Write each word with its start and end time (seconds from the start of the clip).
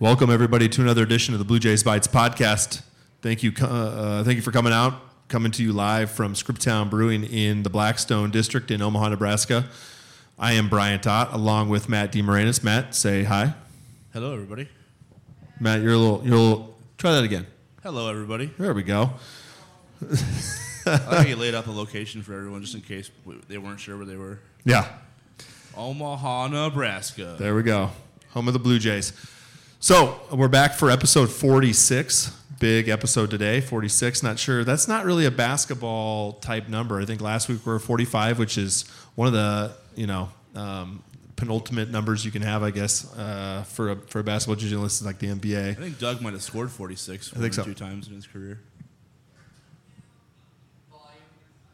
Welcome 0.00 0.30
everybody 0.30 0.68
to 0.70 0.82
another 0.82 1.02
edition 1.02 1.34
of 1.34 1.38
the 1.38 1.44
Blue 1.44 1.58
Jays 1.58 1.82
Bytes 1.82 2.08
podcast. 2.08 2.82
Thank 3.22 3.42
you, 3.42 3.52
uh, 3.60 3.66
uh, 3.66 4.24
thank 4.24 4.36
you 4.36 4.42
for 4.42 4.50
coming 4.50 4.72
out. 4.72 4.94
Coming 5.28 5.52
to 5.52 5.62
you 5.62 5.72
live 5.72 6.10
from 6.10 6.34
Scriptown 6.34 6.90
Brewing 6.90 7.24
in 7.24 7.62
the 7.62 7.70
Blackstone 7.70 8.30
District 8.30 8.70
in 8.70 8.82
Omaha, 8.82 9.10
Nebraska. 9.10 9.66
I 10.38 10.52
am 10.54 10.68
Brian 10.68 11.00
Tott, 11.00 11.32
along 11.32 11.68
with 11.68 11.88
Matt 11.88 12.12
DeMarinis. 12.12 12.62
Matt, 12.62 12.94
say 12.94 13.22
hi. 13.24 13.54
Hello, 14.12 14.32
everybody. 14.34 14.68
Matt, 15.60 15.80
you're 15.80 15.92
a 15.94 15.98
little, 15.98 16.22
you're 16.24 16.36
a 16.36 16.40
little. 16.40 16.76
Try 16.98 17.12
that 17.12 17.24
again. 17.24 17.46
Hello, 17.82 18.10
everybody. 18.10 18.46
There 18.58 18.74
we 18.74 18.82
go. 18.82 19.12
I 20.02 20.16
think 21.16 21.28
you 21.28 21.36
laid 21.36 21.54
out 21.54 21.64
the 21.64 21.70
location 21.72 22.22
for 22.22 22.34
everyone 22.34 22.60
just 22.62 22.74
in 22.74 22.82
case 22.82 23.10
they 23.48 23.58
weren't 23.58 23.80
sure 23.80 23.96
where 23.96 24.06
they 24.06 24.16
were. 24.16 24.40
Yeah, 24.64 24.88
Omaha, 25.76 26.48
Nebraska. 26.48 27.36
there 27.38 27.54
we 27.54 27.62
go. 27.62 27.90
Home 28.30 28.48
of 28.48 28.54
the 28.54 28.60
Blue 28.60 28.78
Jays. 28.78 29.12
So 29.84 30.18
we're 30.32 30.48
back 30.48 30.72
for 30.72 30.90
episode 30.90 31.28
46. 31.28 32.34
Big 32.58 32.88
episode 32.88 33.28
today, 33.28 33.60
46. 33.60 34.22
Not 34.22 34.38
sure. 34.38 34.64
That's 34.64 34.88
not 34.88 35.04
really 35.04 35.26
a 35.26 35.30
basketball 35.30 36.32
type 36.40 36.70
number. 36.70 36.98
I 36.98 37.04
think 37.04 37.20
last 37.20 37.50
week 37.50 37.66
we 37.66 37.70
were 37.70 37.78
45, 37.78 38.38
which 38.38 38.56
is 38.56 38.86
one 39.14 39.28
of 39.28 39.34
the 39.34 39.76
you 39.94 40.06
know 40.06 40.30
um, 40.54 41.02
penultimate 41.36 41.90
numbers 41.90 42.24
you 42.24 42.30
can 42.30 42.40
have, 42.40 42.62
I 42.62 42.70
guess, 42.70 43.14
uh, 43.14 43.64
for 43.64 43.90
a 43.90 43.96
for 43.96 44.20
a 44.20 44.24
basketball 44.24 44.56
journalist 44.56 45.04
like 45.04 45.18
the 45.18 45.26
NBA. 45.26 45.72
I 45.72 45.74
think 45.74 45.98
Doug 45.98 46.22
might 46.22 46.32
have 46.32 46.42
scored 46.42 46.70
46 46.70 47.34
I 47.36 47.40
think 47.40 47.52
so. 47.52 47.62
two 47.62 47.74
times 47.74 48.08
in 48.08 48.14
his 48.14 48.26
career. 48.26 48.60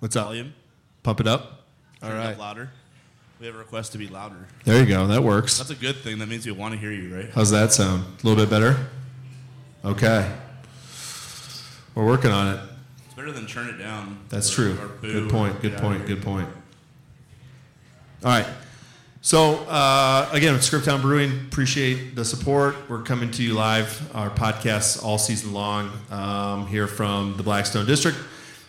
What's 0.01 0.16
up? 0.16 0.27
Volume. 0.27 0.52
Pump 1.04 1.20
it 1.20 1.29
up. 1.29 1.68
All 2.02 2.09
Turn 2.09 2.20
it 2.20 2.27
up. 2.32 2.38
Louder. 2.40 2.70
We 3.41 3.47
have 3.47 3.55
a 3.55 3.59
request 3.59 3.93
to 3.93 3.99
be 3.99 4.07
louder. 4.07 4.37
There 4.65 4.79
you 4.79 4.87
go. 4.87 5.07
That 5.07 5.23
works. 5.23 5.57
That's 5.57 5.71
a 5.71 5.75
good 5.75 5.97
thing. 5.97 6.19
That 6.19 6.29
means 6.29 6.45
we 6.45 6.53
want 6.53 6.75
to 6.75 6.79
hear 6.79 6.93
you, 6.93 7.17
right? 7.17 7.30
How's 7.35 7.51
that 7.53 7.73
sound? 7.73 8.05
A 8.23 8.27
little 8.27 8.37
bit 8.45 8.51
better? 8.51 8.77
Okay. 9.83 10.30
We're 11.95 12.05
working 12.05 12.30
on 12.32 12.55
it. 12.55 12.60
It's 13.07 13.15
better 13.15 13.32
than 13.32 13.47
turn 13.47 13.69
it 13.71 13.79
down. 13.79 14.19
That's 14.29 14.52
or- 14.52 14.74
true. 14.74 14.79
or 14.79 14.88
Good 15.01 15.30
point. 15.30 15.63
Good 15.63 15.79
point. 15.79 16.05
Good 16.07 16.21
point. 16.23 16.51
All 18.23 18.30
right. 18.30 18.47
So 19.23 19.60
uh, 19.69 20.29
again, 20.32 20.52
with 20.52 20.63
Scriptown 20.63 21.01
Brewing, 21.01 21.30
appreciate 21.51 22.15
the 22.16 22.27
support. 22.27 22.77
We're 22.91 23.02
coming 23.02 23.30
to 23.32 23.43
you 23.43 23.54
live, 23.54 24.15
our 24.15 24.29
podcasts 24.29 25.02
all 25.02 25.16
season 25.16 25.54
long 25.54 25.91
um, 26.10 26.66
here 26.66 26.87
from 26.87 27.38
the 27.38 27.43
Blackstone 27.43 27.87
District, 27.87 28.19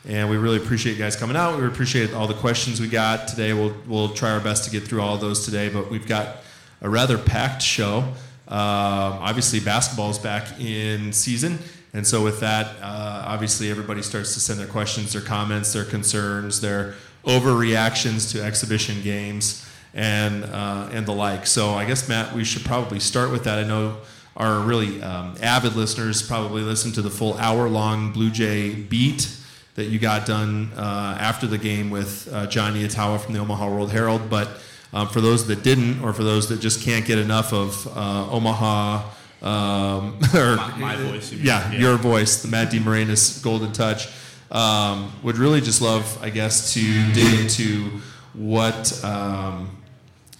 and 0.07 0.30
we 0.30 0.38
really 0.38 0.57
appreciate 0.57 0.94
you 0.94 0.99
guys 0.99 1.16
coming 1.16 1.38
out. 1.38 1.59
We 1.59 1.66
appreciate 1.67 2.13
all 2.13 2.27
the 2.27 2.33
questions 2.33 2.81
we 2.81 2.88
got 2.88 3.27
today. 3.27 3.53
We'll 3.53 3.75
we'll 3.88 4.09
try 4.09 4.31
our 4.31 4.39
best 4.39 4.63
to 4.66 4.71
get 4.71 4.88
through 4.88 5.02
all 5.02 5.17
those 5.17 5.45
today, 5.45 5.69
but 5.69 5.91
we've 5.91 6.07
got 6.07 6.38
a 6.81 6.89
rather 6.89 7.17
packed 7.17 7.61
show. 7.61 7.99
Um, 8.47 9.19
obviously, 9.22 9.59
basketball 9.59 10.09
is 10.09 10.17
back 10.17 10.59
in 10.59 11.13
season, 11.13 11.59
and 11.94 12.05
so 12.05 12.23
with 12.23 12.39
that, 12.39 12.67
uh, 12.81 13.23
obviously 13.27 13.69
everybody 13.69 14.02
starts 14.02 14.33
to 14.33 14.39
send 14.39 14.59
their 14.59 14.67
questions, 14.67 15.13
their 15.13 15.22
comments, 15.22 15.72
their 15.73 15.85
concerns, 15.85 16.61
their 16.61 16.95
overreactions 17.23 18.31
to 18.31 18.44
exhibition 18.44 19.02
games 19.03 19.67
and 19.94 20.44
uh, 20.45 20.89
and 20.91 21.05
the 21.05 21.13
like. 21.13 21.45
So 21.45 21.72
I 21.72 21.85
guess 21.85 22.09
Matt, 22.09 22.33
we 22.33 22.44
should 22.44 22.66
probably 22.66 22.99
start 22.99 23.31
with 23.31 23.44
that. 23.44 23.59
I 23.59 23.63
know 23.63 23.97
our 24.35 24.61
really 24.61 25.02
um, 25.03 25.35
avid 25.41 25.75
listeners 25.75 26.22
probably 26.22 26.63
listen 26.63 26.91
to 26.94 27.02
the 27.02 27.09
full 27.09 27.38
hour-long 27.38 28.13
Blue 28.13 28.31
Jay 28.31 28.73
beat 28.73 29.38
that 29.75 29.86
you 29.86 30.00
got 30.00 30.25
done 30.25 30.72
uh, 30.75 31.17
after 31.19 31.47
the 31.47 31.58
game 31.58 31.89
with 31.89 32.27
uh, 32.31 32.45
Jon 32.47 32.73
Nyatawa 32.73 33.19
from 33.19 33.33
the 33.33 33.39
Omaha 33.39 33.69
World 33.69 33.91
Herald. 33.91 34.30
But 34.30 34.50
um, 34.94 35.08
for 35.08 35.22
those 35.22 35.47
that 35.47 35.63
didn't, 35.63 36.03
or 36.03 36.11
for 36.13 36.23
those 36.23 36.50
that 36.50 36.59
just 36.59 36.81
can't 36.83 37.05
get 37.05 37.17
enough 37.17 37.53
of 37.53 37.88
uh, 37.95 38.30
Omaha. 38.31 39.03
Um, 39.41 40.19
or, 40.36 40.55
My- 40.58 40.78
my 40.78 40.95
voice, 40.97 41.31
you 41.31 41.39
yeah, 41.39 41.72
Yeah. 41.72 41.80
your 41.80 41.97
voice, 41.97 42.41
the 42.41 42.47
Matt 42.50 42.72
DeMarinis 42.72 43.41
Golden 43.41 43.72
Touch. 43.72 44.08
Um, 44.52 45.13
would 45.23 45.38
really 45.38 45.61
just 45.61 45.81
love, 45.81 46.22
I 46.22 46.30
guess, 46.30 46.73
to 46.73 46.81
dig 47.13 47.39
into 47.39 48.01
what 48.34 49.03
um, 49.03 49.78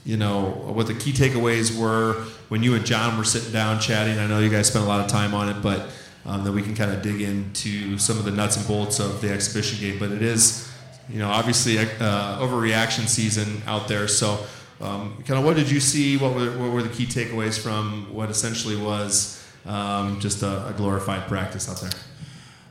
you 0.06 0.18
know 0.18 0.50
what 0.76 0.88
the 0.88 0.94
key 0.94 1.14
takeaways 1.14 1.78
were 1.80 2.14
when 2.50 2.62
you 2.62 2.74
and 2.76 2.86
John 2.86 3.18
were 3.18 3.24
sitting 3.24 3.54
down 3.54 3.80
chatting. 3.80 4.18
I 4.20 4.28
know 4.28 4.40
you 4.40 4.50
guys 4.50 4.68
spent 4.68 4.84
a 4.84 4.88
lot 4.88 5.00
of 5.00 5.08
time 5.08 5.34
on 5.34 5.48
it, 5.48 5.62
but 5.62 5.90
um, 6.26 6.44
that 6.44 6.52
we 6.52 6.62
can 6.62 6.76
kind 6.76 6.92
of 6.92 7.02
dig 7.02 7.22
into 7.22 7.98
some 7.98 8.18
of 8.18 8.26
the 8.26 8.32
nuts 8.32 8.58
and 8.58 8.68
bolts 8.68 9.00
of 9.00 9.22
the 9.22 9.32
exhibition 9.32 9.80
game. 9.80 10.00
But 10.00 10.12
it 10.12 10.22
is, 10.22 10.72
you 11.10 11.20
know, 11.20 11.30
obviously 11.30 11.78
uh, 11.80 12.40
overreaction 12.40 13.08
season 13.08 13.62
out 13.66 13.88
there. 13.88 14.08
So, 14.08 14.46
um, 14.80 15.24
kind 15.28 15.40
of, 15.40 15.46
what 15.46 15.56
did 15.56 15.70
you 15.70 15.80
see? 15.80 16.18
What 16.18 16.34
were 16.34 16.58
what 16.58 16.72
were 16.72 16.84
the 16.84 16.90
key 16.90 17.06
takeaways 17.06 17.60
from 17.60 18.14
what 18.14 18.30
essentially 18.30 18.76
was 18.76 19.46
um, 19.66 20.20
just 20.20 20.44
a, 20.44 20.68
a 20.68 20.74
glorified 20.74 21.28
practice 21.28 21.70
out 21.70 21.82
there? 21.82 22.00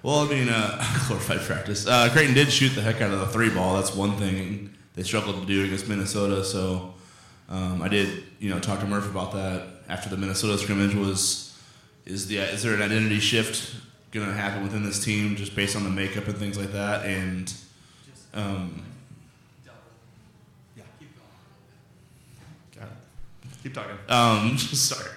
Well, 0.03 0.21
I 0.21 0.29
mean, 0.29 0.49
uh, 0.49 0.85
glorified 1.09 1.41
practice. 1.41 1.87
Uh, 1.87 2.09
Creighton 2.11 2.35
did 2.35 2.51
shoot 2.51 2.71
the 2.71 2.83
heck 2.83 3.01
out 3.01 3.13
of 3.13 3.21
the 3.21 3.27
three 3.27 3.51
ball. 3.51 3.75
That's 3.75 3.95
one 3.95 4.17
thing 4.17 4.75
they 4.95 5.03
struggled 5.03 5.41
to 5.41 5.47
do 5.47 5.65
against 5.65 5.89
Minnesota. 5.89 6.43
So 6.45 6.95
um, 7.49 7.83
I 7.83 7.89
did, 7.89 8.25
you 8.39 8.51
know, 8.51 8.59
talk 8.59 8.81
to 8.81 8.87
Murph 8.87 9.11
about 9.11 9.33
that 9.33 9.67
after 9.89 10.09
the 10.09 10.17
Minnesota 10.17 10.57
scrimmage. 10.57 10.95
Was 10.95 11.50
is 12.07 12.27
the 12.27 12.39
is 12.39 12.63
there 12.63 12.75
an 12.75 12.83
identity 12.83 13.21
shift 13.21 13.75
going 14.11 14.27
to 14.27 14.33
happen 14.33 14.63
within 14.63 14.83
this 14.83 15.03
team 15.05 15.37
just 15.37 15.55
based 15.55 15.77
on 15.77 15.85
the 15.85 15.91
makeup 15.91 16.27
and 16.27 16.37
things 16.37 16.59
like 16.59 16.73
that? 16.73 17.05
And 17.07 17.53
um, 18.35 18.83
Got 22.75 22.85
it. 22.85 23.63
Keep 23.63 23.75
talking. 23.75 23.97
Um, 24.09 24.59
sorry. 24.59 25.11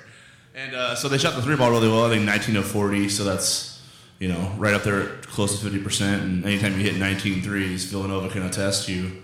And 0.56 0.76
uh, 0.76 0.96
so 0.96 1.10
they 1.10 1.18
shot 1.18 1.36
the 1.36 1.42
three 1.42 1.56
ball 1.56 1.72
really 1.72 1.88
well. 1.88 2.06
I 2.06 2.10
think 2.10 2.26
19 2.26 2.58
of 2.58 2.68
40, 2.68 3.10
so 3.10 3.24
that's 3.24 3.82
you 4.20 4.28
know 4.28 4.52
right 4.58 4.74
up 4.74 4.84
there, 4.84 5.18
close 5.24 5.58
to 5.58 5.64
50 5.64 5.84
percent. 5.84 6.22
And 6.22 6.46
anytime 6.46 6.74
you 6.74 6.84
hit 6.84 6.98
19 6.98 7.42
threes, 7.42 7.86
Villanova 7.86 8.30
can 8.30 8.44
attest 8.44 8.88
you 8.88 9.24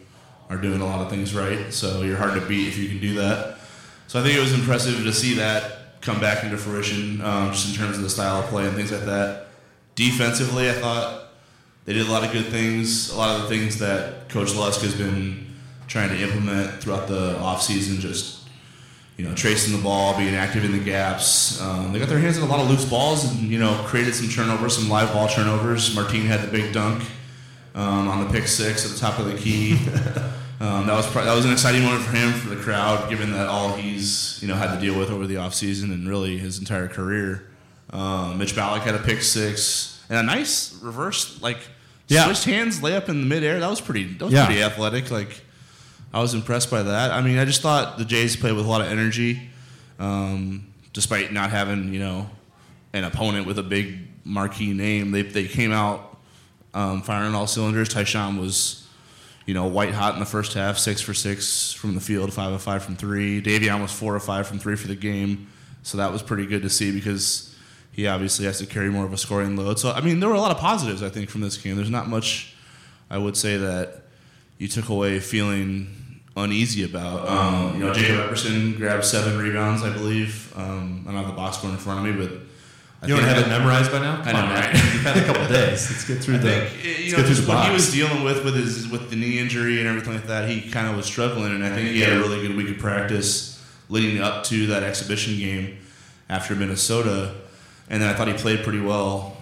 are 0.49 0.57
doing 0.57 0.81
a 0.81 0.85
lot 0.85 1.01
of 1.01 1.09
things 1.09 1.35
right. 1.35 1.71
So 1.71 2.01
you're 2.01 2.17
hard 2.17 2.39
to 2.39 2.45
beat 2.47 2.67
if 2.69 2.77
you 2.77 2.89
can 2.89 2.99
do 2.99 3.13
that. 3.15 3.59
So 4.07 4.19
I 4.19 4.23
think 4.23 4.35
it 4.35 4.39
was 4.39 4.53
impressive 4.53 5.03
to 5.03 5.13
see 5.13 5.35
that 5.35 5.78
come 6.01 6.19
back 6.19 6.43
into 6.43 6.57
fruition, 6.57 7.21
um, 7.21 7.51
just 7.51 7.69
in 7.69 7.75
terms 7.75 7.97
of 7.97 8.03
the 8.03 8.09
style 8.09 8.41
of 8.41 8.45
play 8.45 8.65
and 8.65 8.75
things 8.75 8.91
like 8.91 9.05
that. 9.05 9.47
Defensively, 9.95 10.69
I 10.69 10.73
thought 10.73 11.25
they 11.85 11.93
did 11.93 12.07
a 12.07 12.11
lot 12.11 12.23
of 12.23 12.31
good 12.31 12.45
things. 12.47 13.11
A 13.11 13.17
lot 13.17 13.35
of 13.35 13.43
the 13.43 13.47
things 13.49 13.79
that 13.79 14.29
Coach 14.29 14.55
Lusk 14.55 14.81
has 14.81 14.95
been 14.95 15.47
trying 15.87 16.09
to 16.09 16.21
implement 16.21 16.81
throughout 16.81 17.07
the 17.07 17.35
offseason, 17.35 17.99
just 17.99 18.39
you 19.19 19.25
know, 19.25 19.35
tracing 19.35 19.75
the 19.75 19.83
ball, 19.83 20.17
being 20.17 20.33
active 20.33 20.63
in 20.63 20.71
the 20.71 20.79
gaps. 20.79 21.59
Um, 21.59 21.91
they 21.91 21.99
got 21.99 22.07
their 22.07 22.19
hands 22.19 22.37
on 22.37 22.43
a 22.43 22.49
lot 22.49 22.61
of 22.61 22.69
loose 22.69 22.85
balls 22.85 23.29
and, 23.29 23.49
you 23.49 23.59
know, 23.59 23.73
created 23.85 24.15
some 24.15 24.29
turnovers, 24.29 24.77
some 24.77 24.87
live 24.87 25.11
ball 25.11 25.27
turnovers. 25.27 25.93
Martin 25.93 26.21
had 26.21 26.39
the 26.39 26.47
big 26.47 26.71
dunk 26.71 27.03
um, 27.75 28.07
on 28.07 28.23
the 28.25 28.31
pick 28.31 28.47
six 28.47 28.85
at 28.85 28.91
the 28.91 28.97
top 28.97 29.19
of 29.19 29.25
the 29.25 29.37
key. 29.37 29.77
um, 30.59 30.87
that 30.87 30.93
was 30.95 31.07
pro- 31.09 31.23
that 31.25 31.33
was 31.33 31.45
an 31.45 31.51
exciting 31.51 31.83
moment 31.83 32.03
for 32.03 32.11
him, 32.15 32.33
for 32.33 32.49
the 32.49 32.61
crowd, 32.61 33.09
given 33.09 33.31
that 33.31 33.47
all 33.47 33.73
he's, 33.75 34.39
you 34.41 34.47
know, 34.47 34.55
had 34.55 34.73
to 34.75 34.81
deal 34.81 34.97
with 34.97 35.09
over 35.09 35.25
the 35.27 35.35
offseason 35.35 35.85
and 35.93 36.07
really 36.07 36.37
his 36.37 36.59
entire 36.59 36.87
career. 36.87 37.49
Um, 37.91 38.37
Mitch 38.37 38.55
Ballock 38.55 38.81
had 38.83 38.93
a 38.95 38.99
pick 38.99 39.21
six 39.21 40.03
and 40.09 40.17
a 40.19 40.23
nice 40.23 40.73
reverse, 40.81 41.41
like, 41.41 41.57
Yeah. 42.07 42.25
switched 42.25 42.43
hands 42.45 42.81
layup 42.81 43.09
in 43.09 43.21
the 43.21 43.25
midair. 43.27 43.59
That 43.59 43.69
was 43.69 43.81
pretty, 43.81 44.05
that 44.13 44.25
was 44.25 44.33
Yeah. 44.33 44.45
pretty 44.45 44.61
athletic. 44.61 45.09
Like, 45.11 45.43
I 46.13 46.19
was 46.19 46.33
impressed 46.33 46.69
by 46.69 46.83
that. 46.83 47.11
I 47.11 47.21
mean, 47.21 47.37
I 47.37 47.45
just 47.45 47.61
thought 47.61 47.97
the 47.97 48.05
Jays 48.05 48.35
played 48.35 48.53
with 48.53 48.65
a 48.65 48.69
lot 48.69 48.81
of 48.81 48.87
energy, 48.87 49.49
um, 49.99 50.65
despite 50.93 51.31
not 51.31 51.51
having 51.51 51.93
you 51.93 51.99
know 51.99 52.29
an 52.93 53.03
opponent 53.03 53.45
with 53.45 53.59
a 53.59 53.63
big 53.63 53.99
marquee 54.25 54.73
name. 54.73 55.11
They 55.11 55.21
they 55.21 55.45
came 55.47 55.71
out 55.71 56.17
um, 56.73 57.01
firing 57.01 57.33
all 57.35 57.47
cylinders. 57.47 57.89
Ty-Shon 57.89 58.37
was 58.39 58.85
you 59.49 59.55
know 59.55 59.65
white 59.65 59.95
hot 59.95 60.13
in 60.13 60.19
the 60.19 60.27
first 60.27 60.53
half, 60.53 60.77
six 60.77 61.01
for 61.01 61.15
six 61.15 61.73
from 61.73 61.95
the 61.95 62.01
field, 62.01 62.31
five 62.31 62.53
of 62.53 62.61
five 62.61 62.83
from 62.83 62.95
three. 62.95 63.41
Davion 63.41 63.81
was 63.81 63.91
four 63.91 64.15
of 64.15 64.23
five 64.23 64.47
from 64.47 64.59
three 64.59 64.75
for 64.75 64.87
the 64.87 64.95
game, 64.95 65.47
so 65.81 65.97
that 65.97 66.11
was 66.11 66.21
pretty 66.21 66.45
good 66.45 66.61
to 66.61 66.69
see 66.69 66.91
because 66.91 67.55
he 67.91 68.05
obviously 68.05 68.45
has 68.45 68.59
to 68.59 68.67
carry 68.67 68.91
more 68.91 69.05
of 69.05 69.11
a 69.11 69.17
scoring 69.17 69.55
load. 69.55 69.79
So 69.79 69.89
I 69.91 70.01
mean, 70.01 70.19
there 70.19 70.29
were 70.29 70.35
a 70.35 70.39
lot 70.39 70.51
of 70.51 70.57
positives 70.57 71.01
I 71.01 71.09
think 71.09 71.31
from 71.31 71.41
this 71.41 71.57
game. 71.57 71.77
There's 71.77 71.89
not 71.89 72.07
much 72.07 72.53
I 73.09 73.17
would 73.17 73.35
say 73.35 73.57
that 73.57 74.03
you 74.59 74.67
took 74.67 74.89
away 74.89 75.19
feeling 75.19 76.21
uneasy 76.37 76.83
about. 76.83 77.27
Um, 77.27 77.73
you 77.73 77.79
know, 77.79 77.91
Jake 77.91 78.11
Epperson 78.11 78.77
grabbed 78.77 79.03
seven 79.03 79.39
rebounds, 79.39 79.81
I 79.81 79.91
believe. 79.91 80.53
Um, 80.55 81.05
I 81.07 81.11
don't 81.11 81.23
have 81.23 81.27
the 81.27 81.33
box 81.35 81.57
score 81.57 81.71
in 81.71 81.77
front 81.77 82.07
of 82.07 82.15
me, 82.15 82.23
but 82.23 82.37
I 83.01 83.07
You 83.07 83.15
don't 83.15 83.23
have 83.23 83.37
it 83.37 83.47
memorized 83.47 83.91
by 83.91 83.99
now? 83.99 84.21
I 84.25 84.31
know, 84.33 84.39
on, 84.39 84.49
right? 84.49 84.73
You've 84.73 85.03
had 85.03 85.17
a 85.17 85.25
couple 85.25 85.47
days. 85.47 85.89
Let's 85.89 86.05
get 86.05 86.21
through 86.21 86.35
I 86.35 86.37
the. 86.39 86.49
think 86.69 87.05
you 87.05 87.11
know 87.11 87.17
through 87.19 87.27
just 87.27 87.43
the 87.43 87.47
what 87.53 87.65
he 87.67 87.73
was 87.73 87.91
dealing 87.93 88.23
with 88.23 88.43
with 88.43 88.55
his 88.55 88.87
with 88.89 89.09
the 89.09 89.15
knee 89.15 89.39
injury 89.39 89.79
and 89.79 89.87
everything 89.87 90.13
like 90.13 90.27
that. 90.27 90.49
He 90.49 90.69
kind 90.69 90.87
of 90.87 90.95
was 90.97 91.05
struggling, 91.05 91.53
and 91.53 91.63
I 91.63 91.69
think 91.73 91.89
he 91.89 92.01
had 92.01 92.13
a 92.13 92.19
really 92.19 92.45
good 92.45 92.57
week 92.57 92.69
of 92.69 92.77
practice 92.77 93.63
leading 93.87 94.21
up 94.21 94.43
to 94.45 94.67
that 94.67 94.83
exhibition 94.83 95.37
game 95.37 95.77
after 96.29 96.55
Minnesota. 96.55 97.35
And 97.89 98.01
then 98.01 98.09
I 98.09 98.13
thought 98.17 98.27
he 98.27 98.33
played 98.35 98.63
pretty 98.63 98.81
well 98.81 99.37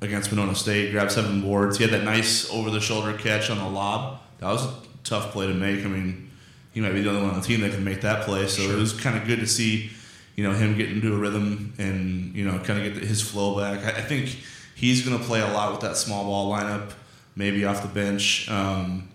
against 0.00 0.30
Winona 0.30 0.54
State. 0.54 0.92
Grabbed 0.92 1.10
seven 1.12 1.40
boards. 1.40 1.78
He 1.78 1.84
had 1.84 1.92
that 1.92 2.04
nice 2.04 2.48
over 2.50 2.70
the 2.70 2.80
shoulder 2.80 3.16
catch 3.16 3.50
on 3.50 3.58
the 3.58 3.68
lob. 3.68 4.20
That 4.38 4.52
was 4.52 4.64
a 4.64 4.74
tough 5.04 5.32
play 5.32 5.46
to 5.46 5.54
make. 5.54 5.84
I 5.84 5.88
mean, 5.88 6.30
he 6.72 6.80
might 6.80 6.92
be 6.92 7.02
the 7.02 7.10
only 7.10 7.22
one 7.22 7.30
on 7.32 7.40
the 7.40 7.46
team 7.46 7.62
that 7.62 7.72
can 7.72 7.82
make 7.82 8.02
that 8.02 8.24
play. 8.24 8.46
So 8.46 8.62
it 8.62 8.76
was 8.76 8.92
kind 8.92 9.16
of 9.16 9.26
good 9.26 9.40
to 9.40 9.46
see, 9.46 9.90
you 10.36 10.44
know 10.44 10.52
him 10.52 10.76
getting 10.76 10.96
into 10.96 11.14
a 11.14 11.18
rhythm 11.18 11.74
and 11.78 12.34
you 12.34 12.44
know 12.44 12.58
kind 12.60 12.84
of 12.84 12.94
get 12.94 13.02
his 13.02 13.20
flow 13.22 13.58
back. 13.58 13.84
I, 13.84 13.98
I 13.98 14.02
think 14.02 14.36
he's 14.74 15.06
going 15.06 15.18
to 15.18 15.24
play 15.24 15.40
a 15.40 15.48
lot 15.52 15.72
with 15.72 15.80
that 15.82 15.96
small 15.96 16.24
ball 16.24 16.52
lineup, 16.52 16.92
maybe 17.36 17.64
off 17.64 17.82
the 17.82 17.88
bench. 17.88 18.48
Um, 18.50 19.08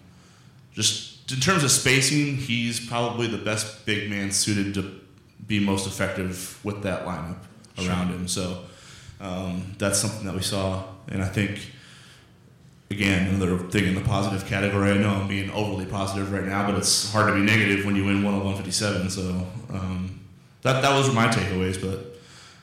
just 0.73 1.31
in 1.31 1.39
terms 1.39 1.63
of 1.63 1.71
spacing, 1.71 2.35
he's 2.37 2.85
probably 2.85 3.27
the 3.27 3.37
best 3.37 3.85
big 3.85 4.09
man 4.09 4.31
suited 4.31 4.73
to 4.75 4.99
be 5.47 5.59
most 5.59 5.87
effective 5.87 6.59
with 6.63 6.81
that 6.83 7.05
lineup 7.05 7.37
Sure. 7.77 7.89
around 7.89 8.07
him. 8.09 8.27
So 8.27 8.63
um, 9.19 9.75
that's 9.77 9.99
something 9.99 10.25
that 10.25 10.33
we 10.35 10.41
saw, 10.41 10.83
and 11.09 11.21
I 11.21 11.27
think 11.27 11.71
again 12.91 13.27
another 13.33 13.57
thing 13.57 13.85
in 13.85 13.95
the 13.95 14.01
positive 14.01 14.47
category. 14.47 14.91
I 14.91 14.97
know 14.97 15.09
I'm 15.09 15.27
being 15.27 15.49
overly 15.51 15.85
positive 15.85 16.31
right 16.31 16.43
now, 16.45 16.65
but 16.69 16.77
it's 16.77 17.11
hard 17.11 17.27
to 17.27 17.33
be 17.33 17.41
negative 17.41 17.85
when 17.85 17.95
you 17.95 18.05
win 18.05 18.23
one 18.23 18.33
of 18.33 18.43
157. 18.43 19.09
So 19.09 19.45
um, 19.73 20.14
that 20.65 20.81
that 20.81 20.95
was 20.95 21.13
my 21.13 21.27
takeaways, 21.27 21.81
but. 21.81 22.11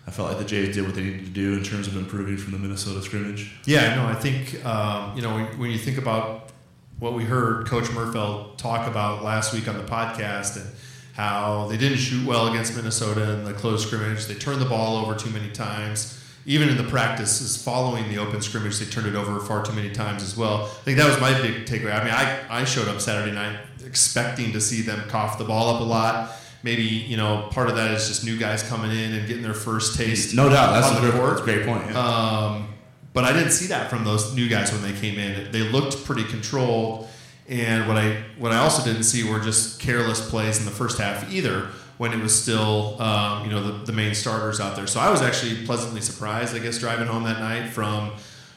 I 0.04 0.10
felt 0.10 0.30
like 0.30 0.38
the 0.38 0.44
Jays 0.44 0.74
did 0.74 0.84
what 0.84 0.96
they 0.96 1.02
needed 1.04 1.26
to 1.26 1.30
do 1.30 1.52
in 1.52 1.62
terms 1.62 1.86
of 1.86 1.96
improving 1.96 2.36
from 2.36 2.50
the 2.50 2.58
Minnesota 2.58 3.00
scrimmage. 3.02 3.52
Yeah, 3.66 3.94
no, 3.94 4.04
I 4.04 4.14
think 4.14 4.64
um, 4.66 5.14
you 5.14 5.22
know 5.22 5.32
when, 5.32 5.46
when 5.60 5.70
you 5.70 5.78
think 5.78 5.96
about 5.96 6.50
what 6.98 7.14
we 7.14 7.22
heard 7.22 7.68
Coach 7.68 7.84
Murfeld 7.84 8.56
talk 8.56 8.88
about 8.88 9.22
last 9.22 9.54
week 9.54 9.68
on 9.68 9.76
the 9.76 9.84
podcast 9.84 10.56
and 10.56 10.68
how 11.14 11.68
they 11.68 11.76
didn't 11.76 11.98
shoot 11.98 12.26
well 12.26 12.48
against 12.48 12.74
Minnesota 12.76 13.32
in 13.32 13.44
the 13.44 13.52
close 13.52 13.84
scrimmage. 13.84 14.26
They 14.26 14.34
turned 14.34 14.60
the 14.60 14.68
ball 14.68 14.96
over 14.96 15.14
too 15.14 15.30
many 15.30 15.50
times. 15.50 16.18
Even 16.46 16.68
in 16.68 16.76
the 16.76 16.84
practices 16.84 17.62
following 17.62 18.08
the 18.08 18.18
open 18.18 18.42
scrimmage, 18.42 18.78
they 18.78 18.84
turned 18.86 19.06
it 19.06 19.14
over 19.14 19.38
far 19.38 19.64
too 19.64 19.72
many 19.72 19.90
times 19.90 20.22
as 20.22 20.36
well. 20.36 20.64
I 20.64 20.84
think 20.84 20.98
that 20.98 21.06
was 21.08 21.20
my 21.20 21.32
big 21.40 21.66
takeaway. 21.66 21.92
I 21.92 22.02
mean, 22.02 22.12
I, 22.12 22.62
I 22.62 22.64
showed 22.64 22.88
up 22.88 23.00
Saturday 23.00 23.32
night 23.32 23.58
expecting 23.84 24.52
to 24.52 24.60
see 24.60 24.82
them 24.82 25.08
cough 25.08 25.38
the 25.38 25.44
ball 25.44 25.74
up 25.74 25.80
a 25.80 25.84
lot. 25.84 26.32
Maybe, 26.62 26.82
you 26.82 27.16
know, 27.16 27.48
part 27.50 27.68
of 27.68 27.76
that 27.76 27.90
is 27.90 28.06
just 28.06 28.24
new 28.24 28.38
guys 28.38 28.62
coming 28.62 28.90
in 28.90 29.14
and 29.14 29.26
getting 29.26 29.42
their 29.42 29.54
first 29.54 29.96
taste 29.96 30.34
No 30.34 30.48
doubt, 30.48 30.72
that's, 30.72 30.96
a, 30.96 31.00
great, 31.00 31.12
that's 31.12 31.40
a 31.40 31.44
great 31.44 31.66
point. 31.66 31.86
Yeah. 31.90 31.98
Um, 31.98 32.68
but 33.12 33.24
I 33.24 33.32
didn't 33.32 33.50
see 33.50 33.66
that 33.66 33.90
from 33.90 34.04
those 34.04 34.34
new 34.34 34.48
guys 34.48 34.72
when 34.72 34.82
they 34.82 34.98
came 34.98 35.18
in. 35.18 35.50
They 35.52 35.60
looked 35.60 36.04
pretty 36.04 36.24
controlled, 36.24 37.08
and 37.48 37.86
what 37.86 37.98
I 37.98 38.22
what 38.38 38.52
I 38.52 38.58
also 38.58 38.82
didn't 38.84 39.02
see 39.02 39.28
were 39.28 39.40
just 39.40 39.80
careless 39.80 40.30
plays 40.30 40.58
in 40.58 40.64
the 40.64 40.70
first 40.70 40.98
half 40.98 41.30
either. 41.30 41.68
When 41.98 42.12
it 42.12 42.20
was 42.20 42.34
still, 42.34 43.00
um, 43.00 43.44
you 43.44 43.50
know, 43.50 43.62
the, 43.62 43.84
the 43.84 43.92
main 43.92 44.14
starters 44.14 44.58
out 44.58 44.74
there. 44.74 44.88
So 44.88 44.98
I 44.98 45.10
was 45.10 45.22
actually 45.22 45.64
pleasantly 45.66 46.00
surprised, 46.00 46.56
I 46.56 46.58
guess, 46.58 46.78
driving 46.78 47.06
home 47.06 47.24
that 47.24 47.38
night 47.38 47.68
from 47.68 48.12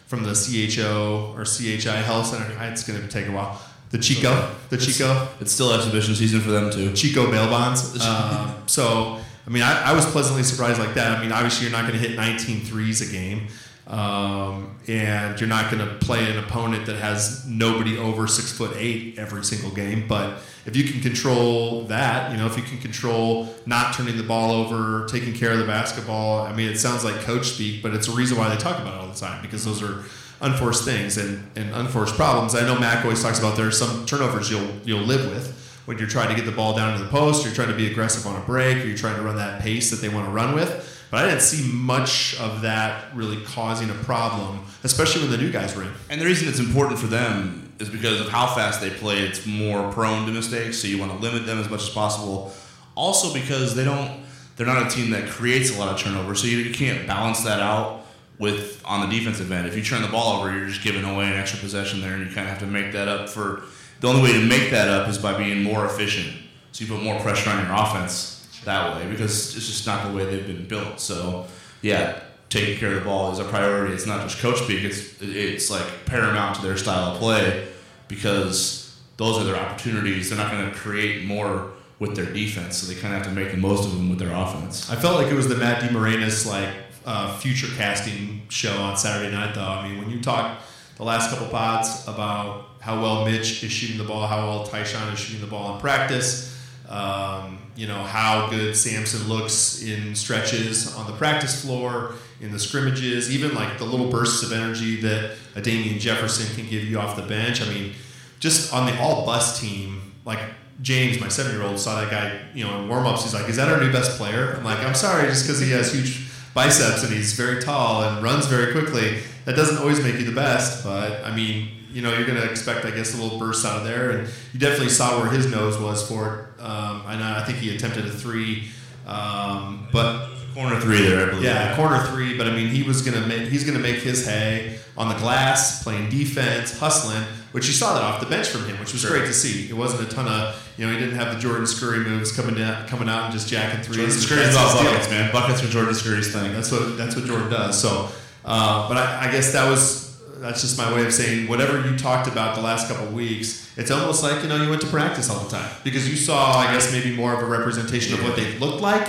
from 0.07 0.23
the 0.23 0.33
CHO 0.33 1.33
or 1.35 1.43
CHI 1.43 1.97
Health 1.97 2.27
Center. 2.27 2.55
It's 2.71 2.87
going 2.87 3.01
to 3.01 3.07
take 3.07 3.27
a 3.27 3.31
while. 3.31 3.61
The 3.91 3.97
Chico, 3.99 4.51
the 4.69 4.75
It's- 4.75 4.85
Chico. 4.85 5.27
It's 5.39 5.51
still 5.51 5.71
exhibition 5.73 6.15
season 6.15 6.41
for 6.41 6.51
them 6.51 6.71
too. 6.71 6.91
Chico 6.93 7.29
bail 7.31 7.47
bonds. 7.49 7.99
Um, 8.05 8.53
so, 8.65 9.19
I 9.47 9.49
mean, 9.49 9.63
I, 9.63 9.91
I 9.91 9.93
was 9.93 10.05
pleasantly 10.07 10.43
surprised 10.43 10.79
like 10.79 10.95
that. 10.95 11.17
I 11.17 11.21
mean, 11.21 11.31
obviously, 11.31 11.63
you're 11.67 11.71
not 11.71 11.87
going 11.87 11.99
to 11.99 12.07
hit 12.07 12.15
19 12.17 12.61
threes 12.61 13.07
a 13.07 13.11
game. 13.11 13.47
Um, 13.87 14.79
and 14.87 15.39
you're 15.39 15.47
not 15.47 15.69
going 15.71 15.87
to 15.87 15.93
play 16.03 16.29
an 16.31 16.39
opponent 16.39 16.87
that 16.87 16.95
has 16.95 17.45
nobody 17.47 17.99
over 17.99 18.25
six 18.27 18.51
foot 18.51 18.71
eight 18.75 19.19
every 19.19 19.43
single 19.43 19.69
game. 19.69 20.07
But 20.07 20.39
if 20.65 20.75
you 20.75 20.83
can 20.85 21.01
control 21.01 21.83
that, 21.83 22.31
you 22.31 22.37
know, 22.37 22.47
if 22.47 22.57
you 22.57 22.63
can 22.63 22.79
control 22.79 23.53
not 23.67 23.93
turning 23.93 24.17
the 24.17 24.23
ball 24.23 24.51
over, 24.51 25.05
taking 25.07 25.35
care 25.35 25.51
of 25.51 25.59
the 25.59 25.65
basketball, 25.65 26.41
I 26.41 26.51
mean, 26.55 26.67
it 26.67 26.77
sounds 26.79 27.03
like 27.05 27.15
coach 27.21 27.45
speak, 27.49 27.83
but 27.83 27.93
it's 27.93 28.07
a 28.07 28.11
reason 28.11 28.39
why 28.39 28.49
they 28.49 28.57
talk 28.57 28.79
about 28.79 28.95
it 28.95 29.01
all 29.01 29.07
the 29.07 29.19
time 29.19 29.39
because 29.43 29.63
those 29.63 29.83
are 29.83 30.03
unforced 30.41 30.85
things 30.85 31.17
and, 31.17 31.49
and 31.55 31.73
unforced 31.73 32.15
problems. 32.15 32.55
I 32.55 32.61
know 32.61 32.79
Mac 32.79 33.03
always 33.03 33.21
talks 33.21 33.39
about 33.39 33.55
there 33.55 33.67
are 33.67 33.71
some 33.71 34.05
turnovers 34.05 34.51
you'll 34.51 34.69
you'll 34.83 35.01
live 35.01 35.29
with 35.29 35.61
when 35.85 35.99
you're 35.99 36.07
trying 36.07 36.29
to 36.29 36.35
get 36.35 36.45
the 36.45 36.51
ball 36.51 36.75
down 36.75 36.97
to 36.97 37.03
the 37.03 37.09
post, 37.09 37.45
you're 37.45 37.53
trying 37.53 37.67
to 37.67 37.75
be 37.75 37.89
aggressive 37.89 38.25
on 38.25 38.41
a 38.41 38.45
break, 38.45 38.77
or 38.77 38.87
you're 38.87 38.97
trying 38.97 39.15
to 39.15 39.21
run 39.21 39.35
that 39.37 39.61
pace 39.61 39.91
that 39.91 40.01
they 40.01 40.09
want 40.09 40.25
to 40.25 40.31
run 40.31 40.53
with. 40.53 40.91
But 41.11 41.23
I 41.23 41.29
didn't 41.29 41.43
see 41.43 41.71
much 41.71 42.39
of 42.39 42.61
that 42.61 43.15
really 43.15 43.41
causing 43.43 43.89
a 43.89 43.93
problem, 43.93 44.65
especially 44.83 45.21
when 45.21 45.31
the 45.31 45.37
new 45.37 45.51
guys 45.51 45.75
were 45.75 45.83
in. 45.83 45.91
And 46.09 46.19
the 46.19 46.25
reason 46.25 46.49
it's 46.49 46.59
important 46.59 46.99
for 46.99 47.07
them 47.07 47.71
is 47.79 47.89
because 47.89 48.19
of 48.19 48.29
how 48.29 48.47
fast 48.47 48.81
they 48.81 48.89
play. 48.89 49.19
It's 49.19 49.45
more 49.45 49.91
prone 49.91 50.25
to 50.25 50.31
mistakes, 50.31 50.79
so 50.79 50.87
you 50.87 50.97
want 50.97 51.11
to 51.11 51.17
limit 51.19 51.45
them 51.45 51.59
as 51.59 51.69
much 51.69 51.83
as 51.83 51.89
possible. 51.89 52.51
Also, 52.95 53.33
because 53.33 53.75
they 53.75 53.83
don't, 53.83 54.23
they're 54.55 54.65
not 54.65 54.87
a 54.87 54.89
team 54.89 55.11
that 55.11 55.29
creates 55.29 55.75
a 55.75 55.79
lot 55.79 55.93
of 55.93 55.99
turnover, 55.99 56.33
so 56.33 56.47
you, 56.47 56.57
you 56.57 56.73
can't 56.73 57.05
balance 57.05 57.43
that 57.43 57.59
out 57.59 58.04
with 58.39 58.81
on 58.85 59.07
the 59.07 59.17
defensive 59.17 59.51
end. 59.51 59.67
If 59.67 59.75
you 59.75 59.83
turn 59.83 60.01
the 60.01 60.07
ball 60.07 60.37
over, 60.37 60.55
you're 60.55 60.67
just 60.67 60.83
giving 60.83 61.03
away 61.03 61.27
an 61.27 61.33
extra 61.33 61.59
possession 61.59 62.01
there, 62.01 62.13
and 62.13 62.27
you 62.27 62.33
kind 62.33 62.47
of 62.47 62.51
have 62.51 62.59
to 62.59 62.67
make 62.67 62.91
that 62.93 63.07
up 63.07 63.29
for. 63.29 63.63
The 64.01 64.07
only 64.07 64.21
way 64.21 64.33
to 64.33 64.45
make 64.45 64.71
that 64.71 64.89
up 64.89 65.07
is 65.07 65.17
by 65.17 65.37
being 65.37 65.63
more 65.63 65.85
efficient. 65.85 66.35
So 66.71 66.83
you 66.83 66.93
put 66.93 67.01
more 67.01 67.19
pressure 67.21 67.49
on 67.49 67.65
your 67.65 67.73
offense 67.73 68.35
that 68.65 68.95
way 68.95 69.09
because 69.09 69.55
it's 69.55 69.67
just 69.67 69.87
not 69.87 70.07
the 70.07 70.15
way 70.15 70.25
they've 70.25 70.45
been 70.45 70.67
built. 70.67 70.99
So 70.99 71.47
yeah, 71.81 72.19
taking 72.49 72.77
care 72.77 72.89
of 72.89 72.95
the 72.95 73.01
ball 73.01 73.31
is 73.31 73.39
a 73.39 73.45
priority. 73.45 73.93
It's 73.93 74.05
not 74.05 74.21
just 74.21 74.39
coach 74.39 74.57
speak. 74.57 74.83
It's 74.83 75.21
it's 75.21 75.71
like 75.71 76.05
paramount 76.05 76.57
to 76.57 76.61
their 76.61 76.77
style 76.77 77.13
of 77.13 77.19
play 77.19 77.67
because 78.07 78.99
those 79.17 79.37
are 79.37 79.45
their 79.45 79.55
opportunities. 79.55 80.29
They're 80.29 80.37
not 80.37 80.51
going 80.51 80.69
to 80.69 80.75
create 80.75 81.25
more 81.25 81.71
with 81.97 82.15
their 82.15 82.25
defense, 82.25 82.77
so 82.77 82.93
they 82.93 82.99
kind 82.99 83.13
of 83.13 83.21
have 83.23 83.27
to 83.29 83.33
make 83.33 83.51
the 83.51 83.57
most 83.57 83.85
of 83.85 83.93
them 83.93 84.09
with 84.09 84.19
their 84.19 84.33
offense. 84.33 84.91
I 84.91 84.97
felt 84.97 85.15
like 85.15 85.31
it 85.31 85.35
was 85.35 85.47
the 85.47 85.55
Matt 85.55 85.81
DeMarinis 85.81 86.45
like 86.45 86.69
uh, 87.05 87.37
future 87.37 87.67
casting 87.77 88.41
show 88.49 88.75
on 88.77 88.97
Saturday 88.97 89.31
night, 89.31 89.55
though. 89.55 89.61
I 89.61 89.87
mean, 89.87 89.99
when 89.99 90.09
you 90.09 90.21
talk 90.21 90.59
the 90.97 91.03
last 91.03 91.29
couple 91.29 91.47
pods 91.47 92.07
about 92.07 92.65
how 92.81 93.01
well 93.01 93.25
Mitch 93.25 93.63
is 93.63 93.71
shooting 93.71 93.97
the 93.97 94.03
ball, 94.03 94.27
how 94.27 94.47
well 94.47 94.65
Ty-Shon 94.65 95.13
is 95.13 95.19
shooting 95.19 95.41
the 95.41 95.47
ball 95.47 95.75
in 95.75 95.81
practice, 95.81 96.51
um, 96.89 97.59
you 97.75 97.87
know 97.87 98.03
how 98.03 98.47
good 98.49 98.75
Samson 98.75 99.27
looks 99.27 99.81
in 99.83 100.15
stretches 100.15 100.95
on 100.95 101.07
the 101.07 101.13
practice 101.13 101.63
floor, 101.63 102.15
in 102.41 102.51
the 102.51 102.59
scrimmages, 102.59 103.33
even 103.33 103.55
like 103.55 103.77
the 103.77 103.85
little 103.85 104.09
bursts 104.09 104.43
of 104.43 104.51
energy 104.51 105.01
that 105.01 105.35
a 105.55 105.61
Damien 105.61 105.99
Jefferson 105.99 106.53
can 106.55 106.69
give 106.69 106.83
you 106.83 106.99
off 106.99 107.15
the 107.15 107.23
bench. 107.23 107.61
I 107.61 107.69
mean, 107.69 107.93
just 108.39 108.73
on 108.73 108.85
the 108.85 108.99
all 108.99 109.25
bus 109.25 109.59
team, 109.59 110.13
like 110.25 110.39
James, 110.81 111.19
my 111.19 111.29
seven 111.29 111.53
year 111.53 111.63
old, 111.63 111.79
saw 111.79 111.99
that 112.01 112.11
guy, 112.11 112.39
you 112.53 112.65
know, 112.65 112.81
in 112.81 112.89
warm 112.89 113.05
ups. 113.05 113.23
He's 113.23 113.33
like, 113.33 113.49
Is 113.49 113.55
that 113.55 113.69
our 113.69 113.79
new 113.79 113.91
best 113.91 114.17
player? 114.17 114.55
I'm 114.57 114.63
like, 114.63 114.79
I'm 114.79 114.95
sorry, 114.95 115.27
just 115.27 115.45
because 115.45 115.59
he 115.59 115.71
has 115.71 115.93
huge 115.93 116.24
biceps 116.55 117.03
and 117.03 117.13
he's 117.13 117.33
very 117.33 117.61
tall 117.61 118.01
and 118.03 118.23
runs 118.23 118.47
very 118.47 118.71
quickly, 118.71 119.19
that 119.45 119.55
doesn't 119.55 119.77
always 119.77 120.01
make 120.01 120.15
you 120.15 120.25
the 120.25 120.31
best. 120.31 120.83
But 120.83 121.23
I 121.23 121.35
mean, 121.35 121.69
you 121.91 122.01
know, 122.01 122.11
you're 122.17 122.25
going 122.25 122.41
to 122.41 122.49
expect, 122.49 122.83
I 122.85 122.91
guess, 122.91 123.13
a 123.17 123.21
little 123.21 123.37
burst 123.37 123.63
out 123.65 123.77
of 123.77 123.83
there. 123.83 124.09
And 124.11 124.29
you 124.53 124.59
definitely 124.59 124.89
saw 124.89 125.21
where 125.21 125.29
his 125.29 125.45
nose 125.51 125.77
was 125.77 126.07
for 126.09 126.49
it. 126.57 126.61
Um, 126.63 127.03
I 127.05 127.39
I 127.39 127.43
think 127.43 127.59
he 127.59 127.75
attempted 127.75 128.05
a 128.05 128.09
three, 128.09 128.69
um, 129.05 129.87
but 129.91 130.29
Corner 130.55 130.79
three 130.79 131.01
there, 131.01 131.27
I 131.27 131.29
believe. 131.31 131.43
yeah, 131.43 131.75
corner 131.75 132.01
three. 132.07 132.37
But 132.37 132.47
I 132.47 132.55
mean, 132.55 132.69
he 132.69 132.81
was 132.83 133.01
gonna 133.01 133.27
make 133.27 133.49
he's 133.49 133.65
gonna 133.65 133.77
make 133.79 133.97
his 133.97 134.25
hay 134.25 134.79
on 134.97 135.09
the 135.09 135.15
glass, 135.15 135.83
playing 135.83 136.09
defense, 136.09 136.79
hustling. 136.79 137.23
Which 137.55 137.67
you 137.67 137.73
saw 137.73 137.93
that 137.93 138.03
off 138.03 138.19
the 138.19 138.25
bench 138.25 138.47
from 138.49 138.65
him, 138.65 138.77
which 138.81 138.91
was 138.91 139.01
Sure. 139.01 139.11
great 139.11 139.25
to 139.27 139.33
see. 139.33 139.69
It 139.69 139.77
wasn't 139.77 140.01
a 140.11 140.13
ton 140.13 140.27
of 140.27 140.61
you 140.77 140.85
know 140.85 140.91
he 140.91 140.99
didn't 140.99 141.15
have 141.15 141.33
the 141.33 141.39
Jordan 141.39 141.65
Scurry 141.65 141.99
moves 141.99 142.31
coming 142.33 142.55
down, 142.55 142.85
coming 142.87 143.07
out 143.07 143.23
and 143.23 143.33
just 143.33 143.47
jacking 143.47 143.81
threes. 143.81 143.97
Jordan 143.97 144.19
Scurry's 144.21 144.45
his 144.47 144.55
about 144.55 144.73
deal. 144.81 144.91
buckets, 144.91 145.09
man. 145.09 145.31
Buckets 145.31 145.63
are 145.63 145.67
Jordan 145.67 145.95
Scurry's 145.95 146.33
thing. 146.33 146.51
That's 146.53 146.69
what 146.71 146.97
that's 146.97 147.15
what 147.15 147.23
Jordan 147.25 147.49
does. 147.49 147.81
So, 147.81 148.09
uh, 148.43 148.87
but 148.89 148.97
I, 148.97 149.27
I 149.29 149.31
guess 149.31 149.53
that 149.53 149.69
was 149.69 150.17
that's 150.41 150.59
just 150.61 150.77
my 150.77 150.93
way 150.93 151.05
of 151.05 151.13
saying 151.13 151.47
whatever 151.47 151.79
you 151.89 151.97
talked 151.97 152.27
about 152.27 152.55
the 152.55 152.61
last 152.61 152.89
couple 152.89 153.07
of 153.07 153.13
weeks. 153.13 153.71
It's 153.77 153.89
almost 153.89 154.21
like 154.21 154.43
you 154.43 154.49
know 154.49 154.61
you 154.61 154.69
went 154.69 154.81
to 154.81 154.87
practice 154.87 155.29
all 155.29 155.39
the 155.39 155.49
time 155.49 155.69
because 155.85 156.09
you 156.09 156.17
saw 156.17 156.57
I 156.57 156.73
guess 156.73 156.91
maybe 156.91 157.15
more 157.15 157.33
of 157.33 157.39
a 157.41 157.45
representation 157.45 158.13
of 158.15 158.23
what 158.25 158.35
they 158.35 158.57
looked 158.59 158.81
like 158.81 159.07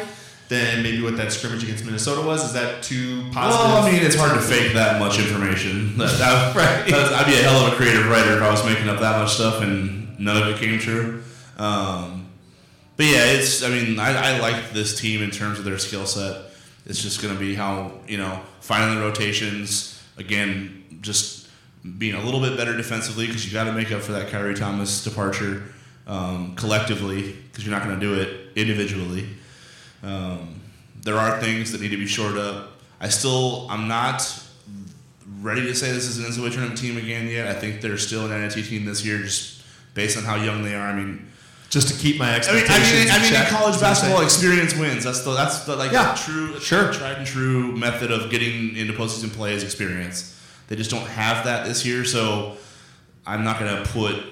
than 0.49 0.83
maybe 0.83 1.03
what 1.03 1.17
that 1.17 1.33
scrimmage 1.33 1.63
against 1.65 1.85
Minnesota 1.85 2.27
was. 2.27 2.45
Is 2.45 2.53
that 2.53 2.83
too 2.83 3.29
positive? 3.33 3.67
Well, 3.67 3.83
I 3.83 3.91
mean, 3.91 4.03
it's 4.03 4.15
hard 4.15 4.35
to 4.35 4.41
fake 4.41 4.75
that 4.75 5.01
much 5.01 5.19
information. 5.19 5.95
That, 5.99 6.19
that, 6.19 6.57
Right. 6.57 6.93
I'd 6.93 7.27
be 7.27 7.35
a 7.35 7.43
hell 7.43 7.67
of 7.67 7.73
a 7.73 7.77
creative 7.77 8.07
writer 8.09 8.37
if 8.37 8.43
I 8.43 8.51
was 8.51 8.65
making 8.65 8.89
up 8.89 9.01
that 9.01 9.19
much 9.21 9.35
stuff 9.35 9.63
and 9.63 10.19
none 10.19 10.41
of 10.41 10.49
it 10.49 10.59
came 10.59 10.79
true. 10.79 11.23
Um, 11.59 12.29
but 12.97 13.07
yeah, 13.07 13.25
it's. 13.27 13.63
I 13.63 13.69
mean, 13.69 13.99
I, 13.99 14.35
I 14.35 14.39
like 14.39 14.71
this 14.73 14.99
team 14.99 15.23
in 15.23 15.31
terms 15.31 15.59
of 15.59 15.65
their 15.65 15.79
skill 15.79 16.07
set. 16.07 16.51
It's 16.87 17.03
just 17.03 17.21
going 17.21 17.35
to 17.35 17.41
be 17.41 17.55
how 17.55 17.93
you 18.07 18.17
know 18.17 18.41
finding 18.61 18.99
the 18.99 19.05
rotations 19.05 20.03
again, 20.17 20.85
just 21.03 21.49
being 21.99 22.15
a 22.15 22.23
little 22.23 22.41
bit 22.41 22.57
better 22.57 22.77
defensively 22.77 23.27
because 23.27 23.47
you 23.47 23.53
got 23.53 23.65
to 23.65 23.73
make 23.73 23.93
up 23.93 24.03
for 24.03 24.13
that 24.13 24.29
Khyri 24.29 24.57
Thomas 24.59 25.05
departure 25.05 25.65
um, 26.07 26.55
collectively 26.57 27.33
because 27.33 27.67
you're 27.67 27.75
not 27.75 27.85
going 27.87 27.99
to 27.99 28.01
do 28.01 28.15
it 28.21 28.57
individually. 28.57 29.29
Um, 30.07 30.61
there 31.03 31.17
are 31.17 31.41
things 31.41 31.73
that 31.73 31.81
need 31.81 31.91
to 31.91 31.97
be 31.97 32.07
shored 32.07 32.39
up. 32.39 32.73
I 33.01 33.09
still, 33.09 33.67
I'm 33.71 33.89
not 33.89 34.23
ready 35.41 35.63
to 35.63 35.75
say 35.75 35.93
this 35.93 36.07
is 36.09 36.19
an 36.19 36.25
NCAA 36.25 36.53
tournament 36.53 36.79
team 36.79 36.97
again 36.97 37.27
yet. 37.29 37.49
I 37.49 37.55
think 37.59 37.81
they're 37.81 37.99
still 37.99 38.31
an 38.31 38.41
NIT 38.41 38.65
team 38.65 38.85
this 38.85 39.05
year, 39.05 39.19
just 39.19 39.63
based 39.95 40.17
on 40.17 40.25
how 40.25 40.37
young 40.37 40.63
they 40.63 40.75
are. 40.75 40.87
I 40.89 40.95
mean, 40.95 41.27
just 41.71 41.89
to 41.89 41.95
keep 42.01 42.19
my 42.19 42.27
I 42.27 42.29
mean, 42.31 42.39
expectations. 42.39 43.11
I 43.11 43.19
mean, 43.23 43.35
I 43.35 43.41
mean, 43.41 43.51
college 43.51 43.75
is 43.75 43.83
what 43.83 43.89
I'm 43.89 43.95
basketball, 43.95 44.23
experience 44.23 44.75
wins. 44.77 45.05
That's 45.05 45.23
the 45.23 45.35
that's 45.35 45.65
the 45.65 45.77
like 45.77 45.93
Yeah, 45.93 46.15
true, 46.17 46.59
sure. 46.61 46.93
tried 46.93 47.19
and 47.19 47.27
true 47.27 47.77
method 47.77 48.11
of 48.13 48.31
getting 48.31 48.77
into 48.77 48.93
postseason 48.93 49.33
play 49.33 49.55
is 49.55 49.65
experience. 49.65 50.33
They 50.69 50.77
just 50.77 50.91
don't 50.91 51.07
have 51.07 51.45
that 51.45 51.67
this 51.67 51.85
year, 51.85 52.05
so 52.05 52.57
I'm 53.27 53.45
not 53.45 53.59
going 53.59 53.83
to 53.83 53.91
put 53.91 54.23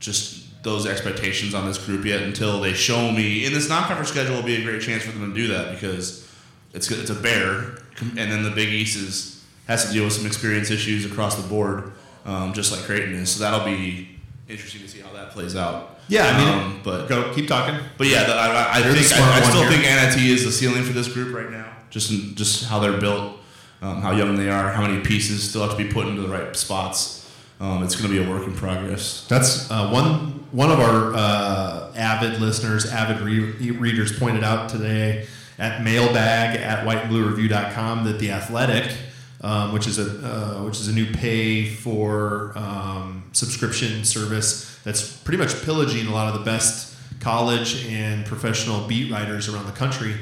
just 0.00 0.41
those 0.62 0.86
expectations 0.86 1.54
on 1.54 1.66
this 1.66 1.78
group 1.84 2.04
yet 2.04 2.22
until 2.22 2.60
they 2.60 2.72
show 2.72 3.10
me. 3.10 3.44
In 3.44 3.52
this 3.52 3.68
non-conference 3.68 4.10
schedule, 4.10 4.36
will 4.36 4.42
be 4.42 4.56
a 4.56 4.64
great 4.64 4.80
chance 4.82 5.02
for 5.02 5.10
them 5.12 5.34
to 5.34 5.34
do 5.34 5.48
that 5.48 5.72
because 5.72 6.28
it's 6.72 6.90
it's 6.90 7.10
a 7.10 7.14
bear, 7.14 7.78
and 8.00 8.16
then 8.30 8.42
the 8.42 8.50
Big 8.50 8.68
East 8.68 8.96
is 8.96 9.44
has 9.68 9.86
to 9.86 9.92
deal 9.92 10.04
with 10.04 10.12
some 10.12 10.26
experience 10.26 10.70
issues 10.70 11.04
across 11.04 11.36
the 11.40 11.46
board, 11.48 11.92
um, 12.24 12.52
just 12.52 12.72
like 12.72 12.80
Creighton 12.82 13.14
is. 13.14 13.30
So 13.30 13.40
that'll 13.44 13.64
be 13.64 14.08
interesting 14.48 14.82
to 14.82 14.88
see 14.88 15.00
how 15.00 15.12
that 15.12 15.30
plays 15.30 15.54
out. 15.56 16.00
Yeah, 16.08 16.26
I 16.26 16.38
mean, 16.38 16.48
Um, 16.48 16.80
but 16.82 17.08
go 17.08 17.32
keep 17.32 17.46
talking. 17.46 17.78
but 17.96 18.06
yeah, 18.08 18.24
the, 18.24 18.32
I, 18.34 18.48
I- 18.48 18.72
I 18.78 18.82
They're 18.82 18.92
the 18.92 19.02
think 19.02 19.20
I, 19.20 19.38
I 19.38 19.42
still 19.42 19.68
think 19.68 19.82
NIT 19.84 20.16
is 20.30 20.44
the 20.44 20.50
ceiling 20.52 20.82
for 20.82 20.92
this 20.92 21.06
group 21.08 21.34
right 21.34 21.50
now. 21.50 21.70
Just 21.90 22.10
in, 22.10 22.34
just 22.34 22.64
how 22.64 22.80
they're 22.80 22.98
built, 23.00 23.36
um, 23.82 24.02
how 24.02 24.10
young 24.12 24.34
they 24.36 24.48
are, 24.50 24.72
how 24.72 24.82
many 24.82 25.00
pieces 25.00 25.48
still 25.48 25.62
have 25.66 25.76
to 25.76 25.82
be 25.82 25.90
put 25.90 26.06
into 26.08 26.22
the 26.22 26.28
right 26.28 26.54
spots. 26.56 27.30
Um, 27.60 27.84
it's 27.84 27.94
going 27.94 28.10
to 28.12 28.18
be 28.20 28.26
a 28.26 28.28
work 28.28 28.44
in 28.46 28.54
progress. 28.54 29.26
That's 29.28 29.70
uh, 29.70 29.88
one 29.90 30.31
one 30.52 30.70
of 30.70 30.78
our 30.78 31.14
uh, 31.14 31.92
avid 31.96 32.40
listeners, 32.40 32.90
avid 32.90 33.20
re- 33.20 33.70
readers 33.70 34.16
pointed 34.18 34.44
out 34.44 34.68
today 34.68 35.26
at 35.58 35.82
mailbag 35.82 36.60
at 36.60 36.86
whiteandbluereview.com 36.86 38.04
that 38.04 38.18
the 38.18 38.30
Athletic, 38.30 38.94
um, 39.40 39.72
which 39.72 39.86
is 39.86 39.98
a 39.98 40.26
uh, 40.26 40.62
which 40.64 40.78
is 40.78 40.88
a 40.88 40.92
new 40.92 41.10
pay 41.12 41.64
for 41.64 42.52
um, 42.54 43.24
subscription 43.32 44.04
service 44.04 44.78
that's 44.84 45.16
pretty 45.18 45.38
much 45.38 45.62
pillaging 45.64 46.06
a 46.06 46.12
lot 46.12 46.32
of 46.32 46.38
the 46.38 46.44
best 46.44 46.96
college 47.20 47.86
and 47.86 48.26
professional 48.26 48.86
beat 48.86 49.10
writers 49.10 49.48
around 49.48 49.66
the 49.66 49.72
country. 49.72 50.14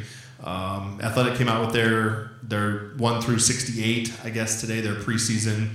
Um, 0.44 1.00
Athletic 1.02 1.34
came 1.36 1.48
out 1.48 1.60
with 1.60 1.74
their 1.74 2.30
their 2.42 2.92
one 2.96 3.20
through 3.20 3.40
sixty 3.40 3.82
eight, 3.82 4.12
I 4.22 4.30
guess 4.30 4.60
today 4.60 4.80
their 4.80 4.94
preseason 4.94 5.70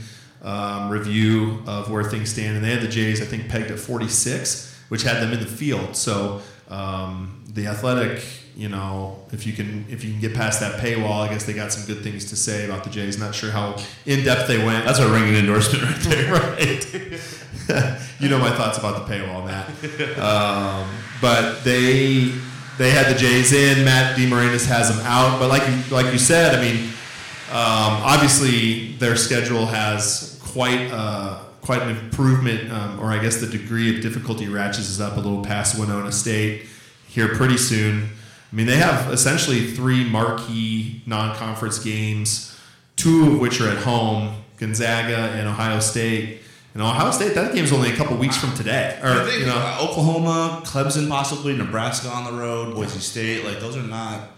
um, 0.46 0.90
review 0.90 1.64
of 1.68 1.92
where 1.92 2.04
things 2.04 2.30
stand, 2.30 2.56
and 2.56 2.64
they 2.64 2.72
had 2.72 2.82
the 2.82 2.88
Jays 2.88 3.22
I 3.22 3.26
think 3.26 3.50
pegged 3.50 3.72
at 3.72 3.80
forty 3.80 4.08
six, 4.08 4.80
which 4.88 5.04
had 5.04 5.22
them 5.22 5.34
in 5.34 5.40
the 5.42 5.46
field. 5.46 5.98
So 5.98 6.42
um, 6.70 7.44
the 7.50 7.68
Athletic, 7.68 8.24
you 8.56 8.70
know, 8.70 9.24
if 9.32 9.46
you 9.46 9.54
can 9.54 9.86
if 9.90 10.04
you 10.04 10.12
can 10.12 10.22
get 10.22 10.34
past 10.34 10.60
that 10.60 10.80
paywall, 10.80 11.28
I 11.28 11.30
guess 11.30 11.46
they 11.46 11.54
got 11.54 11.74
some 11.74 11.86
good 11.86 12.04
things 12.04 12.30
to 12.30 12.36
say 12.36 12.66
about 12.66 12.84
the 12.84 12.90
Jays. 12.90 13.20
Not 13.20 13.36
sure 13.36 13.52
how 13.52 13.76
in 14.06 14.24
depth 14.24 14.48
they 14.48 14.64
went. 14.64 14.86
That's 14.86 15.00
a 15.00 15.12
ringing 15.12 15.36
endorsement 15.36 15.84
right 15.84 16.02
there. 16.02 16.34
right. 16.34 16.94
you 18.20 18.30
know 18.30 18.38
my 18.38 18.52
thoughts 18.56 18.78
about 18.78 19.08
the 19.08 19.14
paywall, 19.14 19.46
Matt. 19.46 19.68
Um, 20.20 20.88
but 21.22 21.64
they 21.64 22.32
they 22.78 22.92
had 22.92 23.14
the 23.14 23.18
Jays 23.18 23.52
in. 23.54 23.84
Matt 23.84 24.18
DeMarinis 24.18 24.68
has 24.68 24.96
them 24.96 25.04
out. 25.06 25.40
But 25.40 25.50
like 25.50 25.68
you, 25.68 25.96
like 25.96 26.12
you 26.12 26.20
said, 26.20 26.56
I 26.56 26.62
mean, 26.62 26.90
um, 27.52 28.04
obviously 28.04 28.94
their 28.98 29.16
schedule 29.16 29.66
has 29.66 30.35
quite 30.56 30.90
uh, 30.90 31.38
quite 31.62 31.82
an 31.82 31.90
improvement, 31.90 32.72
um, 32.72 33.00
or 33.02 33.08
I 33.08 33.22
guess 33.22 33.42
the 33.42 33.48
degree 33.48 33.94
of 33.94 34.02
difficulty 34.02 34.48
ratchets 34.48 34.90
is 34.90 35.02
up 35.02 35.18
a 35.18 35.20
little 35.20 35.44
past 35.44 35.78
Winona 35.78 36.14
State 36.14 36.66
here 37.08 37.36
pretty 37.36 37.58
soon. 37.58 38.04
I 38.52 38.56
mean, 38.56 38.66
they 38.66 38.78
have 38.78 39.12
essentially 39.12 39.72
three 39.72 40.10
marquee 40.10 41.04
non-conference 41.06 41.80
games, 41.80 42.58
two 42.96 43.34
of 43.34 43.40
which 43.42 43.60
are 43.60 43.68
at 43.68 43.80
home: 43.80 44.44
Gonzaga 44.58 45.18
and 45.36 45.48
Ohio 45.50 45.80
State. 45.82 46.42
And 46.74 46.84
Ohio 46.84 47.12
State, 47.12 47.36
that 47.36 47.54
game's 47.54 47.72
only 47.72 47.92
a 47.92 47.96
couple 47.96 48.18
weeks 48.18 48.38
from 48.38 48.54
today, 48.54 48.98
or 49.02 49.26
think 49.26 49.42
you 49.42 49.46
know, 49.46 49.56
uh, 49.56 49.80
Oklahoma, 49.82 50.62
Clemson, 50.66 51.10
possibly 51.10 51.56
Nebraska 51.56 52.10
on 52.10 52.26
the 52.26 52.34
road, 52.40 52.76
Boise 52.76 53.00
State. 53.00 53.44
Like 53.44 53.60
those 53.60 53.76
are 53.76 53.84
not. 53.84 54.30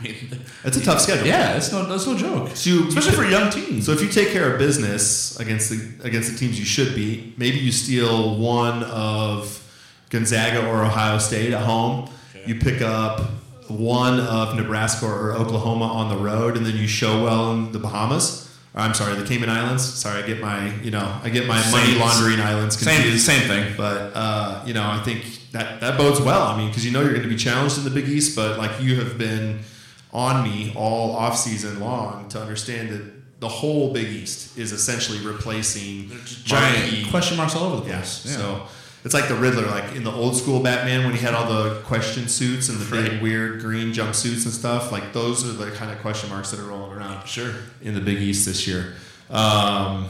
I 0.00 0.02
mean, 0.02 0.14
it's 0.64 0.76
a 0.76 0.82
tough 0.84 1.00
schedule. 1.00 1.26
yeah, 1.26 1.56
it's 1.56 1.70
no, 1.72 1.84
that's 1.86 2.06
no 2.06 2.16
joke. 2.16 2.56
So 2.56 2.70
you- 2.70 2.88
Especially 2.88 3.12
for 3.16 3.24
young 3.24 3.50
teams. 3.50 3.86
So 3.86 3.92
if 3.92 4.00
you 4.02 4.08
take 4.08 4.28
care 4.28 4.52
of 4.52 4.58
business 4.58 5.38
against 5.40 5.70
the 5.70 6.06
against 6.06 6.30
the 6.32 6.38
teams 6.38 6.58
you 6.58 6.64
should 6.64 6.94
beat, 6.94 7.38
maybe 7.38 7.58
you 7.58 7.72
steal 7.72 8.36
one 8.38 8.82
of 8.84 9.62
Gonzaga 10.10 10.66
or 10.68 10.84
Ohio 10.84 11.18
State 11.18 11.52
at 11.52 11.62
home. 11.62 12.08
Okay. 12.34 12.44
You 12.46 12.54
pick 12.60 12.80
up 12.80 13.20
one 13.68 14.18
of 14.20 14.56
Nebraska 14.56 15.06
or 15.06 15.32
Oklahoma 15.32 15.84
on 15.86 16.08
the 16.08 16.16
road, 16.16 16.56
and 16.56 16.64
then 16.64 16.76
you 16.76 16.86
show 16.88 17.22
well 17.24 17.52
in 17.52 17.72
the 17.72 17.78
Bahamas. 17.78 18.46
Or, 18.74 18.80
I'm 18.80 18.94
sorry, 18.94 19.14
the 19.16 19.26
Cayman 19.26 19.50
Islands. 19.50 19.82
Sorry, 19.84 20.22
I 20.22 20.26
get 20.26 20.40
my 20.40 20.72
you 20.82 20.90
know 20.90 21.20
I 21.22 21.28
get 21.28 21.46
my 21.46 21.60
money 21.70 21.94
laundering 21.98 22.40
islands 22.40 22.78
same 22.78 22.94
confused. 23.02 23.26
same 23.26 23.46
thing. 23.48 23.74
But 23.76 24.12
uh, 24.14 24.62
you 24.66 24.72
know, 24.74 24.82
I 24.88 25.02
think 25.02 25.24
that 25.52 25.80
that 25.80 25.98
bodes 25.98 26.20
well. 26.20 26.42
I 26.42 26.56
mean, 26.56 26.68
because 26.68 26.84
you 26.86 26.92
know 26.92 27.00
you're 27.00 27.10
going 27.10 27.22
to 27.22 27.28
be 27.28 27.36
challenged 27.36 27.76
in 27.78 27.84
the 27.84 27.90
Big 27.90 28.08
East, 28.08 28.34
but 28.36 28.56
like 28.58 28.80
you 28.80 28.96
have 28.96 29.18
been 29.18 29.60
on 30.12 30.44
me 30.44 30.72
all 30.74 31.14
off 31.14 31.36
season 31.36 31.80
long 31.80 32.28
to 32.30 32.40
understand 32.40 32.90
that 32.90 33.40
the 33.40 33.48
whole 33.48 33.92
Big 33.92 34.08
East 34.08 34.58
is 34.58 34.72
essentially 34.72 35.18
replacing 35.18 36.10
Giant 36.44 36.92
marquee- 36.92 37.10
question 37.10 37.36
marks 37.36 37.54
all 37.54 37.64
over 37.64 37.76
the 37.76 37.82
place. 37.82 38.26
Yeah. 38.26 38.36
So 38.36 38.62
it's 39.04 39.14
like 39.14 39.28
the 39.28 39.36
Riddler, 39.36 39.66
like 39.66 39.94
in 39.94 40.02
the 40.02 40.10
old 40.10 40.36
school 40.36 40.60
Batman 40.60 41.04
when 41.04 41.12
he 41.12 41.20
had 41.20 41.34
all 41.34 41.48
the 41.48 41.80
question 41.82 42.26
suits 42.26 42.68
and 42.68 42.80
the 42.80 42.90
big 42.90 43.22
weird 43.22 43.60
green 43.60 43.92
jumpsuits 43.92 44.44
and 44.44 44.52
stuff. 44.52 44.90
Like 44.90 45.12
those 45.12 45.48
are 45.48 45.52
the 45.52 45.70
kind 45.72 45.92
of 45.92 45.98
question 46.00 46.30
marks 46.30 46.50
that 46.50 46.58
are 46.58 46.64
rolling 46.64 46.96
around 46.96 47.26
sure. 47.26 47.54
in 47.80 47.94
the 47.94 48.00
Big 48.00 48.18
East 48.18 48.44
this 48.44 48.66
year. 48.66 48.94
Um, 49.30 50.08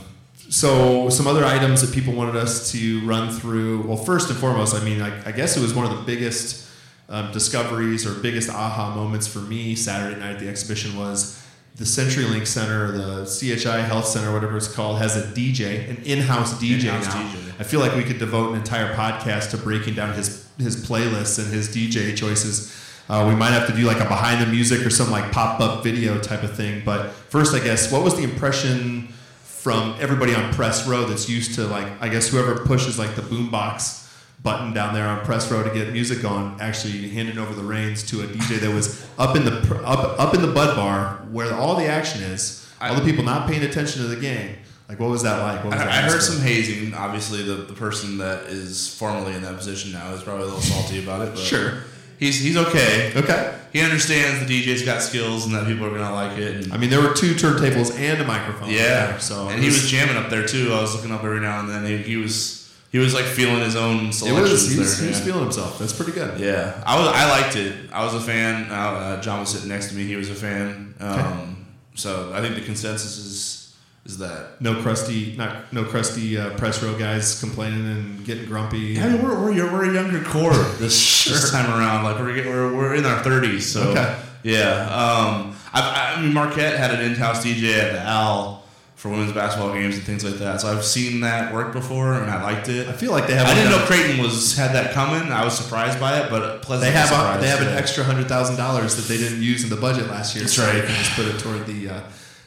so 0.48 1.10
some 1.10 1.26
other 1.26 1.44
items 1.44 1.82
that 1.82 1.92
people 1.94 2.14
wanted 2.14 2.36
us 2.36 2.72
to 2.72 3.06
run 3.06 3.30
through. 3.30 3.82
Well, 3.82 3.98
first 3.98 4.30
and 4.30 4.38
foremost, 4.38 4.74
I 4.74 4.82
mean, 4.82 5.02
I, 5.02 5.28
I 5.28 5.32
guess 5.32 5.56
it 5.56 5.60
was 5.60 5.74
one 5.74 5.84
of 5.84 5.96
the 5.96 6.02
biggest 6.04 6.67
um, 7.08 7.32
discoveries 7.32 8.06
or 8.06 8.14
biggest 8.20 8.50
aha 8.50 8.94
moments 8.94 9.26
for 9.26 9.38
me 9.40 9.74
Saturday 9.74 10.18
night 10.20 10.32
at 10.32 10.40
the 10.40 10.48
exhibition 10.48 10.96
was 10.96 11.42
the 11.76 11.84
CenturyLink 11.84 12.46
Center, 12.46 12.90
the 12.90 13.24
CHI 13.24 13.82
Health 13.82 14.06
Center, 14.06 14.32
whatever 14.32 14.56
it's 14.56 14.72
called, 14.72 14.98
has 14.98 15.16
a 15.16 15.22
DJ, 15.32 15.88
an 15.88 16.02
in-house 16.04 16.60
DJ 16.60 16.84
In-house 16.84 17.06
now. 17.06 17.22
DJ. 17.22 17.60
I 17.60 17.62
feel 17.62 17.78
like 17.78 17.94
we 17.94 18.02
could 18.02 18.18
devote 18.18 18.50
an 18.50 18.56
entire 18.56 18.94
podcast 18.94 19.50
to 19.52 19.56
breaking 19.56 19.94
down 19.94 20.12
his 20.14 20.46
his 20.58 20.84
playlists 20.84 21.38
and 21.38 21.52
his 21.52 21.68
DJ 21.68 22.16
choices. 22.16 22.74
Uh, 23.08 23.26
we 23.28 23.34
might 23.34 23.50
have 23.50 23.68
to 23.68 23.72
do 23.74 23.84
like 23.84 24.00
a 24.00 24.08
behind 24.08 24.44
the 24.44 24.50
music 24.50 24.84
or 24.84 24.90
some 24.90 25.10
like 25.10 25.30
pop 25.30 25.60
up 25.60 25.84
video 25.84 26.20
type 26.20 26.42
of 26.42 26.54
thing. 26.56 26.82
But 26.84 27.10
first, 27.10 27.54
I 27.54 27.60
guess, 27.60 27.92
what 27.92 28.02
was 28.02 28.16
the 28.16 28.24
impression 28.24 29.08
from 29.44 29.96
everybody 30.00 30.34
on 30.34 30.52
press 30.52 30.86
row 30.86 31.04
that's 31.04 31.28
used 31.28 31.54
to 31.54 31.66
like 31.66 31.86
I 32.02 32.08
guess 32.08 32.28
whoever 32.28 32.64
pushes 32.64 32.98
like 32.98 33.14
the 33.14 33.22
boombox 33.22 34.07
button 34.42 34.72
down 34.72 34.94
there 34.94 35.06
on 35.06 35.24
press 35.24 35.50
row 35.50 35.62
to 35.62 35.70
get 35.74 35.92
music 35.92 36.24
on 36.24 36.56
actually 36.60 37.08
handing 37.08 37.38
over 37.38 37.54
the 37.54 37.62
reins 37.62 38.02
to 38.04 38.22
a 38.22 38.26
DJ 38.26 38.60
that 38.60 38.72
was 38.72 39.06
up 39.18 39.34
in 39.36 39.44
the 39.44 39.82
up 39.84 40.18
up 40.18 40.34
in 40.34 40.42
the 40.42 40.48
bud 40.52 40.76
bar 40.76 41.16
where 41.30 41.52
all 41.54 41.74
the 41.76 41.86
action 41.86 42.22
is. 42.22 42.64
All 42.80 42.94
the 42.94 43.02
people 43.02 43.24
not 43.24 43.48
paying 43.48 43.64
attention 43.64 44.02
to 44.02 44.08
the 44.08 44.20
game. 44.20 44.54
Like, 44.88 45.00
what 45.00 45.10
was 45.10 45.24
that 45.24 45.42
like? 45.42 45.64
What 45.64 45.72
was 45.74 45.82
I, 45.82 45.86
that 45.86 46.04
I 46.04 46.08
heard 46.08 46.22
some 46.22 46.40
hazing. 46.40 46.94
Obviously, 46.94 47.42
the, 47.42 47.54
the 47.56 47.74
person 47.74 48.18
that 48.18 48.44
is 48.44 48.88
formerly 48.96 49.34
in 49.34 49.42
that 49.42 49.56
position 49.56 49.92
now 49.92 50.12
is 50.14 50.22
probably 50.22 50.44
a 50.44 50.46
little 50.46 50.60
salty 50.60 51.02
about 51.02 51.22
it. 51.22 51.30
But 51.34 51.38
Sure. 51.40 51.82
he's 52.18 52.40
he's 52.40 52.56
okay. 52.56 53.12
Okay. 53.16 53.54
He 53.72 53.82
understands 53.82 54.46
the 54.46 54.64
DJ's 54.64 54.82
got 54.84 55.02
skills 55.02 55.44
and 55.44 55.54
that 55.54 55.66
people 55.66 55.84
are 55.86 55.90
gonna 55.90 56.14
like 56.14 56.38
it. 56.38 56.64
And 56.64 56.72
I 56.72 56.78
mean, 56.78 56.88
there 56.88 57.02
were 57.02 57.12
two 57.12 57.34
turntables 57.34 57.98
and 57.98 58.22
a 58.22 58.24
microphone. 58.24 58.70
yeah, 58.70 59.08
there, 59.10 59.20
so 59.20 59.48
and 59.48 59.58
it 59.58 59.62
he 59.62 59.66
was 59.66 59.90
jamming 59.90 60.16
up 60.16 60.30
there 60.30 60.46
too. 60.46 60.72
I 60.72 60.80
was 60.80 60.94
looking 60.94 61.10
up 61.12 61.22
every 61.24 61.40
now 61.40 61.60
and 61.60 61.68
then. 61.68 61.84
He, 61.84 61.96
he 61.98 62.16
was 62.16 62.57
he 62.90 62.98
was 62.98 63.12
like 63.14 63.24
feeling 63.24 63.60
his 63.60 63.76
own 63.76 64.06
It 64.06 64.12
selections 64.14 64.50
was. 64.50 64.68
He 64.68 64.74
there. 64.76 64.80
was, 64.84 64.98
he 65.00 65.06
was 65.08 65.18
yeah. 65.18 65.24
feeling 65.26 65.42
himself. 65.42 65.78
That's 65.78 65.92
pretty 65.92 66.12
good. 66.12 66.40
Yeah, 66.40 66.82
I 66.86 66.98
was. 66.98 67.08
I 67.08 67.28
liked 67.30 67.56
it. 67.56 67.74
I 67.92 68.04
was 68.04 68.14
a 68.14 68.20
fan. 68.20 68.70
Uh, 68.70 68.74
uh, 68.74 69.20
John 69.20 69.40
was 69.40 69.50
sitting 69.50 69.68
next 69.68 69.88
to 69.88 69.94
me. 69.94 70.04
He 70.04 70.16
was 70.16 70.30
a 70.30 70.34
fan. 70.34 70.94
Um, 71.00 71.66
So 71.94 72.30
I 72.34 72.40
think 72.40 72.54
the 72.54 72.60
consensus 72.62 73.18
is 73.18 73.74
is 74.06 74.18
that. 74.18 74.60
No 74.62 74.80
crusty, 74.80 75.34
not 75.36 75.70
no 75.72 75.84
crusty 75.84 76.38
uh, 76.38 76.56
press 76.56 76.82
row 76.82 76.96
guys 76.98 77.38
complaining 77.40 77.84
and 77.86 78.24
getting 78.24 78.46
grumpy. 78.46 78.98
I 78.98 79.08
mean, 79.10 79.22
we're, 79.22 79.38
we're, 79.38 79.72
we're 79.72 79.90
a 79.90 79.92
younger 79.92 80.22
core 80.22 80.52
this, 80.78 81.24
this 81.26 81.50
time 81.50 81.68
around. 81.78 82.04
Like 82.04 82.18
we're, 82.18 82.44
we're, 82.48 82.74
we're 82.74 82.94
in 82.94 83.04
our 83.04 83.22
thirties. 83.22 83.70
So 83.70 83.90
Okay. 83.90 84.16
yeah. 84.44 84.86
Um, 84.88 85.54
I, 85.74 86.14
I 86.16 86.22
mean, 86.22 86.32
Marquette 86.32 86.78
had 86.78 86.92
an 86.94 87.00
in-house 87.02 87.44
DJ 87.44 87.78
at 87.78 87.92
the 87.92 88.00
Al 88.00 88.57
for 88.98 89.10
women's 89.10 89.32
basketball 89.32 89.72
games 89.72 89.94
and 89.94 90.04
things 90.04 90.24
like 90.24 90.34
that. 90.34 90.60
So 90.60 90.66
I've 90.66 90.84
seen 90.84 91.20
that 91.20 91.54
work 91.54 91.72
before, 91.72 92.14
and 92.14 92.28
I 92.28 92.42
liked 92.42 92.68
it. 92.68 92.88
I 92.88 92.92
feel 92.92 93.12
like 93.12 93.28
they 93.28 93.34
have. 93.36 93.46
I 93.46 93.54
didn't 93.54 93.70
know 93.70 93.86
Creighton 93.86 94.20
was 94.20 94.56
had 94.56 94.72
that 94.72 94.92
coming. 94.92 95.30
I 95.30 95.44
was 95.44 95.56
surprised 95.56 96.00
by 96.00 96.18
it, 96.18 96.30
but 96.30 96.62
pleasantly 96.62 96.92
They 96.92 96.98
have 96.98 97.12
a, 97.12 97.40
they 97.40 97.48
have 97.48 97.62
an 97.62 97.68
extra 97.68 98.02
hundred 98.02 98.26
thousand 98.26 98.56
dollars 98.56 98.96
that 98.96 99.02
they 99.02 99.16
didn't 99.16 99.40
use 99.40 99.62
in 99.62 99.70
the 99.70 99.76
budget 99.76 100.08
last 100.08 100.34
year. 100.34 100.42
That's 100.42 100.54
so 100.54 100.66
right. 100.66 100.82
Just 100.84 101.12
put 101.12 101.26
it 101.26 101.38
toward 101.38 101.64
the, 101.66 101.90
uh, 101.90 102.00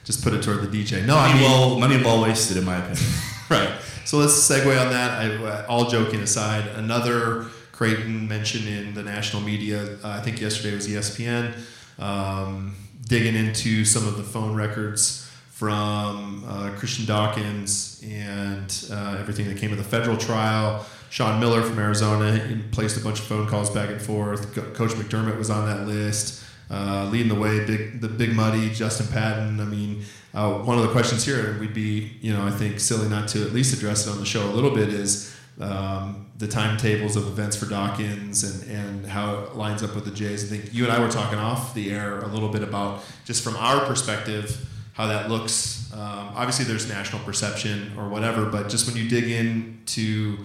just 0.04 0.26
put 0.26 0.34
it 0.34 0.44
toward 0.44 0.62
the 0.62 0.68
DJ. 0.68 1.06
No, 1.06 1.16
I 1.16 1.30
money 1.30 1.40
mean, 1.40 1.50
well 1.50 1.80
money 1.80 2.04
well 2.04 2.22
wasted, 2.22 2.58
in 2.58 2.66
my 2.66 2.80
opinion. 2.80 3.06
right. 3.50 3.72
So 4.04 4.18
let's 4.18 4.34
segue 4.34 4.66
on 4.66 4.92
that. 4.92 5.22
I, 5.22 5.36
uh, 5.36 5.66
all 5.70 5.90
joking 5.90 6.20
aside, 6.20 6.68
another 6.76 7.46
Creighton 7.72 8.28
mention 8.28 8.68
in 8.68 8.94
the 8.94 9.04
national 9.04 9.42
media. 9.42 9.98
Uh, 10.04 10.10
I 10.10 10.20
think 10.20 10.42
yesterday 10.42 10.76
was 10.76 10.86
ESPN 10.86 11.54
um, 11.98 12.76
digging 13.08 13.36
into 13.36 13.86
some 13.86 14.06
of 14.06 14.18
the 14.18 14.24
phone 14.24 14.54
records 14.54 15.21
from 15.62 16.44
uh, 16.48 16.72
Christian 16.76 17.06
Dawkins 17.06 18.02
and 18.04 18.88
uh, 18.92 19.18
everything 19.20 19.48
that 19.48 19.60
came 19.60 19.72
of 19.72 19.78
the 19.78 19.84
federal 19.84 20.18
trial. 20.18 20.84
Sean 21.12 21.40
Miller 21.40 21.62
from 21.62 21.78
Arizona 21.78 22.60
placed 22.72 22.98
a 22.98 23.00
bunch 23.00 23.20
of 23.20 23.26
phone 23.26 23.48
calls 23.48 23.70
back 23.70 23.92
and 23.92 24.02
forth. 24.02 24.56
Co- 24.56 24.72
Coach 24.72 24.94
McDermott 24.94 25.38
was 25.38 25.52
on 25.52 25.68
that 25.68 25.86
list, 25.86 26.44
uh, 26.72 27.08
leading 27.12 27.28
the 27.28 27.40
way. 27.40 27.64
Big 27.64 28.02
the 28.02 28.08
Big 28.08 28.34
Muddy, 28.34 28.72
Justin 28.72 29.06
Patton. 29.14 29.60
I 29.60 29.66
mean, 29.66 30.04
uh, 30.34 30.52
one 30.52 30.80
of 30.80 30.84
the 30.84 30.92
questions 30.92 31.24
here 31.24 31.56
we'd 31.60 31.76
be, 31.76 32.18
you 32.22 32.34
know, 32.34 32.44
I 32.44 32.50
think 32.50 32.80
silly 32.80 33.08
not 33.08 33.28
to 33.30 33.46
at 33.46 33.54
least 33.54 33.72
address 33.72 34.08
it 34.08 34.10
on 34.10 34.18
the 34.18 34.26
show 34.26 34.44
a 34.44 34.54
little 34.54 34.74
bit 34.74 34.90
is 34.90 35.32
um, 35.60 36.32
the 36.40 36.48
timetables 36.48 37.16
of 37.16 37.28
events 37.28 37.56
for 37.56 37.68
Dawkins 37.68 38.44
and, 38.44 38.76
and 38.76 39.06
how 39.06 39.36
it 39.36 39.56
lines 39.56 39.84
up 39.84 39.94
with 39.94 40.06
the 40.06 40.12
Jays. 40.12 40.44
I 40.44 40.58
think 40.58 40.74
you 40.74 40.86
and 40.86 40.92
I 40.92 41.00
were 41.00 41.12
talking 41.12 41.38
off 41.38 41.76
the 41.76 41.92
air 41.92 42.22
a 42.22 42.28
little 42.28 42.50
bit 42.50 42.64
about 42.64 43.04
just 43.26 43.44
from 43.44 43.56
our 43.58 43.86
perspective 43.86 44.68
how 44.94 45.08
that 45.08 45.30
looks. 45.30 45.92
Um, 45.94 46.34
obviously, 46.36 46.66
there's 46.66 46.88
national 46.88 47.24
perception 47.24 47.94
or 47.98 48.10
whatever, 48.10 48.46
but 48.46 48.70
just 48.70 48.88
when 48.88 48.96
you 48.98 49.10
dig 49.10 49.30
into 49.30 50.38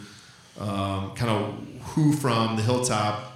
um, 0.60 1.12
kind 1.14 1.30
of 1.30 1.58
who 1.88 2.12
from 2.12 2.56
the 2.56 2.62
hilltop 2.62 3.32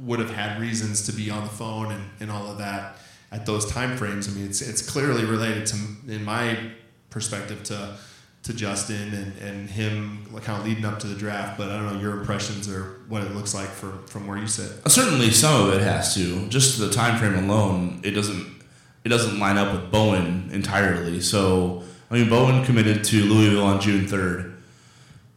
would 0.00 0.18
have 0.18 0.30
had 0.30 0.60
reasons 0.60 1.06
to 1.06 1.12
be 1.12 1.30
on 1.30 1.44
the 1.44 1.50
phone 1.50 1.92
and, 1.92 2.04
and 2.20 2.30
all 2.30 2.50
of 2.50 2.58
that 2.58 2.96
at 3.32 3.46
those 3.46 3.70
time 3.70 3.96
frames. 3.96 4.28
I 4.28 4.32
mean, 4.32 4.46
it's 4.46 4.60
it's 4.60 4.88
clearly 4.88 5.24
related 5.24 5.66
to, 5.66 5.76
in 6.08 6.24
my 6.24 6.58
perspective, 7.10 7.62
to 7.64 7.96
to 8.42 8.54
Justin 8.54 9.12
and, 9.12 9.38
and 9.38 9.68
him 9.68 10.26
kind 10.42 10.58
of 10.58 10.64
leading 10.64 10.86
up 10.86 10.98
to 11.00 11.06
the 11.06 11.14
draft. 11.14 11.58
But 11.58 11.70
I 11.70 11.76
don't 11.76 11.94
know 11.94 12.00
your 12.00 12.18
impressions 12.18 12.68
or 12.68 13.02
what 13.08 13.22
it 13.22 13.32
looks 13.32 13.54
like 13.54 13.68
for, 13.68 13.98
from 14.06 14.26
where 14.26 14.38
you 14.38 14.46
sit. 14.46 14.90
Certainly, 14.90 15.30
some 15.30 15.68
of 15.68 15.74
it 15.74 15.82
has 15.82 16.14
to. 16.14 16.48
Just 16.48 16.78
the 16.78 16.90
time 16.90 17.18
frame 17.18 17.44
alone, 17.44 18.00
it 18.02 18.12
doesn't 18.12 18.59
it 19.04 19.08
doesn't 19.08 19.38
line 19.38 19.56
up 19.56 19.72
with 19.72 19.90
Bowen 19.90 20.50
entirely. 20.52 21.20
So 21.20 21.82
I 22.10 22.14
mean, 22.14 22.28
Bowen 22.28 22.64
committed 22.64 23.04
to 23.04 23.24
Louisville 23.24 23.64
on 23.64 23.80
June 23.80 24.06
third 24.06 24.50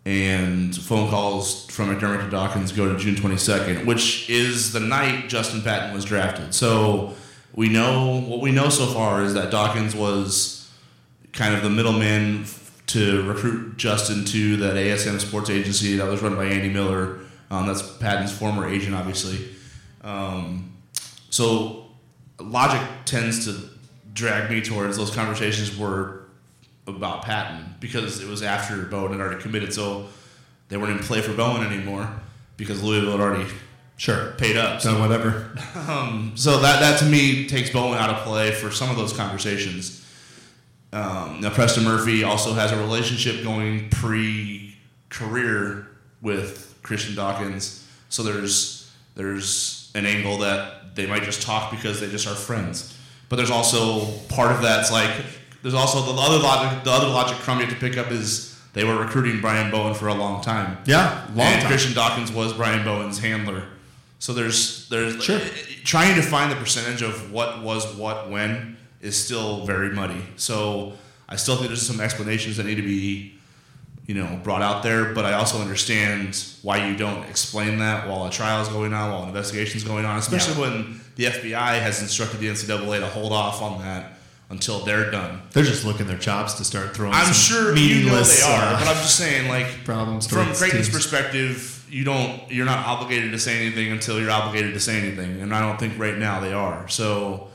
and 0.06 0.76
phone 0.76 1.10
calls 1.10 1.66
from 1.68 1.96
McDermott 1.96 2.26
to 2.26 2.30
Dawkins 2.30 2.74
go 2.74 2.92
to 2.92 3.00
June 3.00 3.16
22nd, 3.16 3.86
which 3.86 4.30
is 4.30 4.74
the 4.74 4.80
night 4.80 5.30
Justin 5.30 5.62
Patton 5.62 5.94
was 5.94 6.04
drafted. 6.04 6.54
So 6.54 7.14
we 7.54 7.70
know 7.70 8.20
what 8.20 8.42
we 8.42 8.52
know 8.52 8.70
so 8.70 8.88
far 8.88 9.24
is 9.24 9.34
that 9.36 9.52
Dawkins 9.52 9.96
was 9.96 10.70
kind 11.32 11.56
of 11.56 11.64
the 11.64 11.70
middleman 11.70 12.46
to 12.88 13.24
recruit 13.28 13.78
Justin 13.78 14.26
to 14.26 14.58
that 14.58 14.76
ASM 14.76 15.20
sports 15.20 15.50
agency 15.50 15.96
that 15.98 16.08
was 16.08 16.22
run 16.22 16.36
by 16.36 16.46
Andy 16.46 16.70
Miller. 16.70 17.20
Um, 17.50 17.68
that's 17.68 17.82
Patton's 17.98 18.36
former 18.36 18.68
agent, 18.68 18.96
obviously. 18.96 19.50
Um, 20.02 20.74
so 21.30 21.83
logic 22.40 22.82
tends 23.06 23.46
to 23.46 23.70
drag 24.14 24.50
me 24.50 24.62
towards 24.62 24.98
those 24.98 25.14
conversations 25.14 25.78
were 25.78 26.24
about 26.88 27.24
Patton 27.24 27.76
because 27.80 28.22
it 28.22 28.28
was 28.28 28.44
after 28.44 28.84
Bowen 28.84 29.12
had 29.12 29.22
already 29.22 29.42
committed, 29.42 29.74
so 29.74 30.08
they 30.70 30.78
weren't 30.78 30.92
in 30.92 31.00
play 31.00 31.22
for 31.22 31.34
Bowen 31.34 31.66
anymore 31.66 32.10
because 32.58 32.84
Louisville 32.84 33.12
had 33.12 33.22
already 33.22 33.50
sure 33.98 34.32
paid 34.38 34.58
up. 34.58 34.82
So 34.82 35.00
whatever. 35.00 35.58
Um, 35.84 36.32
so 36.36 36.60
that 36.62 36.80
that 36.80 37.00
to 37.00 37.06
me 37.06 37.46
takes 37.46 37.70
Bowen 37.70 37.98
out 37.98 38.10
of 38.10 38.24
play 38.24 38.52
for 38.52 38.72
some 38.72 38.90
of 38.90 38.96
those 38.96 39.12
conversations. 39.12 40.00
Um, 40.94 41.42
now 41.42 41.50
Preston 41.50 41.84
Murphy 41.84 42.24
also 42.24 42.54
has 42.54 42.72
a 42.72 42.78
relationship 42.78 43.44
going 43.44 43.90
pre-career 43.90 45.88
with 46.22 46.80
Christian 46.84 47.16
Dawkins, 47.16 47.86
so 48.08 48.24
there's 48.24 48.90
there's 49.16 49.83
an 49.96 50.06
angle 50.06 50.38
that 50.40 50.96
they 50.96 51.06
might 51.06 51.24
just 51.24 51.42
talk 51.42 51.72
because 51.72 52.00
they 52.00 52.10
just 52.10 52.28
are 52.28 52.36
friends. 52.36 52.98
But 53.30 53.38
there's 53.38 53.52
also 53.52 54.06
part 54.30 54.52
of 54.52 54.62
that's 54.62 54.92
like 54.92 55.10
there's 55.62 55.74
also 55.74 56.02
the 56.14 56.20
other 56.20 56.38
logic. 56.38 56.84
The 56.84 56.92
other 56.92 57.08
logic 57.08 57.38
crumb 57.38 57.60
you 57.60 57.66
have 57.66 57.74
to 57.74 57.80
pick 57.80 57.98
up 57.98 58.12
is 58.12 58.60
they 58.74 58.84
were 58.84 58.98
recruiting 58.98 59.40
Brian 59.42 59.72
Bowen 59.72 59.94
for 59.94 60.08
a 60.08 60.14
long 60.14 60.44
time. 60.44 60.78
Yeah, 60.86 61.26
long 61.36 61.48
and 61.48 61.62
time. 61.62 61.70
Christian 61.72 61.94
Dawkins 61.94 62.32
was 62.32 62.54
Brian 62.54 62.84
Bowen's 62.84 63.20
handler. 63.20 63.64
So 64.20 64.34
there's 64.34 64.88
there's 64.90 65.24
Sure. 65.24 65.40
trying 65.84 66.16
to 66.16 66.22
find 66.22 66.52
the 66.52 66.56
percentage 66.56 67.02
of 67.02 67.32
what 67.32 67.62
was 67.62 67.96
what 67.96 68.30
when 68.30 68.78
is 69.02 69.22
still 69.22 69.66
very 69.66 69.90
muddy. 69.92 70.22
So 70.38 70.94
I 71.28 71.36
still 71.36 71.56
think 71.56 71.68
there's 71.68 71.86
some 71.86 72.00
explanations 72.00 72.58
that 72.58 72.66
need 72.66 72.76
to 72.76 72.82
be 72.84 73.36
you 74.06 74.16
know 74.16 74.40
brought 74.44 74.62
out 74.62 74.84
there, 74.84 75.14
but 75.14 75.26
I 75.26 75.34
also 75.34 75.60
understand 75.60 76.44
why 76.62 76.88
you 76.88 76.96
don't 76.98 77.24
explain 77.30 77.80
that 77.80 78.08
while 78.08 78.26
a 78.26 78.32
trial 78.32 78.62
is 78.62 78.68
going 78.70 78.94
on, 78.94 79.12
while 79.12 79.24
an 79.24 79.30
investigation 79.30 79.78
is 79.78 79.84
going 79.84 80.06
on, 80.06 80.18
especially 80.18 80.62
when 80.62 81.00
the 81.16 81.26
FBI 81.26 81.80
has 81.82 82.02
instructed 82.02 82.40
the 82.40 82.48
NCAA 82.48 83.00
to 83.00 83.08
hold 83.08 83.32
off 83.32 83.62
on 83.62 83.80
that 83.82 84.14
until 84.50 84.80
they're 84.80 85.10
done. 85.10 85.42
They're 85.52 85.64
just 85.64 85.86
looking 85.86 86.06
their 86.08 86.18
chops 86.18 86.56
to 86.56 86.64
start 86.66 86.96
throwing. 86.96 87.14
I'm 87.14 87.34
sure 87.34 87.76
you 87.76 88.06
know 88.06 88.22
they 88.22 88.42
are, 88.42 88.74
uh, 88.74 88.80
but 88.80 88.88
I'm 88.88 88.96
just 88.98 89.18
saying, 89.18 89.48
like, 89.50 89.84
problems 89.86 90.28
from 90.28 90.54
Creighton's 90.54 90.90
perspective, 90.90 91.86
you 91.90 92.04
don't, 92.04 92.52
you're 92.52 92.66
not 92.66 92.86
obligated 92.86 93.32
to 93.32 93.40
say 93.40 93.66
anything 93.66 93.92
until 93.92 94.20
you're 94.20 94.32
obligated 94.32 94.74
to 94.74 94.80
say 94.80 95.00
anything, 95.00 95.42
and 95.42 95.54
I 95.54 95.62
don't 95.62 95.80
think 95.80 95.98
right 95.98 96.18
now 96.18 96.40
they 96.40 96.54
are. 96.54 96.88
So, 96.88 97.50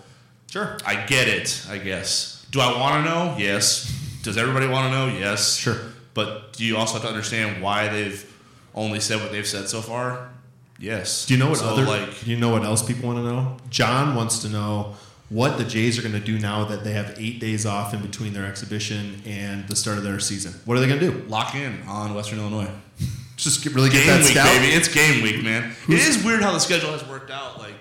Sure. 0.50 0.78
I 0.86 1.04
get 1.06 1.28
it. 1.28 1.66
I 1.68 1.78
guess. 1.78 2.46
Do 2.50 2.60
I 2.60 2.78
want 2.78 3.04
to 3.04 3.10
know? 3.10 3.36
Yes. 3.38 3.94
Does 4.22 4.38
everybody 4.38 4.66
want 4.66 4.90
to 4.92 4.98
know? 4.98 5.18
Yes. 5.18 5.56
Sure. 5.56 5.76
But 6.18 6.52
do 6.54 6.64
you 6.64 6.76
also 6.76 6.94
have 6.94 7.02
to 7.02 7.08
understand 7.08 7.62
why 7.62 7.86
they've 7.86 8.28
only 8.74 8.98
said 8.98 9.20
what 9.20 9.30
they've 9.30 9.46
said 9.46 9.68
so 9.68 9.80
far? 9.80 10.28
Yes. 10.76 11.26
Do 11.26 11.34
you 11.34 11.38
know 11.38 11.48
what 11.48 11.58
so, 11.58 11.66
other? 11.66 11.84
like? 11.84 12.24
do 12.24 12.28
you 12.28 12.36
know 12.36 12.48
what 12.48 12.64
else 12.64 12.82
people 12.84 13.06
want 13.06 13.20
to 13.20 13.22
know? 13.22 13.56
John 13.70 14.16
wants 14.16 14.40
to 14.40 14.48
know 14.48 14.96
what 15.28 15.58
the 15.58 15.64
Jays 15.64 15.96
are 15.96 16.02
going 16.02 16.20
to 16.20 16.26
do 16.32 16.36
now 16.40 16.64
that 16.64 16.82
they 16.82 16.90
have 16.90 17.14
eight 17.20 17.38
days 17.38 17.64
off 17.64 17.94
in 17.94 18.02
between 18.02 18.32
their 18.32 18.46
exhibition 18.46 19.22
and 19.26 19.68
the 19.68 19.76
start 19.76 19.96
of 19.96 20.02
their 20.02 20.18
season. 20.18 20.54
What 20.64 20.76
are 20.76 20.80
they 20.80 20.88
going 20.88 20.98
to 20.98 21.08
do? 21.08 21.28
Lock 21.28 21.54
in 21.54 21.82
on 21.86 22.12
Western 22.14 22.40
Illinois. 22.40 22.70
Just 23.36 23.62
get, 23.62 23.72
really 23.76 23.88
get 23.88 24.04
game 24.04 24.06
that 24.08 24.24
week, 24.24 24.32
scout. 24.32 24.46
baby. 24.46 24.74
It's 24.74 24.88
game 24.88 25.22
week, 25.22 25.44
man. 25.44 25.72
it 25.88 26.00
is 26.00 26.24
weird 26.24 26.42
how 26.42 26.50
the 26.50 26.58
schedule 26.58 26.90
has 26.90 27.06
worked 27.06 27.30
out. 27.30 27.60
Like 27.60 27.76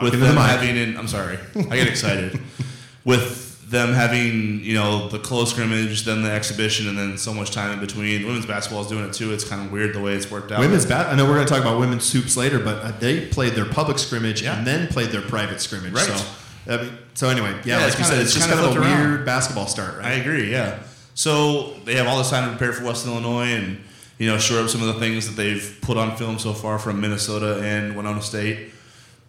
with 0.00 0.12
to 0.12 0.18
the 0.18 0.24
them 0.24 0.36
having, 0.36 0.78
in, 0.78 0.96
I'm 0.96 1.08
sorry, 1.08 1.38
I 1.54 1.76
get 1.76 1.88
excited. 1.88 2.40
with 3.04 3.51
them 3.72 3.92
having, 3.92 4.60
you 4.62 4.74
know, 4.74 5.08
the 5.08 5.18
close 5.18 5.50
scrimmage, 5.50 6.04
then 6.04 6.22
the 6.22 6.30
exhibition, 6.30 6.86
and 6.88 6.96
then 6.96 7.18
so 7.18 7.34
much 7.34 7.50
time 7.50 7.72
in 7.72 7.80
between. 7.80 8.24
Women's 8.26 8.46
basketball 8.46 8.82
is 8.82 8.86
doing 8.88 9.04
it 9.04 9.12
too. 9.12 9.32
It's 9.32 9.42
kind 9.44 9.66
of 9.66 9.72
weird 9.72 9.94
the 9.94 10.00
way 10.00 10.12
it's 10.14 10.30
worked 10.30 10.52
out. 10.52 10.60
Women's 10.60 10.86
bat. 10.86 11.08
I 11.12 11.16
know 11.16 11.24
we're 11.24 11.34
going 11.34 11.46
to 11.46 11.52
talk 11.52 11.62
about 11.62 11.80
women's 11.80 12.04
soups 12.04 12.36
later, 12.36 12.60
but 12.60 12.78
uh, 12.84 12.92
they 13.00 13.26
played 13.26 13.54
their 13.54 13.64
public 13.66 13.98
scrimmage 13.98 14.42
Yeah. 14.42 14.56
and 14.58 14.66
then 14.66 14.86
played 14.88 15.08
their 15.10 15.22
private 15.22 15.60
scrimmage. 15.60 15.92
Right. 15.94 16.04
So, 16.06 16.26
I 16.68 16.76
mean, 16.82 16.92
so 17.14 17.28
anyway, 17.28 17.52
yeah, 17.64 17.78
Yeah, 17.80 17.86
like 17.86 17.98
you 17.98 18.04
said, 18.04 18.18
it's, 18.20 18.26
it's 18.30 18.34
just 18.34 18.48
kinda 18.48 18.62
kind 18.62 18.76
of 18.76 18.82
a 18.82 18.86
around. 18.86 19.10
weird 19.10 19.26
basketball 19.26 19.66
start, 19.66 20.04
I 20.04 20.12
agree. 20.12 20.50
Yeah. 20.52 20.78
So 21.14 21.74
they 21.84 21.96
have 21.96 22.06
all 22.06 22.18
this 22.18 22.30
time 22.30 22.44
to 22.50 22.56
prepare 22.56 22.72
for 22.72 22.84
Western 22.84 23.12
Illinois 23.12 23.46
and 23.54 23.80
you 24.18 24.26
know 24.28 24.38
shore 24.38 24.60
up 24.60 24.68
some 24.68 24.80
of 24.82 24.86
the 24.94 25.00
things 25.00 25.26
that 25.26 25.34
they've 25.34 25.78
put 25.80 25.96
on 25.96 26.16
film 26.16 26.38
so 26.38 26.52
far 26.52 26.78
from 26.78 27.00
Minnesota 27.00 27.60
and 27.62 27.96
Winona 27.96 28.22
State. 28.22 28.70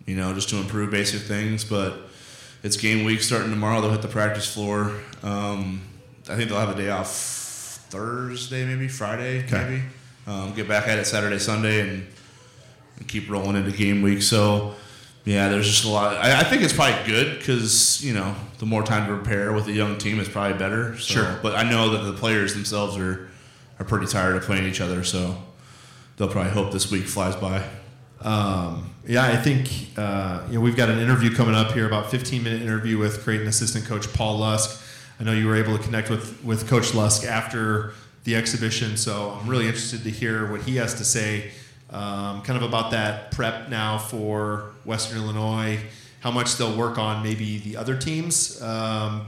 You 0.06 0.16
know, 0.18 0.34
just 0.34 0.50
to 0.50 0.58
improve 0.58 0.92
basic 0.92 1.22
things. 1.22 1.64
But 1.64 1.94
it's 2.64 2.78
game 2.78 3.06
week 3.06 3.22
starting 3.22 3.50
tomorrow. 3.52 3.82
They'll 3.82 3.92
hit 3.92 4.02
the 4.02 4.08
practice 4.08 4.52
floor. 4.52 4.94
Um, 5.22 5.82
I 6.30 6.36
think 6.36 6.50
they'll 6.50 6.60
have 6.60 6.70
a 6.70 6.76
day 6.82 6.90
off 6.90 7.10
Thursday, 7.90 8.66
maybe 8.66 8.88
Friday, 8.88 9.44
Okay. 9.46 9.58
maybe. 9.64 9.84
Um, 10.26 10.54
get 10.56 10.68
back 10.68 10.88
at 10.88 10.98
it 11.00 11.06
Saturday, 11.06 11.38
Sunday, 11.38 11.82
and, 11.82 12.08
and 12.98 13.08
keep 13.08 13.30
rolling 13.30 13.56
into 13.56 13.72
game 13.72 14.02
week. 14.02 14.22
So. 14.22 14.76
Yeah, 15.26 15.48
there's 15.48 15.68
just 15.68 15.86
a 15.86 15.88
lot. 15.88 16.18
I, 16.18 16.42
I 16.42 16.44
think 16.44 16.64
it's 16.64 16.74
probably 16.74 17.02
good 17.10 17.40
because 17.40 18.04
you 18.04 18.14
know 18.14 18.36
the 18.58 18.66
more 18.66 18.84
time 18.84 19.08
to 19.08 19.16
prepare 19.16 19.54
with 19.54 19.66
a 19.70 19.72
young 19.72 19.98
team 19.98 20.20
is 20.20 20.28
probably 20.28 20.58
better. 20.58 20.98
So, 20.98 21.14
Sure. 21.14 21.40
But 21.42 21.56
I 21.56 21.64
know 21.64 21.92
that 21.92 22.00
the 22.04 22.12
players 22.12 22.54
themselves 22.54 22.98
are 22.98 23.30
are 23.80 23.86
pretty 23.86 24.08
tired 24.08 24.36
of 24.36 24.44
playing 24.44 24.66
each 24.66 24.82
other, 24.82 25.02
so 25.06 25.38
they'll 26.18 26.28
probably 26.28 26.52
hope 26.52 26.74
this 26.74 26.92
week 26.92 27.06
flies 27.06 27.38
by. 27.38 27.64
Um, 28.24 28.90
yeah, 29.06 29.24
I 29.24 29.36
think 29.36 29.70
uh, 29.98 30.44
you 30.48 30.56
know 30.56 30.62
we've 30.62 30.78
got 30.78 30.90
an 30.90 31.00
interview 31.00 31.36
coming 31.36 31.56
up 31.56 31.74
here, 31.74 31.86
about 31.86 32.10
15 32.10 32.42
minute 32.42 32.62
interview 32.62 32.98
with 32.98 33.24
Creighton 33.24 33.48
assistant 33.48 33.86
coach 33.86 34.12
Paul 34.14 34.38
Lusk. 34.38 34.82
I 35.20 35.26
know 35.26 35.34
you 35.34 35.46
were 35.46 35.58
able 35.58 35.78
to 35.78 35.84
connect 35.84 36.10
with 36.10 36.42
with 36.44 36.68
Coach 36.70 36.94
Lusk 36.94 37.26
after 37.26 37.94
the 38.24 38.38
exhibition, 38.38 38.96
so 38.96 39.38
I'm 39.40 39.50
really 39.50 39.68
interested 39.68 40.04
to 40.06 40.10
hear 40.10 40.50
what 40.50 40.62
he 40.62 40.78
has 40.78 40.94
to 40.96 41.04
say, 41.04 41.52
um, 41.90 42.42
kind 42.44 42.56
of 42.56 42.64
about 42.64 42.92
that 42.92 43.32
prep 43.32 43.68
now 43.68 43.98
for 43.98 44.72
Western 44.86 45.18
Illinois, 45.18 45.80
how 46.22 46.32
much 46.32 46.56
they'll 46.56 46.78
work 46.78 46.98
on 46.98 47.24
maybe 47.24 47.58
the 47.58 47.76
other 47.76 47.98
teams 47.98 48.62
um, 48.62 49.28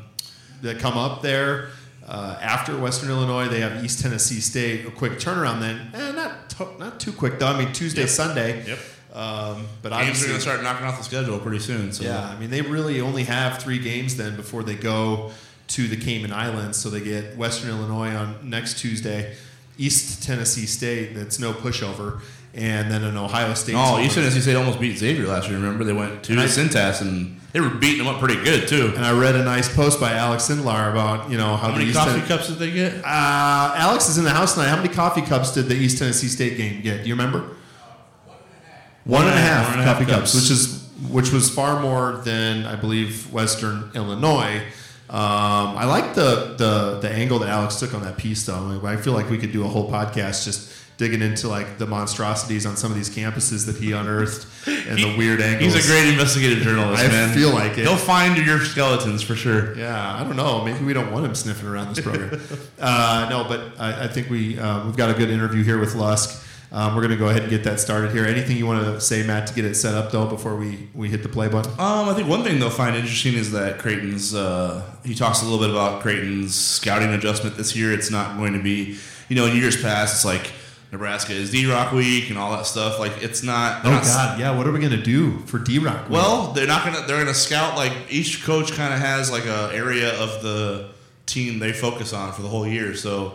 that 0.62 0.79
come 0.79 0.97
up 0.97 1.21
there. 1.21 1.67
Uh, 2.07 2.37
after 2.41 2.77
Western 2.77 3.09
Illinois, 3.09 3.47
they 3.47 3.61
have 3.61 3.83
East 3.83 3.99
Tennessee 4.01 4.39
State. 4.39 4.85
A 4.85 4.91
quick 4.91 5.13
turnaround 5.13 5.59
then, 5.59 5.89
eh, 5.93 6.11
not 6.11 6.49
to- 6.51 6.67
not 6.79 6.99
too 6.99 7.11
quick 7.11 7.39
though. 7.39 7.47
I 7.47 7.57
mean 7.57 7.73
Tuesday, 7.73 8.01
Yep. 8.01 8.09
Sunday. 8.09 8.63
Yep. 8.67 8.79
Um, 9.13 9.65
but 9.81 9.89
Games 9.91 10.21
are 10.23 10.27
going 10.27 10.35
to 10.37 10.41
start 10.41 10.61
knocking 10.61 10.85
off 10.85 10.97
the 10.97 11.03
schedule 11.03 11.39
pretty 11.39 11.59
soon. 11.59 11.93
So 11.93 12.03
yeah, 12.03 12.27
I 12.29 12.37
mean, 12.37 12.49
they 12.49 12.61
really 12.61 12.99
only 13.01 13.23
have 13.23 13.59
three 13.59 13.79
games 13.79 14.17
then 14.17 14.35
before 14.35 14.61
they 14.61 14.75
go 14.75 15.31
to 15.69 15.87
the 15.87 15.95
Cayman 15.95 16.33
Islands. 16.33 16.77
So 16.77 16.89
they 16.89 16.99
get 16.99 17.37
Western 17.37 17.69
Illinois 17.71 18.13
on 18.13 18.35
next 18.43 18.77
Tuesday, 18.77 19.33
East 19.77 20.21
Tennessee 20.21 20.65
State, 20.65 21.15
that's 21.15 21.39
no 21.39 21.53
pushover, 21.53 22.19
and 22.53 22.91
then 22.91 23.03
an 23.05 23.15
Ohio 23.17 23.53
State. 23.53 23.75
Oh. 23.77 23.99
East 23.99 24.15
Tennessee 24.15 24.41
State 24.41 24.55
almost 24.55 24.79
beat 24.81 24.97
Xavier 24.97 25.27
last 25.27 25.47
year. 25.47 25.57
Remember, 25.57 25.83
they 25.85 25.93
went 25.93 26.21
to 26.23 26.33
And 26.33 26.41
I- 26.41 26.45
and 27.01 27.39
they 27.55 27.61
were 27.61 27.69
beating 27.69 27.99
them 27.99 28.13
up 28.13 28.19
pretty 28.19 28.35
good 28.43 28.67
too. 28.67 28.91
And 28.97 29.05
I 29.05 29.17
read 29.17 29.33
a 29.33 29.41
nice 29.41 29.73
post 29.73 29.97
by 29.97 30.11
Alex 30.11 30.49
Sindlar 30.49 30.91
about 30.91 31.31
you 31.31 31.37
know 31.37 31.55
how, 31.55 31.69
How 31.69 31.77
many 31.77 31.93
coffee 31.93 32.19
Ten- 32.19 32.27
cups 32.27 32.49
did 32.49 32.57
they 32.59 32.69
get? 32.69 32.95
Uh, 32.95 33.73
Alex 33.77 34.09
is 34.09 34.17
in 34.17 34.25
the 34.25 34.29
house 34.29 34.55
tonight. 34.55 34.67
How 34.67 34.75
many 34.75 34.89
coffee 34.89 35.21
cups 35.21 35.53
did 35.53 35.67
the 35.67 35.73
East 35.75 35.97
Tennessee 35.97 36.27
State 36.27 36.57
game 36.57 36.81
get? 36.81 37.03
Do 37.03 37.07
you 37.07 37.15
remember? 37.15 37.55
One 39.05 39.21
and 39.25 39.31
a 39.33 39.37
half 39.37 39.65
One 39.69 39.73
and 39.79 39.81
a 39.81 39.85
half 39.85 39.99
coffee 39.99 40.11
cups, 40.11 40.33
cups. 40.33 40.35
which 40.35 40.51
is 40.51 40.81
which 41.09 41.31
was 41.31 41.49
far 41.49 41.79
more 41.81 42.21
than 42.25 42.65
I 42.65 42.75
believe 42.75 43.31
Western 43.31 43.89
Illinois. 43.95 44.61
Um, 45.09 45.77
I 45.77 45.85
like 45.85 46.13
the, 46.13 46.55
the 46.57 46.99
the 47.01 47.09
angle 47.09 47.39
that 47.39 47.47
Alex 47.49 47.79
took 47.79 47.93
on 47.93 48.01
that 48.03 48.17
piece, 48.17 48.45
though. 48.45 48.81
I 48.83 48.97
feel 48.97 49.13
like 49.13 49.29
we 49.29 49.37
could 49.37 49.53
do 49.53 49.63
a 49.63 49.67
whole 49.67 49.89
podcast 49.89 50.43
just 50.43 50.73
digging 50.97 51.21
into 51.21 51.47
like 51.47 51.77
the 51.77 51.86
monstrosities 51.86 52.65
on 52.65 52.77
some 52.77 52.91
of 52.91 52.97
these 52.97 53.10
campuses 53.10 53.65
that 53.65 53.75
he 53.75 53.91
unearthed 53.91 54.47
and 54.67 54.97
the 54.97 55.17
weird 55.17 55.41
angles. 55.41 55.73
He's 55.73 55.86
a 55.86 55.91
great 55.91 56.10
investigative 56.10 56.60
journalist, 56.60 57.03
I 57.03 57.08
man. 57.08 57.36
feel 57.36 57.51
like 57.51 57.73
it. 57.73 57.79
He'll 57.79 57.97
find 57.97 58.38
your 58.38 58.60
skeletons 58.60 59.21
for 59.21 59.36
sure. 59.36 59.77
Yeah, 59.77 60.15
I 60.15 60.23
don't 60.23 60.36
know. 60.38 60.63
Maybe 60.63 60.84
we 60.86 60.93
don't 60.93 61.12
want 61.12 61.25
him 61.25 61.36
sniffing 61.36 61.67
around 61.67 61.93
this 61.93 62.03
program. 62.03 62.41
uh, 62.79 63.27
no, 63.29 63.43
but 63.43 63.79
I, 63.79 64.05
I 64.05 64.08
think 64.08 64.29
we 64.29 64.58
uh, 64.58 64.86
we've 64.86 64.97
got 64.97 65.10
a 65.10 65.13
good 65.13 65.29
interview 65.29 65.63
here 65.63 65.79
with 65.79 65.95
Lusk. 65.95 66.43
Um, 66.71 66.93
we're 66.93 67.01
going 67.01 67.12
to 67.12 67.17
go 67.17 67.29
ahead 67.29 67.43
and 67.43 67.49
get 67.49 67.63
that 67.63 67.79
started 67.79 68.12
here. 68.12 68.25
Anything 68.25 68.58
you 68.58 68.65
want 68.65 68.84
to 68.84 68.99
say, 68.99 69.25
Matt, 69.25 69.47
to 69.47 69.53
get 69.53 69.63
it 69.63 69.75
set 69.75 69.93
up 69.93 70.12
though 70.12 70.25
before 70.25 70.58
we, 70.58 70.89
we 70.93 71.10
hit 71.10 71.23
the 71.23 71.29
play 71.29 71.47
button? 71.47 71.71
Um, 71.73 72.10
I 72.10 72.13
think 72.13 72.27
one 72.27 72.43
thing 72.43 72.60
they'll 72.60 72.69
find 72.69 72.95
interesting 72.95 73.34
is 73.36 73.51
that 73.51 73.79
Creighton's. 73.79 74.34
Uh, 74.36 74.84
he 75.03 75.15
talks 75.15 75.41
a 75.41 75.45
little 75.45 75.60
bit 75.60 75.69
about 75.69 76.01
Creighton's 76.01 76.55
scouting 76.55 77.13
adjustment 77.13 77.55
this 77.55 77.75
year. 77.75 77.93
It's 77.93 78.12
not 78.12 78.38
going 78.38 78.53
to 78.53 78.62
be, 78.62 78.97
you 79.29 79.36
know, 79.36 79.45
in 79.45 79.55
years 79.55 79.81
past, 79.81 80.15
it's 80.15 80.25
like 80.25 80.51
Nebraska 80.95 81.34
is 81.34 81.51
D 81.51 81.69
Rock 81.69 81.91
week 81.91 82.29
and 82.29 82.38
all 82.39 82.51
that 82.55 82.65
stuff. 82.65 82.99
Like 82.99 83.12
it's 83.21 83.43
not. 83.43 83.84
Oh 83.86 83.91
not- 83.91 84.03
God, 84.03 84.39
yeah. 84.39 84.55
What 84.58 84.65
are 84.65 84.71
we 84.71 84.79
going 84.79 84.91
to 84.91 85.01
do 85.03 85.39
for 85.39 85.60
D 85.60 85.79
Rock? 85.79 86.10
Well, 86.10 86.53
they're 86.53 86.67
not 86.67 86.86
gonna. 86.86 87.05
They're 87.05 87.19
gonna 87.19 87.34
scout 87.34 87.75
like 87.75 87.91
each 88.10 88.43
coach 88.43 88.71
kind 88.73 88.93
of 88.93 88.99
has 88.99 89.29
like 89.29 89.45
a 89.45 89.69
area 89.73 90.13
of 90.19 90.41
the 90.41 90.89
team 91.25 91.60
they 91.60 91.73
focus 91.73 92.13
on 92.13 92.31
for 92.31 92.41
the 92.43 92.47
whole 92.47 92.65
year. 92.67 92.95
So, 92.95 93.34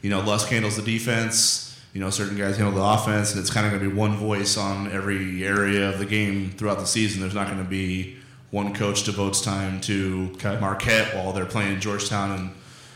you 0.00 0.08
know, 0.10 0.20
Lusk 0.20 0.48
handles 0.48 0.76
the 0.76 0.82
defense. 0.82 1.62
You 1.92 2.00
know, 2.00 2.10
certain 2.10 2.36
guys 2.36 2.56
handle 2.56 2.74
the 2.74 2.82
offense, 2.84 3.32
and 3.32 3.40
it's 3.40 3.50
kind 3.50 3.66
of 3.66 3.72
going 3.72 3.82
to 3.84 3.88
be 3.90 3.94
one 3.96 4.16
voice 4.16 4.56
on 4.58 4.90
every 4.92 5.44
area 5.46 5.88
of 5.88 5.98
the 5.98 6.04
game 6.06 6.50
throughout 6.50 6.78
the 6.78 6.86
season. 6.86 7.20
There's 7.22 7.34
not 7.34 7.46
going 7.46 7.58
to 7.58 7.64
be 7.68 8.16
one 8.50 8.74
coach 8.74 9.04
devotes 9.04 9.40
time 9.40 9.80
to 9.82 10.30
Okay. 10.34 10.58
Marquette 10.60 11.14
while 11.14 11.32
they're 11.32 11.46
playing 11.46 11.80
Georgetown, 11.80 12.32
and 12.38 12.50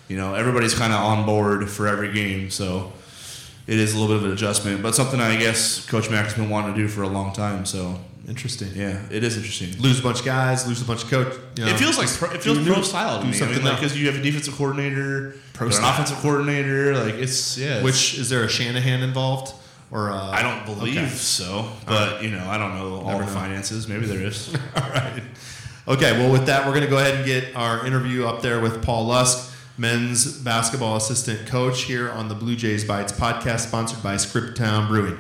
you 0.09 0.17
know 0.17 0.35
everybody's 0.35 0.75
kind 0.75 0.93
of 0.93 1.01
on 1.01 1.25
board 1.27 1.69
for 1.69 1.87
every 1.89 2.13
game. 2.13 2.51
So 2.51 2.93
it 3.71 3.79
is 3.79 3.95
a 3.95 3.99
little 3.99 4.15
bit 4.15 4.17
of 4.17 4.25
an 4.25 4.33
adjustment, 4.33 4.83
but 4.83 4.95
something 4.95 5.21
I 5.21 5.37
guess 5.37 5.87
Coach 5.87 6.11
Mack 6.11 6.25
has 6.25 6.35
been 6.35 6.51
wanting 6.51 6.75
to 6.75 6.81
do 6.81 6.89
for 6.89 7.03
a 7.03 7.09
long 7.09 7.33
time. 7.33 7.65
So 7.65 8.01
interesting. 8.29 8.73
yeah, 8.75 9.01
it 9.11 9.23
is 9.23 9.37
interesting. 9.37 9.81
Lose 9.81 10.01
a 10.01 10.03
bunch 10.03 10.21
of 10.21 10.25
guys, 10.27 10.67
lose 10.67 10.83
a 10.83 10.85
bunch 10.85 11.05
of 11.05 11.11
coach. 11.11 11.35
You 11.57 11.65
know, 11.65 11.71
It 11.71 11.79
feels 11.79 11.97
like 11.97 12.09
it 12.35 12.43
feels 12.43 12.67
pro 12.67 12.83
style 12.83 13.19
to 13.19 13.23
do 13.25 13.31
me. 13.31 13.37
I 13.37 13.39
something 13.39 13.57
mean, 13.59 13.67
like 13.67 13.77
because 13.77 13.97
you 13.99 14.07
have 14.11 14.17
a 14.17 14.23
defensive 14.23 14.55
coordinator, 14.55 15.37
Pro 15.53 15.69
an 15.69 15.73
offensive 15.85 16.19
coordinator. 16.19 16.97
Like 16.97 17.15
it's 17.15 17.57
yeah. 17.57 17.83
Which 17.83 18.19
is 18.19 18.29
there 18.29 18.43
a 18.43 18.49
Shanahan 18.49 19.03
involved 19.03 19.55
or 19.93 20.11
uh, 20.11 20.31
I 20.31 20.43
don't 20.43 20.65
believe 20.65 20.97
okay. 20.99 21.09
so, 21.09 21.71
but 21.87 22.23
you 22.23 22.31
know 22.31 22.45
I 22.49 22.59
don't 22.59 22.75
know 22.75 22.97
all 22.97 23.07
Never 23.07 23.25
the 23.25 23.27
know. 23.27 23.33
finances. 23.41 23.89
Maybe 23.89 24.07
there 24.07 24.23
is. 24.23 24.55
All 24.77 24.91
right. 24.91 25.23
Okay, 25.89 26.13
well, 26.13 26.31
with 26.31 26.47
that, 26.47 26.67
we're 26.67 26.73
going 26.73 26.85
to 26.85 26.91
go 26.91 26.99
ahead 26.99 27.15
and 27.17 27.25
get 27.27 27.57
our 27.57 27.85
interview 27.85 28.25
up 28.25 28.43
there 28.43 28.61
with 28.61 28.81
Paul 28.85 29.07
Lusk, 29.07 29.50
men's 29.81 30.37
basketball 30.37 30.97
assistant 30.97 31.49
coach 31.49 31.85
here 31.85 32.11
on 32.11 32.29
the 32.29 32.35
Blue 32.35 32.55
Jays 32.55 32.85
Bytes 32.85 33.15
podcast, 33.15 33.61
sponsored 33.61 34.03
by 34.03 34.17
Scriptown 34.17 34.87
Brewing. 34.89 35.19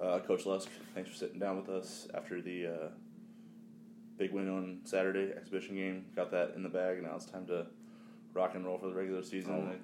Uh, 0.00 0.20
Coach 0.20 0.46
Lusk, 0.46 0.68
thanks 0.94 1.10
for 1.10 1.16
sitting 1.16 1.40
down 1.40 1.56
with 1.56 1.68
us 1.68 2.06
after 2.14 2.40
the 2.40 2.66
uh, 2.68 2.88
big 4.16 4.32
win 4.32 4.48
on 4.48 4.78
Saturday 4.84 5.32
exhibition 5.36 5.74
game. 5.74 6.04
Got 6.14 6.30
that 6.30 6.52
in 6.54 6.62
the 6.62 6.68
bag. 6.68 6.98
And 6.98 7.08
now 7.08 7.16
it's 7.16 7.24
time 7.24 7.46
to 7.46 7.66
rock 8.32 8.54
and 8.54 8.64
roll 8.64 8.78
for 8.78 8.86
the 8.86 8.94
regular 8.94 9.24
season. 9.24 9.80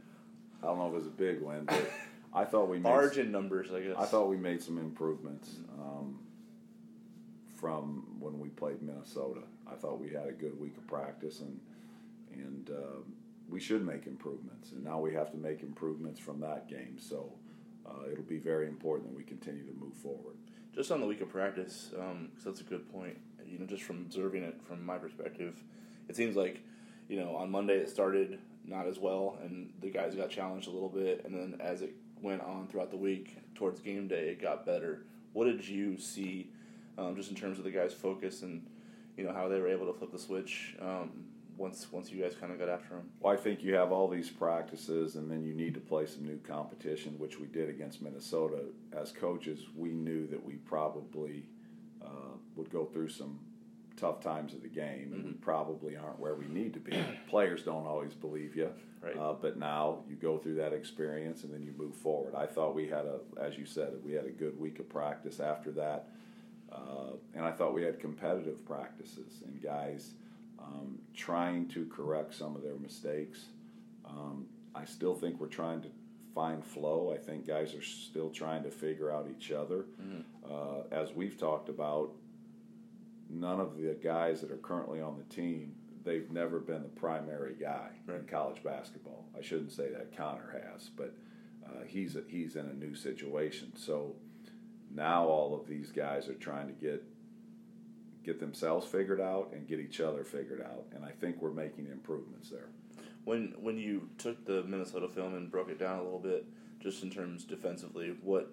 I 0.62 0.66
don't 0.66 0.78
know 0.78 0.86
if 0.86 0.92
it 0.92 0.96
was 0.96 1.06
a 1.08 1.10
big 1.10 1.42
win, 1.42 1.64
but 1.64 1.90
I 2.32 2.44
thought 2.44 2.68
we 2.68 2.76
made 2.76 2.84
Margin 2.84 3.32
numbers, 3.32 3.72
I 3.72 3.80
guess. 3.80 3.96
I 3.98 4.04
thought 4.04 4.28
we 4.28 4.36
made 4.36 4.62
some 4.62 4.78
improvements 4.78 5.56
um, 5.80 6.20
from 7.56 8.06
when 8.20 8.38
we 8.38 8.50
played 8.50 8.82
Minnesota. 8.82 9.40
I 9.68 9.74
thought 9.74 9.98
we 9.98 10.10
had 10.10 10.28
a 10.28 10.32
good 10.32 10.60
week 10.60 10.76
of 10.76 10.86
practice, 10.86 11.40
and 11.40 11.58
and 12.32 12.70
uh, 12.70 13.00
we 13.54 13.60
should 13.60 13.86
make 13.86 14.08
improvements. 14.08 14.72
And 14.72 14.82
now 14.82 14.98
we 14.98 15.14
have 15.14 15.30
to 15.30 15.36
make 15.36 15.62
improvements 15.62 16.18
from 16.18 16.40
that 16.40 16.68
game. 16.68 16.96
So 16.98 17.32
uh, 17.86 18.10
it'll 18.10 18.24
be 18.24 18.38
very 18.38 18.66
important 18.66 19.08
that 19.08 19.16
we 19.16 19.22
continue 19.22 19.62
to 19.62 19.72
move 19.78 19.94
forward. 19.94 20.34
just 20.74 20.90
on 20.90 21.00
the 21.00 21.06
week 21.06 21.20
of 21.20 21.28
practice, 21.28 21.90
because 21.92 22.44
that's 22.44 22.60
a 22.60 22.64
good 22.64 22.92
point. 22.92 23.16
You 23.46 23.60
know, 23.60 23.66
just 23.66 23.84
from 23.84 23.98
observing 23.98 24.42
it 24.42 24.60
from 24.66 24.84
my 24.84 24.98
perspective, 24.98 25.62
it 26.08 26.16
seems 26.16 26.34
like 26.34 26.62
you 27.08 27.20
know 27.20 27.36
on 27.36 27.48
Monday 27.48 27.76
it 27.76 27.88
started 27.88 28.40
not 28.64 28.88
as 28.88 28.98
well, 28.98 29.38
and 29.44 29.72
the 29.80 29.90
guys 29.90 30.16
got 30.16 30.30
challenged 30.30 30.66
a 30.66 30.72
little 30.72 30.88
bit, 30.88 31.22
and 31.24 31.32
then 31.32 31.60
as 31.60 31.82
it 31.82 31.94
went 32.20 32.42
on 32.42 32.66
throughout 32.66 32.90
the 32.90 32.96
week 32.96 33.36
towards 33.54 33.78
game 33.78 34.08
day, 34.08 34.30
it 34.30 34.42
got 34.42 34.66
better. 34.66 35.04
What 35.32 35.44
did 35.44 35.68
you 35.68 35.96
see, 35.96 36.50
um, 36.98 37.14
just 37.14 37.30
in 37.30 37.36
terms 37.36 37.58
of 37.58 37.64
the 37.64 37.70
guys' 37.70 37.92
focus 37.92 38.42
and 38.42 38.66
you 39.16 39.22
know 39.22 39.32
how 39.32 39.46
they 39.46 39.60
were 39.60 39.68
able 39.68 39.86
to 39.86 39.96
flip 39.96 40.10
the 40.10 40.18
switch 40.18 40.74
um, 40.80 41.26
once 41.56 41.86
once 41.92 42.10
you 42.10 42.22
guys 42.22 42.34
kind 42.40 42.52
of 42.52 42.58
got 42.58 42.68
after 42.68 42.90
them? 42.94 43.08
Well, 43.20 43.32
I 43.32 43.36
think 43.36 43.62
you 43.62 43.74
have 43.74 43.92
all 43.92 44.08
these 44.08 44.30
practices, 44.30 45.16
and 45.16 45.30
then 45.30 45.44
you 45.44 45.54
need 45.54 45.74
to 45.74 45.80
play 45.80 46.06
some 46.06 46.24
new 46.24 46.38
competition, 46.38 47.14
which 47.18 47.38
we 47.38 47.46
did 47.46 47.68
against 47.68 48.02
Minnesota. 48.02 48.58
As 48.92 49.12
coaches, 49.12 49.60
we 49.76 49.90
knew 49.90 50.26
that 50.28 50.44
we 50.44 50.54
probably 50.54 51.44
uh, 52.02 52.08
would 52.56 52.70
go 52.70 52.84
through 52.84 53.08
some 53.10 53.38
tough 53.96 54.20
times 54.20 54.54
of 54.54 54.62
the 54.62 54.68
game, 54.68 55.12
and 55.14 55.24
we 55.24 55.32
probably 55.32 55.96
aren't 55.96 56.18
where 56.18 56.34
we 56.34 56.46
need 56.46 56.74
to 56.74 56.80
be. 56.80 56.92
Players 57.28 57.62
don't 57.62 57.86
always 57.86 58.12
believe 58.12 58.56
you, 58.56 58.70
Right. 59.00 59.16
uh, 59.16 59.34
but 59.40 59.56
now 59.56 59.98
you 60.08 60.16
go 60.16 60.36
through 60.38 60.56
that 60.56 60.72
experience, 60.72 61.44
and 61.44 61.54
then 61.54 61.62
you 61.62 61.72
move 61.78 61.94
forward. 61.94 62.34
I 62.34 62.46
thought 62.46 62.74
we 62.74 62.88
had 62.88 63.06
a, 63.06 63.20
as 63.40 63.56
you 63.56 63.64
said, 63.66 63.92
we 64.04 64.12
had 64.12 64.24
a 64.24 64.30
good 64.30 64.58
week 64.58 64.80
of 64.80 64.88
practice 64.88 65.38
after 65.38 65.70
that. 65.72 66.08
Uh, 66.72 67.12
and 67.34 67.44
I 67.44 67.52
thought 67.52 67.72
we 67.72 67.84
had 67.84 68.00
competitive 68.00 68.64
practices 68.66 69.42
and 69.46 69.62
guys 69.62 70.10
um, 70.64 70.98
trying 71.14 71.68
to 71.68 71.86
correct 71.86 72.34
some 72.34 72.56
of 72.56 72.62
their 72.62 72.76
mistakes. 72.76 73.46
Um, 74.08 74.46
I 74.74 74.84
still 74.84 75.14
think 75.14 75.40
we're 75.40 75.46
trying 75.46 75.82
to 75.82 75.88
find 76.34 76.64
flow. 76.64 77.14
I 77.14 77.18
think 77.18 77.46
guys 77.46 77.74
are 77.74 77.82
still 77.82 78.30
trying 78.30 78.62
to 78.64 78.70
figure 78.70 79.10
out 79.12 79.28
each 79.30 79.52
other. 79.52 79.86
Uh, 80.50 80.82
as 80.90 81.12
we've 81.12 81.38
talked 81.38 81.68
about, 81.68 82.10
none 83.30 83.60
of 83.60 83.76
the 83.76 83.96
guys 84.02 84.40
that 84.40 84.50
are 84.50 84.56
currently 84.58 85.00
on 85.00 85.16
the 85.16 85.34
team, 85.34 85.74
they've 86.04 86.30
never 86.30 86.58
been 86.58 86.82
the 86.82 86.88
primary 86.88 87.54
guy 87.60 87.88
in 88.08 88.26
college 88.26 88.62
basketball. 88.62 89.26
I 89.38 89.42
shouldn't 89.42 89.72
say 89.72 89.88
that 89.90 90.16
Connor 90.16 90.62
has, 90.72 90.90
but 90.96 91.14
uh, 91.66 91.84
he's 91.86 92.16
a, 92.16 92.22
he's 92.28 92.56
in 92.56 92.66
a 92.66 92.74
new 92.74 92.94
situation. 92.94 93.72
So 93.76 94.14
now 94.94 95.24
all 95.26 95.54
of 95.58 95.66
these 95.66 95.90
guys 95.90 96.28
are 96.28 96.34
trying 96.34 96.66
to 96.66 96.74
get 96.74 97.02
get 98.24 98.40
themselves 98.40 98.86
figured 98.86 99.20
out 99.20 99.50
and 99.52 99.68
get 99.68 99.80
each 99.80 100.00
other 100.00 100.24
figured 100.24 100.60
out, 100.60 100.84
and 100.94 101.04
I 101.04 101.10
think 101.10 101.40
we're 101.40 101.52
making 101.52 101.86
improvements 101.86 102.50
there. 102.50 102.68
When 103.24 103.54
when 103.60 103.78
you 103.78 104.08
took 104.18 104.44
the 104.44 104.62
Minnesota 104.64 105.08
film 105.08 105.34
and 105.34 105.50
broke 105.50 105.70
it 105.70 105.78
down 105.78 105.98
a 105.98 106.02
little 106.02 106.18
bit, 106.18 106.46
just 106.80 107.02
in 107.02 107.10
terms 107.10 107.44
defensively, 107.44 108.14
what 108.22 108.52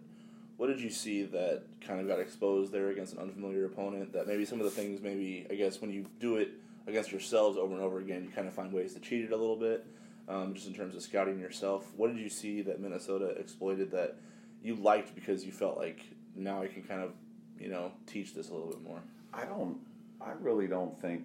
what 0.58 0.68
did 0.68 0.80
you 0.80 0.92
see 0.92 1.24
that 1.24 1.64
kind 1.86 2.00
of 2.00 2.08
got 2.08 2.20
exposed 2.20 2.72
there 2.72 2.90
against 2.90 3.14
an 3.14 3.20
unfamiliar 3.20 3.66
opponent? 3.66 4.14
That 4.14 4.28
maybe 4.28 4.46
some 4.46 4.60
of 4.60 4.66
the 4.66 4.72
things, 4.72 5.02
maybe 5.02 5.48
I 5.50 5.56
guess 5.56 5.82
when 5.82 5.92
you 5.92 6.06
do 6.20 6.38
it 6.38 6.50
against 6.86 7.12
yourselves 7.12 7.58
over 7.58 7.74
and 7.74 7.82
over 7.82 8.00
again, 8.00 8.24
you 8.24 8.30
kind 8.30 8.48
of 8.48 8.54
find 8.54 8.72
ways 8.72 8.94
to 8.94 9.00
cheat 9.00 9.26
it 9.26 9.32
a 9.32 9.36
little 9.36 9.56
bit. 9.56 9.86
Um, 10.30 10.54
just 10.54 10.68
in 10.68 10.74
terms 10.74 10.96
of 10.96 11.02
scouting 11.02 11.40
yourself, 11.40 11.92
what 11.98 12.14
did 12.14 12.20
you 12.20 12.30
see 12.30 12.62
that 12.62 12.80
Minnesota 12.80 13.30
exploited 13.30 13.92
that 13.92 14.18
you 14.64 14.76
liked 14.76 15.16
because 15.16 15.44
you 15.44 15.52
felt 15.52 15.78
like 15.78 16.06
now 16.36 16.62
I 16.62 16.68
can 16.68 16.84
kind 16.84 17.02
of 17.02 17.14
you 17.60 17.68
know 17.68 17.92
teach 18.06 18.34
this 18.34 18.50
a 18.50 18.54
little 18.54 18.70
bit 18.70 18.84
more? 18.84 19.02
I 19.34 19.46
don't. 19.46 19.78
I 20.20 20.32
really 20.40 20.68
don't 20.68 21.00
think. 21.02 21.24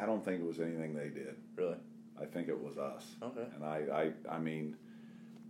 I 0.00 0.06
don't 0.06 0.24
think 0.24 0.40
it 0.40 0.46
was 0.46 0.60
anything 0.60 0.94
they 0.94 1.08
did. 1.08 1.36
Really? 1.54 1.76
I 2.20 2.24
think 2.24 2.48
it 2.48 2.58
was 2.58 2.78
us. 2.78 3.04
Okay. 3.22 3.46
And 3.54 3.64
I, 3.64 4.12
I, 4.30 4.34
I 4.36 4.38
mean, 4.38 4.76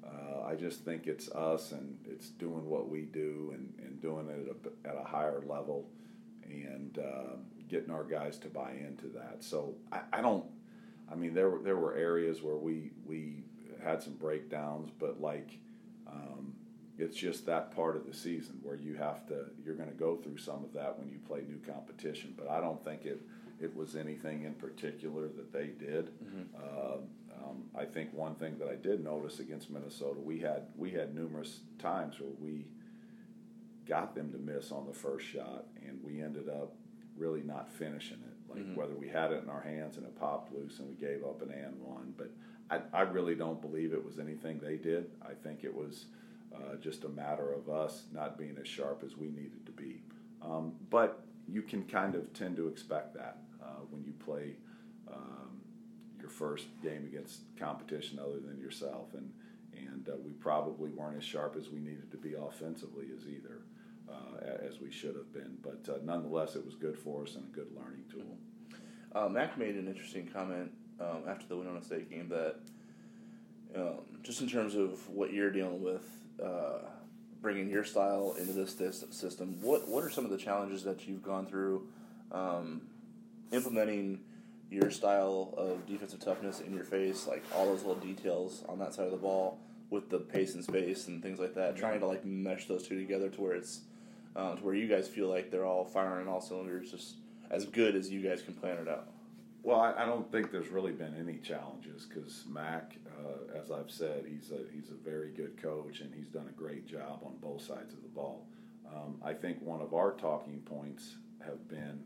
uh, 0.05 0.42
I 0.44 0.55
just 0.55 0.85
think 0.85 1.07
it's 1.07 1.29
us, 1.31 1.72
and 1.72 1.96
it's 2.05 2.31
doing 2.31 2.68
what 2.68 2.88
we 2.88 3.03
do, 3.03 3.53
and, 3.55 3.72
and 3.85 4.01
doing 4.01 4.29
it 4.29 4.49
at 4.49 4.72
a, 4.72 4.88
at 4.90 5.01
a 5.01 5.05
higher 5.05 5.42
level, 5.46 5.88
and 6.44 6.99
uh, 6.99 7.37
getting 7.68 7.90
our 7.90 8.05
guys 8.05 8.38
to 8.38 8.49
buy 8.49 8.72
into 8.72 9.07
that. 9.16 9.38
So 9.40 9.75
I, 9.92 10.01
I 10.12 10.20
don't. 10.20 10.44
I 11.11 11.14
mean, 11.14 11.35
there 11.35 11.51
were 11.51 11.61
there 11.62 11.77
were 11.77 11.94
areas 11.94 12.42
where 12.42 12.57
we 12.57 12.90
we 13.05 13.44
had 13.83 14.03
some 14.03 14.14
breakdowns, 14.14 14.90
but 14.99 15.20
like. 15.20 15.59
Um, 16.09 16.55
it's 16.98 17.16
just 17.16 17.44
that 17.46 17.74
part 17.74 17.96
of 17.96 18.06
the 18.06 18.14
season 18.14 18.59
where 18.62 18.76
you 18.76 18.94
have 18.94 19.26
to 19.26 19.46
you're 19.64 19.74
going 19.74 19.88
to 19.88 19.94
go 19.94 20.16
through 20.16 20.38
some 20.38 20.64
of 20.64 20.72
that 20.72 20.98
when 20.98 21.09
you 21.09 21.18
play 21.26 21.40
new 21.48 21.61
competition 21.70 22.35
but 22.37 22.48
i 22.50 22.61
don't 22.61 22.82
think 22.85 23.04
it 23.04 23.20
it 23.61 23.74
was 23.74 23.96
anything 23.96 24.42
in 24.44 24.52
particular 24.54 25.28
that 25.28 25.50
they 25.52 25.68
did. 25.68 26.11
Uh, 26.54 26.96
um, 27.42 27.62
i 27.78 27.85
think 27.85 28.12
one 28.12 28.35
thing 28.35 28.56
that 28.59 28.68
i 28.68 28.74
did 28.74 29.02
notice 29.04 29.40
against 29.40 29.70
minnesota 29.70 30.18
we 30.20 30.38
had 30.38 30.62
we 30.76 30.90
had 30.90 31.14
numerous 31.14 31.61
times 31.78 32.18
where 32.20 32.30
we 32.40 32.64
got 33.87 34.14
them 34.14 34.32
to 34.32 34.38
miss 34.38 34.72
on 34.72 34.87
the 34.87 34.92
first 34.92 35.26
shot 35.26 35.66
and 35.87 35.98
we 36.02 36.20
ended 36.22 36.48
up 36.48 36.74
really 37.16 37.42
not 37.42 37.70
finishing 37.70 38.18
it. 38.18 38.52
Like 38.52 38.76
whether 38.76 38.94
we 38.94 39.09
had 39.09 39.32
it 39.32 39.42
in 39.42 39.48
our 39.48 39.61
hands 39.61 39.96
and 39.96 40.04
it 40.06 40.18
popped 40.18 40.52
loose 40.52 40.78
and 40.80 40.88
we 40.88 40.94
gave 40.94 41.22
up 41.24 41.40
an 41.42 41.50
and 41.50 41.80
one 41.80 42.12
but 42.16 42.30
I, 42.68 42.80
I 42.92 43.02
really 43.02 43.35
don't 43.37 43.61
believe 43.61 43.92
it 43.92 44.04
was 44.04 44.18
anything 44.18 44.59
they 44.59 44.76
did. 44.76 45.06
I 45.22 45.35
think 45.35 45.62
it 45.62 45.72
was 45.72 46.06
uh, 46.56 46.76
just 46.76 47.04
a 47.04 47.08
matter 47.08 47.52
of 47.52 47.68
us 47.68 48.04
not 48.12 48.38
being 48.38 48.56
as 48.60 48.66
sharp 48.66 49.02
as 49.04 49.16
we 49.16 49.28
needed 49.28 49.64
to 49.66 49.72
be. 49.72 50.02
Um, 50.42 50.72
but 50.90 51.24
you 51.48 51.62
can 51.62 51.84
kind 51.84 52.14
of 52.14 52.32
tend 52.32 52.56
to 52.56 52.68
expect 52.68 53.14
that 53.14 53.38
uh, 53.62 53.80
when 53.90 54.04
you 54.04 54.12
play 54.24 54.56
um, 55.12 55.60
your 56.20 56.30
first 56.30 56.66
game 56.82 57.04
against 57.04 57.40
competition 57.58 58.18
other 58.18 58.40
than 58.40 58.58
yourself, 58.60 59.14
and 59.14 59.32
and 59.76 60.08
uh, 60.08 60.12
we 60.24 60.32
probably 60.32 60.90
weren't 60.90 61.18
as 61.18 61.24
sharp 61.24 61.56
as 61.58 61.68
we 61.68 61.78
needed 61.78 62.10
to 62.10 62.16
be 62.16 62.34
offensively 62.34 63.06
as 63.14 63.26
either, 63.28 63.60
uh, 64.08 64.66
as 64.66 64.80
we 64.80 64.90
should 64.90 65.14
have 65.14 65.32
been. 65.32 65.58
But 65.62 65.92
uh, 65.92 65.98
nonetheless, 66.02 66.56
it 66.56 66.64
was 66.64 66.74
good 66.74 66.98
for 66.98 67.24
us 67.24 67.34
and 67.34 67.44
a 67.44 67.54
good 67.54 67.68
learning 67.76 68.04
tool. 68.10 68.38
Uh, 69.14 69.28
Mac 69.28 69.58
made 69.58 69.76
an 69.76 69.86
interesting 69.86 70.26
comment 70.26 70.70
um, 71.00 71.24
after 71.28 71.46
the 71.46 71.56
Winona 71.56 71.82
State 71.82 72.10
game 72.10 72.28
that 72.28 72.56
um, 73.74 74.00
just 74.22 74.40
in 74.40 74.48
terms 74.48 74.74
of 74.74 75.08
what 75.10 75.32
you're 75.32 75.50
dealing 75.50 75.82
with, 75.82 76.06
uh, 76.42 76.79
bringing 77.40 77.68
your 77.70 77.85
style 77.85 78.35
into 78.38 78.53
this, 78.53 78.75
this 78.75 79.05
system, 79.11 79.57
what 79.61 79.88
what 79.88 80.03
are 80.03 80.11
some 80.11 80.25
of 80.25 80.31
the 80.31 80.38
challenges 80.38 80.83
that 80.85 81.07
you've 81.07 81.22
gone 81.22 81.46
through 81.46 81.87
um, 82.33 82.83
implementing 83.53 84.20
your 84.70 84.90
style 84.90 85.55
of 85.57 85.87
defensive 85.87 86.20
toughness 86.20 86.61
in 86.61 86.75
your 86.75 86.85
face, 86.85 87.27
like 87.27 87.44
all 87.55 87.66
those 87.66 87.85
little 87.85 88.03
details 88.03 88.64
on 88.68 88.79
that 88.79 88.94
side 88.94 89.07
of 89.07 89.12
the 89.12 89.16
ball 89.16 89.61
with 89.90 90.11
the 90.11 90.18
pace 90.18 90.55
and 90.55 90.64
space 90.64 91.07
and 91.07 91.22
things 91.22 91.38
like 91.38 91.55
that, 91.55 91.77
trying 91.77 92.01
to 92.01 92.07
like 92.07 92.25
mesh 92.25 92.66
those 92.66 92.87
two 92.87 92.99
together 92.99 93.29
to 93.29 93.40
where 93.40 93.55
it's 93.55 93.83
um, 94.35 94.57
to 94.59 94.64
where 94.64 94.75
you 94.75 94.87
guys 94.88 95.09
feel 95.09 95.29
like 95.29 95.51
they're 95.51 95.64
all 95.64 95.85
firing 95.85 96.29
all 96.29 96.40
cylinders, 96.40 96.90
just 96.90 97.14
as 97.51 97.64
good 97.64 97.94
as 97.94 98.11
you 98.11 98.20
guys 98.20 98.42
can 98.42 98.55
plan 98.55 98.77
it 98.79 98.88
out. 98.88 99.09
Well, 99.62 99.81
I, 99.81 100.03
I 100.03 100.07
don't 100.07 100.31
think 100.31 100.51
there's 100.51 100.68
really 100.68 100.92
been 100.92 101.14
any 101.18 101.38
challenges 101.38 102.07
because 102.07 102.44
Mac, 102.49 102.96
uh, 103.18 103.59
as 103.59 103.70
I've 103.70 103.90
said, 103.90 104.24
he's 104.29 104.50
a 104.50 104.61
he's 104.72 104.90
a 104.90 104.94
very 104.94 105.31
good 105.31 105.61
coach 105.61 106.00
and 106.00 106.14
he's 106.14 106.29
done 106.29 106.46
a 106.48 106.52
great 106.52 106.87
job 106.87 107.20
on 107.24 107.37
both 107.40 107.62
sides 107.62 107.94
of 107.94 108.02
the 108.02 108.09
ball. 108.09 108.46
Um, 108.94 109.16
I 109.24 109.33
think 109.33 109.61
one 109.61 109.81
of 109.81 109.94
our 109.94 110.12
talking 110.12 110.61
points 110.61 111.16
have 111.44 111.68
been 111.68 112.02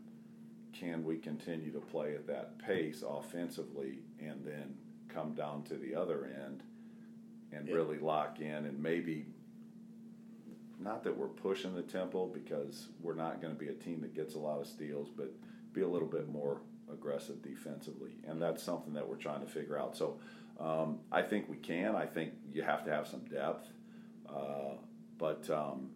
can 0.73 1.03
we 1.03 1.17
continue 1.17 1.71
to 1.71 1.79
play 1.79 2.15
at 2.15 2.25
that 2.27 2.57
pace 2.59 3.03
offensively 3.07 3.99
and 4.19 4.43
then 4.45 4.75
come 5.09 5.33
down 5.33 5.63
to 5.63 5.75
the 5.75 5.93
other 5.93 6.25
end 6.45 6.63
and 7.51 7.67
yeah. 7.67 7.73
really 7.73 7.99
lock 7.99 8.39
in 8.39 8.65
and 8.65 8.81
maybe 8.81 9.25
not 10.79 11.03
that 11.03 11.15
we're 11.15 11.27
pushing 11.27 11.75
the 11.75 11.81
tempo 11.81 12.25
because 12.27 12.87
we're 13.01 13.13
not 13.13 13.41
going 13.41 13.53
to 13.53 13.59
be 13.59 13.67
a 13.67 13.73
team 13.73 14.01
that 14.01 14.15
gets 14.15 14.35
a 14.35 14.39
lot 14.39 14.59
of 14.59 14.67
steals, 14.67 15.09
but 15.15 15.31
be 15.73 15.81
a 15.81 15.87
little 15.87 16.07
bit 16.07 16.27
more 16.27 16.61
aggressive 16.91 17.41
defensively, 17.41 18.11
and 18.27 18.41
that's 18.41 18.61
something 18.63 18.93
that 18.93 19.07
we're 19.07 19.15
trying 19.15 19.41
to 19.41 19.47
figure 19.47 19.79
out. 19.79 19.95
So 19.95 20.19
um, 20.63 20.99
I 21.11 21.21
think 21.21 21.49
we 21.49 21.57
can. 21.57 21.95
I 21.95 22.05
think 22.05 22.33
you 22.53 22.61
have 22.61 22.85
to 22.85 22.91
have 22.91 23.07
some 23.07 23.21
depth, 23.21 23.67
uh, 24.29 24.75
but 25.17 25.49
um, 25.49 25.89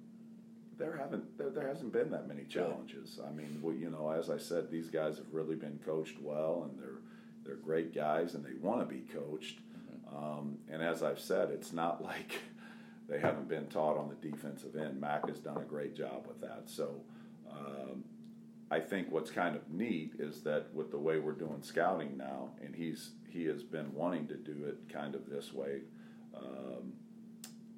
there 0.77 0.97
haven't 0.97 1.37
there, 1.37 1.49
there, 1.49 1.67
hasn't 1.67 1.93
been 1.93 2.09
that 2.11 2.27
many 2.27 2.43
challenges. 2.45 3.19
I 3.25 3.31
mean, 3.31 3.59
we, 3.61 3.75
you 3.75 3.89
know, 3.89 4.09
as 4.09 4.29
I 4.29 4.37
said, 4.37 4.71
these 4.71 4.89
guys 4.89 5.17
have 5.17 5.27
really 5.31 5.55
been 5.55 5.79
coached 5.85 6.19
well, 6.19 6.67
and 6.69 6.79
they're 6.79 6.99
they're 7.45 7.63
great 7.63 7.93
guys, 7.93 8.33
and 8.33 8.43
they 8.43 8.53
want 8.59 8.79
to 8.79 8.85
be 8.85 9.01
coached. 9.13 9.59
Mm-hmm. 9.59 10.17
Um, 10.17 10.57
and 10.71 10.81
as 10.81 11.03
I've 11.03 11.19
said, 11.19 11.51
it's 11.51 11.71
not 11.71 12.03
like 12.03 12.39
they 13.07 13.19
haven't 13.19 13.47
been 13.47 13.67
taught 13.67 13.97
on 13.97 14.09
the 14.09 14.29
defensive 14.29 14.75
end. 14.75 14.99
Mac 14.99 15.27
has 15.29 15.39
done 15.39 15.57
a 15.57 15.65
great 15.65 15.95
job 15.95 16.25
with 16.27 16.41
that. 16.41 16.63
So. 16.65 17.01
I 18.71 18.79
think 18.79 19.11
what's 19.11 19.29
kind 19.29 19.55
of 19.55 19.69
neat 19.71 20.13
is 20.17 20.41
that 20.41 20.73
with 20.73 20.91
the 20.91 20.97
way 20.97 21.19
we're 21.19 21.33
doing 21.33 21.61
scouting 21.61 22.17
now, 22.17 22.49
and 22.63 22.75
he's 22.75 23.11
he 23.29 23.45
has 23.45 23.63
been 23.63 23.93
wanting 23.93 24.27
to 24.27 24.35
do 24.35 24.65
it 24.65 24.77
kind 24.91 25.13
of 25.13 25.29
this 25.29 25.53
way 25.53 25.81
um, 26.35 26.93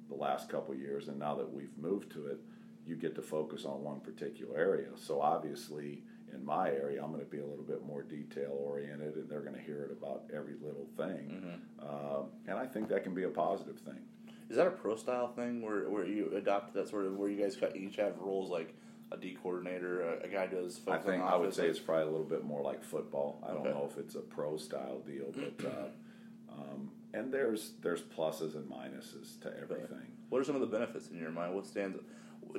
the 0.08 0.14
last 0.14 0.48
couple 0.48 0.74
years, 0.74 1.08
and 1.08 1.18
now 1.18 1.34
that 1.34 1.52
we've 1.52 1.76
moved 1.76 2.10
to 2.12 2.26
it, 2.26 2.38
you 2.86 2.96
get 2.96 3.14
to 3.16 3.22
focus 3.22 3.64
on 3.64 3.82
one 3.82 4.00
particular 4.00 4.56
area. 4.56 4.88
So 4.96 5.20
obviously, 5.20 6.02
in 6.32 6.44
my 6.44 6.70
area, 6.70 7.02
I'm 7.02 7.10
going 7.10 7.24
to 7.24 7.30
be 7.30 7.40
a 7.40 7.46
little 7.46 7.64
bit 7.64 7.84
more 7.84 8.02
detail 8.02 8.56
oriented, 8.58 9.16
and 9.16 9.28
they're 9.28 9.42
going 9.42 9.56
to 9.56 9.60
hear 9.60 9.82
it 9.82 9.92
about 9.92 10.22
every 10.34 10.54
little 10.62 10.86
thing. 10.96 11.60
Mm-hmm. 11.82 11.88
Um, 11.88 12.26
and 12.46 12.58
I 12.58 12.66
think 12.66 12.88
that 12.88 13.02
can 13.02 13.14
be 13.14 13.24
a 13.24 13.28
positive 13.28 13.78
thing. 13.80 14.00
Is 14.48 14.56
that 14.56 14.66
a 14.66 14.70
pro 14.70 14.96
style 14.96 15.28
thing 15.28 15.60
where, 15.60 15.90
where 15.90 16.06
you 16.06 16.32
adopt 16.34 16.72
that 16.74 16.88
sort 16.88 17.04
of 17.04 17.16
where 17.16 17.28
you 17.28 17.42
guys 17.42 17.58
each 17.74 17.96
have 17.96 18.16
roles 18.18 18.48
like 18.50 18.74
a 19.10 19.16
D 19.16 19.36
coordinator, 19.42 20.02
a, 20.02 20.24
a 20.24 20.28
guy 20.28 20.46
does? 20.46 20.76
Football. 20.76 20.94
I 20.94 20.98
think 20.98 21.22
I 21.22 21.36
would 21.36 21.54
say 21.54 21.66
it's 21.66 21.78
probably 21.78 22.04
a 22.04 22.10
little 22.10 22.26
bit 22.26 22.44
more 22.44 22.62
like 22.62 22.82
football. 22.82 23.42
I 23.44 23.48
don't 23.48 23.66
okay. 23.66 23.70
know 23.70 23.88
if 23.90 23.98
it's 23.98 24.14
a 24.14 24.20
pro 24.20 24.56
style 24.56 25.00
deal, 25.06 25.32
but 25.34 25.66
uh, 25.66 26.52
um, 26.52 26.90
and 27.14 27.32
there's 27.32 27.72
there's 27.82 28.02
pluses 28.02 28.54
and 28.54 28.70
minuses 28.70 29.40
to 29.42 29.52
everything. 29.60 30.12
What 30.28 30.40
are 30.40 30.44
some 30.44 30.54
of 30.54 30.60
the 30.60 30.66
benefits 30.66 31.08
in 31.10 31.18
your 31.18 31.30
mind? 31.30 31.54
What 31.54 31.66
stands? 31.66 31.98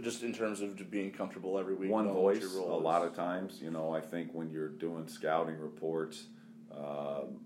just 0.01 0.23
in 0.23 0.33
terms 0.33 0.61
of 0.61 0.91
being 0.91 1.11
comfortable 1.11 1.57
every 1.57 1.73
week. 1.73 1.89
One 1.89 2.07
voice. 2.11 2.43
A 2.43 2.59
lot 2.59 3.03
of 3.03 3.15
times, 3.15 3.59
you 3.61 3.71
know, 3.71 3.91
I 3.91 4.01
think 4.01 4.31
when 4.33 4.49
you're 4.49 4.69
doing 4.69 5.07
scouting 5.07 5.57
reports, 5.59 6.25
um, 6.71 7.39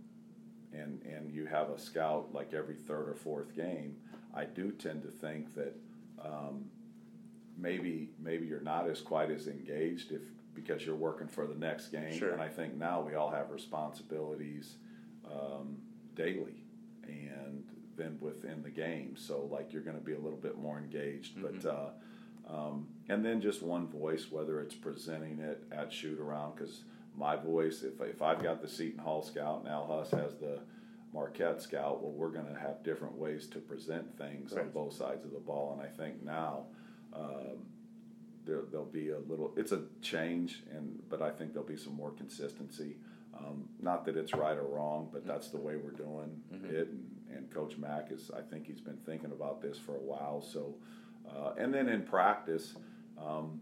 and 0.73 1.01
and 1.03 1.31
you 1.31 1.45
have 1.45 1.69
a 1.69 1.79
scout 1.79 2.33
like 2.33 2.53
every 2.53 2.75
third 2.75 3.09
or 3.09 3.15
fourth 3.15 3.55
game, 3.55 3.95
I 4.33 4.45
do 4.45 4.71
tend 4.71 5.03
to 5.03 5.09
think 5.09 5.53
that 5.55 5.75
um, 6.23 6.65
maybe 7.57 8.09
maybe 8.19 8.45
you're 8.45 8.61
not 8.61 8.89
as 8.89 9.01
quite 9.01 9.31
as 9.31 9.47
engaged 9.47 10.11
if 10.11 10.21
because 10.53 10.85
you're 10.85 10.95
working 10.95 11.27
for 11.27 11.47
the 11.47 11.55
next 11.55 11.87
game. 11.87 12.17
Sure. 12.17 12.31
And 12.31 12.41
I 12.41 12.47
think 12.47 12.75
now 12.75 13.01
we 13.01 13.15
all 13.15 13.31
have 13.31 13.49
responsibilities 13.49 14.75
um, 15.25 15.77
daily 16.15 16.63
and 17.07 17.63
then 17.97 18.17
within 18.21 18.61
the 18.61 18.69
game. 18.69 19.15
So 19.17 19.49
like 19.51 19.73
you're 19.73 19.81
going 19.81 19.97
to 19.97 20.03
be 20.03 20.13
a 20.13 20.19
little 20.19 20.37
bit 20.37 20.57
more 20.57 20.77
engaged, 20.77 21.37
mm-hmm. 21.37 21.59
but. 21.59 21.69
Uh, 21.69 21.89
um, 22.45 22.87
and 23.07 23.23
then 23.23 23.39
just 23.39 23.63
one 23.63 23.87
voice, 23.87 24.29
whether 24.29 24.59
it's 24.59 24.75
presenting 24.75 25.39
it 25.39 25.63
at 25.71 25.93
shoot 25.93 26.19
around, 26.19 26.55
because 26.55 26.83
my 27.15 27.35
voice, 27.35 27.83
if, 27.83 28.01
if 28.01 28.21
I've 28.21 28.43
got 28.43 28.61
the 28.61 28.67
Seton 28.67 28.99
Hall 28.99 29.23
scout 29.23 29.61
and 29.61 29.69
Al 29.69 29.85
Huss 29.85 30.11
has 30.11 30.35
the 30.35 30.59
Marquette 31.13 31.61
scout, 31.61 32.01
well, 32.01 32.11
we're 32.11 32.29
going 32.29 32.53
to 32.53 32.59
have 32.59 32.83
different 32.83 33.15
ways 33.15 33.47
to 33.47 33.59
present 33.59 34.17
things 34.17 34.51
right. 34.51 34.65
on 34.65 34.71
both 34.71 34.93
sides 34.93 35.23
of 35.23 35.31
the 35.31 35.39
ball. 35.39 35.77
And 35.77 35.87
I 35.87 35.91
think 35.91 36.23
now 36.23 36.65
um, 37.15 37.65
there, 38.45 38.63
will 38.71 38.85
be 38.85 39.09
a 39.09 39.19
little, 39.19 39.53
it's 39.55 39.71
a 39.71 39.83
change, 40.01 40.63
and 40.71 41.01
but 41.09 41.21
I 41.21 41.29
think 41.29 41.53
there'll 41.53 41.67
be 41.67 41.77
some 41.77 41.95
more 41.95 42.11
consistency. 42.11 42.97
Um, 43.37 43.67
not 43.81 44.05
that 44.05 44.15
it's 44.15 44.33
right 44.33 44.57
or 44.57 44.67
wrong, 44.67 45.09
but 45.11 45.25
that's 45.25 45.47
the 45.49 45.57
way 45.57 45.75
we're 45.75 45.91
doing 45.91 46.41
mm-hmm. 46.53 46.75
it. 46.75 46.89
And, 46.89 47.09
and 47.35 47.51
Coach 47.51 47.77
Mack 47.77 48.11
is, 48.11 48.29
I 48.29 48.41
think 48.41 48.67
he's 48.67 48.79
been 48.79 48.99
thinking 49.07 49.31
about 49.31 49.59
this 49.59 49.79
for 49.79 49.95
a 49.95 50.01
while. 50.01 50.39
So 50.39 50.75
uh, 51.29 51.53
and 51.57 51.73
then 51.73 51.87
in 51.89 52.03
practice, 52.03 52.75
um, 53.17 53.61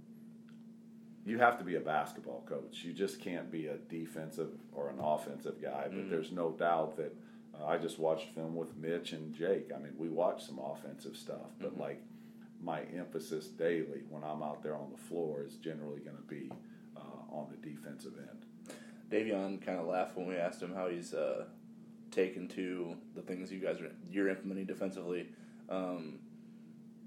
you 1.25 1.37
have 1.37 1.57
to 1.59 1.63
be 1.63 1.75
a 1.75 1.79
basketball 1.79 2.43
coach. 2.47 2.83
You 2.83 2.93
just 2.93 3.21
can't 3.21 3.51
be 3.51 3.67
a 3.67 3.77
defensive 3.89 4.49
or 4.71 4.89
an 4.89 4.99
offensive 4.99 5.61
guy. 5.61 5.83
But 5.85 6.07
mm. 6.07 6.09
there's 6.09 6.31
no 6.31 6.51
doubt 6.51 6.97
that 6.97 7.15
uh, 7.59 7.65
I 7.65 7.77
just 7.77 7.99
watched 7.99 8.29
film 8.29 8.55
with 8.55 8.75
Mitch 8.75 9.13
and 9.13 9.33
Jake. 9.33 9.71
I 9.75 9.79
mean, 9.79 9.93
we 9.97 10.09
watched 10.09 10.47
some 10.47 10.59
offensive 10.59 11.15
stuff, 11.15 11.51
but 11.59 11.71
mm-hmm. 11.71 11.81
like 11.81 12.03
my 12.63 12.81
emphasis 12.95 13.47
daily 13.47 14.03
when 14.09 14.23
I'm 14.23 14.43
out 14.43 14.61
there 14.63 14.75
on 14.75 14.91
the 14.91 14.97
floor 14.97 15.43
is 15.43 15.55
generally 15.55 15.99
going 15.99 16.17
to 16.17 16.23
be 16.23 16.51
uh, 16.95 17.33
on 17.35 17.47
the 17.49 17.57
defensive 17.57 18.13
end. 18.17 18.45
Davion 19.09 19.63
kind 19.65 19.79
of 19.79 19.87
laughed 19.87 20.15
when 20.15 20.27
we 20.27 20.35
asked 20.35 20.61
him 20.61 20.73
how 20.73 20.87
he's 20.87 21.13
uh, 21.13 21.45
taken 22.11 22.47
to 22.49 22.95
the 23.15 23.21
things 23.21 23.51
you 23.51 23.59
guys 23.59 23.81
are 23.81 23.91
you're 24.09 24.29
implementing 24.29 24.65
defensively. 24.65 25.27
Um, 25.69 26.19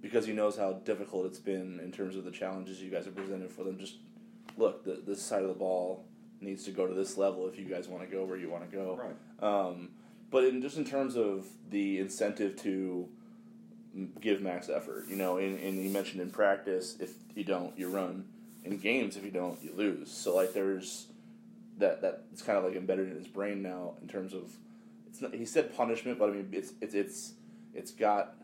because 0.00 0.26
he 0.26 0.34
knows 0.34 0.54
how 0.56 0.74
difficult 0.84 1.24
it's 1.24 1.38
been 1.38 1.80
in 1.80 1.90
terms 1.90 2.14
of 2.14 2.24
the 2.24 2.30
challenges 2.30 2.82
you 2.82 2.90
guys 2.90 3.06
have 3.06 3.16
presented 3.16 3.50
for 3.50 3.64
them. 3.64 3.78
Just 3.78 3.96
look, 4.58 4.84
the, 4.84 5.02
this 5.06 5.22
side 5.22 5.40
of 5.40 5.48
the 5.48 5.54
ball 5.54 6.04
needs 6.42 6.64
to 6.64 6.72
go 6.72 6.86
to 6.86 6.92
this 6.92 7.16
level 7.16 7.48
if 7.48 7.58
you 7.58 7.64
guys 7.64 7.88
want 7.88 8.02
to 8.02 8.14
go 8.14 8.22
where 8.24 8.36
you 8.36 8.50
want 8.50 8.70
to 8.70 8.76
go. 8.76 9.00
Right. 9.00 9.16
Um, 9.42 9.90
but 10.30 10.44
in 10.44 10.60
just 10.60 10.76
in 10.76 10.84
terms 10.84 11.16
of 11.16 11.46
the 11.70 11.98
incentive 12.00 12.54
to 12.62 13.08
give 14.20 14.40
max 14.40 14.68
effort, 14.68 15.06
you 15.08 15.16
know, 15.16 15.38
and, 15.38 15.58
and 15.60 15.82
you 15.82 15.90
mentioned 15.90 16.20
in 16.20 16.30
practice, 16.30 16.96
if 17.00 17.14
you 17.34 17.44
don't, 17.44 17.76
you 17.78 17.88
run. 17.88 18.26
In 18.64 18.78
games, 18.78 19.16
if 19.16 19.24
you 19.24 19.30
don't, 19.30 19.62
you 19.62 19.72
lose. 19.74 20.10
So 20.10 20.34
like, 20.34 20.54
there's 20.54 21.06
that 21.78 22.02
that 22.02 22.24
it's 22.32 22.42
kind 22.42 22.56
of 22.56 22.64
like 22.64 22.76
embedded 22.76 23.10
in 23.10 23.16
his 23.16 23.26
brain 23.26 23.60
now 23.62 23.94
in 24.00 24.08
terms 24.08 24.32
of 24.32 24.48
it's 25.06 25.20
not, 25.20 25.34
he 25.34 25.44
said 25.44 25.76
punishment, 25.76 26.18
but 26.18 26.30
I 26.30 26.32
mean 26.32 26.48
it's 26.52 26.72
it's 26.80 26.94
it's 26.94 27.32
it's 27.74 27.90
got 27.90 28.36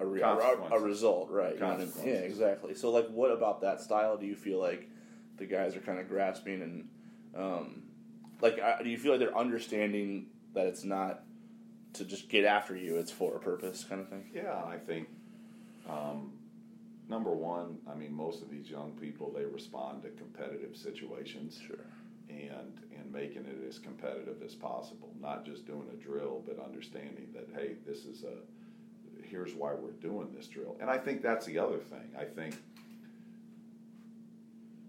a, 0.00 0.06
re- 0.06 0.20
a, 0.20 0.26
a, 0.72 0.80
result, 0.80 1.30
right? 1.30 1.58
yeah, 2.04 2.14
exactly. 2.14 2.74
So, 2.74 2.90
like, 2.90 3.08
what 3.08 3.30
about 3.30 3.62
that 3.62 3.80
style 3.80 4.16
do 4.16 4.26
you 4.26 4.36
feel 4.36 4.60
like 4.60 4.88
the 5.36 5.46
guys 5.46 5.76
are 5.76 5.80
kind 5.80 5.98
of 5.98 6.08
grasping 6.08 6.62
and, 6.62 6.88
um, 7.34 7.82
like, 8.40 8.56
do 8.82 8.90
you 8.90 8.98
feel 8.98 9.12
like 9.12 9.20
they're 9.20 9.36
understanding 9.36 10.26
that 10.54 10.66
it's 10.66 10.84
not 10.84 11.22
to 11.98 12.04
just 12.04 12.28
get 12.28 12.44
after 12.44 12.76
you; 12.76 12.96
it's 12.96 13.10
for 13.10 13.36
a 13.36 13.38
purpose, 13.38 13.84
kind 13.84 14.00
of 14.00 14.08
thing? 14.08 14.28
Yeah, 14.34 14.62
I 14.66 14.76
think. 14.76 15.08
Um, 15.88 16.32
number 17.08 17.30
one, 17.30 17.78
I 17.90 17.94
mean, 17.94 18.12
most 18.12 18.42
of 18.42 18.50
these 18.50 18.68
young 18.68 18.92
people 19.00 19.32
they 19.34 19.44
respond 19.44 20.02
to 20.02 20.10
competitive 20.10 20.76
situations, 20.76 21.60
sure, 21.66 21.86
and 22.28 22.80
and 22.98 23.12
making 23.12 23.46
it 23.46 23.66
as 23.68 23.78
competitive 23.78 24.42
as 24.44 24.54
possible. 24.54 25.10
Not 25.20 25.44
just 25.44 25.66
doing 25.66 25.88
a 25.92 25.96
drill, 25.96 26.42
but 26.46 26.62
understanding 26.62 27.28
that 27.34 27.48
hey, 27.54 27.76
this 27.86 28.04
is 28.04 28.24
a 28.24 28.36
here's 29.26 29.54
why 29.54 29.74
we're 29.74 29.90
doing 29.92 30.28
this 30.34 30.46
drill. 30.46 30.76
And 30.80 30.88
I 30.88 30.98
think 30.98 31.22
that's 31.22 31.46
the 31.46 31.58
other 31.58 31.78
thing. 31.78 32.10
I 32.18 32.24
think 32.24 32.56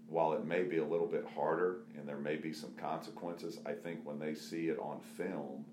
while 0.08 0.32
it 0.32 0.44
may 0.44 0.62
be 0.62 0.78
a 0.78 0.84
little 0.84 1.06
bit 1.06 1.26
harder 1.34 1.80
and 1.96 2.08
there 2.08 2.16
may 2.16 2.36
be 2.36 2.52
some 2.52 2.72
consequences, 2.80 3.58
I 3.66 3.72
think 3.72 4.00
when 4.04 4.18
they 4.18 4.34
see 4.34 4.68
it 4.68 4.78
on 4.78 5.00
film 5.16 5.64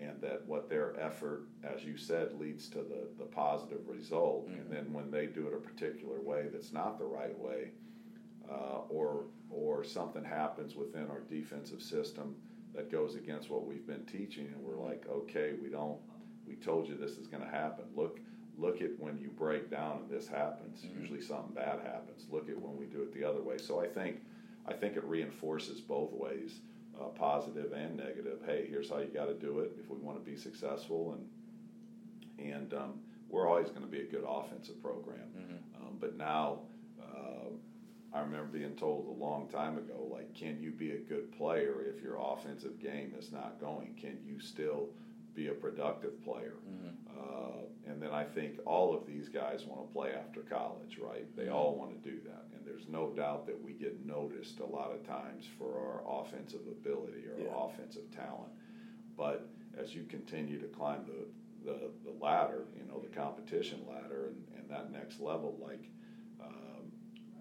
and 0.00 0.20
that 0.20 0.42
what 0.46 0.68
their 0.68 0.98
effort, 1.00 1.42
as 1.62 1.84
you 1.84 1.96
said, 1.96 2.38
leads 2.40 2.68
to 2.70 2.78
the, 2.78 3.08
the 3.18 3.24
positive 3.24 3.86
result. 3.86 4.48
Mm-hmm. 4.48 4.60
And 4.60 4.70
then 4.70 4.92
when 4.92 5.10
they 5.10 5.26
do 5.26 5.46
it 5.46 5.54
a 5.54 5.58
particular 5.58 6.20
way 6.20 6.46
that's 6.52 6.72
not 6.72 6.98
the 6.98 7.04
right 7.04 7.38
way, 7.38 7.70
uh, 8.50 8.80
or 8.88 9.24
or 9.50 9.84
something 9.84 10.24
happens 10.24 10.74
within 10.74 11.08
our 11.10 11.20
defensive 11.28 11.82
system 11.82 12.36
that 12.74 12.90
goes 12.90 13.16
against 13.16 13.50
what 13.50 13.66
we've 13.66 13.86
been 13.86 14.04
teaching, 14.06 14.46
and 14.46 14.62
we're 14.62 14.80
like, 14.80 15.04
okay, 15.10 15.54
we 15.60 15.68
don't, 15.68 15.98
we 16.46 16.54
told 16.54 16.88
you 16.88 16.94
this 16.94 17.18
is 17.18 17.26
going 17.26 17.42
to 17.42 17.48
happen. 17.50 17.84
Look, 17.96 18.20
look 18.56 18.80
at 18.80 18.90
when 18.98 19.18
you 19.18 19.28
break 19.28 19.70
down 19.70 20.02
and 20.02 20.10
this 20.10 20.28
happens. 20.28 20.82
Mm-hmm. 20.82 21.00
Usually 21.00 21.20
something 21.20 21.54
bad 21.54 21.80
happens. 21.82 22.26
Look 22.30 22.48
at 22.48 22.60
when 22.60 22.76
we 22.76 22.86
do 22.86 23.02
it 23.02 23.12
the 23.12 23.24
other 23.24 23.42
way. 23.42 23.58
So 23.58 23.80
I 23.80 23.88
think, 23.88 24.20
I 24.68 24.72
think 24.72 24.96
it 24.96 25.04
reinforces 25.04 25.80
both 25.80 26.12
ways, 26.12 26.60
uh, 27.00 27.04
positive 27.08 27.72
and 27.72 27.96
negative. 27.96 28.40
Hey, 28.44 28.66
here's 28.68 28.90
how 28.90 28.98
you 28.98 29.06
got 29.06 29.26
to 29.26 29.34
do 29.34 29.60
it 29.60 29.72
if 29.82 29.88
we 29.90 29.98
want 29.98 30.22
to 30.22 30.30
be 30.30 30.36
successful, 30.36 31.16
and 31.16 32.50
and 32.52 32.74
um, 32.74 33.00
we're 33.28 33.48
always 33.48 33.68
going 33.68 33.82
to 33.82 33.88
be 33.88 34.00
a 34.00 34.06
good 34.06 34.24
offensive 34.26 34.82
program. 34.82 35.28
Um, 35.76 35.96
but 36.00 36.16
now, 36.16 36.60
uh, 37.00 37.50
I 38.12 38.20
remember 38.20 38.46
being 38.46 38.74
told 38.76 39.06
a 39.06 39.24
long 39.24 39.48
time 39.48 39.78
ago, 39.78 40.08
like, 40.10 40.34
can 40.34 40.60
you 40.60 40.70
be 40.70 40.92
a 40.92 40.98
good 40.98 41.30
player 41.36 41.84
if 41.86 42.02
your 42.02 42.16
offensive 42.16 42.80
game 42.80 43.14
is 43.18 43.30
not 43.30 43.60
going? 43.60 43.94
Can 44.00 44.18
you 44.24 44.40
still 44.40 44.88
be 45.34 45.48
a 45.48 45.52
productive 45.54 46.22
player? 46.24 46.54
Uh, 47.18 47.64
and 47.86 48.00
then 48.00 48.10
I 48.12 48.24
think 48.24 48.58
all 48.66 48.94
of 48.94 49.06
these 49.06 49.28
guys 49.28 49.64
want 49.66 49.86
to 49.86 49.92
play 49.92 50.12
after 50.12 50.40
college, 50.40 50.98
right? 50.98 51.24
They 51.36 51.48
all 51.48 51.74
want 51.74 51.90
to 52.02 52.10
do 52.10 52.18
that. 52.24 52.44
And 52.54 52.64
there's 52.64 52.88
no 52.88 53.10
doubt 53.10 53.46
that 53.46 53.60
we 53.62 53.72
get 53.72 54.04
noticed 54.06 54.60
a 54.60 54.64
lot 54.66 54.90
of 54.92 55.06
times 55.06 55.44
for 55.58 55.74
our 56.06 56.20
offensive 56.22 56.60
ability 56.68 57.24
or 57.36 57.44
Yeah. 57.44 57.64
offensive 57.64 58.10
talent. 58.14 58.50
But 59.16 59.48
as 59.78 59.94
you 59.94 60.04
continue 60.04 60.58
to 60.60 60.66
climb 60.68 61.04
the, 61.06 61.70
the, 61.70 61.90
the 62.04 62.24
ladder, 62.24 62.64
you 62.76 62.84
know, 62.88 63.00
the 63.00 63.14
competition 63.14 63.80
ladder 63.88 64.26
and, 64.28 64.44
and 64.58 64.70
that 64.70 64.90
next 64.92 65.20
level, 65.20 65.56
like 65.60 65.90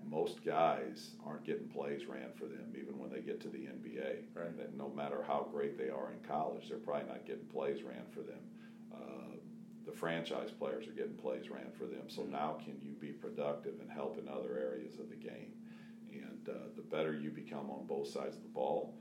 most 0.10 0.44
guys 0.44 1.12
aren't 1.26 1.46
getting 1.46 1.68
plays 1.68 2.08
ran 2.08 2.32
for 2.36 2.46
them, 2.46 2.74
even 2.80 2.98
when 2.98 3.12
they 3.12 3.20
get 3.20 3.40
to 3.42 3.50
the 3.50 3.60
NBA. 3.60 4.24
Right. 4.34 4.48
And 4.48 4.60
that 4.60 4.76
no 4.76 4.90
matter 4.90 5.24
how 5.26 5.48
great 5.52 5.78
they 5.78 5.90
are 5.90 6.12
in 6.12 6.28
college, 6.28 6.68
they're 6.68 6.80
probably 6.80 7.08
not 7.08 7.26
getting 7.26 7.46
plays 7.46 7.84
ran 7.84 8.06
for 8.12 8.22
them. 8.22 8.40
Uh, 8.94 9.36
the 9.86 9.92
franchise 9.92 10.50
players 10.52 10.88
are 10.88 10.92
getting 10.92 11.14
plays 11.16 11.50
ran 11.50 11.72
for 11.78 11.86
them. 11.86 12.08
So 12.08 12.24
now, 12.24 12.58
can 12.64 12.80
you 12.82 12.94
be 12.94 13.10
productive 13.10 13.76
and 13.80 13.90
help 13.90 14.18
in 14.18 14.28
other 14.28 14.58
areas 14.58 15.00
of 15.00 15.10
the 15.10 15.16
game? 15.16 15.54
And 16.12 16.50
uh, 16.50 16.70
the 16.76 16.82
better 16.82 17.14
you 17.14 17.30
become 17.30 17.70
on 17.70 17.86
both 17.86 18.08
sides 18.08 18.36
of 18.36 18.42
the 18.42 18.50
ball, 18.50 18.96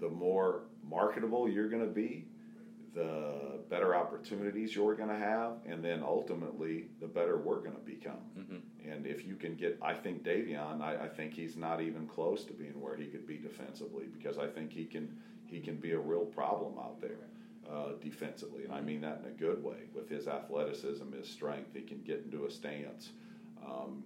the 0.00 0.08
more 0.10 0.64
marketable 0.88 1.48
you're 1.48 1.68
going 1.68 1.84
to 1.84 1.92
be, 1.92 2.26
the 2.94 3.60
better 3.68 3.94
opportunities 3.94 4.74
you're 4.74 4.94
going 4.94 5.08
to 5.08 5.18
have, 5.18 5.52
and 5.66 5.84
then 5.84 6.02
ultimately, 6.02 6.86
the 7.00 7.06
better 7.06 7.38
we're 7.38 7.60
going 7.60 7.74
to 7.74 7.80
become. 7.80 8.18
And 8.90 9.06
if 9.06 9.26
you 9.26 9.34
can 9.34 9.54
get, 9.54 9.78
I 9.82 9.94
think 9.94 10.24
Davion, 10.24 10.80
I, 10.80 11.04
I 11.04 11.08
think 11.08 11.34
he's 11.34 11.56
not 11.56 11.80
even 11.80 12.06
close 12.06 12.44
to 12.44 12.52
being 12.52 12.80
where 12.80 12.96
he 12.96 13.06
could 13.06 13.26
be 13.26 13.36
defensively 13.36 14.04
because 14.16 14.38
I 14.38 14.46
think 14.46 14.72
he 14.72 14.84
can 14.84 15.16
he 15.46 15.60
can 15.60 15.76
be 15.76 15.92
a 15.92 15.98
real 15.98 16.26
problem 16.26 16.78
out 16.78 17.00
there 17.00 17.28
uh, 17.70 17.92
defensively, 18.02 18.64
and 18.64 18.72
I 18.72 18.80
mean 18.80 19.00
that 19.00 19.22
in 19.24 19.30
a 19.30 19.34
good 19.34 19.62
way. 19.62 19.88
With 19.94 20.08
his 20.08 20.28
athleticism, 20.28 21.10
his 21.12 21.28
strength, 21.28 21.70
he 21.74 21.82
can 21.82 22.02
get 22.02 22.22
into 22.24 22.44
a 22.44 22.50
stance, 22.50 23.10
um, 23.64 24.04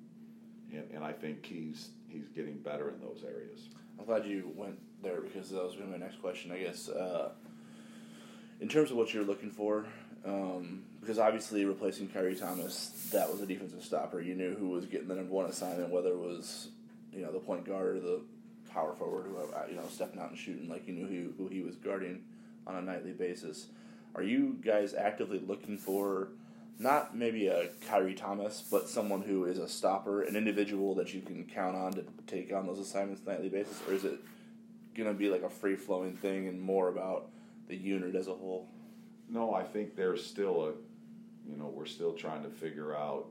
and, 0.72 0.84
and 0.94 1.04
I 1.04 1.12
think 1.12 1.44
he's 1.44 1.90
he's 2.08 2.28
getting 2.28 2.58
better 2.58 2.90
in 2.90 3.00
those 3.00 3.24
areas. 3.24 3.68
I'm 3.98 4.06
glad 4.06 4.24
you 4.26 4.50
went 4.54 4.78
there 5.02 5.20
because 5.20 5.50
that 5.50 5.62
was 5.62 5.74
going 5.74 5.86
to 5.86 5.92
be 5.92 5.98
my 5.98 6.06
next 6.06 6.20
question. 6.20 6.52
I 6.52 6.58
guess 6.58 6.88
uh, 6.88 7.30
in 8.62 8.68
terms 8.68 8.92
of 8.92 8.96
what 8.96 9.12
you're 9.12 9.24
looking 9.24 9.50
for, 9.50 9.84
um, 10.24 10.84
because 11.00 11.18
obviously 11.18 11.64
replacing 11.64 12.06
Khyri 12.08 12.38
Thomas, 12.38 13.08
that 13.12 13.28
was 13.28 13.40
a 13.40 13.46
defensive 13.46 13.82
stopper. 13.82 14.20
You 14.20 14.36
knew 14.36 14.54
who 14.54 14.68
was 14.68 14.86
getting 14.86 15.08
the 15.08 15.16
number 15.16 15.32
one 15.32 15.46
assignment, 15.46 15.90
whether 15.90 16.10
it 16.10 16.18
was 16.18 16.68
you 17.12 17.22
know 17.22 17.32
the 17.32 17.40
point 17.40 17.66
guard 17.66 17.96
or 17.96 18.00
the 18.00 18.20
power 18.72 18.94
forward, 18.94 19.26
who 19.26 19.36
uh, 19.36 19.66
you 19.68 19.74
know 19.74 19.82
stepping 19.90 20.20
out 20.20 20.30
and 20.30 20.38
shooting. 20.38 20.68
Like 20.68 20.86
you 20.86 20.94
knew 20.94 21.06
who 21.06 21.42
who 21.42 21.48
he 21.48 21.60
was 21.60 21.74
guarding 21.74 22.22
on 22.66 22.76
a 22.76 22.82
nightly 22.82 23.10
basis. 23.10 23.66
Are 24.14 24.22
you 24.22 24.56
guys 24.64 24.94
actively 24.94 25.40
looking 25.40 25.76
for? 25.76 26.28
Not 26.78 27.16
maybe 27.16 27.48
a 27.48 27.68
Khyri 27.88 28.16
Thomas, 28.16 28.64
but 28.68 28.88
someone 28.88 29.22
who 29.22 29.44
is 29.44 29.58
a 29.58 29.68
stopper, 29.68 30.22
an 30.22 30.36
individual 30.36 30.94
that 30.96 31.12
you 31.12 31.20
can 31.20 31.44
count 31.44 31.76
on 31.76 31.92
to 31.92 32.04
take 32.26 32.52
on 32.52 32.66
those 32.66 32.78
assignments 32.78 33.26
nightly 33.26 33.48
basis, 33.48 33.80
or 33.88 33.94
is 33.94 34.04
it 34.04 34.18
gonna 34.96 35.14
be 35.14 35.28
like 35.28 35.42
a 35.42 35.50
free 35.50 35.76
flowing 35.76 36.16
thing 36.16 36.46
and 36.46 36.60
more 36.60 36.88
about 36.88 37.28
the 37.72 37.78
unit 37.78 38.14
as 38.14 38.28
a 38.28 38.34
whole? 38.34 38.68
No, 39.30 39.54
I 39.54 39.64
think 39.64 39.96
there's 39.96 40.24
still 40.24 40.62
a, 40.66 40.72
you 41.50 41.56
know, 41.56 41.72
we're 41.74 41.86
still 41.86 42.12
trying 42.12 42.42
to 42.42 42.50
figure 42.50 42.94
out, 42.94 43.28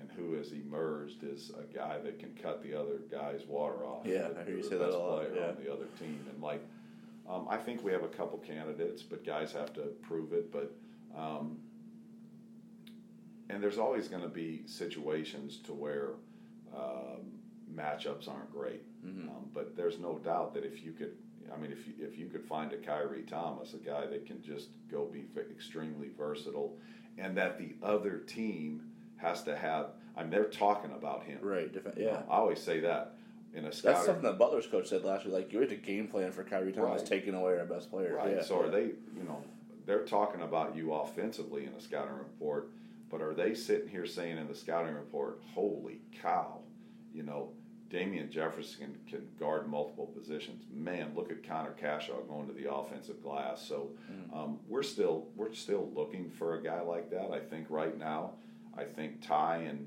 and 0.00 0.10
who 0.16 0.34
has 0.34 0.50
emerged 0.50 1.22
is 1.22 1.52
a 1.56 1.72
guy 1.72 1.98
that 1.98 2.18
can 2.18 2.30
cut 2.42 2.60
the 2.62 2.74
other 2.74 2.98
guy's 3.08 3.44
water 3.46 3.84
off. 3.84 4.04
Yeah, 4.04 4.28
I 4.38 4.44
hear 4.44 4.56
you 4.56 4.62
the 4.62 4.68
say 4.68 4.78
that 4.78 4.86
best 4.86 4.96
a 4.96 4.98
lot, 4.98 5.20
player 5.20 5.34
yeah. 5.36 5.48
on 5.50 5.56
the 5.62 5.72
other 5.72 5.86
team, 6.00 6.18
and 6.28 6.42
like, 6.42 6.60
um, 7.28 7.46
I 7.48 7.56
think 7.56 7.84
we 7.84 7.92
have 7.92 8.02
a 8.02 8.08
couple 8.08 8.38
candidates, 8.38 9.02
but 9.02 9.24
guys 9.24 9.52
have 9.52 9.72
to 9.74 9.82
prove 10.02 10.32
it. 10.32 10.50
But, 10.50 10.74
um, 11.16 11.58
and 13.48 13.62
there's 13.62 13.78
always 13.78 14.08
going 14.08 14.22
to 14.22 14.28
be 14.28 14.62
situations 14.66 15.58
to 15.66 15.72
where 15.72 16.10
um, 16.74 17.38
matchups 17.72 18.28
aren't 18.28 18.50
great. 18.50 18.82
Mm-hmm. 19.06 19.28
Um, 19.28 19.50
but 19.54 19.76
there's 19.76 20.00
no 20.00 20.18
doubt 20.18 20.52
that 20.54 20.64
if 20.64 20.84
you 20.84 20.92
could, 20.92 21.12
I 21.54 21.58
mean, 21.60 21.72
if 21.72 21.86
you, 21.86 21.94
if 21.98 22.18
you 22.18 22.26
could 22.26 22.44
find 22.44 22.72
a 22.72 22.76
Khyri 22.76 23.26
Thomas, 23.26 23.74
a 23.74 23.78
guy 23.78 24.06
that 24.06 24.26
can 24.26 24.42
just 24.42 24.68
go 24.90 25.04
be 25.06 25.26
extremely 25.50 26.08
versatile, 26.16 26.76
and 27.16 27.36
that 27.36 27.58
the 27.58 27.74
other 27.82 28.18
team 28.18 28.82
has 29.16 29.42
to 29.44 29.56
have, 29.56 29.86
I 30.16 30.22
mean, 30.22 30.30
they're 30.30 30.44
talking 30.44 30.92
about 30.92 31.24
him. 31.24 31.38
Right. 31.42 31.72
Different. 31.72 31.98
You 31.98 32.06
Yeah. 32.06 32.12
know, 32.12 32.24
I 32.30 32.36
always 32.36 32.60
say 32.60 32.80
that 32.80 33.16
in 33.54 33.60
a 33.60 33.62
That's 33.68 33.78
scouting. 33.78 34.04
something 34.04 34.22
that 34.24 34.38
Butler's 34.38 34.66
coach 34.66 34.88
said 34.88 35.04
last 35.04 35.24
year. 35.24 35.34
Like 35.34 35.52
you 35.52 35.60
have 35.60 35.68
to 35.70 35.76
game 35.76 36.06
plan 36.08 36.30
for 36.32 36.44
Khyri 36.44 36.74
Thomas 36.74 37.00
Right. 37.00 37.06
taking 37.06 37.34
away 37.34 37.58
our 37.58 37.64
best 37.64 37.90
player. 37.90 38.14
Right. 38.16 38.36
Yeah. 38.36 38.42
So 38.42 38.60
are 38.60 38.68
they, 38.70 38.92
you 39.16 39.24
know, 39.26 39.42
they're 39.86 40.04
talking 40.04 40.42
about 40.42 40.76
you 40.76 40.92
offensively 40.92 41.64
in 41.64 41.72
a 41.72 41.80
scouting 41.80 42.14
report, 42.18 42.68
but 43.10 43.20
are 43.22 43.34
they 43.34 43.54
sitting 43.54 43.88
here 43.88 44.06
saying 44.06 44.36
in 44.38 44.46
the 44.46 44.54
scouting 44.54 44.94
report, 44.94 45.40
holy 45.54 46.00
cow, 46.22 46.60
you 47.12 47.22
know, 47.22 47.52
Damien 47.90 48.30
Jefferson 48.30 48.78
can, 48.78 49.18
can 49.18 49.28
guard 49.40 49.68
multiple 49.68 50.06
positions. 50.06 50.64
Man, 50.70 51.12
look 51.14 51.30
at 51.30 51.46
Connor 51.46 51.74
Cashaw 51.82 52.26
going 52.28 52.46
to 52.46 52.52
the 52.52 52.70
offensive 52.72 53.22
glass. 53.22 53.66
So 53.66 53.90
um, 54.32 54.58
we're 54.68 54.82
still 54.82 55.26
we're 55.36 55.54
still 55.54 55.90
looking 55.94 56.30
for 56.30 56.56
a 56.56 56.62
guy 56.62 56.82
like 56.82 57.10
that. 57.10 57.30
I 57.32 57.40
think 57.40 57.66
right 57.70 57.98
now, 57.98 58.32
I 58.76 58.84
think 58.84 59.26
Ty 59.26 59.58
and 59.68 59.86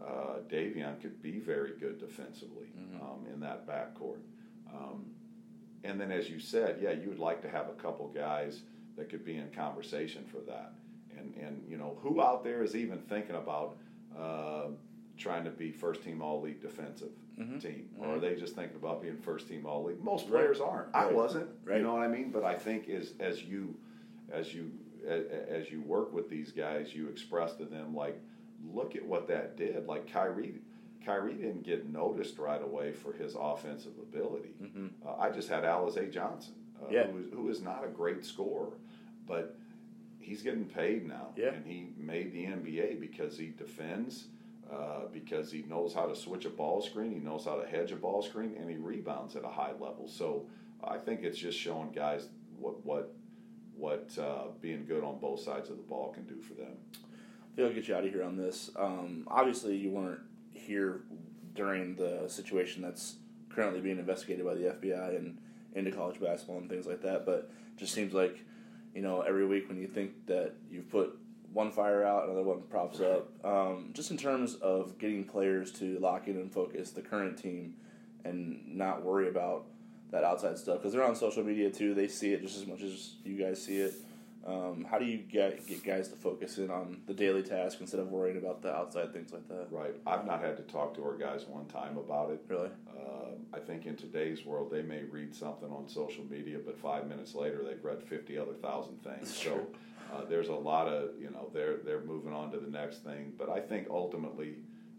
uh, 0.00 0.38
Davion 0.48 1.00
could 1.00 1.20
be 1.22 1.40
very 1.40 1.72
good 1.78 1.98
defensively 1.98 2.68
um, 3.02 3.26
in 3.32 3.40
that 3.40 3.66
backcourt. 3.66 4.20
Um, 4.72 5.06
and 5.82 6.00
then, 6.00 6.12
as 6.12 6.30
you 6.30 6.38
said, 6.38 6.78
yeah, 6.80 6.92
you 6.92 7.08
would 7.08 7.18
like 7.18 7.42
to 7.42 7.48
have 7.50 7.68
a 7.68 7.82
couple 7.82 8.06
guys 8.08 8.62
that 8.96 9.08
could 9.08 9.24
be 9.24 9.36
in 9.36 9.50
conversation 9.50 10.24
for 10.30 10.38
that. 10.46 10.72
And 11.18 11.34
and 11.34 11.64
you 11.68 11.76
know, 11.76 11.98
who 12.00 12.22
out 12.22 12.44
there 12.44 12.62
is 12.62 12.76
even 12.76 12.98
thinking 12.98 13.34
about 13.34 13.76
uh, 14.16 14.66
trying 15.18 15.44
to 15.44 15.50
be 15.50 15.72
first 15.72 16.02
team 16.02 16.22
All 16.22 16.40
League 16.40 16.62
defensive 16.62 17.10
team, 17.60 17.88
or 17.98 18.16
are 18.16 18.18
they 18.20 18.34
just 18.34 18.54
thinking 18.54 18.76
about 18.76 19.00
being 19.02 19.16
first 19.18 19.48
team 19.48 19.66
All 19.66 19.84
League? 19.84 20.02
Most 20.02 20.24
Right. 20.24 20.32
players 20.42 20.60
aren't. 20.60 20.94
I 20.94 21.06
wasn't. 21.12 21.48
Right. 21.64 21.78
You 21.78 21.82
know 21.84 21.94
what 21.94 22.02
I 22.02 22.08
mean? 22.08 22.30
But 22.30 22.44
I 22.44 22.54
think 22.56 22.88
is 22.88 23.14
as 23.20 23.42
you 23.44 23.74
as 24.30 24.54
you 24.54 24.70
a- 25.06 25.50
as 25.50 25.70
you 25.72 25.80
work 25.82 26.12
with 26.12 26.28
these 26.28 26.52
guys, 26.52 26.94
you 26.94 27.08
express 27.08 27.54
to 27.56 27.64
them 27.64 27.94
like, 27.94 28.20
look 28.72 28.94
at 28.96 29.04
what 29.04 29.26
that 29.28 29.56
did. 29.56 29.86
Like 29.86 30.06
Khyri, 30.06 30.58
Khyri 31.06 31.38
didn't 31.38 31.62
get 31.62 31.88
noticed 31.88 32.38
right 32.38 32.62
away 32.62 32.92
for 32.92 33.12
his 33.14 33.34
offensive 33.38 33.92
ability. 33.98 34.54
Uh, 35.04 35.14
I 35.18 35.30
just 35.30 35.48
had 35.48 35.64
Alize 35.64 36.12
Johnson, 36.12 36.54
uh, 36.80 36.84
Mm-hmm. 36.84 36.94
Yeah. 36.94 37.06
who, 37.06 37.18
is, 37.18 37.26
who 37.32 37.48
is 37.48 37.62
not 37.62 37.82
a 37.84 37.88
great 37.88 38.24
scorer, 38.24 38.72
but 39.26 39.56
he's 40.18 40.42
getting 40.42 40.66
paid 40.66 41.08
now, 41.08 41.28
Yeah. 41.36 41.54
and 41.54 41.64
he 41.66 41.88
made 41.96 42.32
the 42.32 42.44
NBA 42.44 43.00
because 43.00 43.38
he 43.38 43.48
defends. 43.56 44.26
Uh, 44.72 45.08
because 45.12 45.50
he 45.50 45.62
knows 45.62 45.92
how 45.92 46.06
to 46.06 46.14
switch 46.14 46.44
a 46.44 46.50
ball 46.50 46.80
screen, 46.80 47.10
he 47.10 47.18
knows 47.18 47.44
how 47.44 47.56
to 47.56 47.66
hedge 47.66 47.90
a 47.90 47.96
ball 47.96 48.22
screen, 48.22 48.54
and 48.56 48.70
he 48.70 48.76
rebounds 48.76 49.34
at 49.34 49.44
a 49.44 49.48
high 49.48 49.72
level. 49.72 50.06
So 50.06 50.46
I 50.84 50.96
think 50.96 51.22
it's 51.22 51.38
just 51.38 51.58
showing 51.58 51.90
guys 51.90 52.28
what 52.56 52.84
what 52.84 53.12
what 53.76 54.10
uh, 54.20 54.48
being 54.60 54.84
good 54.86 55.02
on 55.02 55.18
both 55.18 55.40
sides 55.40 55.70
of 55.70 55.76
the 55.76 55.82
ball 55.82 56.12
can 56.12 56.24
do 56.24 56.40
for 56.40 56.54
them. 56.54 56.72
I 56.94 57.56
feel 57.56 57.66
I'll 57.66 57.72
get 57.72 57.88
you 57.88 57.96
out 57.96 58.04
of 58.04 58.12
here 58.12 58.22
on 58.22 58.36
this. 58.36 58.70
Um, 58.78 59.26
obviously, 59.28 59.76
you 59.76 59.90
weren't 59.90 60.20
here 60.52 61.02
during 61.54 61.96
the 61.96 62.28
situation 62.28 62.82
that's 62.82 63.16
currently 63.48 63.80
being 63.80 63.98
investigated 63.98 64.44
by 64.44 64.54
the 64.54 64.76
FBI 64.80 65.16
and 65.16 65.38
into 65.74 65.90
college 65.90 66.20
basketball 66.20 66.58
and 66.58 66.68
things 66.68 66.86
like 66.86 67.02
that. 67.02 67.26
But 67.26 67.50
just 67.76 67.92
seems 67.92 68.12
like, 68.12 68.38
you 68.94 69.02
know, 69.02 69.22
every 69.22 69.46
week 69.46 69.68
when 69.68 69.80
you 69.80 69.88
think 69.88 70.26
that 70.26 70.52
you've 70.70 70.88
put 70.90 71.18
one 71.52 71.70
fire 71.70 72.04
out, 72.04 72.24
another 72.24 72.42
one 72.42 72.62
props 72.62 73.00
up. 73.00 73.28
Um, 73.44 73.90
just 73.92 74.10
in 74.10 74.16
terms 74.16 74.54
of 74.56 74.98
getting 74.98 75.24
players 75.24 75.72
to 75.72 75.98
lock 75.98 76.28
in 76.28 76.36
and 76.36 76.52
focus 76.52 76.90
the 76.90 77.02
current 77.02 77.36
team 77.36 77.74
and 78.24 78.60
not 78.66 79.02
worry 79.02 79.28
about 79.28 79.66
that 80.10 80.24
outside 80.24 80.58
stuff 80.58 80.78
because 80.78 80.92
they're 80.92 81.04
on 81.04 81.16
social 81.16 81.42
media 81.42 81.70
too. 81.70 81.94
They 81.94 82.08
see 82.08 82.32
it 82.32 82.42
just 82.42 82.56
as 82.56 82.66
much 82.66 82.82
as 82.82 83.14
you 83.24 83.36
guys 83.36 83.62
see 83.62 83.78
it. 83.78 83.94
Um, 84.46 84.86
how 84.90 84.98
do 84.98 85.04
you 85.04 85.18
get 85.18 85.66
get 85.66 85.84
guys 85.84 86.08
to 86.08 86.16
focus 86.16 86.56
in 86.56 86.70
on 86.70 87.02
the 87.06 87.12
daily 87.12 87.42
task 87.42 87.78
instead 87.80 88.00
of 88.00 88.10
worrying 88.10 88.38
about 88.38 88.62
the 88.62 88.74
outside 88.74 89.12
things 89.12 89.32
like 89.32 89.46
that? 89.48 89.66
Right. 89.70 89.94
I've 90.06 90.24
not 90.24 90.40
had 90.40 90.56
to 90.56 90.62
talk 90.62 90.94
to 90.94 91.04
our 91.04 91.16
guys 91.16 91.44
one 91.46 91.66
time 91.66 91.98
about 91.98 92.30
it. 92.30 92.42
Really? 92.48 92.70
Uh, 92.88 93.32
I 93.52 93.58
think 93.58 93.84
in 93.84 93.96
today's 93.96 94.46
world, 94.46 94.70
they 94.70 94.82
may 94.82 95.02
read 95.02 95.34
something 95.34 95.70
on 95.70 95.88
social 95.88 96.24
media, 96.24 96.58
but 96.64 96.78
five 96.78 97.06
minutes 97.06 97.34
later, 97.34 97.62
they've 97.64 97.84
read 97.84 98.02
fifty 98.02 98.38
other 98.38 98.54
thousand 98.54 99.02
things. 99.02 99.28
That's 99.28 99.42
so 99.42 99.66
uh, 100.12 100.24
there's 100.24 100.48
a 100.48 100.54
lot 100.54 100.88
of 100.88 101.10
you 101.20 101.30
know 101.30 101.50
they're 101.52 101.76
they're 101.84 102.04
moving 102.04 102.32
on 102.32 102.50
to 102.52 102.58
the 102.58 102.70
next 102.70 103.04
thing. 103.04 103.34
But 103.36 103.50
I 103.50 103.60
think 103.60 103.88
ultimately, 103.90 104.54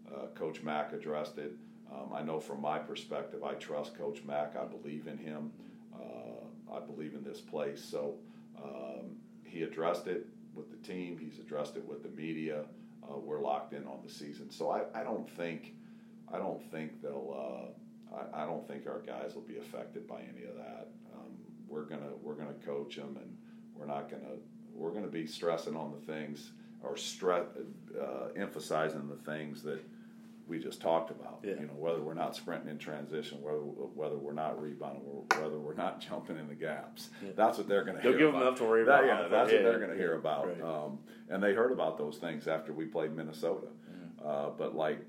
uh, 0.08 0.26
Coach 0.34 0.62
Mack 0.62 0.92
addressed 0.92 1.38
it. 1.38 1.52
Um, 1.92 2.12
I 2.14 2.22
know 2.22 2.38
from 2.38 2.60
my 2.60 2.78
perspective, 2.78 3.42
I 3.42 3.54
trust 3.54 3.98
Coach 3.98 4.22
Mack. 4.24 4.54
I 4.56 4.64
believe 4.64 5.08
in 5.08 5.18
him. 5.18 5.50
Uh, 5.92 6.74
I 6.74 6.80
believe 6.80 7.14
in 7.14 7.24
this 7.24 7.40
place. 7.40 7.82
So 7.84 8.14
um, 8.62 9.16
he 9.52 9.62
addressed 9.62 10.06
it 10.06 10.26
with 10.54 10.70
the 10.70 10.86
team. 10.86 11.18
He's 11.18 11.38
addressed 11.38 11.76
it 11.76 11.86
with 11.86 12.02
the 12.02 12.08
media. 12.08 12.64
Uh, 13.02 13.18
we're 13.18 13.40
locked 13.40 13.74
in 13.74 13.84
on 13.84 14.00
the 14.04 14.10
season. 14.10 14.50
So 14.50 14.70
I, 14.70 14.82
I 14.98 15.04
don't 15.04 15.28
think 15.28 15.74
I 16.32 16.38
don't 16.38 16.62
think 16.70 17.02
they'll. 17.02 17.70
Uh, 18.12 18.16
I, 18.16 18.42
I 18.42 18.46
don't 18.46 18.66
think 18.66 18.86
our 18.86 19.00
guys 19.00 19.34
will 19.34 19.42
be 19.42 19.58
affected 19.58 20.06
by 20.06 20.20
any 20.20 20.46
of 20.46 20.56
that. 20.56 20.88
Um, 21.14 21.32
we're 21.68 21.84
gonna 21.84 22.12
we're 22.22 22.34
gonna 22.34 22.54
coach 22.64 22.96
them, 22.96 23.18
and 23.20 23.36
we're 23.74 23.86
not 23.86 24.10
gonna 24.10 24.36
we're 24.74 24.92
gonna 24.92 25.06
be 25.06 25.26
stressing 25.26 25.76
on 25.76 25.92
the 25.92 26.12
things 26.12 26.52
or 26.82 26.96
stress 26.96 27.44
uh, 28.00 28.28
emphasizing 28.34 29.08
the 29.08 29.30
things 29.30 29.62
that 29.62 29.80
we 30.46 30.58
just 30.58 30.80
talked 30.80 31.10
about. 31.10 31.40
Yeah. 31.42 31.54
You 31.60 31.66
know, 31.66 31.74
whether 31.78 32.00
we're 32.00 32.14
not 32.14 32.34
sprinting 32.36 32.68
in 32.70 32.78
transition, 32.78 33.40
whether 33.40 33.58
whether 33.58 34.16
we're 34.16 34.32
not 34.32 34.60
rebounding, 34.60 35.02
whether 35.40 35.58
we're 35.58 35.74
not 35.74 36.00
jumping 36.08 36.36
in 36.38 36.48
the 36.48 36.54
gaps. 36.54 37.10
Yeah. 37.24 37.30
That's 37.36 37.58
what 37.58 37.68
they're 37.68 37.84
going 37.84 37.96
to 37.96 38.02
hear. 38.02 38.12
give 38.12 38.20
them 38.32 38.36
about. 38.36 38.42
enough 38.48 38.58
to 38.58 38.64
worry 38.64 38.84
That- 38.84 39.04
about. 39.04 39.22
yeah, 39.22 39.28
that's 39.28 39.52
what 39.52 39.62
they're 39.62 39.78
going 39.78 39.90
to 39.90 39.96
hear 39.96 40.14
about. 40.16 40.48
Right. 40.48 40.60
Um, 40.62 40.98
and 41.28 41.42
they 41.42 41.54
heard 41.54 41.72
about 41.72 41.96
those 41.98 42.18
things 42.18 42.48
after 42.48 42.72
we 42.72 42.84
played 42.86 43.12
Minnesota. 43.14 43.68
Uh, 44.24 44.50
but 44.56 44.74
like, 44.76 45.00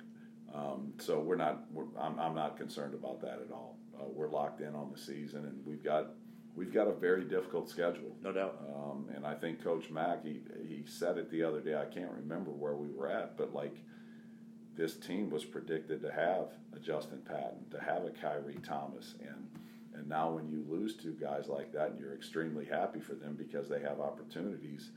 um, 0.53 0.93
so 0.99 1.19
we're 1.19 1.35
not. 1.35 1.65
We're, 1.71 1.85
I'm, 1.99 2.19
I'm 2.19 2.33
not 2.35 2.57
concerned 2.57 2.93
about 2.95 3.21
that 3.21 3.39
at 3.45 3.51
all. 3.51 3.77
Uh, 3.99 4.05
we're 4.07 4.29
locked 4.29 4.61
in 4.61 4.73
on 4.73 4.91
the 4.91 4.99
season, 4.99 5.45
and 5.45 5.63
we've 5.65 5.83
got 5.83 6.07
we've 6.55 6.73
got 6.73 6.87
a 6.87 6.93
very 6.93 7.23
difficult 7.23 7.69
schedule. 7.69 8.15
No 8.23 8.31
doubt. 8.31 8.59
Um, 8.75 9.05
and 9.15 9.25
I 9.25 9.35
think 9.35 9.63
Coach 9.63 9.89
Mack, 9.91 10.23
he, 10.23 10.41
he 10.67 10.83
said 10.87 11.17
it 11.17 11.29
the 11.29 11.43
other 11.43 11.59
day. 11.59 11.75
I 11.75 11.85
can't 11.85 12.11
remember 12.11 12.49
where 12.51 12.75
we 12.75 12.87
were 12.89 13.07
at, 13.07 13.37
but 13.37 13.53
like 13.53 13.75
this 14.75 14.95
team 14.95 15.29
was 15.29 15.43
predicted 15.43 16.01
to 16.01 16.11
have 16.11 16.47
a 16.75 16.79
Justin 16.79 17.21
Patton, 17.25 17.65
to 17.71 17.79
have 17.79 18.05
a 18.05 18.09
Khyri 18.09 18.63
Thomas, 18.67 19.15
and 19.21 19.47
and 19.95 20.09
now 20.09 20.31
when 20.31 20.49
you 20.49 20.65
lose 20.67 20.95
two 20.95 21.15
guys 21.21 21.47
like 21.47 21.71
that, 21.73 21.91
and 21.91 21.99
you're 21.99 22.15
extremely 22.15 22.65
happy 22.65 22.99
for 22.99 23.13
them 23.13 23.35
because 23.35 23.69
they 23.69 23.79
have 23.79 23.99
opportunities. 23.99 24.89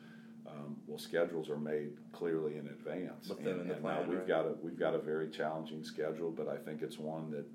Um, 0.49 0.77
well, 0.87 0.99
schedules 0.99 1.51
are 1.51 1.59
made 1.59 1.91
clearly 2.13 2.57
in 2.57 2.69
advance, 2.69 3.31
and, 3.31 3.47
in 3.47 3.69
the 3.69 3.75
and 3.75 3.85
now 3.85 4.03
we've 4.03 4.19
right. 4.19 4.29
got 4.29 4.47
a 4.47 4.55
we've 4.63 4.79
got 4.79 4.95
a 4.95 4.99
very 4.99 5.29
challenging 5.29 5.83
schedule, 5.85 6.31
but 6.31 6.49
I 6.49 6.57
think 6.57 6.83
it's 6.83 6.99
one 6.99 7.31
that 7.33 7.47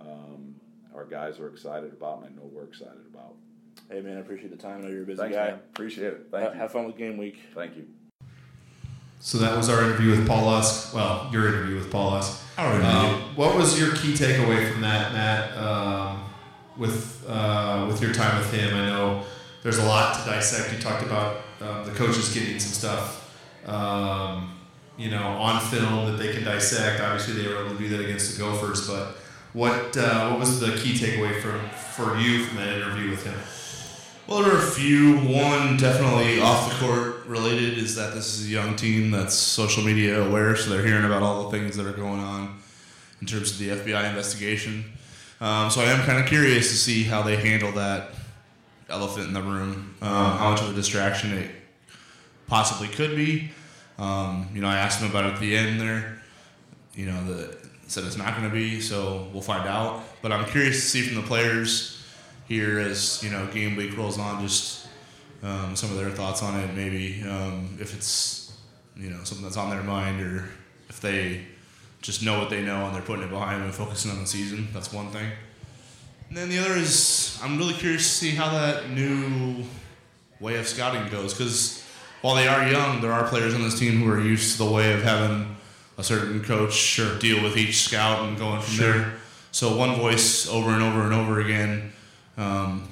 um, 0.00 0.54
our 0.94 1.04
guys 1.04 1.40
are 1.40 1.48
excited 1.48 1.92
about, 1.92 2.18
and 2.18 2.26
I 2.26 2.28
know 2.36 2.48
we're 2.50 2.64
excited 2.64 3.04
about. 3.12 3.34
Hey 3.90 4.00
man, 4.00 4.16
I 4.18 4.20
appreciate 4.20 4.50
the 4.50 4.56
time. 4.56 4.78
I 4.78 4.82
know 4.82 4.88
you're 4.88 5.02
a 5.02 5.06
busy 5.06 5.18
Thanks, 5.18 5.36
guy. 5.36 5.46
man. 5.48 5.54
Appreciate 5.54 6.12
it. 6.12 6.28
Thank 6.30 6.44
Ha- 6.44 6.52
you. 6.52 6.58
Have 6.58 6.72
fun 6.72 6.86
with 6.86 6.96
game 6.96 7.16
week. 7.16 7.38
Thank 7.54 7.76
you. 7.76 7.86
So 9.20 9.38
that 9.38 9.56
was 9.56 9.68
our 9.68 9.82
interview 9.84 10.10
with 10.10 10.26
Paul 10.26 10.46
Lusk. 10.46 10.94
Well, 10.94 11.28
your 11.32 11.48
interview 11.48 11.76
with 11.76 11.90
Paul 11.90 12.12
Lusk. 12.12 12.42
Our 12.56 12.74
interview. 12.74 12.88
Um, 12.88 13.36
what 13.36 13.56
was 13.56 13.78
your 13.78 13.94
key 13.96 14.12
takeaway 14.12 14.70
from 14.70 14.80
that, 14.82 15.12
Matt? 15.12 15.56
Um, 15.56 16.24
with 16.76 17.24
uh, 17.28 17.84
with 17.88 18.00
your 18.00 18.12
time 18.12 18.38
with 18.38 18.52
him, 18.52 18.74
I 18.74 18.86
know 18.86 19.24
there's 19.62 19.78
a 19.78 19.84
lot 19.84 20.14
to 20.18 20.30
dissect. 20.30 20.72
You 20.72 20.78
talked 20.78 21.04
about 21.04 21.42
um, 21.60 21.84
the 21.84 21.90
coaches 21.92 22.32
getting 22.32 22.58
some 22.60 22.72
stuff, 22.72 23.34
um, 23.66 24.56
you 24.96 25.10
know, 25.10 25.22
on 25.22 25.60
film 25.60 26.06
that 26.06 26.16
they 26.16 26.32
can 26.32 26.44
dissect. 26.44 27.00
Obviously, 27.00 27.42
they 27.42 27.48
were 27.48 27.64
able 27.64 27.76
to 27.76 27.78
do 27.78 27.88
that 27.88 28.00
against 28.00 28.36
the 28.36 28.42
Gophers. 28.42 28.86
But 28.86 29.16
what 29.52 29.96
uh, 29.96 30.30
what 30.30 30.38
was 30.38 30.60
the 30.60 30.76
key 30.76 30.94
takeaway 30.94 31.40
from 31.40 31.68
for 31.70 32.16
you 32.18 32.44
from 32.44 32.58
that 32.58 32.76
interview 32.76 33.10
with 33.10 33.24
him? 33.24 33.38
Well, 34.28 34.42
there 34.42 34.52
are 34.52 34.58
a 34.58 34.70
few. 34.70 35.16
One 35.20 35.78
definitely 35.78 36.38
off 36.38 36.68
the 36.68 36.84
court 36.84 37.24
related 37.24 37.78
is 37.78 37.94
that 37.94 38.12
this 38.12 38.38
is 38.38 38.46
a 38.46 38.50
young 38.50 38.76
team 38.76 39.10
that's 39.10 39.34
social 39.34 39.82
media 39.82 40.22
aware, 40.22 40.54
so 40.54 40.68
they're 40.68 40.84
hearing 40.86 41.06
about 41.06 41.22
all 41.22 41.44
the 41.44 41.58
things 41.58 41.78
that 41.78 41.86
are 41.86 41.94
going 41.94 42.20
on 42.20 42.60
in 43.22 43.26
terms 43.26 43.52
of 43.52 43.58
the 43.58 43.70
FBI 43.70 44.06
investigation. 44.06 44.84
Um, 45.40 45.70
so 45.70 45.80
I 45.80 45.84
am 45.84 46.04
kind 46.04 46.18
of 46.22 46.26
curious 46.26 46.68
to 46.68 46.76
see 46.76 47.04
how 47.04 47.22
they 47.22 47.36
handle 47.36 47.72
that 47.72 48.10
elephant 48.90 49.28
in 49.28 49.32
the 49.32 49.40
room, 49.40 49.96
um, 50.02 50.36
how 50.36 50.50
much 50.50 50.60
of 50.60 50.68
a 50.68 50.74
distraction 50.74 51.32
it 51.32 51.50
possibly 52.48 52.88
could 52.88 53.16
be. 53.16 53.50
Um, 53.98 54.50
you 54.52 54.60
know, 54.60 54.68
I 54.68 54.76
asked 54.76 55.00
them 55.00 55.08
about 55.08 55.24
it 55.24 55.32
at 55.32 55.40
the 55.40 55.56
end 55.56 55.80
there. 55.80 56.20
You 56.94 57.06
know, 57.06 57.24
the 57.24 57.56
said 57.86 58.04
it's 58.04 58.18
not 58.18 58.36
going 58.36 58.46
to 58.46 58.54
be, 58.54 58.82
so 58.82 59.26
we'll 59.32 59.40
find 59.40 59.66
out. 59.66 60.02
But 60.20 60.32
I'm 60.32 60.44
curious 60.44 60.76
to 60.76 60.82
see 60.82 61.00
from 61.00 61.16
the 61.16 61.26
players 61.26 61.97
here 62.48 62.78
as 62.78 63.22
you 63.22 63.30
know 63.30 63.46
game 63.46 63.76
week 63.76 63.96
rolls 63.96 64.18
on, 64.18 64.42
just 64.42 64.86
um, 65.42 65.76
some 65.76 65.90
of 65.90 65.96
their 65.96 66.10
thoughts 66.10 66.42
on 66.42 66.58
it. 66.58 66.74
Maybe 66.74 67.22
um, 67.28 67.76
if 67.80 67.94
it's 67.94 68.56
you 68.96 69.10
know 69.10 69.22
something 69.24 69.44
that's 69.44 69.56
on 69.56 69.70
their 69.70 69.82
mind, 69.82 70.20
or 70.20 70.48
if 70.88 71.00
they 71.00 71.42
just 72.02 72.22
know 72.22 72.38
what 72.38 72.48
they 72.50 72.62
know 72.62 72.86
and 72.86 72.94
they're 72.94 73.02
putting 73.02 73.24
it 73.24 73.30
behind 73.30 73.56
them 73.60 73.66
and 73.66 73.74
focusing 73.74 74.10
on 74.10 74.20
the 74.20 74.26
season. 74.26 74.68
That's 74.72 74.92
one 74.92 75.08
thing. 75.10 75.30
And 76.28 76.36
then 76.36 76.48
the 76.48 76.58
other 76.58 76.74
is 76.74 77.38
I'm 77.42 77.58
really 77.58 77.74
curious 77.74 78.02
to 78.04 78.24
see 78.26 78.30
how 78.30 78.50
that 78.50 78.90
new 78.90 79.64
way 80.40 80.56
of 80.58 80.68
scouting 80.68 81.10
goes 81.10 81.34
because 81.34 81.82
while 82.22 82.34
they 82.36 82.46
are 82.48 82.68
young, 82.70 83.00
there 83.00 83.12
are 83.12 83.26
players 83.28 83.54
on 83.54 83.62
this 83.62 83.78
team 83.78 84.00
who 84.00 84.10
are 84.10 84.20
used 84.20 84.52
to 84.58 84.64
the 84.64 84.70
way 84.70 84.92
of 84.92 85.02
having 85.02 85.56
a 85.96 86.02
certain 86.04 86.42
coach 86.44 87.00
deal 87.20 87.42
with 87.42 87.56
each 87.56 87.82
scout 87.82 88.28
and 88.28 88.38
going 88.38 88.60
from 88.60 88.74
Sure. 88.74 88.92
there. 88.92 89.12
So 89.50 89.76
one 89.76 89.96
voice 89.96 90.48
over 90.48 90.70
and 90.70 90.82
over 90.82 91.02
and 91.02 91.12
over 91.14 91.40
again, 91.40 91.92
um, 92.38 92.88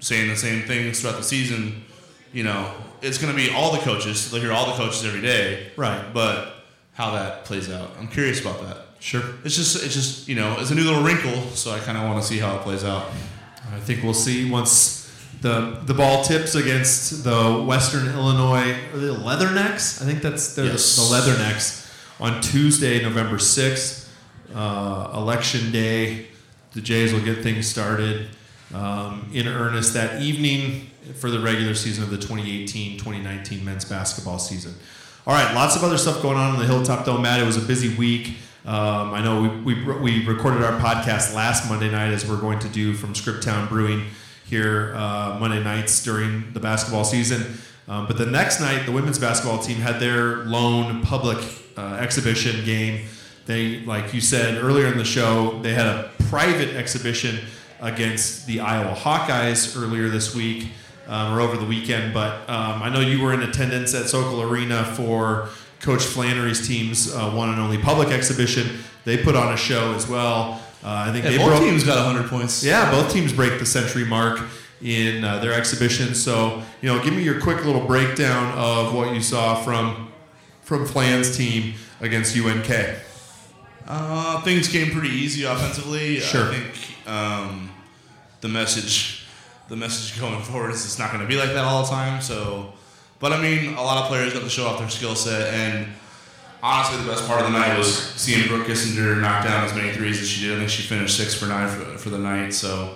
saying 0.00 0.28
the 0.28 0.36
same 0.36 0.62
things 0.62 1.00
throughout 1.00 1.16
the 1.16 1.22
season. 1.22 1.84
You 2.32 2.42
know, 2.42 2.72
it's 3.00 3.18
going 3.18 3.32
to 3.32 3.36
be 3.36 3.50
all 3.54 3.70
the 3.72 3.78
coaches. 3.78 4.30
They'll 4.30 4.40
hear 4.40 4.52
all 4.52 4.66
the 4.66 4.72
coaches 4.72 5.04
every 5.04 5.20
day, 5.20 5.70
Right. 5.76 6.02
but 6.12 6.52
how 6.94 7.12
that 7.12 7.44
plays 7.44 7.70
out, 7.70 7.90
I'm 7.98 8.08
curious 8.08 8.40
about 8.40 8.60
that. 8.62 8.78
Sure. 8.98 9.22
It's 9.44 9.54
just, 9.56 9.84
it's 9.84 9.94
just, 9.94 10.26
you 10.28 10.34
know, 10.34 10.56
it's 10.58 10.70
a 10.70 10.74
new 10.74 10.82
little 10.84 11.02
wrinkle, 11.04 11.50
so 11.50 11.70
I 11.70 11.78
kind 11.78 11.96
of 11.98 12.04
want 12.04 12.20
to 12.20 12.26
see 12.26 12.38
how 12.38 12.56
it 12.56 12.62
plays 12.62 12.82
out. 12.84 13.06
I 13.72 13.78
think 13.80 14.02
we'll 14.02 14.14
see 14.14 14.50
once 14.50 15.00
the 15.40 15.80
the 15.84 15.92
ball 15.94 16.22
tips 16.24 16.54
against 16.54 17.22
the 17.24 17.62
Western 17.66 18.06
Illinois 18.08 18.74
the 18.94 19.14
Leathernecks. 19.14 20.00
I 20.00 20.06
think 20.06 20.22
that's 20.22 20.54
they're 20.54 20.66
Yes. 20.66 20.96
the, 20.96 21.02
the 21.02 21.08
Leathernecks 21.32 22.20
on 22.20 22.40
Tuesday, 22.40 23.02
November 23.02 23.38
sixth, 23.38 24.10
uh, 24.54 25.10
election 25.14 25.70
day. 25.72 26.28
The 26.72 26.80
Jays 26.80 27.12
will 27.12 27.20
get 27.24 27.42
things 27.42 27.66
started 27.66 28.28
um, 28.74 29.30
in 29.32 29.46
earnest 29.46 29.94
that 29.94 30.20
evening 30.20 30.90
for 31.14 31.30
the 31.30 31.38
regular 31.38 31.74
season 31.74 32.02
of 32.02 32.10
the 32.10 32.16
2018-2019 32.16 33.62
men's 33.62 33.84
basketball 33.84 34.38
season. 34.38 34.74
All 35.26 35.34
right, 35.34 35.54
lots 35.54 35.76
of 35.76 35.84
other 35.84 35.96
stuff 35.96 36.20
going 36.20 36.36
on 36.36 36.54
in 36.54 36.60
the 36.60 36.66
Hilltop 36.66 37.06
Dome, 37.06 37.22
Matt. 37.22 37.40
It 37.40 37.46
was 37.46 37.56
a 37.56 37.66
busy 37.66 37.94
week. 37.94 38.36
Um, 38.66 39.14
I 39.14 39.22
know 39.22 39.42
we, 39.64 39.74
we, 39.74 39.98
we 39.98 40.26
recorded 40.26 40.62
our 40.62 40.78
podcast 40.80 41.34
last 41.34 41.68
Monday 41.68 41.90
night, 41.90 42.12
as 42.12 42.28
we're 42.28 42.40
going 42.40 42.58
to 42.60 42.68
do 42.68 42.94
from 42.94 43.14
Scriptown 43.14 43.68
Brewing 43.68 44.06
here 44.44 44.94
uh, 44.96 45.38
Monday 45.38 45.62
nights 45.62 46.02
during 46.02 46.52
the 46.52 46.60
basketball 46.60 47.04
season. 47.04 47.58
Um, 47.88 48.06
but 48.06 48.18
the 48.18 48.26
next 48.26 48.60
night, 48.60 48.86
the 48.86 48.92
women's 48.92 49.18
basketball 49.18 49.58
team 49.58 49.76
had 49.76 50.00
their 50.00 50.44
lone 50.44 51.02
public 51.02 51.38
uh, 51.76 51.98
exhibition 52.00 52.64
game. 52.64 53.06
They, 53.46 53.80
like 53.80 54.14
you 54.14 54.20
said 54.20 54.62
earlier 54.62 54.86
in 54.86 54.96
the 54.96 55.04
show, 55.04 55.60
they 55.62 55.74
had 55.74 55.86
a 55.86 56.10
private 56.28 56.74
exhibition 56.74 57.40
against 57.80 58.46
the 58.46 58.60
Iowa 58.60 58.94
Hawkeyes 58.94 59.80
earlier 59.80 60.08
this 60.08 60.34
week 60.34 60.68
um, 61.06 61.34
or 61.36 61.40
over 61.40 61.56
the 61.56 61.66
weekend. 61.66 62.14
But 62.14 62.48
um, 62.48 62.82
I 62.82 62.88
know 62.88 63.00
you 63.00 63.22
were 63.22 63.32
in 63.34 63.42
attendance 63.42 63.94
at 63.94 64.08
Sokol 64.08 64.42
Arena 64.42 64.84
for 64.84 65.48
Coach 65.80 66.02
Flanery's 66.02 66.66
team's 66.66 67.14
uh, 67.14 67.30
one 67.30 67.50
and 67.50 67.60
only 67.60 67.78
public 67.78 68.08
exhibition. 68.08 68.78
They 69.04 69.18
put 69.18 69.36
on 69.36 69.52
a 69.52 69.56
show 69.56 69.92
as 69.94 70.08
well. 70.08 70.60
Uh, 70.82 71.06
I 71.08 71.12
think 71.12 71.24
Yeah, 71.24 71.32
they 71.32 71.38
both 71.38 71.48
broke. 71.48 71.60
teams 71.62 71.84
got 71.84 72.04
100 72.06 72.28
points. 72.30 72.62
Yeah, 72.64 72.90
both 72.90 73.12
teams 73.12 73.32
break 73.32 73.58
the 73.58 73.66
century 73.66 74.04
mark 74.04 74.40
in 74.82 75.24
uh, 75.24 75.38
their 75.38 75.52
exhibition. 75.54 76.14
So, 76.14 76.62
you 76.82 76.88
know, 76.94 77.02
give 77.02 77.14
me 77.14 77.22
your 77.22 77.40
quick 77.40 77.64
little 77.64 77.86
breakdown 77.86 78.56
of 78.56 78.94
what 78.94 79.14
you 79.14 79.20
saw 79.20 79.54
from 79.62 80.10
from 80.62 80.86
Flan's 80.86 81.36
team 81.36 81.74
against 82.00 82.34
UNK. 82.36 82.70
Uh, 83.86 84.40
things 84.42 84.68
came 84.68 84.90
pretty 84.90 85.10
easy 85.10 85.44
offensively. 85.44 86.18
Sure. 86.20 86.48
I 86.50 86.54
think 86.54 86.93
um, 87.06 87.70
the 88.40 88.48
message, 88.48 89.26
the 89.68 89.76
message 89.76 90.18
going 90.20 90.42
forward 90.42 90.70
is 90.70 90.84
it's 90.84 90.98
not 90.98 91.10
going 91.12 91.22
to 91.22 91.28
be 91.28 91.36
like 91.36 91.50
that 91.50 91.64
all 91.64 91.82
the 91.82 91.88
time. 91.88 92.20
So, 92.20 92.72
but 93.20 93.32
I 93.32 93.40
mean, 93.40 93.74
a 93.74 93.82
lot 93.82 94.02
of 94.02 94.08
players 94.08 94.32
got 94.32 94.42
to 94.42 94.48
show 94.48 94.66
off 94.66 94.78
their 94.78 94.90
skill 94.90 95.14
set, 95.14 95.54
and 95.54 95.88
honestly, 96.62 97.02
the 97.02 97.08
best 97.08 97.26
part 97.26 97.42
of 97.42 97.52
the 97.52 97.58
night 97.58 97.76
was 97.76 97.94
seeing 97.94 98.48
Brooke 98.48 98.66
Kissinger 98.66 99.20
knock 99.20 99.44
down 99.44 99.64
as 99.64 99.74
many 99.74 99.92
threes 99.92 100.20
as 100.20 100.28
she 100.28 100.46
did. 100.46 100.56
I 100.56 100.58
think 100.58 100.70
she 100.70 100.82
finished 100.82 101.16
six 101.16 101.34
for 101.34 101.46
nine 101.46 101.68
for, 101.68 101.98
for 101.98 102.10
the 102.10 102.18
night. 102.18 102.54
So, 102.54 102.94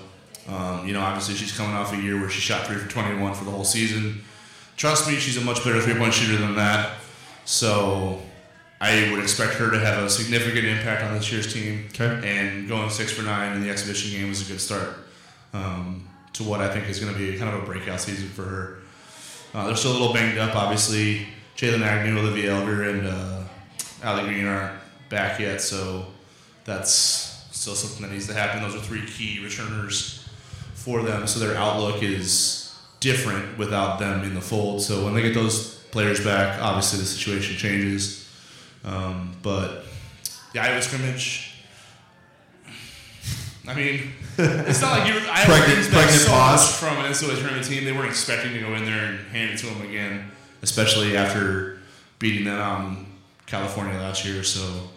um, 0.49 0.87
you 0.87 0.95
know, 0.95 1.01
obviously 1.01 1.35
she's 1.35 1.57
coming 1.57 1.75
off 1.75 1.93
a 1.93 1.97
year 1.97 2.19
where 2.19 2.31
she 2.31 2.41
shot 2.41 2.67
three 2.67 2.77
for 2.77 2.89
21 2.89 3.35
for 3.35 3.45
the 3.45 3.51
whole 3.51 3.65
season. 3.65 4.23
trust 4.77 5.07
me, 5.07 5.17
she's 5.17 5.37
a 5.37 5.43
much 5.43 5.63
better 5.63 5.81
three 5.81 5.95
point 5.95 6.15
shooter 6.15 6.39
than 6.39 6.57
that. 6.57 6.97
So 7.45 8.23
I 8.81 9.11
would 9.11 9.21
expect 9.21 9.55
her 9.55 9.71
to 9.71 9.79
have 9.79 10.05
a 10.05 10.11
significant 10.11 10.65
impact 10.65 11.03
on 11.03 11.15
this 11.15 11.31
year's 11.33 11.53
team. 11.53 11.89
Okay. 11.91 12.21
And 12.25 12.69
going 12.69 12.91
six 12.91 13.13
for 13.13 13.23
nine 13.23 13.57
in 13.57 13.63
the 13.63 13.71
exhibition 13.71 14.19
game 14.19 14.29
was 14.29 14.49
a 14.49 14.53
good 14.53 14.61
start 14.61 14.95
um, 15.53 16.09
to 16.35 16.45
what 16.45 16.61
I 16.61 16.69
think 16.73 16.89
is 16.89 17.01
going 17.01 17.13
to 17.13 17.19
be 17.19 17.37
kind 17.37 17.55
of 17.55 17.63
a 17.63 17.67
breakout 17.67 18.01
season 18.01 18.29
for 18.29 18.43
her. 18.43 18.79
Uh, 19.53 19.67
they're 19.67 19.77
still 19.77 19.93
a 19.93 19.99
little 19.99 20.13
banged 20.13 20.39
up, 20.39 20.55
obviously. 20.55 21.27
Jaylyn 21.57 21.83
Agnew, 21.83 22.19
Olivia 22.21 22.55
Elder, 22.55 22.91
and 22.91 23.07
uh, 23.07 23.43
Allie 24.03 24.25
Green 24.25 24.47
aren't 24.47 24.79
back 25.09 25.41
yet, 25.41 25.61
so 25.61 26.07
that's 26.65 27.49
still 27.51 27.75
something 27.75 28.07
that 28.07 28.13
needs 28.13 28.29
to 28.29 28.35
happen. 28.35 28.63
Those 28.63 28.77
are 28.77 28.81
three 28.81 29.05
key 29.07 29.43
returners 29.43 30.29
for 30.75 31.03
them, 31.03 31.27
so 31.27 31.41
their 31.41 31.57
outlook 31.57 32.03
is 32.03 32.79
different 33.01 33.59
without 33.59 33.99
them 33.99 34.23
in 34.23 34.35
the 34.35 34.41
fold. 34.41 34.83
So 34.83 35.05
when 35.05 35.15
they 35.15 35.23
get 35.23 35.35
those 35.35 35.77
players 35.91 36.23
back, 36.23 36.63
obviously 36.63 37.01
the 37.01 37.07
situation 37.07 37.57
changes. 37.57 38.28
Um, 38.85 39.35
but 39.43 39.85
the 40.53 40.61
Iowa 40.61 40.81
scrimmage, 40.83 41.53
I 43.67 43.75
mean, 43.75 44.13
it's 44.39 44.81
not 44.81 44.99
like 45.01 45.09
you. 45.13 45.19
Iowa 45.29 45.45
Pregnant- 45.45 45.91
pregnant 45.91 46.11
so 46.21 46.29
pause. 46.31 46.75
from 46.79 46.97
an 46.99 47.05
NCAA 47.13 47.37
tournament 47.39 47.67
team. 47.67 47.85
They 47.85 47.93
weren't 47.93 48.09
expecting 48.09 48.53
to 48.55 48.61
go 48.61 48.75
in 48.75 48.85
there 48.85 49.05
and 49.05 49.19
hand 49.29 49.51
it 49.53 49.59
to 49.59 49.67
them 49.67 49.83
again, 49.83 50.31
especially 50.63 51.17
after 51.17 51.79
beating 52.19 52.45
them 52.45 52.59
out 52.59 52.81
in 52.89 53.07
California 53.47 53.99
last 53.99 54.25
year. 54.25 54.43
So 54.43 54.89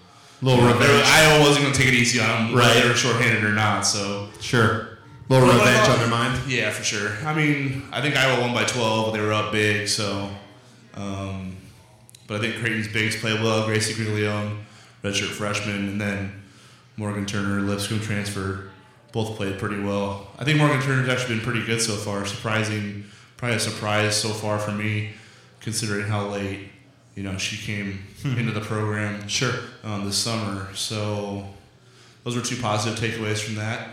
little 0.41 0.65
revenge. 0.65 1.03
Iowa 1.05 1.41
wasn't 1.41 1.63
going 1.65 1.73
to 1.73 1.79
take 1.79 1.89
it 1.89 1.95
easy 1.95 2.19
on 2.21 2.27
them, 2.27 2.55
Right. 2.55 2.67
whether 2.67 2.81
they 2.81 2.87
were 2.89 2.95
shorthanded 2.95 3.43
or 3.43 3.51
not. 3.51 3.81
So 3.85 4.29
Sure. 4.39 4.87
Little 5.27 5.49
revenge 5.49 5.87
on 5.89 5.99
their 5.99 6.07
mind. 6.07 6.39
yeah, 6.49 6.69
for 6.71 6.83
sure. 6.83 7.11
I 7.25 7.33
mean, 7.33 7.83
I 7.91 8.01
think 8.01 8.15
Iowa 8.17 8.41
won 8.41 8.53
by 8.53 8.63
12, 8.65 9.13
they 9.13 9.19
were 9.21 9.31
up 9.33 9.51
big. 9.51 9.87
So, 9.87 10.29
um, 10.93 11.50
but 12.31 12.37
I 12.37 12.43
think 12.47 12.61
Creighton's 12.61 12.87
bigs 12.87 13.17
played 13.19 13.41
well. 13.41 13.65
Gracie 13.65 13.93
Griglione, 13.93 14.59
redshirt 15.03 15.31
freshman, 15.31 15.75
and 15.89 15.99
then 15.99 16.41
Morgan 16.95 17.25
Turner, 17.25 17.59
Lipscomb 17.59 17.99
transfer, 17.99 18.69
both 19.11 19.35
played 19.35 19.59
pretty 19.59 19.81
well. 19.81 20.27
I 20.39 20.45
think 20.45 20.57
Morgan 20.57 20.81
Turner's 20.81 21.09
actually 21.09 21.35
been 21.35 21.43
pretty 21.43 21.65
good 21.65 21.81
so 21.81 21.93
far. 21.97 22.25
Surprising, 22.25 23.03
probably 23.35 23.57
a 23.57 23.59
surprise 23.59 24.15
so 24.15 24.29
far 24.29 24.59
for 24.59 24.71
me, 24.71 25.09
considering 25.59 26.07
how 26.07 26.29
late 26.29 26.69
you 27.15 27.23
know 27.23 27.37
she 27.37 27.57
came 27.57 27.99
into 28.23 28.53
the 28.53 28.61
program 28.61 29.27
Sure. 29.27 29.55
um, 29.83 30.05
this 30.05 30.15
summer. 30.17 30.73
So 30.73 31.45
those 32.23 32.37
were 32.37 32.41
two 32.41 32.61
positive 32.61 32.97
takeaways 32.97 33.43
from 33.43 33.55
that. 33.55 33.89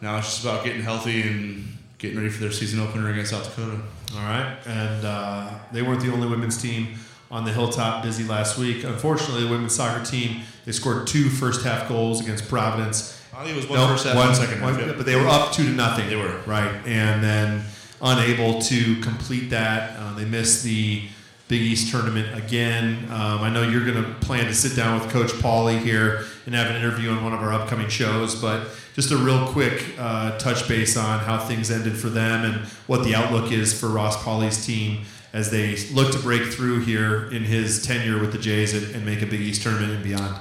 Now 0.00 0.18
it's 0.18 0.28
just 0.28 0.44
about 0.44 0.64
getting 0.64 0.82
healthy 0.82 1.22
and 1.22 1.66
getting 1.98 2.16
ready 2.16 2.28
for 2.28 2.42
their 2.42 2.52
season 2.52 2.78
opener 2.78 3.10
against 3.10 3.32
South 3.32 3.44
Dakota. 3.56 3.82
All 4.14 4.20
right. 4.22 4.56
And 4.66 5.04
uh, 5.04 5.50
they 5.72 5.82
weren't 5.82 6.00
the 6.00 6.12
only 6.12 6.28
women's 6.28 6.62
team 6.62 6.96
on 7.30 7.44
the 7.44 7.52
Hilltop 7.52 8.02
busy 8.02 8.24
last 8.24 8.58
week. 8.58 8.84
Unfortunately, 8.84 9.44
the 9.44 9.50
women's 9.50 9.74
soccer 9.74 10.04
team, 10.04 10.42
they 10.64 10.72
scored 10.72 11.06
two 11.06 11.28
first 11.28 11.64
half 11.64 11.88
goals 11.88 12.20
against 12.20 12.48
Providence. 12.48 13.20
I 13.34 13.44
think 13.44 13.54
it 13.54 13.56
was 13.56 13.68
one 13.68 13.78
Nope, 13.78 13.90
first 13.90 14.06
half, 14.06 14.16
one- 14.16 14.26
one 14.28 14.34
second 14.34 14.60
half. 14.60 14.76
one- 14.76 14.88
yep. 14.88 14.96
But 14.96 15.06
they 15.06 15.16
were 15.16 15.28
up 15.28 15.52
two 15.52 15.64
to 15.64 15.70
nothing. 15.72 16.08
They 16.08 16.16
were. 16.16 16.40
Right. 16.46 16.70
And 16.86 17.22
then 17.22 17.64
unable 18.00 18.60
to 18.62 18.96
complete 19.00 19.50
that. 19.50 19.98
Uh, 19.98 20.14
they 20.14 20.24
missed 20.24 20.62
the 20.62 21.02
Big 21.48 21.60
East 21.62 21.90
tournament 21.92 22.36
again. 22.36 23.04
Um, 23.10 23.40
I 23.42 23.50
know 23.50 23.62
you're 23.62 23.84
going 23.84 24.02
to 24.02 24.10
plan 24.20 24.46
to 24.46 24.54
sit 24.54 24.74
down 24.74 25.00
with 25.00 25.10
Coach 25.12 25.32
Paule 25.40 25.68
here 25.68 26.24
and 26.44 26.54
have 26.54 26.68
an 26.70 26.76
interview 26.76 27.10
on 27.10 27.22
one 27.22 27.32
of 27.32 27.40
our 27.40 27.52
upcoming 27.52 27.88
shows, 27.88 28.34
but 28.34 28.68
just 28.94 29.12
a 29.12 29.16
real 29.16 29.46
quick 29.48 29.84
uh, 29.98 30.36
touch 30.38 30.66
base 30.66 30.96
on 30.96 31.20
how 31.20 31.38
things 31.38 31.70
ended 31.70 31.96
for 31.96 32.08
them 32.08 32.44
and 32.44 32.66
what 32.88 33.04
the 33.04 33.14
outlook 33.14 33.52
is 33.52 33.78
for 33.78 33.88
Ross 33.88 34.20
Paule's 34.24 34.64
team 34.66 35.02
as 35.36 35.50
they 35.50 35.76
look 35.92 36.10
to 36.10 36.18
break 36.18 36.44
through 36.44 36.80
here 36.80 37.30
in 37.30 37.44
his 37.44 37.84
tenure 37.84 38.18
with 38.18 38.32
the 38.32 38.38
Jays 38.38 38.72
and, 38.72 38.96
and 38.96 39.04
make 39.04 39.20
a 39.20 39.26
Big 39.26 39.42
East 39.42 39.60
tournament 39.62 39.92
and 39.92 40.02
beyond. 40.02 40.34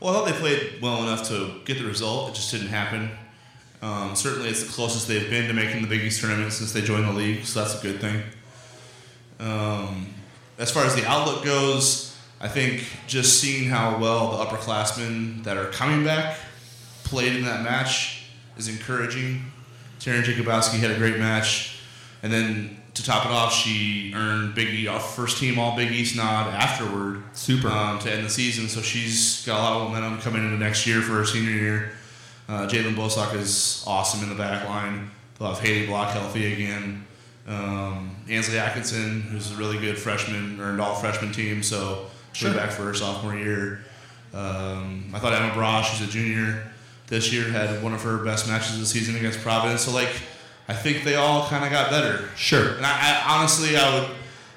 Well, 0.00 0.10
I 0.10 0.14
thought 0.14 0.24
they 0.24 0.32
played 0.32 0.80
well 0.80 1.02
enough 1.02 1.28
to 1.28 1.60
get 1.66 1.78
the 1.78 1.84
result. 1.84 2.30
It 2.30 2.34
just 2.36 2.50
didn't 2.50 2.68
happen. 2.68 3.10
Um, 3.82 4.16
certainly, 4.16 4.48
it's 4.48 4.64
the 4.64 4.72
closest 4.72 5.06
they've 5.06 5.28
been 5.28 5.48
to 5.48 5.52
making 5.52 5.82
the 5.82 5.86
Big 5.86 6.00
East 6.00 6.22
tournament 6.22 6.54
since 6.54 6.72
they 6.72 6.80
joined 6.80 7.06
the 7.06 7.12
league, 7.12 7.44
so 7.44 7.60
that's 7.60 7.78
a 7.78 7.82
good 7.82 8.00
thing. 8.00 8.22
Um, 9.38 10.06
as 10.58 10.70
far 10.70 10.86
as 10.86 10.94
the 10.94 11.06
outlook 11.06 11.44
goes, 11.44 12.16
I 12.40 12.48
think 12.48 12.86
just 13.06 13.38
seeing 13.38 13.68
how 13.68 13.98
well 13.98 14.38
the 14.38 14.46
upperclassmen 14.46 15.44
that 15.44 15.58
are 15.58 15.66
coming 15.66 16.06
back 16.06 16.38
played 17.04 17.36
in 17.36 17.44
that 17.44 17.62
match 17.62 18.22
is 18.56 18.68
encouraging. 18.68 19.44
Taryn 20.00 20.22
Jacobowski 20.22 20.78
had 20.78 20.90
a 20.90 20.96
great 20.96 21.18
match, 21.18 21.80
and 22.22 22.32
then 22.32 22.78
to 22.96 23.02
top 23.04 23.24
it 23.26 23.30
off, 23.30 23.52
she 23.52 24.12
earned 24.14 24.54
Big 24.54 24.68
E 24.68 24.86
off 24.88 25.14
first 25.14 25.38
team 25.38 25.58
All 25.58 25.76
Big 25.76 25.92
East 25.92 26.16
nod 26.16 26.52
afterward 26.52 27.22
Super. 27.34 27.68
um, 27.68 27.98
to 28.00 28.10
end 28.12 28.24
the 28.24 28.30
season. 28.30 28.68
So 28.68 28.80
she's 28.80 29.44
got 29.46 29.58
a 29.58 29.62
lot 29.62 29.76
of 29.82 29.90
momentum 29.92 30.20
coming 30.20 30.44
into 30.44 30.56
next 30.56 30.86
year 30.86 31.00
for 31.02 31.12
her 31.12 31.24
senior 31.24 31.50
year. 31.50 31.92
Uh, 32.48 32.66
Jalen 32.66 32.94
Bosak 32.94 33.34
is 33.34 33.82
awesome 33.86 34.22
in 34.22 34.28
the 34.28 34.34
back 34.34 34.66
line. 34.68 35.10
They'll 35.38 35.48
have 35.48 35.60
Haley 35.60 35.86
Block 35.86 36.10
healthy 36.12 36.52
again. 36.52 37.04
Um, 37.46 38.16
Ansley 38.28 38.58
Atkinson, 38.58 39.20
who's 39.22 39.52
a 39.52 39.56
really 39.56 39.78
good 39.78 39.98
freshman, 39.98 40.58
earned 40.60 40.80
all 40.80 40.94
freshman 40.96 41.32
team, 41.32 41.62
so 41.62 42.06
she'll 42.32 42.50
Sure. 42.50 42.58
back 42.58 42.70
for 42.70 42.82
her 42.84 42.94
sophomore 42.94 43.36
year. 43.36 43.84
Um, 44.34 45.10
I 45.14 45.18
thought 45.18 45.32
Emma 45.32 45.52
Brosh, 45.52 45.90
who's 45.96 46.08
a 46.08 46.10
junior 46.10 46.72
this 47.08 47.32
year, 47.32 47.48
had 47.48 47.82
one 47.82 47.92
of 47.94 48.02
her 48.02 48.18
best 48.18 48.48
matches 48.48 48.74
of 48.74 48.80
the 48.80 48.86
season 48.86 49.16
against 49.16 49.40
Providence. 49.42 49.82
So, 49.82 49.92
like, 49.92 50.10
I 50.68 50.74
think 50.74 51.04
they 51.04 51.14
all 51.14 51.46
kind 51.48 51.64
of 51.64 51.70
got 51.70 51.90
better. 51.90 52.28
Sure. 52.36 52.74
And 52.76 52.84
I, 52.86 52.90
I 53.24 53.38
honestly, 53.38 53.76
I 53.76 53.94
would, 54.00 54.08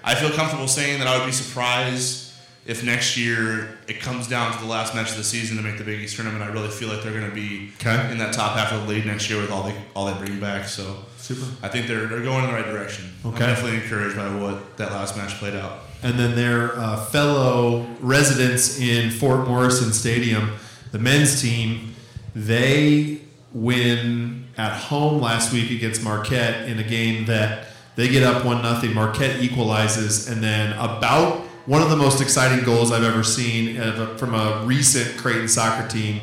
I 0.03 0.15
feel 0.15 0.31
comfortable 0.31 0.67
saying 0.67 0.99
that 0.99 1.07
I 1.07 1.17
would 1.17 1.25
be 1.25 1.31
surprised 1.31 2.33
if 2.65 2.83
next 2.83 3.17
year 3.17 3.77
it 3.87 3.99
comes 3.99 4.27
down 4.27 4.51
to 4.53 4.59
the 4.59 4.65
last 4.65 4.93
match 4.95 5.11
of 5.11 5.17
the 5.17 5.23
season 5.23 5.57
to 5.57 5.63
make 5.63 5.77
the 5.77 5.83
Big 5.83 5.99
East 6.01 6.15
tournament. 6.15 6.43
I 6.43 6.47
really 6.47 6.67
feel 6.69 6.87
like 6.89 7.03
they're 7.03 7.13
going 7.13 7.29
to 7.29 7.35
be 7.35 7.71
Okay. 7.79 8.11
in 8.11 8.17
that 8.19 8.33
top 8.33 8.57
half 8.57 8.71
of 8.71 8.81
the 8.87 8.87
league 8.93 9.05
next 9.05 9.29
year 9.29 9.39
with 9.41 9.51
all 9.51 9.63
they 9.63 9.75
all 9.95 10.05
they 10.11 10.17
bring 10.25 10.39
back. 10.39 10.67
So 10.67 10.97
Super. 11.17 11.45
I 11.63 11.67
think 11.69 11.87
they're 11.87 12.05
they're 12.07 12.21
going 12.21 12.43
in 12.43 12.49
the 12.49 12.55
right 12.55 12.65
direction. 12.65 13.11
Okay. 13.25 13.43
I'm 13.43 13.49
definitely 13.53 13.77
encouraged 13.81 14.15
by 14.15 14.27
what 14.35 14.77
that 14.77 14.91
last 14.91 15.15
match 15.17 15.35
played 15.35 15.55
out. 15.55 15.79
and 16.03 16.17
then 16.19 16.35
their 16.35 16.77
uh, 16.77 17.05
fellow 17.05 17.87
residents 18.01 18.79
in 18.79 19.09
Fort 19.11 19.47
Morrison 19.47 19.91
Stadium, 19.93 20.53
the 20.91 20.99
men's 20.99 21.41
team, 21.41 21.93
they 22.35 23.21
win 23.53 24.38
at 24.59 24.73
home 24.73 25.21
last 25.21 25.53
week 25.53 25.71
against 25.71 26.03
Marquette 26.03 26.67
in 26.67 26.79
a 26.79 26.83
game 26.83 27.25
that 27.25 27.67
they 27.95 28.09
get 28.09 28.23
up 28.23 28.43
one 28.43 28.61
nothing. 28.61 28.93
Marquette 28.93 29.41
equalizes, 29.41 30.27
and 30.27 30.43
then 30.43 30.73
about 30.73 31.37
one 31.65 31.81
of 31.81 31.89
the 31.89 31.95
most 31.95 32.19
exciting 32.19 32.65
goals 32.65 32.91
I've 32.91 33.03
ever 33.03 33.23
seen 33.23 33.77
from 34.17 34.35
a 34.35 34.63
recent 34.65 35.17
Creighton 35.17 35.47
soccer 35.47 35.87
team. 35.87 36.21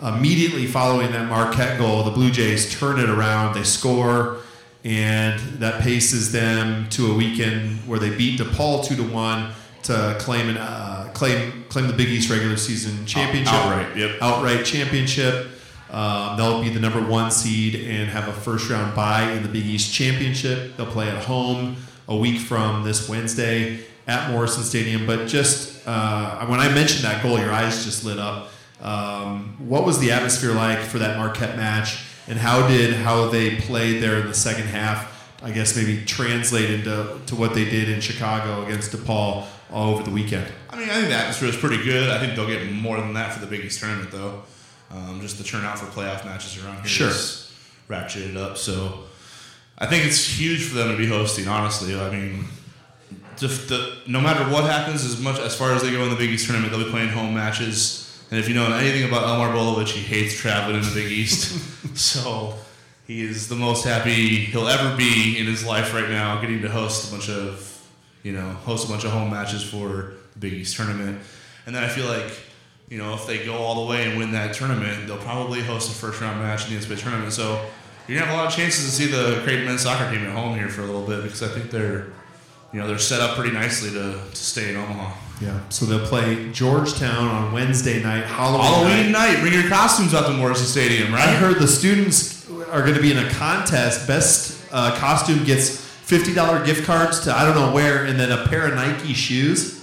Immediately 0.00 0.66
following 0.66 1.12
that 1.12 1.28
Marquette 1.28 1.78
goal, 1.78 2.04
the 2.04 2.10
Blue 2.10 2.30
Jays 2.30 2.72
turn 2.78 2.98
it 2.98 3.10
around. 3.10 3.54
They 3.54 3.64
score, 3.64 4.38
and 4.82 5.38
that 5.58 5.82
paces 5.82 6.32
them 6.32 6.88
to 6.90 7.12
a 7.12 7.14
weekend 7.14 7.80
where 7.86 7.98
they 7.98 8.16
beat 8.16 8.40
DePaul 8.40 8.86
two 8.86 8.96
to 8.96 9.02
one 9.02 9.52
to 9.82 10.16
claim 10.20 10.48
an 10.48 10.56
uh, 10.56 11.10
claim 11.12 11.64
claim 11.68 11.86
the 11.86 11.92
Big 11.92 12.08
East 12.08 12.30
regular 12.30 12.56
season 12.56 13.04
championship. 13.04 13.52
Outright, 13.52 13.96
yep. 13.96 14.22
Outright 14.22 14.64
championship. 14.64 15.48
Um, 15.90 16.36
they'll 16.36 16.62
be 16.62 16.68
the 16.68 16.80
number 16.80 17.00
one 17.00 17.30
seed 17.30 17.74
and 17.74 18.08
have 18.10 18.28
a 18.28 18.32
first 18.32 18.68
round 18.68 18.94
bye 18.94 19.30
in 19.32 19.42
the 19.42 19.48
Big 19.48 19.64
East 19.64 19.92
championship. 19.92 20.76
They'll 20.76 20.86
play 20.86 21.08
at 21.08 21.24
home 21.24 21.76
a 22.06 22.16
week 22.16 22.40
from 22.40 22.84
this 22.84 23.08
Wednesday 23.08 23.80
at 24.06 24.30
Morrison 24.30 24.62
Stadium. 24.62 25.06
But 25.06 25.28
just 25.28 25.86
uh, 25.86 26.44
when 26.46 26.60
I 26.60 26.68
mentioned 26.72 27.04
that 27.04 27.22
goal, 27.22 27.38
your 27.38 27.52
eyes 27.52 27.84
just 27.84 28.04
lit 28.04 28.18
up. 28.18 28.50
Um, 28.80 29.56
what 29.68 29.84
was 29.84 29.98
the 29.98 30.12
atmosphere 30.12 30.52
like 30.52 30.78
for 30.78 30.98
that 30.98 31.16
Marquette 31.16 31.56
match, 31.56 31.98
and 32.28 32.38
how 32.38 32.68
did 32.68 32.94
how 32.94 33.28
they 33.28 33.56
played 33.56 34.02
there 34.02 34.20
in 34.20 34.28
the 34.28 34.34
second 34.34 34.66
half? 34.66 35.16
I 35.42 35.50
guess 35.52 35.76
maybe 35.76 36.04
translate 36.04 36.70
into 36.70 37.20
to 37.26 37.34
what 37.34 37.54
they 37.54 37.64
did 37.64 37.88
in 37.88 38.00
Chicago 38.00 38.64
against 38.64 38.92
DePaul 38.92 39.46
all 39.70 39.94
over 39.94 40.02
the 40.02 40.10
weekend. 40.10 40.46
I 40.70 40.76
mean, 40.76 40.90
I 40.90 40.94
think 40.94 41.08
the 41.08 41.14
atmosphere 41.14 41.48
is 41.48 41.56
pretty 41.56 41.82
good. 41.82 42.10
I 42.10 42.18
think 42.18 42.34
they'll 42.34 42.46
get 42.46 42.70
more 42.72 42.96
than 42.96 43.14
that 43.14 43.32
for 43.32 43.40
the 43.40 43.46
Big 43.46 43.64
East 43.64 43.80
tournament, 43.80 44.10
though. 44.10 44.42
Um, 44.90 45.20
just 45.20 45.38
the 45.38 45.44
turnout 45.44 45.78
for 45.78 45.86
playoff 45.86 46.24
matches 46.24 46.62
around 46.64 46.76
here 46.76 46.86
Sure. 46.86 47.08
is 47.08 47.52
ratcheted 47.88 48.36
up. 48.36 48.56
So 48.56 49.00
I 49.78 49.86
think 49.86 50.06
it's 50.06 50.24
huge 50.38 50.64
for 50.64 50.74
them 50.76 50.90
to 50.90 50.96
be 50.96 51.06
hosting. 51.06 51.46
Honestly, 51.46 51.94
I 51.98 52.10
mean, 52.10 52.46
the, 53.36 53.98
no 54.06 54.20
matter 54.20 54.44
what 54.52 54.64
happens, 54.64 55.04
as 55.04 55.20
much 55.20 55.38
as 55.38 55.54
far 55.54 55.72
as 55.72 55.82
they 55.82 55.90
go 55.90 56.02
in 56.04 56.10
the 56.10 56.16
Big 56.16 56.30
East 56.30 56.46
tournament, 56.46 56.72
they'll 56.72 56.84
be 56.84 56.90
playing 56.90 57.10
home 57.10 57.34
matches. 57.34 58.04
And 58.30 58.38
if 58.40 58.48
you 58.48 58.54
know 58.54 58.70
anything 58.72 59.08
about 59.08 59.24
Elmar 59.24 59.52
Bolowich, 59.54 59.88
he 59.90 60.00
hates 60.00 60.34
traveling 60.34 60.76
in 60.76 60.82
the 60.82 60.94
Big 60.94 61.10
East. 61.12 61.96
so 61.96 62.54
he 63.06 63.22
is 63.22 63.48
the 63.48 63.54
most 63.56 63.84
happy 63.84 64.36
he'll 64.46 64.68
ever 64.68 64.96
be 64.96 65.38
in 65.38 65.46
his 65.46 65.64
life 65.64 65.94
right 65.94 66.08
now, 66.08 66.40
getting 66.40 66.60
to 66.62 66.68
host 66.68 67.08
a 67.08 67.12
bunch 67.14 67.28
of, 67.30 67.86
you 68.22 68.32
know, 68.32 68.50
host 68.50 68.86
a 68.86 68.90
bunch 68.90 69.04
of 69.04 69.12
home 69.12 69.30
matches 69.30 69.62
for 69.62 70.12
the 70.32 70.38
Big 70.40 70.52
East 70.54 70.76
tournament. 70.76 71.20
And 71.66 71.74
then 71.74 71.84
I 71.84 71.88
feel 71.88 72.06
like, 72.06 72.32
you 72.90 72.98
know, 72.98 73.14
if 73.14 73.26
they 73.26 73.44
go 73.44 73.54
all 73.54 73.84
the 73.84 73.90
way 73.90 74.08
and 74.08 74.18
win 74.18 74.32
that 74.32 74.54
tournament, 74.54 75.06
they'll 75.06 75.18
probably 75.18 75.60
host 75.60 75.90
a 75.90 75.94
first 75.94 76.20
round 76.20 76.40
match 76.40 76.68
in 76.68 76.78
the 76.78 76.84
NCAA 76.84 76.98
tournament. 76.98 77.32
So 77.32 77.64
you're 78.06 78.18
gonna 78.18 78.30
have 78.30 78.38
a 78.38 78.42
lot 78.42 78.48
of 78.48 78.56
chances 78.56 78.84
to 78.84 78.90
see 78.90 79.06
the 79.06 79.40
Creighton 79.44 79.66
men's 79.66 79.82
soccer 79.82 80.10
team 80.10 80.24
at 80.24 80.32
home 80.32 80.56
here 80.56 80.68
for 80.68 80.82
a 80.82 80.86
little 80.86 81.06
bit 81.06 81.22
because 81.22 81.42
I 81.42 81.48
think 81.48 81.70
they're 81.70 82.06
you 82.72 82.80
know 82.80 82.86
they're 82.86 82.98
set 82.98 83.20
up 83.20 83.36
pretty 83.36 83.52
nicely 83.52 83.90
to, 83.90 84.20
to 84.30 84.36
stay 84.36 84.70
in 84.70 84.76
Omaha. 84.76 85.14
Yeah. 85.40 85.60
So 85.68 85.86
they'll 85.86 86.06
play 86.06 86.50
Georgetown 86.52 87.28
on 87.28 87.52
Wednesday 87.52 88.02
night, 88.02 88.24
Halloween, 88.24 88.64
Halloween 88.64 89.12
night. 89.12 89.34
night, 89.34 89.40
bring 89.40 89.52
your 89.52 89.68
costumes 89.68 90.14
out 90.14 90.26
to 90.26 90.32
Morrison 90.32 90.66
Stadium, 90.66 91.12
right? 91.12 91.28
I 91.28 91.34
heard 91.34 91.58
the 91.58 91.68
students 91.68 92.50
are 92.50 92.82
going 92.82 92.94
to 92.94 93.00
be 93.00 93.12
in 93.12 93.18
a 93.18 93.30
contest. 93.30 94.06
Best 94.06 94.64
uh, 94.72 94.96
costume 94.98 95.44
gets 95.44 95.78
fifty 95.78 96.34
dollar 96.34 96.64
gift 96.64 96.84
cards 96.84 97.20
to 97.20 97.32
I 97.36 97.44
don't 97.44 97.54
know 97.54 97.72
where, 97.72 98.04
and 98.04 98.18
then 98.18 98.32
a 98.32 98.46
pair 98.48 98.66
of 98.66 98.74
Nike 98.74 99.12
shoes. 99.12 99.77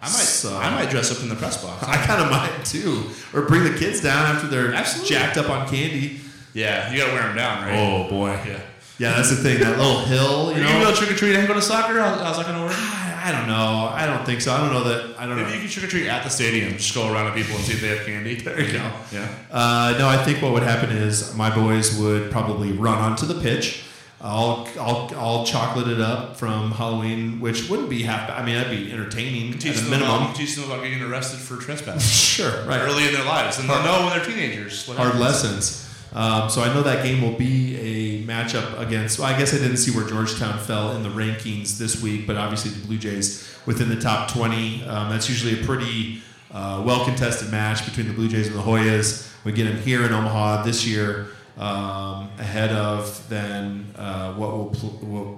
I 0.00 0.06
might, 0.06 0.12
So- 0.12 0.56
I 0.56 0.70
might 0.70 0.90
dress 0.90 1.10
up 1.10 1.20
in 1.22 1.28
the 1.28 1.34
press 1.34 1.62
box. 1.62 1.82
I 1.84 1.96
kind 1.96 2.20
of 2.22 2.30
might 2.30 2.64
too, 2.64 3.04
or 3.34 3.42
bring 3.42 3.64
the 3.64 3.76
kids 3.78 4.00
down 4.00 4.36
after 4.36 4.46
they're 4.46 4.72
Absolutely. 4.72 5.14
jacked 5.16 5.36
up 5.36 5.50
on 5.50 5.68
candy. 5.68 6.20
Yeah, 6.54 6.90
you 6.92 6.98
gotta 6.98 7.12
wear 7.12 7.22
them 7.22 7.36
down, 7.36 7.62
right? 7.66 7.78
Oh 7.78 8.08
boy. 8.08 8.30
yeah. 8.46 8.60
Yeah, 8.98 9.12
that's 9.12 9.30
the 9.30 9.36
thing. 9.36 9.60
That 9.60 9.78
little 9.78 10.00
hill, 10.00 10.48
Are 10.50 10.52
you 10.52 10.58
you 10.58 10.64
know. 10.64 10.90
go 10.90 10.92
trick 10.94 11.12
or 11.12 11.14
treat 11.14 11.36
and 11.36 11.46
go 11.46 11.54
to 11.54 11.62
soccer? 11.62 12.00
How, 12.00 12.16
how's 12.18 12.36
that 12.36 12.46
gonna 12.46 12.64
work? 12.64 12.72
I, 12.74 13.22
I 13.26 13.32
don't 13.32 13.46
know. 13.46 13.90
I 13.94 14.06
don't 14.06 14.24
think 14.26 14.40
so. 14.40 14.52
I 14.52 14.58
don't 14.58 14.72
know 14.72 14.82
that. 14.84 15.14
I 15.20 15.26
don't 15.26 15.36
Maybe 15.36 15.50
know. 15.50 15.54
you 15.54 15.60
can 15.62 15.68
trick 15.70 15.84
or 15.84 15.88
treat 15.88 16.08
at 16.08 16.24
the 16.24 16.28
stadium. 16.30 16.72
Just 16.72 16.94
go 16.96 17.12
around 17.12 17.26
to 17.30 17.32
people 17.40 17.54
and 17.56 17.64
see 17.64 17.74
if 17.74 17.80
they 17.80 17.88
have 17.88 18.04
candy. 18.04 18.34
There 18.44 18.60
you 18.60 18.72
go. 18.72 18.90
Yeah. 19.12 19.28
Uh, 19.52 19.94
no, 19.98 20.08
I 20.08 20.16
think 20.24 20.42
what 20.42 20.52
would 20.52 20.64
happen 20.64 20.90
is 20.90 21.32
my 21.36 21.48
boys 21.54 21.96
would 21.96 22.32
probably 22.32 22.72
run 22.72 22.98
onto 22.98 23.24
the 23.26 23.34
pitch. 23.40 23.84
I'll, 24.20 24.68
I'll, 24.80 25.10
I'll 25.16 25.46
chocolate 25.46 25.86
it 25.88 26.00
up 26.00 26.36
from 26.36 26.72
Halloween, 26.72 27.38
which 27.40 27.68
wouldn't 27.70 27.88
be 27.88 28.02
half. 28.02 28.28
I 28.30 28.44
mean, 28.44 28.56
that'd 28.56 28.70
be 28.76 28.90
entertaining 28.92 29.56
Teach 29.58 29.76
at 29.76 29.82
a 29.86 29.90
minimum. 29.90 30.22
about, 30.22 30.34
teach 30.36 30.56
them 30.56 30.64
about 30.64 30.82
getting 30.82 31.00
arrested 31.02 31.38
for 31.38 31.56
trespassing 31.56 32.00
Sure, 32.00 32.64
right. 32.64 32.80
early 32.80 33.06
in 33.06 33.12
their 33.14 33.24
lives, 33.24 33.58
and 33.60 33.68
they'll 33.68 33.82
know 33.84 34.06
when 34.06 34.16
they're 34.18 34.24
teenagers. 34.26 34.88
what 34.88 34.96
hard 34.96 35.12
happens. 35.14 35.22
lessons. 35.44 35.84
Um, 36.14 36.48
so 36.50 36.62
I 36.62 36.72
know 36.74 36.82
that 36.82 37.04
game 37.04 37.22
will 37.22 37.38
be 37.38 37.76
a 37.76 38.24
matchup 38.24 38.80
against. 38.80 39.18
Well, 39.20 39.32
I 39.32 39.38
guess 39.38 39.54
I 39.54 39.58
didn't 39.58 39.76
see 39.76 39.94
where 39.96 40.06
Georgetown 40.08 40.58
fell 40.58 40.96
in 40.96 41.02
the 41.04 41.10
rankings 41.10 41.78
this 41.78 42.02
week, 42.02 42.26
but 42.26 42.36
obviously 42.36 42.70
the 42.72 42.84
Blue 42.86 42.96
Jays 42.98 43.56
within 43.66 43.88
the 43.90 44.00
top 44.00 44.32
20. 44.32 44.84
Um, 44.84 45.10
that's 45.10 45.28
usually 45.28 45.60
a 45.60 45.64
pretty 45.64 46.22
uh, 46.50 46.82
well 46.84 47.04
contested 47.04 47.50
match 47.52 47.84
between 47.84 48.08
the 48.08 48.14
Blue 48.14 48.26
Jays 48.28 48.46
and 48.48 48.56
the 48.56 48.62
Hoyas. 48.62 49.30
We 49.44 49.52
get 49.52 49.64
them 49.64 49.76
here 49.76 50.04
in 50.06 50.12
Omaha 50.12 50.62
this 50.62 50.86
year. 50.86 51.28
Um, 51.58 52.30
ahead 52.38 52.70
of 52.70 53.28
then 53.28 53.92
uh, 53.96 54.32
what 54.34 54.52
will 54.52 54.68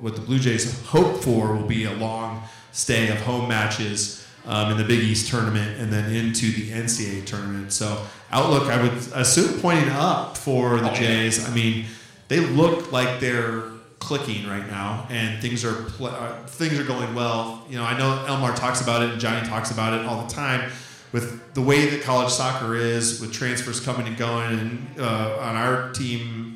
what 0.03 0.15
the 0.17 0.21
Blue 0.21 0.39
Jays 0.39 0.85
hope 0.87 1.25
for 1.25 1.55
will 1.57 1.67
be 1.67 1.85
a 1.85 1.95
long 1.95 2.43
stay 2.73 3.09
of 3.09 3.17
home 3.23 3.49
matches 3.49 4.27
um, 4.47 4.73
in 4.73 4.79
the 4.79 4.85
Big 4.85 5.01
East 5.01 5.29
tournament 5.31 5.81
and 5.81 5.93
then 5.93 6.13
into 6.15 6.51
the 6.53 6.71
NCAA 6.73 7.25
tournament. 7.25 7.73
So 7.73 8.05
outlook, 8.31 8.65
I 8.65 8.83
would 8.83 8.93
assume 9.15 9.61
pointing 9.61 9.89
up 9.91 10.37
for 10.37 10.79
the 10.79 10.91
Oh. 10.91 10.95
Jays. 10.95 11.49
I 11.49 11.55
mean, 11.55 11.87
they 12.29 12.41
look 12.41 12.93
like 12.93 13.21
they're 13.21 13.63
clicking 13.99 14.49
right 14.49 14.67
now, 14.67 15.07
and 15.11 15.41
things 15.41 15.65
are 15.65 15.75
pl- 15.75 16.07
uh, 16.09 16.33
things 16.47 16.79
are 16.79 16.85
going 16.85 17.15
well. 17.15 17.65
You 17.69 17.77
know, 17.79 17.85
I 17.85 17.97
know 17.97 18.25
Elmar 18.27 18.55
talks 18.57 18.81
about 18.81 19.03
it 19.03 19.11
and 19.11 19.21
Johnny 19.21 19.47
talks 19.47 19.71
about 19.71 19.93
it 19.99 20.05
all 20.07 20.27
the 20.27 20.33
time. 20.33 20.71
With 21.13 21.55
the 21.55 21.61
way 21.61 21.87
that 21.91 22.03
college 22.03 22.31
soccer 22.31 22.77
is, 22.77 23.21
with 23.21 23.33
transfers 23.33 23.81
coming 23.81 24.07
and 24.07 24.17
going, 24.17 24.59
and 24.59 25.01
uh, 25.01 25.39
on 25.41 25.57
our 25.57 25.93
team 25.93 26.10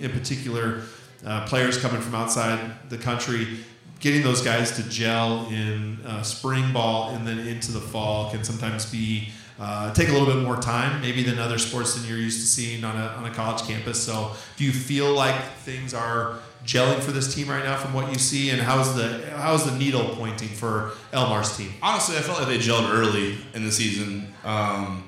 in 0.04 0.12
particular, 0.12 0.82
uh, 1.24 1.46
players 1.46 1.78
coming 1.78 2.00
from 2.00 2.14
outside 2.14 2.58
the 2.90 2.98
country, 2.98 3.58
getting 4.00 4.22
those 4.22 4.42
guys 4.42 4.76
to 4.76 4.88
gel 4.88 5.46
in 5.48 5.98
uh, 6.06 6.22
spring 6.22 6.72
ball 6.72 7.10
and 7.10 7.26
then 7.26 7.38
into 7.38 7.72
the 7.72 7.80
fall 7.80 8.30
can 8.30 8.44
sometimes 8.44 8.84
be 8.86 9.30
uh, 9.58 9.92
take 9.94 10.08
a 10.08 10.12
little 10.12 10.26
bit 10.26 10.42
more 10.42 10.56
time 10.56 11.00
maybe 11.00 11.22
than 11.22 11.38
other 11.38 11.58
sports 11.58 11.94
than 11.94 12.08
you're 12.08 12.18
used 12.18 12.40
to 12.40 12.46
seeing 12.46 12.82
on 12.84 12.96
a, 12.96 13.06
on 13.16 13.24
a 13.24 13.30
college 13.30 13.62
campus. 13.62 14.02
So 14.02 14.32
do 14.56 14.64
you 14.64 14.72
feel 14.72 15.14
like 15.14 15.40
things 15.58 15.94
are 15.94 16.38
gelling 16.66 17.00
for 17.00 17.12
this 17.12 17.34
team 17.34 17.48
right 17.48 17.64
now 17.64 17.76
from 17.76 17.94
what 17.94 18.12
you 18.12 18.18
see? 18.18 18.50
And 18.50 18.60
how's 18.60 18.96
the 18.96 19.24
how's 19.36 19.64
the 19.64 19.76
needle 19.78 20.08
pointing 20.16 20.48
for 20.48 20.92
elmar's 21.12 21.56
team? 21.56 21.72
Honestly, 21.82 22.16
I 22.16 22.20
felt 22.20 22.38
like 22.38 22.48
they 22.48 22.58
gelled 22.58 22.90
early 22.90 23.38
in 23.54 23.64
the 23.64 23.72
season. 23.72 24.34
Um, 24.44 25.04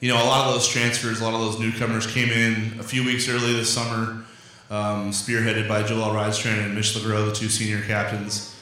you 0.00 0.10
know, 0.12 0.22
a 0.22 0.26
lot 0.26 0.48
of 0.48 0.54
those 0.54 0.68
transfers, 0.68 1.20
a 1.20 1.24
lot 1.24 1.34
of 1.34 1.40
those 1.40 1.58
newcomers 1.58 2.06
came 2.06 2.28
in 2.28 2.78
a 2.80 2.82
few 2.82 3.04
weeks 3.04 3.28
early 3.28 3.54
this 3.54 3.72
summer, 3.72 4.23
um, 4.70 5.10
spearheaded 5.10 5.68
by 5.68 5.82
Joel 5.82 6.14
Rydstrand 6.14 6.64
and 6.64 6.74
Mitch 6.74 6.94
LeGros, 6.94 7.30
the 7.30 7.34
two 7.34 7.48
senior 7.48 7.82
captains. 7.82 8.54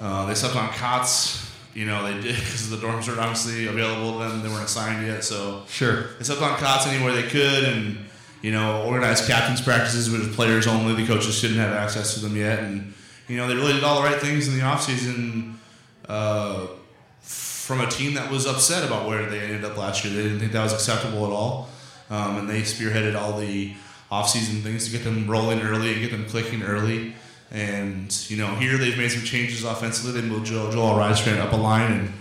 Uh, 0.00 0.26
they 0.26 0.34
slept 0.34 0.56
on 0.56 0.68
cots. 0.70 1.44
You 1.74 1.86
know, 1.86 2.04
they 2.04 2.20
did 2.20 2.36
because 2.36 2.70
the 2.70 2.76
dorms 2.76 3.06
weren't 3.06 3.20
obviously 3.20 3.66
available 3.66 4.18
to 4.18 4.28
them. 4.28 4.42
They 4.42 4.48
weren't 4.48 4.64
assigned 4.64 5.06
yet, 5.06 5.24
so 5.24 5.64
sure 5.68 6.14
they 6.18 6.24
slept 6.24 6.42
on 6.42 6.58
cots 6.58 6.86
anywhere 6.86 7.12
they 7.12 7.28
could, 7.28 7.64
and 7.64 7.98
you 8.42 8.52
know, 8.52 8.84
organized 8.84 9.26
captains 9.26 9.60
practices 9.60 10.10
with 10.10 10.34
players 10.34 10.66
only. 10.66 10.94
The 10.94 11.06
coaches 11.06 11.40
didn't 11.40 11.58
have 11.58 11.72
access 11.72 12.14
to 12.14 12.20
them 12.20 12.36
yet, 12.36 12.60
and 12.60 12.94
you 13.28 13.36
know, 13.36 13.46
they 13.46 13.54
really 13.54 13.74
did 13.74 13.84
all 13.84 14.02
the 14.02 14.08
right 14.08 14.20
things 14.20 14.48
in 14.48 14.54
the 14.54 14.60
offseason 14.60 15.54
uh, 16.08 16.66
from 17.20 17.80
a 17.80 17.86
team 17.86 18.14
that 18.14 18.30
was 18.30 18.46
upset 18.46 18.84
about 18.84 19.06
where 19.06 19.28
they 19.28 19.40
ended 19.40 19.64
up 19.64 19.76
last 19.76 20.04
year. 20.04 20.14
They 20.14 20.22
didn't 20.22 20.40
think 20.40 20.52
that 20.52 20.62
was 20.62 20.72
acceptable 20.72 21.26
at 21.26 21.32
all, 21.32 21.68
um, 22.10 22.38
and 22.38 22.48
they 22.48 22.62
spearheaded 22.62 23.14
all 23.14 23.38
the 23.38 23.74
offseason 24.10 24.62
things 24.62 24.86
to 24.86 24.90
get 24.90 25.04
them 25.04 25.28
rolling 25.30 25.60
early 25.60 25.92
and 25.92 26.00
get 26.00 26.10
them 26.10 26.26
clicking 26.26 26.62
early. 26.62 27.14
And 27.50 28.12
you 28.30 28.36
know, 28.36 28.54
here 28.56 28.76
they've 28.76 28.96
made 28.96 29.10
some 29.10 29.22
changes 29.22 29.64
offensively. 29.64 30.20
They 30.20 30.26
moved 30.26 30.46
Joel, 30.46 30.70
Joel 30.70 30.94
Rydstrand 30.94 31.38
up 31.38 31.52
a 31.52 31.56
line, 31.56 31.92
and 31.92 32.12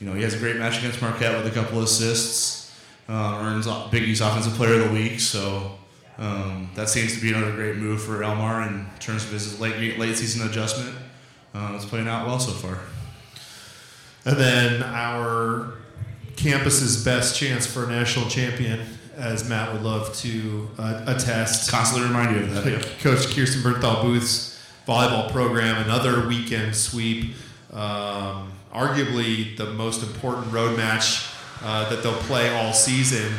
you 0.00 0.06
know 0.06 0.14
he 0.14 0.22
has 0.22 0.34
a 0.34 0.38
great 0.38 0.56
match 0.56 0.78
against 0.78 1.02
Marquette 1.02 1.36
with 1.42 1.50
a 1.50 1.54
couple 1.54 1.78
of 1.78 1.84
assists. 1.84 2.60
Uh, 3.08 3.40
earns 3.42 3.66
Big 3.90 4.04
East 4.04 4.22
Offensive 4.22 4.54
Player 4.54 4.80
of 4.80 4.88
the 4.88 4.94
Week, 4.94 5.18
so 5.18 5.72
um, 6.18 6.70
that 6.76 6.88
seems 6.88 7.14
to 7.14 7.20
be 7.20 7.32
another 7.32 7.52
great 7.52 7.76
move 7.76 8.00
for 8.00 8.20
Elmar 8.20 8.66
in 8.68 8.86
terms 9.00 9.24
of 9.24 9.32
his 9.32 9.58
late 9.60 9.98
late 9.98 10.16
season 10.16 10.46
adjustment. 10.48 10.96
Uh, 11.52 11.72
it's 11.74 11.84
playing 11.84 12.08
out 12.08 12.26
well 12.26 12.38
so 12.38 12.52
far. 12.52 12.78
And 14.24 14.36
then 14.38 14.82
our 14.84 15.74
campus's 16.36 17.04
best 17.04 17.36
chance 17.36 17.66
for 17.66 17.84
a 17.84 17.88
national 17.88 18.28
champion, 18.28 18.80
as 19.16 19.48
Matt 19.48 19.72
would 19.72 19.82
love 19.82 20.14
to 20.16 20.68
uh, 20.78 21.04
attest. 21.06 21.70
Constantly 21.70 22.08
remind 22.08 22.36
you 22.36 22.42
of 22.42 22.54
that. 22.54 22.66
yeah. 22.66 22.78
Coach 23.00 23.34
Kirsten 23.34 23.62
Bernthal 23.62 24.02
Booth's 24.02 24.60
volleyball 24.86 25.30
program, 25.30 25.82
another 25.84 26.26
weekend 26.26 26.74
sweep. 26.74 27.34
Um, 27.72 28.52
arguably 28.72 29.56
the 29.56 29.66
most 29.66 30.02
important 30.02 30.52
road 30.52 30.76
match 30.76 31.26
uh, 31.62 31.88
that 31.90 32.02
they'll 32.02 32.12
play 32.12 32.54
all 32.54 32.72
season. 32.72 33.32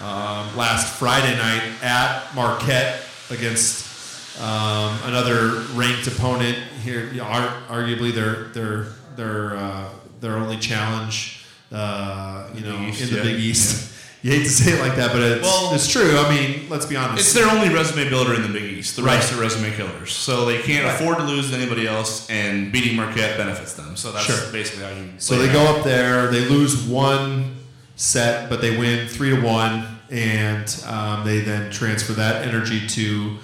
Um, 0.00 0.56
last 0.56 0.98
Friday 0.98 1.36
night 1.36 1.62
at 1.82 2.34
Marquette 2.34 3.04
against 3.30 4.40
um, 4.40 4.98
another 5.04 5.60
ranked 5.74 6.06
opponent 6.08 6.58
here. 6.82 7.06
You 7.06 7.18
know, 7.18 7.24
ar- 7.24 7.62
arguably 7.68 8.12
their 8.12 8.44
their 8.48 8.86
their 9.16 9.56
uh, 9.56 9.88
their 10.20 10.36
only 10.36 10.56
challenge. 10.58 11.44
Uh, 11.70 12.48
you 12.54 12.60
know, 12.62 12.76
in 12.76 12.92
the 12.92 13.16
yeah. 13.16 13.22
Big 13.22 13.40
East. 13.40 13.91
You 14.22 14.30
hate 14.30 14.44
to 14.44 14.50
say 14.50 14.72
it 14.74 14.80
like 14.80 14.94
that, 14.96 15.12
but 15.12 15.20
it's, 15.20 15.42
Well- 15.42 15.74
it's 15.74 15.88
true. 15.88 16.16
I 16.16 16.30
mean, 16.32 16.66
let's 16.68 16.86
be 16.86 16.94
honest. 16.94 17.20
It's 17.24 17.32
their 17.32 17.50
only 17.50 17.74
resume 17.74 18.08
builder 18.08 18.34
in 18.34 18.42
the 18.42 18.48
Big 18.48 18.62
East. 18.78 18.94
The 18.94 19.02
Right. 19.02 19.16
rest 19.16 19.32
are 19.32 19.36
resume 19.40 19.74
killers. 19.74 20.12
So 20.12 20.44
they 20.46 20.58
can't 20.58 20.84
Right. 20.84 20.94
afford 20.94 21.18
to 21.18 21.24
lose 21.24 21.50
to 21.50 21.56
anybody 21.56 21.88
else, 21.88 22.28
and 22.30 22.70
beating 22.70 22.94
Marquette 22.96 23.36
benefits 23.36 23.72
them. 23.72 23.96
So 23.96 24.12
that's 24.12 24.24
Sure. 24.26 24.36
basically 24.52 24.84
how 24.84 24.90
you. 24.90 25.08
So 25.18 25.36
they 25.38 25.48
go 25.52 25.62
up 25.66 25.82
there, 25.84 26.28
they 26.30 26.44
lose 26.44 26.76
one 26.76 27.56
set, 27.96 28.48
but 28.48 28.60
they 28.60 28.76
win 28.76 29.08
three 29.08 29.30
to 29.30 29.40
one, 29.40 29.86
and 30.08 30.72
um, 30.86 31.24
they 31.24 31.40
then 31.40 31.70
transfer 31.72 32.12
that 32.12 32.46
energy 32.46 32.86
to 32.88 33.38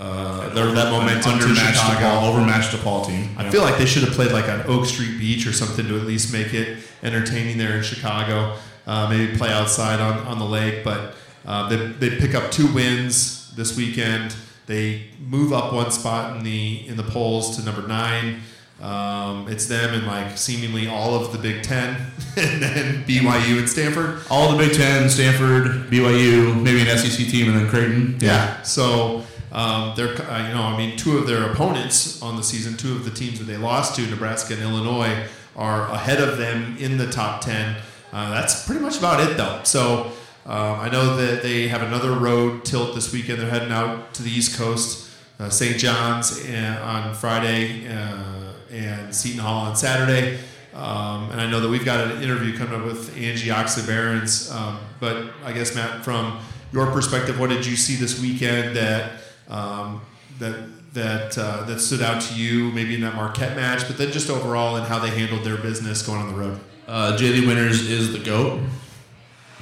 uh, 0.00 0.48
their 0.54 0.66
that 0.72 0.90
momentum 0.92 1.38
to 1.40 1.54
Chicago. 1.54 1.98
DePaul, 1.98 2.22
overmatched 2.30 2.70
DePaul 2.70 3.06
team. 3.06 3.30
I 3.36 3.50
feel 3.50 3.60
like 3.62 3.76
they 3.76 3.84
should 3.84 4.02
have 4.02 4.12
played 4.14 4.32
like 4.32 4.48
on 4.48 4.62
Oak 4.66 4.86
Street 4.86 5.18
Beach 5.18 5.46
or 5.46 5.52
something 5.52 5.86
to 5.88 5.96
at 5.98 6.06
least 6.06 6.32
make 6.32 6.54
it 6.54 6.78
entertaining 7.02 7.58
there 7.58 7.76
in 7.76 7.82
Chicago. 7.82 8.56
Uh, 8.90 9.08
maybe 9.08 9.36
play 9.36 9.52
outside 9.52 10.00
on, 10.00 10.18
on 10.26 10.40
the 10.40 10.44
lake, 10.44 10.82
but 10.82 11.14
uh, 11.46 11.68
they, 11.68 11.76
they 11.76 12.10
pick 12.18 12.34
up 12.34 12.50
two 12.50 12.66
wins 12.74 13.54
this 13.54 13.76
weekend. 13.76 14.34
They 14.66 15.04
move 15.24 15.52
up 15.52 15.72
one 15.72 15.92
spot 15.92 16.36
in 16.36 16.42
the 16.42 16.88
in 16.88 16.96
the 16.96 17.04
polls 17.04 17.56
to 17.56 17.64
number 17.64 17.86
nine. 17.86 18.40
Um, 18.82 19.46
it's 19.48 19.66
them 19.66 19.94
and 19.94 20.08
like 20.08 20.36
seemingly 20.36 20.88
all 20.88 21.14
of 21.14 21.30
the 21.30 21.38
Big 21.38 21.62
Ten, 21.62 21.94
and 22.36 22.60
then 22.60 23.04
BYU 23.04 23.58
and 23.60 23.68
Stanford. 23.68 24.22
all 24.28 24.50
the 24.50 24.58
Big 24.58 24.74
Ten, 24.74 25.08
Stanford, 25.08 25.88
BYU, 25.88 26.60
maybe 26.60 26.80
an 26.80 26.98
SEC 26.98 27.28
team, 27.28 27.48
and 27.48 27.60
then 27.60 27.68
Creighton. 27.68 28.18
Yeah. 28.20 28.60
So 28.62 29.22
um, 29.52 29.92
they're, 29.96 30.20
uh, 30.20 30.48
you 30.48 30.54
know, 30.54 30.62
I 30.62 30.76
mean, 30.76 30.96
two 30.96 31.16
of 31.16 31.28
their 31.28 31.52
opponents 31.52 32.20
on 32.22 32.36
the 32.36 32.42
season, 32.42 32.76
two 32.76 32.92
of 32.92 33.04
the 33.04 33.10
teams 33.12 33.38
that 33.38 33.44
they 33.44 33.56
lost 33.56 33.94
to, 33.96 34.02
Nebraska 34.06 34.54
and 34.54 34.62
Illinois, 34.62 35.26
are 35.54 35.82
ahead 35.90 36.20
of 36.20 36.38
them 36.38 36.76
in 36.78 36.96
the 36.96 37.10
top 37.10 37.42
ten. 37.42 37.76
Uh, 38.12 38.30
that's 38.30 38.66
pretty 38.66 38.80
much 38.80 38.98
about 38.98 39.20
it, 39.20 39.36
though. 39.36 39.60
So 39.64 40.12
um, 40.46 40.80
I 40.80 40.88
know 40.88 41.16
that 41.16 41.42
they 41.42 41.68
have 41.68 41.82
another 41.82 42.12
road 42.12 42.64
tilt 42.64 42.94
this 42.94 43.12
weekend. 43.12 43.40
They're 43.40 43.50
heading 43.50 43.72
out 43.72 44.14
to 44.14 44.22
the 44.22 44.30
East 44.30 44.58
Coast, 44.58 45.10
uh, 45.38 45.48
St. 45.48 45.78
John's 45.78 46.32
on 46.48 47.14
Friday, 47.14 47.86
uh, 47.88 48.52
and 48.72 49.14
Seton 49.14 49.40
Hall 49.40 49.66
on 49.66 49.76
Saturday. 49.76 50.38
Um, 50.74 51.30
and 51.30 51.40
I 51.40 51.50
know 51.50 51.60
that 51.60 51.68
we've 51.68 51.84
got 51.84 52.10
an 52.10 52.22
interview 52.22 52.56
coming 52.56 52.74
up 52.74 52.86
with 52.86 53.16
Angie 53.16 53.50
Oxley 53.50 53.84
Behrens. 53.86 54.50
Um, 54.50 54.78
but 54.98 55.26
I 55.44 55.52
guess 55.52 55.74
Matt, 55.74 56.04
from 56.04 56.38
your 56.72 56.86
perspective, 56.90 57.38
what 57.38 57.50
did 57.50 57.66
you 57.66 57.76
see 57.76 57.96
this 57.96 58.20
weekend 58.20 58.76
that 58.76 59.12
um, 59.48 60.00
that 60.38 60.94
that 60.94 61.38
uh, 61.38 61.64
that 61.64 61.80
stood 61.80 62.02
out 62.02 62.22
to 62.22 62.34
you, 62.34 62.70
maybe 62.72 62.94
in 62.94 63.00
that 63.02 63.14
Marquette 63.14 63.56
match, 63.56 63.86
but 63.86 63.98
then 63.98 64.12
just 64.12 64.30
overall 64.30 64.76
and 64.76 64.86
how 64.86 64.98
they 64.98 65.10
handled 65.10 65.44
their 65.44 65.56
business 65.56 66.02
going 66.02 66.20
on 66.20 66.32
the 66.32 66.38
road? 66.38 66.60
Uh, 66.90 67.16
Jaali 67.16 67.46
Winters 67.46 67.88
is 67.88 68.12
the 68.12 68.18
goat. 68.18 68.58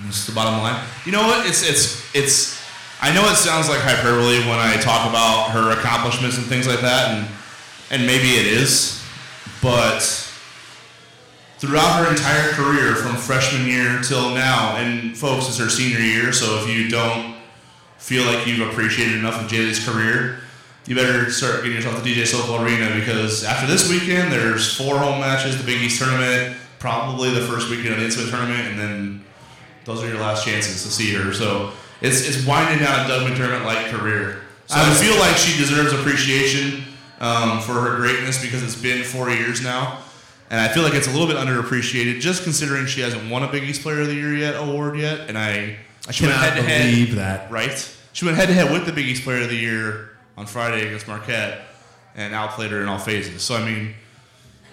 That's 0.02 0.26
the 0.26 0.32
bottom 0.32 0.62
line. 0.62 0.82
You 1.04 1.12
know 1.12 1.26
what? 1.26 1.46
It's 1.46 1.62
it's 1.62 2.14
it's. 2.14 2.58
I 3.02 3.12
know 3.12 3.28
it 3.28 3.36
sounds 3.36 3.68
like 3.68 3.80
hyperbole 3.80 4.38
when 4.48 4.58
I 4.58 4.76
talk 4.80 5.06
about 5.06 5.50
her 5.50 5.78
accomplishments 5.78 6.38
and 6.38 6.46
things 6.46 6.66
like 6.66 6.80
that, 6.80 7.10
and 7.10 7.28
and 7.90 8.06
maybe 8.06 8.30
it 8.40 8.46
is, 8.46 9.04
but 9.60 10.00
throughout 11.58 12.02
her 12.02 12.10
entire 12.10 12.52
career, 12.52 12.94
from 12.94 13.14
freshman 13.14 13.68
year 13.68 14.00
till 14.00 14.30
now, 14.30 14.76
and 14.76 15.14
folks, 15.14 15.48
it's 15.48 15.58
her 15.58 15.68
senior 15.68 15.98
year. 15.98 16.32
So 16.32 16.62
if 16.62 16.74
you 16.74 16.88
don't 16.88 17.36
feel 17.98 18.24
like 18.24 18.46
you've 18.46 18.66
appreciated 18.70 19.16
enough 19.16 19.38
of 19.38 19.50
Jaali's 19.50 19.86
career, 19.86 20.38
you 20.86 20.94
better 20.94 21.30
start 21.30 21.56
getting 21.56 21.74
yourself 21.74 22.02
to 22.02 22.08
DJ 22.08 22.26
Sokol 22.26 22.64
Arena 22.64 22.98
because 22.98 23.44
after 23.44 23.66
this 23.66 23.90
weekend, 23.90 24.32
there's 24.32 24.74
four 24.74 24.96
home 24.96 25.20
matches, 25.20 25.58
the 25.58 25.64
Big 25.64 25.82
East 25.82 26.00
tournament, 26.00 26.56
probably 26.78 27.30
the 27.30 27.40
first 27.40 27.70
weekend 27.70 27.94
of 27.94 28.00
the 28.00 28.06
NCAA 28.06 28.30
tournament, 28.30 28.68
and 28.68 28.78
then 28.78 29.24
those 29.84 30.02
are 30.02 30.08
your 30.08 30.18
last 30.18 30.44
chances 30.44 30.82
to 30.82 30.90
see 30.90 31.12
her. 31.14 31.32
So 31.32 31.72
it's 32.00 32.26
it's 32.28 32.46
winding 32.46 32.84
down 32.84 33.04
a 33.04 33.08
Doug 33.08 33.30
McDermott 33.30 33.64
like 33.64 33.86
career. 33.86 34.42
So 34.66 34.76
I 34.76 34.92
feel 34.94 35.18
like 35.18 35.36
she 35.36 35.56
deserves 35.58 35.92
appreciation 35.94 36.84
um, 37.20 37.60
for 37.60 37.72
her 37.72 37.96
greatness 37.96 38.40
because 38.42 38.62
it's 38.62 38.80
been 38.80 39.02
four 39.02 39.30
years 39.30 39.62
now. 39.62 39.98
And 40.50 40.60
I 40.60 40.68
feel 40.68 40.82
like 40.82 40.94
it's 40.94 41.06
a 41.06 41.10
little 41.10 41.26
bit 41.26 41.36
underappreciated, 41.36 42.20
just 42.20 42.42
considering 42.42 42.86
she 42.86 43.00
hasn't 43.00 43.30
won 43.30 43.42
a 43.42 43.50
Big 43.50 43.64
East 43.64 43.82
Player 43.82 44.00
of 44.00 44.06
the 44.06 44.14
Year 44.14 44.34
yet 44.34 44.54
award 44.56 44.98
yet. 44.98 45.28
And 45.28 45.36
I, 45.36 45.76
I 46.06 46.10
she 46.10 46.24
went 46.26 46.38
cannot 46.38 46.66
believe 46.66 47.16
that. 47.16 47.50
right? 47.50 47.96
She 48.12 48.24
went 48.24 48.36
head 48.36 48.46
to 48.48 48.54
head 48.54 48.72
with 48.72 48.86
the 48.86 48.92
Big 48.92 49.06
East 49.06 49.24
Player 49.24 49.42
of 49.42 49.48
the 49.48 49.56
Year 49.56 50.10
on 50.36 50.46
Friday 50.46 50.86
against 50.86 51.06
Marquette, 51.08 51.60
and 52.14 52.34
outplayed 52.34 52.70
her 52.70 52.80
in 52.80 52.88
all 52.88 52.98
phases. 52.98 53.42
So 53.42 53.56
I 53.56 53.64
mean, 53.64 53.94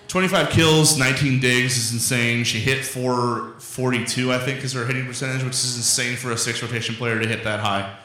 25 0.07 0.49
kills, 0.49 0.97
19 0.97 1.39
digs 1.39 1.77
is 1.77 1.93
insane. 1.93 2.43
She 2.43 2.59
hit 2.59 2.85
442, 2.85 4.31
I 4.31 4.37
think, 4.37 4.63
is 4.63 4.73
her 4.73 4.85
hitting 4.85 5.05
percentage, 5.05 5.43
which 5.43 5.53
is 5.53 5.77
insane 5.77 6.15
for 6.15 6.31
a 6.31 6.37
six 6.37 6.61
rotation 6.61 6.95
player 6.95 7.19
to 7.19 7.27
hit 7.27 7.43
that 7.43 7.59
high. 7.59 7.97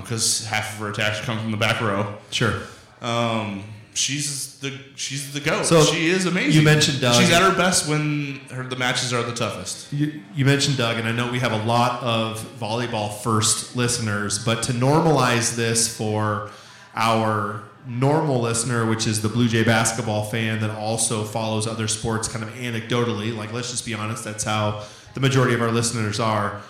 Because 0.00 0.44
half 0.46 0.74
of 0.74 0.80
her 0.80 0.90
attacks 0.90 1.20
come 1.20 1.38
from 1.38 1.50
the 1.50 1.56
back 1.56 1.80
row. 1.80 2.14
Sure. 2.30 2.60
Um, 3.00 3.64
she's 3.94 4.58
the 4.58 4.78
she's 4.96 5.32
the 5.32 5.40
goat. 5.40 5.64
So, 5.64 5.82
she 5.84 6.08
is 6.08 6.26
amazing. 6.26 6.52
you 6.52 6.62
mentioned 6.62 7.00
Doug. 7.00 7.20
She's 7.20 7.32
at 7.32 7.42
her 7.42 7.56
best 7.56 7.88
when 7.88 8.40
her, 8.50 8.64
the 8.64 8.76
matches 8.76 9.12
are 9.12 9.22
the 9.22 9.34
toughest. 9.34 9.92
You, 9.92 10.20
you 10.34 10.44
mentioned 10.44 10.76
Doug, 10.76 10.98
and 10.98 11.08
I 11.08 11.12
know 11.12 11.30
we 11.30 11.38
have 11.38 11.52
a 11.52 11.64
lot 11.64 12.02
of 12.02 12.40
volleyball 12.58 13.16
first 13.22 13.76
listeners, 13.76 14.44
but 14.44 14.62
to 14.64 14.72
normalize 14.72 15.56
this 15.56 15.96
for 15.96 16.50
our 16.94 17.62
normal 17.86 18.40
listener, 18.40 18.86
which 18.86 19.06
is 19.06 19.20
the 19.22 19.28
Blue 19.28 19.48
Jay 19.48 19.62
basketball 19.64 20.24
fan 20.24 20.60
that 20.60 20.70
also 20.70 21.24
follows 21.24 21.66
other 21.66 21.86
sports 21.88 22.28
kind 22.28 22.42
of 22.44 22.50
anecdotally, 22.54 23.36
like 23.36 23.52
let's 23.52 23.70
just 23.70 23.84
be 23.84 23.94
honest, 23.94 24.24
that's 24.24 24.44
how 24.44 24.82
the 25.14 25.20
majority 25.20 25.54
of 25.54 25.62
our 25.62 25.70
listeners 25.70 26.18
are. 26.18 26.60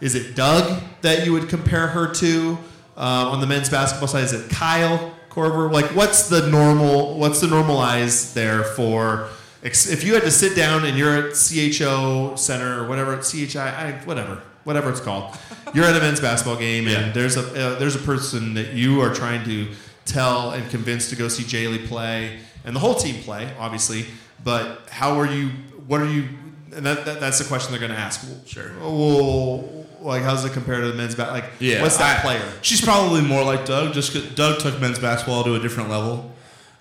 Is 0.00 0.14
it 0.14 0.34
Doug 0.34 0.82
that 1.02 1.24
you 1.24 1.32
would 1.32 1.48
compare 1.48 1.86
her 1.88 2.12
to 2.14 2.58
uh, 2.96 3.00
on 3.30 3.40
the 3.40 3.46
men's 3.46 3.68
basketball 3.70 4.08
side? 4.08 4.24
Is 4.24 4.32
it 4.32 4.50
Kyle 4.50 5.14
Korver? 5.30 5.70
Like, 5.72 5.86
what's 5.94 6.28
the 6.28 6.48
normal? 6.50 7.18
What's 7.18 7.40
the 7.40 7.46
normalize 7.46 8.34
there 8.34 8.62
for? 8.64 9.28
If 9.62 10.04
you 10.04 10.14
had 10.14 10.22
to 10.22 10.30
sit 10.30 10.54
down 10.54 10.84
and 10.84 10.96
you're 10.98 11.28
at 11.28 11.34
CHO 11.34 12.36
Center 12.36 12.82
or 12.82 12.88
whatever, 12.88 13.16
CHI, 13.20 13.58
I, 13.58 13.92
whatever, 14.04 14.40
whatever 14.64 14.90
it's 14.90 15.00
called, 15.00 15.34
you're 15.74 15.84
at 15.86 15.96
a 15.96 15.98
men's 16.00 16.20
basketball 16.20 16.56
game 16.58 16.86
and 16.86 17.06
Yeah. 17.06 17.12
there's 17.12 17.36
a 17.36 17.40
uh, 17.74 17.78
there's 17.78 17.96
a 17.96 18.00
person 18.00 18.54
that 18.54 18.74
you 18.74 19.00
are 19.00 19.12
trying 19.14 19.44
to 19.44 19.68
tell 20.06 20.50
and 20.52 20.68
convince 20.70 21.10
to 21.10 21.16
go 21.16 21.28
see 21.28 21.42
Jaali 21.42 21.86
play 21.86 22.38
and 22.64 22.74
the 22.74 22.80
whole 22.80 22.94
team 22.94 23.22
play, 23.22 23.52
obviously. 23.58 24.06
But 24.42 24.88
how 24.90 25.18
are 25.18 25.26
you? 25.26 25.50
What 25.86 26.00
are 26.00 26.08
you? 26.10 26.28
And 26.74 26.84
that, 26.86 27.04
that 27.04 27.20
that's 27.20 27.38
the 27.38 27.44
question 27.44 27.70
they're 27.72 27.80
going 27.80 27.92
to 27.92 27.98
ask. 27.98 28.22
Well, 28.26 28.40
Sure. 28.46 28.70
Well, 28.80 29.86
like 30.00 30.22
how's 30.22 30.44
it 30.44 30.52
compare 30.52 30.80
to 30.80 30.88
the 30.88 30.94
men's 30.94 31.14
basketball? 31.14 31.34
Like, 31.50 31.50
Yeah, 31.60 31.82
what's 31.82 31.96
that 31.98 32.18
I- 32.18 32.22
player? 32.22 32.52
She's 32.62 32.80
probably 32.80 33.22
more 33.22 33.42
like 33.44 33.64
Doug, 33.66 33.94
just 33.94 34.12
'cause 34.12 34.22
Doug 34.34 34.60
took 34.60 34.80
men's 34.80 34.98
basketball 34.98 35.42
to 35.44 35.54
a 35.54 35.58
different 35.60 35.90
level. 35.90 36.32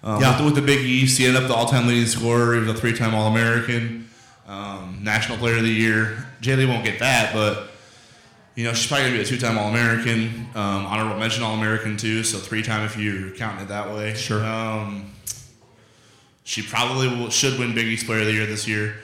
Um, 0.03 0.21
Yeah. 0.21 0.29
with, 0.31 0.37
the, 0.37 0.43
with 0.45 0.55
the 0.55 0.61
Big 0.61 0.85
East, 0.85 1.17
he 1.17 1.25
ended 1.25 1.41
up 1.41 1.47
the 1.47 1.55
all-time 1.55 1.87
leading 1.87 2.05
scorer. 2.05 2.53
He 2.53 2.59
was 2.59 2.69
a 2.69 2.73
three-time 2.79 3.15
All-American, 3.15 4.07
um, 4.47 4.99
National 5.01 5.37
Player 5.37 5.57
of 5.57 5.63
the 5.63 5.69
Year. 5.69 6.27
Jaali 6.41 6.67
won't 6.67 6.83
get 6.83 6.99
that, 6.99 7.33
but 7.33 7.71
you 8.55 8.63
know 8.63 8.73
she's 8.73 8.87
probably 8.87 9.05
gonna 9.05 9.17
be 9.17 9.23
a 9.23 9.25
two-time 9.25 9.57
All-American, 9.57 10.47
um, 10.55 10.85
honorable 10.85 11.19
mention 11.19 11.43
All-American 11.43 11.97
too. 11.97 12.23
So 12.23 12.37
three-time 12.37 12.85
if 12.85 12.97
you're 12.97 13.31
counting 13.31 13.65
it 13.65 13.67
that 13.67 13.93
way. 13.93 14.13
Sure. 14.13 14.43
Um, 14.43 15.11
she 16.43 16.61
probably 16.61 17.07
will, 17.07 17.29
should 17.29 17.59
win 17.59 17.73
Big 17.73 17.87
East 17.87 18.05
Player 18.05 18.21
of 18.21 18.27
the 18.27 18.33
Year 18.33 18.45
this 18.45 18.67
year. 18.67 18.95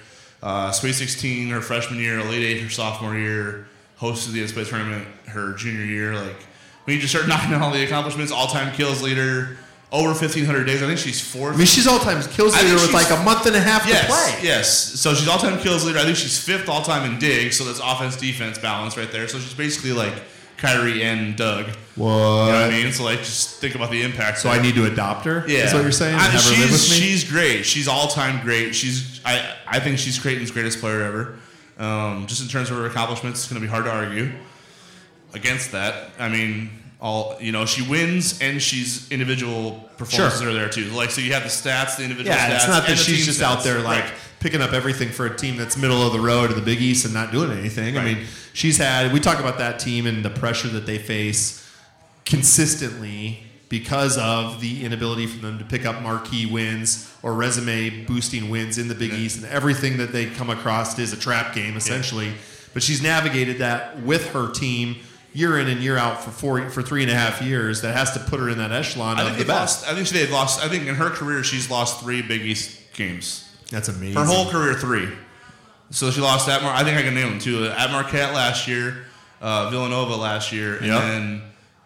Uh, 0.42 0.72
Sweet 0.72 0.94
16 0.94 1.50
her 1.50 1.62
freshman 1.62 2.00
year, 2.00 2.20
Elite 2.20 2.44
Eight 2.44 2.62
her 2.62 2.70
sophomore 2.70 3.16
year, 3.16 3.68
hosted 4.00 4.32
the 4.32 4.44
NCAA 4.44 4.70
tournament 4.70 5.08
her 5.28 5.54
junior 5.54 5.86
year. 5.86 6.16
Like 6.16 6.42
when 6.86 6.96
you 6.96 7.02
just 7.02 7.14
start 7.14 7.28
knocking 7.30 7.54
out 7.54 7.62
all 7.62 7.72
the 7.72 7.84
accomplishments, 7.84 8.32
all-time 8.32 8.74
kills 8.74 9.02
leader, 9.02 9.58
over 9.92 10.10
1,500 10.10 10.64
days. 10.64 10.82
I 10.82 10.88
think 10.88 11.00
she's 11.00 11.20
fourth. 11.20 11.56
I 11.56 11.58
mean, 11.58 11.68
she's 11.68 11.86
all 11.86 12.00
time 12.00 12.22
kills 12.24 12.56
leader 12.56 12.76
with 12.76 12.94
like 12.94 13.10
a 13.12 13.22
month 13.24 13.46
and 13.46 13.56
a 13.56 13.60
half 13.60 13.86
yes, 13.88 14.02
to 14.02 14.08
play. 14.08 14.48
yes. 14.48 15.00
So 15.00 15.14
she's 15.14 15.28
all-time 15.28 15.60
kills 15.60 15.86
leader. 15.86 16.00
I 16.00 16.04
think 16.04 16.18
she's 16.18 16.40
fifth 16.42 16.70
all-time 16.70 17.12
in 17.12 17.20
digs. 17.20 17.58
So 17.58 17.66
that's 17.66 17.80
offense-defense 17.80 18.60
balance 18.60 18.98
right 18.98 19.12
there. 19.12 19.28
So 19.28 19.38
she's 19.40 19.54
basically 19.54 19.92
like 19.92 20.14
Khyri 20.58 21.02
and 21.02 21.36
Doug. 21.36 21.66
What? 21.96 22.08
You 22.08 22.14
know 22.14 22.46
what 22.46 22.56
I 22.56 22.70
mean? 22.70 22.92
So 22.94 23.04
like, 23.04 23.20
just 23.20 23.60
think 23.60 23.76
about 23.76 23.92
the 23.92 24.02
impact. 24.02 24.40
So 24.40 24.50
there. 24.50 24.60
I 24.60 24.62
need 24.62 24.76
to 24.76 24.86
adopt 24.86 25.26
her. 25.26 25.44
Yeah, 25.48 25.66
is 25.66 25.74
what 25.74 25.84
you're 25.84 25.92
saying? 25.92 26.16
I, 26.16 26.30
she's, 26.38 26.60
live 26.60 26.72
with 26.72 26.90
me. 26.90 26.96
she's 26.96 27.30
great. 27.30 27.66
She's 27.66 27.88
all 27.88 28.08
time 28.08 28.42
great. 28.44 28.74
She's 28.74 29.20
I 29.26 29.56
I 29.68 29.80
think 29.80 29.98
she's 29.98 30.18
Creighton's 30.18 30.52
greatest 30.52 30.80
player 30.80 31.02
ever. 31.02 31.38
Um, 31.78 32.28
just 32.28 32.42
in 32.42 32.48
terms 32.48 32.70
of 32.70 32.78
her 32.78 32.86
accomplishments, 32.86 33.40
it's 33.40 33.52
going 33.52 33.60
to 33.60 33.68
be 33.68 33.72
hard 33.72 33.86
to 33.86 33.92
argue 33.92 34.32
against 35.34 35.72
that. 35.72 36.12
I 36.20 36.30
mean, 36.30 36.70
all 37.02 37.36
you 37.42 37.52
know, 37.52 37.66
she 37.66 37.82
wins 37.82 38.40
and 38.42 38.62
she's 38.62 39.10
individual 39.12 39.90
performances 39.98 40.40
Sure. 40.42 40.50
are 40.52 40.54
there 40.54 40.70
too. 40.70 40.86
Like 40.92 41.10
so, 41.12 41.20
you 41.20 41.34
have 41.34 41.44
the 41.44 41.50
stats, 41.50 41.98
the 41.98 42.04
individual 42.04 42.36
yeah, 42.36 42.52
stats. 42.52 42.56
it's 42.58 42.68
not 42.68 42.88
that 42.88 42.98
she's 42.98 43.26
just 43.26 43.40
stats. 43.42 43.44
out 43.44 43.64
there 43.64 43.80
like 43.82 44.04
Right. 44.04 44.14
picking 44.40 44.62
up 44.62 44.72
everything 44.74 45.10
for 45.10 45.26
a 45.26 45.36
team 45.36 45.58
that's 45.58 45.76
middle 45.78 46.06
of 46.06 46.14
the 46.14 46.20
road 46.20 46.52
in 46.52 46.56
the 46.56 46.62
Big 46.64 46.80
East 46.80 47.04
and 47.06 47.14
not 47.14 47.32
doing 47.32 47.52
anything. 47.58 47.98
I 47.98 48.04
mean, 48.06 48.20
she's 48.54 48.78
had. 48.78 49.12
We 49.14 49.20
talk 49.20 49.40
about 49.40 49.58
that 49.58 49.80
team 49.80 50.06
and 50.06 50.24
the 50.24 50.30
pressure 50.30 50.68
that 50.70 50.86
they 50.86 51.00
face 51.00 51.68
consistently 52.26 53.44
because 53.70 54.18
of 54.18 54.60
the 54.62 54.84
inability 54.84 55.26
for 55.28 55.40
them 55.42 55.58
to 55.58 55.66
pick 55.66 55.86
up 55.86 56.02
marquee 56.02 56.46
wins 56.46 57.10
or 57.24 57.34
resume 57.34 58.04
boosting 58.06 58.50
wins 58.50 58.78
in 58.78 58.88
the 58.88 58.96
Big 58.96 59.12
Yeah. 59.12 59.18
East, 59.20 59.38
and 59.38 59.46
everything 59.46 59.98
that 59.98 60.12
they 60.12 60.26
come 60.26 60.50
across 60.50 60.98
is 61.00 61.14
a 61.14 61.18
trap 61.18 61.56
game 61.56 61.78
essentially. 61.78 62.34
But 62.74 62.84
she's 62.84 63.02
navigated 63.02 63.60
that 63.60 64.02
with 64.02 64.30
her 64.34 64.50
team 64.52 64.98
year 65.34 65.60
in 65.60 65.68
and 65.70 65.82
year 65.82 65.98
out 65.98 66.24
for 66.24 66.32
four 66.32 66.70
for 66.70 66.82
three 66.82 67.02
and 67.04 67.12
a 67.12 67.16
half 67.16 67.42
years. 67.42 67.82
That 67.82 67.96
has 67.96 68.12
to 68.14 68.20
put 68.20 68.40
her 68.40 68.50
in 68.50 68.58
that 68.58 68.72
echelon 68.72 69.18
I 69.18 69.22
of 69.22 69.26
think 69.28 69.38
the 69.38 69.44
they've 69.44 69.48
best. 69.48 69.82
lost. 69.84 69.92
I 69.92 69.96
think 69.96 70.10
they've 70.10 70.32
lost. 70.32 70.64
I 70.66 70.68
think 70.70 70.88
in 70.88 70.96
her 70.96 71.10
career, 71.10 71.44
she's 71.44 71.70
lost 71.70 72.02
three 72.02 72.22
Big 72.22 72.42
East 72.42 72.78
games. 72.94 73.48
That's 73.70 73.88
amazing. 73.88 74.16
Her 74.16 74.26
whole 74.26 74.50
career, 74.52 74.74
three. 74.74 75.10
So 75.92 76.10
she 76.12 76.22
lost 76.22 76.48
at 76.50 76.62
Mar. 76.62 76.74
I 76.74 76.84
think 76.84 76.98
I 76.98 77.02
can 77.04 77.14
name 77.14 77.30
them 77.30 77.40
too. 77.40 77.66
At 77.66 77.92
Marquette 77.92 78.34
last 78.34 78.68
year, 78.68 79.06
uh, 79.42 79.70
Villanova 79.70 80.16
last 80.16 80.52
year, 80.52 80.78
and 80.78 80.88
Yep. 80.88 81.02
then 81.02 81.42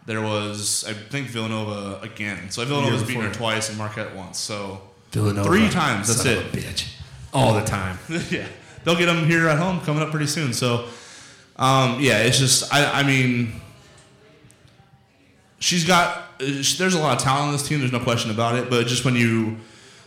there 0.05 0.21
was 0.21 0.83
I 0.87 0.93
think 0.93 1.27
Villanova 1.27 1.99
again. 2.01 2.49
So 2.51 2.63
Villanova's 2.65 3.03
beaten 3.03 3.23
her 3.23 3.31
twice 3.33 3.69
and 3.69 3.77
Marquette 3.77 4.15
once. 4.15 4.39
So 4.39 4.81
Villanova. 5.11 5.47
three 5.47 5.69
times. 5.69 6.07
That's 6.07 6.25
it. 6.25 6.37
a 6.53 6.57
bitch. 6.57 6.87
All 7.33 7.53
the 7.53 7.63
time. 7.65 7.97
yeah, 8.29 8.45
they'll 8.83 8.95
get 8.95 9.07
them 9.07 9.25
here 9.25 9.47
at 9.49 9.57
home 9.57 9.81
coming 9.81 10.01
up 10.03 10.09
pretty 10.11 10.27
soon. 10.27 10.53
So, 10.53 10.85
um, 11.57 11.99
yeah, 11.99 12.19
it's 12.19 12.39
just 12.39 12.73
I, 12.73 12.99
I 12.99 13.03
mean, 13.03 13.53
she's 15.59 15.85
got 15.85 16.17
uh, 16.17 16.45
there's 16.45 16.93
a 16.95 16.99
lot 16.99 17.17
of 17.17 17.23
talent 17.23 17.47
on 17.47 17.51
this 17.53 17.67
team. 17.67 17.79
There's 17.79 17.91
no 17.91 17.99
question 17.99 18.31
about 18.31 18.55
it. 18.55 18.69
But 18.69 18.87
just 18.87 19.05
when 19.05 19.15
you 19.15 19.57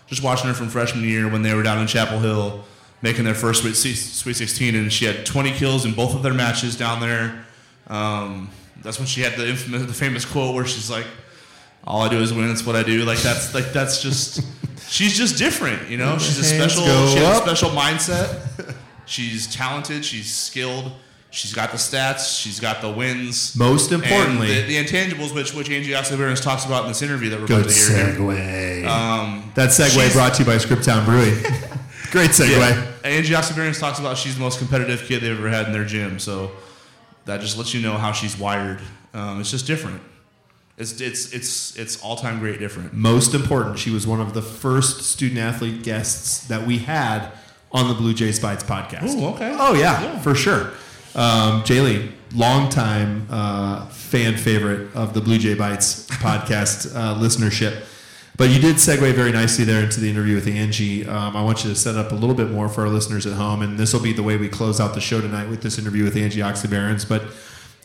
just 0.07 0.23
watching 0.23 0.49
her 0.49 0.55
from 0.55 0.69
freshman 0.69 1.05
year 1.05 1.29
when 1.29 1.43
they 1.43 1.55
were 1.55 1.63
down 1.63 1.79
in 1.79 1.87
Chapel 1.87 2.19
Hill 2.19 2.65
making 3.03 3.25
their 3.25 3.35
first 3.35 3.63
Sweet 3.63 3.75
Sweet 3.75 4.35
16, 4.35 4.75
and 4.75 4.93
she 4.93 5.05
had 5.05 5.25
20 5.25 5.53
kills 5.53 5.85
in 5.85 5.93
both 5.95 6.15
of 6.15 6.23
their 6.23 6.35
matches 6.35 6.77
down 6.77 7.01
there. 7.01 7.45
Um, 7.87 8.51
that's 8.83 8.99
when 8.99 9.07
she 9.07 9.23
had 9.23 9.37
the 9.37 9.49
infamous, 9.49 9.87
the 9.87 9.95
famous 9.95 10.25
quote 10.25 10.55
where 10.55 10.67
she's 10.67 10.91
like, 10.91 11.07
"All 11.85 12.03
I 12.03 12.09
do 12.09 12.19
is 12.19 12.33
win. 12.33 12.51
It's 12.51 12.65
what 12.67 12.77
I 12.77 12.83
do." 12.83 13.05
Like 13.05 13.19
that's 13.19 13.55
like 13.55 13.73
that's 13.73 14.03
just 14.03 14.43
she's 14.89 15.17
just 15.17 15.39
different, 15.39 15.89
you 15.89 15.97
know. 15.97 16.19
She's 16.19 16.39
a 16.39 16.45
special. 16.45 16.85
She 16.85 17.19
has 17.19 17.39
a 17.39 17.43
special 17.43 17.71
mindset. 17.71 18.75
She's 19.07 19.53
talented. 19.53 20.05
She's 20.05 20.33
skilled. 20.33 20.93
She's 21.31 21.53
got 21.53 21.73
the 21.73 21.77
stats. 21.77 22.41
She's 22.41 22.59
got 22.59 22.81
the 22.81 22.91
wins. 22.91 23.55
Most 23.55 23.93
importantly, 23.93 24.63
the, 24.63 24.63
the 24.63 24.85
intangibles, 24.85 25.35
which 25.35 25.53
which 25.53 25.69
Angie 25.71 25.95
Oxley-Behrens 25.95 26.41
talks 26.41 26.65
about 26.65 26.85
in 26.85 26.89
this 26.89 27.03
interview 27.03 27.29
that 27.31 27.41
we're 27.41 27.47
good 27.47 27.61
about 27.67 27.71
to 27.71 27.93
hear. 27.93 28.07
here. 28.07 28.15
segue. 28.15 28.87
Um, 28.87 29.53
that 29.55 29.69
segue 29.71 30.13
brought 30.15 30.35
to 30.35 30.43
you 30.43 30.47
by 30.47 30.57
Scriptown 30.57 31.05
Brewing. 31.05 31.35
Great 32.11 32.31
segue. 32.31 32.59
yeah. 32.59 32.93
Angie 33.05 33.35
Oxley-Behrens 33.35 33.79
talks 33.79 33.99
about 33.99 34.17
she's 34.17 34.37
the 34.37 34.41
most 34.41 34.59
competitive 34.59 35.03
kid 35.03 35.21
they've 35.21 35.37
ever 35.37 35.51
had 35.51 35.67
in 35.67 35.73
their 35.73 35.85
gym. 35.85 36.19
So 36.19 36.53
that 37.27 37.41
just 37.43 37.59
lets 37.59 37.75
you 37.75 37.83
know 37.83 37.99
how 37.99 38.13
she's 38.13 38.39
wired. 38.39 38.81
Um, 39.13 39.41
it's 39.41 39.51
just 39.51 39.67
different. 39.67 40.01
It's 40.79 41.01
it's 41.01 41.33
it's 41.33 41.77
it's 41.77 42.03
all 42.03 42.17
time 42.17 42.39
great 42.39 42.59
different. 42.59 42.95
Most 42.95 43.35
important, 43.35 43.79
she 43.79 43.91
was 43.91 44.07
one 44.07 44.21
of 44.21 44.33
the 44.33 44.43
first 44.43 45.03
student 45.03 45.41
athlete 45.41 45.83
guests 45.83 46.47
that 46.47 46.67
we 46.67 46.79
had 46.79 47.33
on 47.73 47.89
the 47.89 47.95
Blue 47.95 48.15
Jays 48.15 48.39
Bytes 48.39 48.63
podcast. 48.63 49.17
Ooh, 49.17 49.27
okay. 49.35 49.55
Oh 49.59 49.75
yeah, 49.75 50.19
for 50.21 50.35
sure. 50.35 50.73
Um, 51.19 51.63
Jaali, 51.65 52.13
longtime 52.33 53.27
uh, 53.29 53.87
fan 53.89 54.37
favorite 54.37 54.95
of 54.95 55.15
the 55.15 55.21
Blue 55.21 55.37
Jay 55.37 55.57
Bytes 55.57 56.07
podcast 56.09 56.95
uh, 56.95 57.17
listenership. 57.17 57.85
But 58.37 58.51
you 58.51 58.61
did 58.61 58.77
segue 58.77 59.15
very 59.15 59.33
nicely 59.33 59.65
there 59.65 59.83
into 59.83 59.99
the 59.99 60.09
interview 60.09 60.37
with 60.37 60.47
Angie. 60.47 61.05
Um, 61.09 61.37
I 61.37 61.43
want 61.43 61.65
you 61.65 61.71
to 61.71 61.77
set 61.77 61.97
up 61.97 62.13
a 62.13 62.15
little 62.15 62.37
bit 62.37 62.51
more 62.53 62.69
for 62.69 62.83
our 62.83 62.89
listeners 62.89 63.27
at 63.27 63.33
home, 63.33 63.63
and 63.63 63.77
this 63.77 63.93
will 63.93 64.01
be 64.01 64.13
the 64.13 64.23
way 64.23 64.37
we 64.37 64.49
close 64.49 64.79
out 64.79 64.95
the 64.95 65.01
show 65.01 65.21
tonight 65.21 65.49
with 65.49 65.61
this 65.61 65.77
interview 65.77 66.05
with 66.05 66.17
Angie 66.17 66.41
Oxley 66.41 66.71
Behrens. 66.71 67.05
But 67.05 67.25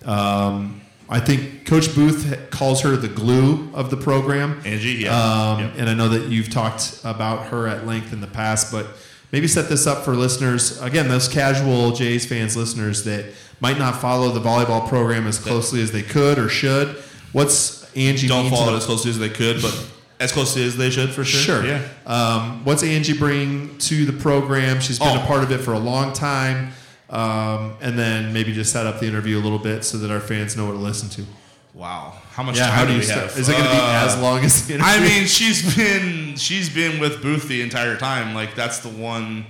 um, 0.06 0.82
I 1.10 1.20
think 1.20 1.66
Coach 1.66 1.96
Booth 1.96 2.52
calls 2.52 2.82
her 2.82 2.96
the 2.96 3.08
glue 3.08 3.74
of 3.74 3.90
the 3.90 3.98
program. 3.98 4.62
Angie, 4.64 4.90
yeah. 4.90 5.10
Um, 5.10 5.60
Yep. 5.60 5.74
And 5.78 5.90
I 5.90 5.96
know 5.96 6.10
that 6.10 6.30
you've 6.30 6.52
talked 6.52 7.00
about 7.04 7.48
her 7.48 7.68
at 7.68 7.88
length 7.88 8.14
in 8.14 8.22
the 8.22 8.28
past, 8.28 8.72
but 8.72 8.86
maybe 9.34 9.48
set 9.50 9.68
this 9.68 9.86
up 9.86 10.06
for 10.06 10.16
listeners. 10.16 10.82
Again, 10.82 11.10
those 11.10 11.28
casual 11.28 11.92
Jays 11.92 12.26
fans 12.26 12.56
listeners 12.56 13.04
that 13.04 13.26
might 13.60 13.78
not 13.78 14.00
follow 14.00 14.30
the 14.30 14.40
volleyball 14.40 14.88
program 14.88 15.28
as 15.28 15.38
closely 15.40 15.82
as 15.82 15.92
they 15.92 16.04
could 16.04 16.40
or 16.40 16.48
should. 16.48 16.96
What's 17.34 17.84
Angie 17.96 18.28
Don't 18.30 18.44
mean 18.46 18.52
follow 18.54 18.68
the- 18.68 18.74
it 18.74 18.78
as 18.78 18.86
closely 18.86 19.10
as 19.12 19.20
they 19.20 19.30
could, 19.30 19.62
but 19.62 19.76
as 20.20 20.32
closely 20.32 20.64
as 20.64 20.78
they 20.78 20.90
should 20.90 21.10
for 21.10 21.26
sure. 21.26 21.64
Sure. 21.64 21.66
Yeah. 21.66 21.82
Um, 22.06 22.64
what's 22.64 22.84
Angie 22.84 23.18
bring 23.18 23.78
to 23.80 24.06
the 24.06 24.14
program? 24.14 24.80
She's 24.80 25.00
been 25.00 25.18
Oh. 25.18 25.24
a 25.24 25.26
part 25.26 25.44
of 25.44 25.52
it 25.52 25.60
for 25.60 25.74
a 25.74 25.80
long 25.80 26.14
time. 26.14 26.72
Um, 27.10 27.74
and 27.82 27.98
then 28.00 28.34
maybe 28.34 28.54
just 28.54 28.72
set 28.72 28.86
up 28.88 29.00
the 29.00 29.06
interview 29.08 29.38
a 29.38 29.42
little 29.44 29.60
bit 29.60 29.84
so 29.84 29.98
that 30.00 30.10
our 30.10 30.20
fans 30.20 30.56
know 30.58 30.66
what 30.66 30.72
to 30.72 30.78
listen 30.78 31.10
to. 31.10 31.26
Wow. 31.74 32.14
How 32.32 32.44
much 32.44 32.56
Yeah, 32.58 32.68
time 32.68 32.74
how 32.74 32.82
do 32.84 32.88
do 32.90 32.94
you 32.94 33.00
we 33.00 33.06
start? 33.06 33.30
have? 33.30 33.38
Is 33.38 33.50
it 33.50 33.54
going 33.54 33.64
to 33.64 33.70
be 33.72 33.78
Uh, 33.78 34.06
as 34.06 34.18
long 34.20 34.40
as 34.46 34.68
the 34.68 34.76
interview? 34.76 34.92
I 34.94 35.00
mean, 35.00 35.26
she's 35.28 35.76
been 35.76 36.36
she's 36.36 36.70
been 36.70 37.00
with 37.00 37.22
Booth 37.22 37.48
the 37.48 37.62
entire 37.62 37.98
time. 37.98 38.36
Like 38.36 38.56
that's 38.56 38.80
the 38.80 38.90
one. 38.90 39.46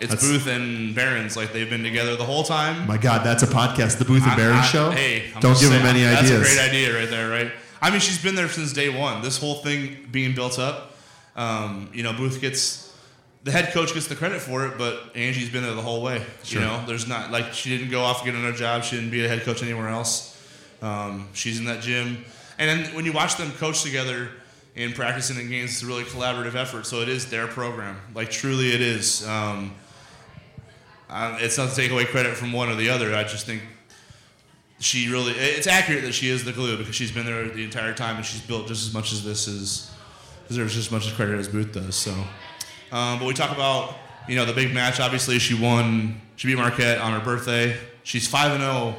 It's 0.00 0.10
That's- 0.12 0.28
Booth 0.30 0.46
and 0.46 0.94
Behrens. 0.94 1.36
Like 1.36 1.52
they've 1.52 1.68
been 1.68 1.82
together 1.82 2.16
the 2.16 2.24
whole 2.24 2.44
time. 2.44 2.86
my 2.86 2.96
God, 2.98 3.24
that's 3.24 3.42
a 3.42 3.46
podcast, 3.46 3.98
the 3.98 4.04
Booth 4.04 4.26
and 4.26 4.36
Behrens 4.36 4.66
Show. 4.66 4.90
Hey, 4.90 5.30
I'm 5.34 5.40
don't 5.40 5.58
give 5.58 5.70
them 5.70 5.86
any 5.86 6.02
that's 6.02 6.22
ideas. 6.24 6.40
That's 6.40 6.52
a 6.52 6.56
great 6.56 6.68
idea 6.68 6.98
right 6.98 7.08
there, 7.10 7.28
right? 7.30 7.52
I 7.80 7.90
mean, 7.90 8.00
she's 8.00 8.22
been 8.22 8.34
there 8.34 8.48
since 8.48 8.72
day 8.72 8.88
one. 8.90 9.22
This 9.22 9.38
whole 9.38 9.56
thing 9.56 10.06
being 10.10 10.34
built 10.34 10.58
up. 10.58 10.92
Um, 11.34 11.90
you 11.92 12.02
know, 12.02 12.12
Booth 12.14 12.40
gets 12.40 12.94
the 13.44 13.52
head 13.52 13.72
coach 13.72 13.94
gets 13.94 14.06
the 14.06 14.16
credit 14.16 14.40
for 14.42 14.66
it, 14.66 14.76
but 14.76 15.12
Angie's 15.14 15.50
been 15.50 15.62
there 15.62 15.74
the 15.74 15.82
whole 15.82 16.02
way. 16.02 16.22
Sure. 16.42 16.60
You 16.60 16.66
know, 16.66 16.84
there's 16.86 17.06
not 17.06 17.30
like 17.30 17.52
she 17.54 17.70
didn't 17.76 17.90
go 17.90 18.02
off 18.02 18.18
and 18.22 18.26
get 18.26 18.34
another 18.34 18.56
job. 18.56 18.82
She 18.84 18.96
didn't 18.96 19.10
be 19.10 19.24
a 19.24 19.28
head 19.28 19.42
coach 19.44 19.62
anywhere 19.62 19.88
else. 19.88 20.35
Um, 20.82 21.28
she's 21.32 21.58
in 21.58 21.64
that 21.66 21.82
gym, 21.82 22.24
and 22.58 22.68
then 22.68 22.94
when 22.94 23.04
you 23.04 23.12
watch 23.12 23.36
them 23.36 23.50
coach 23.52 23.82
together 23.82 24.28
in 24.74 24.92
practicing 24.92 25.38
and 25.38 25.48
games, 25.48 25.70
it's 25.70 25.82
a 25.82 25.86
really 25.86 26.04
collaborative 26.04 26.54
effort. 26.54 26.86
So 26.86 27.00
it 27.00 27.08
is 27.08 27.30
their 27.30 27.46
program, 27.46 27.98
like 28.14 28.30
truly 28.30 28.72
it 28.72 28.80
is. 28.80 29.26
Um, 29.26 29.74
I, 31.08 31.38
it's 31.40 31.56
not 31.56 31.70
to 31.70 31.76
take 31.76 31.90
away 31.90 32.04
credit 32.04 32.36
from 32.36 32.52
one 32.52 32.68
or 32.68 32.74
the 32.74 32.90
other. 32.90 33.14
I 33.14 33.22
just 33.22 33.46
think 33.46 33.62
she 34.78 35.08
really 35.10 35.32
it's 35.32 35.66
accurate 35.66 36.02
that 36.02 36.12
she 36.12 36.28
is 36.28 36.44
the 36.44 36.52
glue 36.52 36.76
because 36.76 36.94
she's 36.94 37.12
been 37.12 37.24
there 37.24 37.48
the 37.48 37.64
entire 37.64 37.94
time 37.94 38.16
and 38.16 38.26
she's 38.26 38.42
built 38.42 38.68
just 38.68 38.86
as 38.86 38.92
much 38.92 39.12
as 39.12 39.24
this 39.24 39.48
is 39.48 39.90
deserves 40.48 40.74
just 40.74 40.88
as 40.88 40.92
much 40.92 41.06
as 41.06 41.12
credit 41.12 41.38
as 41.38 41.48
Booth 41.48 41.72
does. 41.72 41.96
So, 41.96 42.12
um, 42.92 43.18
but 43.18 43.24
we 43.24 43.34
talk 43.34 43.50
about 43.52 43.96
you 44.28 44.36
know 44.36 44.44
the 44.44 44.52
big 44.52 44.74
match. 44.74 45.00
Obviously, 45.00 45.38
she 45.38 45.54
won. 45.54 46.20
She 46.36 46.48
beat 46.48 46.56
Marquette 46.56 46.98
on 46.98 47.12
her 47.12 47.24
birthday. 47.24 47.76
She's 48.02 48.28
five 48.28 48.52
and 48.52 48.60
zero, 48.60 48.94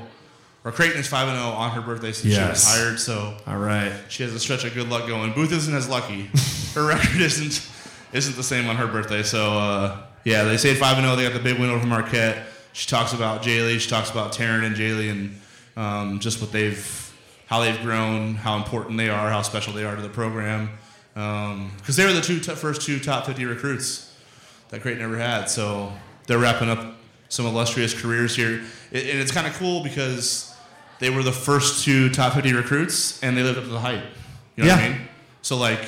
or 0.68 0.72
Creighton 0.74 1.00
is 1.00 1.08
five 1.08 1.30
and 1.30 1.38
zero 1.38 1.50
on 1.52 1.72
her 1.72 1.82
birthday 1.82 2.12
since 2.12 2.34
Yes. 2.34 2.40
she 2.46 2.52
was 2.52 2.64
hired. 2.66 3.00
So 3.00 3.38
All 3.48 3.58
right. 3.58 3.94
she 4.10 4.24
has 4.24 4.34
a 4.34 4.40
stretch 4.40 4.66
of 4.66 4.74
good 4.74 4.90
luck 4.90 5.08
going. 5.08 5.32
Booth 5.32 5.54
isn't 5.54 5.74
as 5.74 5.88
lucky. 5.88 6.30
her 6.76 6.86
record 6.86 7.22
isn't 7.22 7.66
isn't 8.12 8.36
the 8.36 8.44
same 8.44 8.68
on 8.68 8.76
her 8.76 8.88
birthday. 8.88 9.24
So 9.24 9.58
uh, 9.58 10.04
yeah, 10.26 10.44
they 10.44 10.58
say 10.58 10.76
five 10.76 10.98
and 10.98 11.06
zero. 11.06 11.16
They 11.16 11.24
got 11.24 11.32
the 11.34 11.40
big 11.40 11.58
win 11.58 11.70
over 11.70 11.86
Marquette. 11.88 12.46
She 12.74 12.88
talks 12.90 13.14
about 13.14 13.44
Jaali. 13.44 13.80
She 13.80 13.90
talks 13.90 14.12
about 14.12 14.34
Taryn 14.34 14.66
and 14.66 14.76
Jaali 14.76 15.10
and 15.10 15.40
um, 15.78 16.20
just 16.20 16.42
what 16.42 16.52
they've 16.52 17.04
how 17.46 17.62
they've 17.62 17.82
grown, 17.82 18.36
how 18.36 18.58
important 18.58 18.98
they 18.98 19.08
are, 19.10 19.30
how 19.30 19.42
special 19.42 19.72
they 19.72 19.86
are 19.86 19.96
to 19.96 20.02
the 20.02 20.10
program. 20.10 20.70
Because 21.14 21.96
they 21.96 22.06
were 22.06 22.12
the 22.12 22.20
two 22.22 22.40
t- 22.42 22.52
first 22.56 22.82
two 22.82 23.00
top 23.00 23.26
50 23.26 23.46
recruits 23.46 24.14
that 24.70 24.82
Creighton 24.82 25.02
ever 25.02 25.18
had. 25.18 25.46
So 25.50 25.94
they're 26.28 26.38
wrapping 26.40 26.70
up 26.70 26.96
some 27.30 27.46
illustrious 27.46 28.00
careers 28.00 28.36
here. 28.36 28.62
It, 28.92 29.08
and 29.10 29.20
it's 29.20 29.32
kind 29.32 29.48
of 29.48 29.54
cool 29.54 29.82
because 29.82 30.54
they 31.00 31.10
were 31.10 31.24
the 31.24 31.32
first 31.32 31.84
two 31.84 32.10
top 32.10 32.34
50 32.34 32.54
recruits 32.54 33.22
and 33.24 33.38
they 33.38 33.44
lived 33.44 33.58
up 33.58 33.64
to 33.66 33.70
the 33.70 33.80
hype. 33.80 34.04
You 34.56 34.64
know 34.64 34.70
what 34.72 34.80
I 34.80 34.84
Yeah. 34.84 34.90
mean? 34.94 35.02
So, 35.42 35.58
like, 35.58 35.80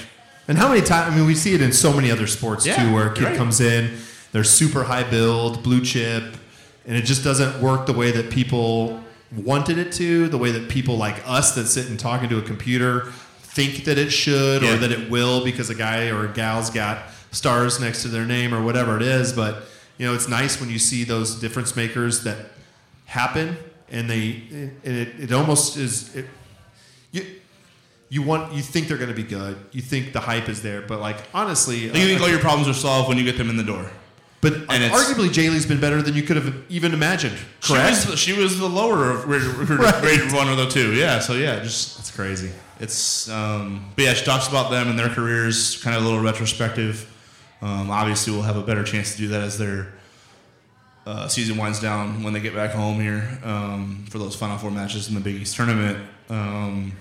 And 0.47 0.57
how 0.57 0.67
many 0.69 0.81
times? 0.81 1.13
I 1.13 1.15
mean, 1.15 1.27
we 1.27 1.35
see 1.35 1.53
it 1.53 1.61
in 1.61 1.71
so 1.71 1.93
many 1.93 2.09
other 2.09 2.25
sports 2.25 2.65
Yeah, 2.65 2.81
too, 2.83 2.91
where 2.93 3.07
a 3.07 3.13
kid 3.13 3.23
right. 3.23 3.37
comes 3.37 3.61
in, 3.61 3.97
they're 4.31 4.43
super 4.43 4.83
high 4.85 5.03
build, 5.03 5.61
blue 5.61 5.79
chip, 5.81 6.23
and 6.87 6.97
it 6.97 7.03
just 7.05 7.23
doesn't 7.23 7.61
work 7.61 7.85
the 7.85 7.93
way 7.93 8.09
that 8.11 8.31
people 8.31 9.03
wanted 9.31 9.77
it 9.77 9.91
to, 9.91 10.27
the 10.27 10.39
way 10.39 10.49
that 10.51 10.67
people 10.69 10.97
like 10.97 11.21
us 11.27 11.53
that 11.53 11.67
sit 11.67 11.87
and 11.87 11.99
talk 11.99 12.23
into 12.23 12.39
a 12.39 12.41
computer 12.41 13.11
think 13.43 13.83
that 13.85 13.99
it 13.99 14.09
should 14.11 14.63
Yeah. 14.63 14.73
or 14.73 14.77
that 14.77 14.91
it 14.91 15.07
will 15.11 15.43
because 15.43 15.69
a 15.69 15.75
guy 15.75 16.07
or 16.07 16.25
a 16.25 16.29
gal's 16.29 16.71
got 16.71 16.97
stars 17.31 17.79
next 17.79 18.01
to 18.01 18.07
their 18.07 18.25
name 18.25 18.51
or 18.51 18.63
whatever 18.63 18.95
it 18.95 19.03
is. 19.03 19.31
But 19.33 19.67
you 19.99 20.07
know, 20.07 20.15
it's 20.15 20.27
nice 20.27 20.59
when 20.59 20.71
you 20.71 20.79
see 20.79 21.03
those 21.03 21.35
difference 21.35 21.75
makers 21.75 22.21
that 22.23 22.37
happen, 23.05 23.57
and 23.91 24.09
they 24.09 24.41
and 24.51 24.97
it, 24.97 25.19
it 25.19 25.31
almost 25.31 25.77
is 25.77 26.15
it. 26.15 26.25
You, 27.11 27.25
you 28.09 28.21
want 28.21 28.53
you 28.53 28.61
think 28.61 28.87
they're 28.87 28.97
going 28.97 29.09
to 29.09 29.15
be 29.15 29.23
good. 29.23 29.57
You 29.71 29.81
think 29.81 30.13
the 30.13 30.19
hype 30.19 30.49
is 30.49 30.61
there, 30.61 30.81
but 30.81 30.99
like 30.99 31.17
honestly, 31.33 31.77
you 31.79 31.89
think 31.91 32.19
uh, 32.19 32.23
all 32.23 32.29
your 32.29 32.39
problems 32.39 32.67
are 32.67 32.73
solved 32.79 33.07
when 33.09 33.17
you 33.17 33.23
get 33.23 33.37
them 33.37 33.49
in 33.49 33.57
the 33.57 33.63
door. 33.63 33.89
but 34.41 34.53
and 34.53 34.83
it's- 34.83 34.91
arguably 34.91 35.29
Jaali's 35.29 35.65
been 35.65 35.79
better 35.81 36.01
than 36.01 36.15
you 36.15 36.23
could 36.23 36.35
have 36.37 36.53
even 36.69 36.93
imagined. 36.93 37.37
Correct. 37.61 37.97
She 38.03 38.09
was, 38.09 38.19
she 38.19 38.33
was 38.33 38.57
the 38.59 38.69
lower 38.69 39.11
of 39.11 39.27
Right. 39.27 40.31
one 40.33 40.49
of 40.49 40.57
the 40.57 40.67
two. 40.69 40.93
Yeah. 40.95 41.19
So, 41.19 41.33
yeah, 41.33 41.59
just 41.59 41.97
That's 41.97 42.11
crazy. 42.11 42.51
It's, 42.79 43.27
um, 43.29 43.91
but 43.95 44.05
yeah, 44.05 44.13
she 44.13 44.23
talks 44.23 44.47
about 44.47 44.71
them 44.71 44.87
and 44.89 44.97
their 44.97 45.09
careers, 45.09 45.83
kind 45.83 45.97
of 45.97 46.01
a 46.03 46.05
little 46.05 46.21
retrospective. 46.23 47.05
Um, 47.61 47.91
obviously, 47.91 48.31
we'll 48.31 48.43
have 48.43 48.55
a 48.55 48.61
better 48.63 48.85
chance 48.85 49.11
to 49.11 49.17
do 49.17 49.27
that 49.29 49.41
as 49.41 49.57
their 49.57 49.87
uh, 51.05 51.27
season 51.27 51.57
winds 51.57 51.79
down 51.79 52.23
when 52.23 52.33
they 52.33 52.39
get 52.39 52.53
back 52.53 52.71
home 52.71 52.99
here 52.99 53.39
um, 53.43 54.05
for 54.09 54.17
those 54.17 54.35
Final 54.35 54.57
Four 54.57 54.71
matches 54.71 55.07
in 55.07 55.15
the 55.15 55.21
Big 55.21 55.35
East 55.35 55.55
tournament. 55.55 55.97
Um, 56.29 56.91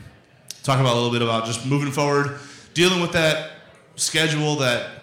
talk 0.62 0.80
about 0.80 0.92
a 0.92 0.96
little 0.96 1.10
bit 1.12 1.22
about 1.22 1.44
just 1.44 1.66
moving 1.66 1.90
forward, 1.90 2.38
dealing 2.74 3.00
with 3.00 3.12
that 3.12 3.52
schedule 3.96 4.56
that 4.56 5.02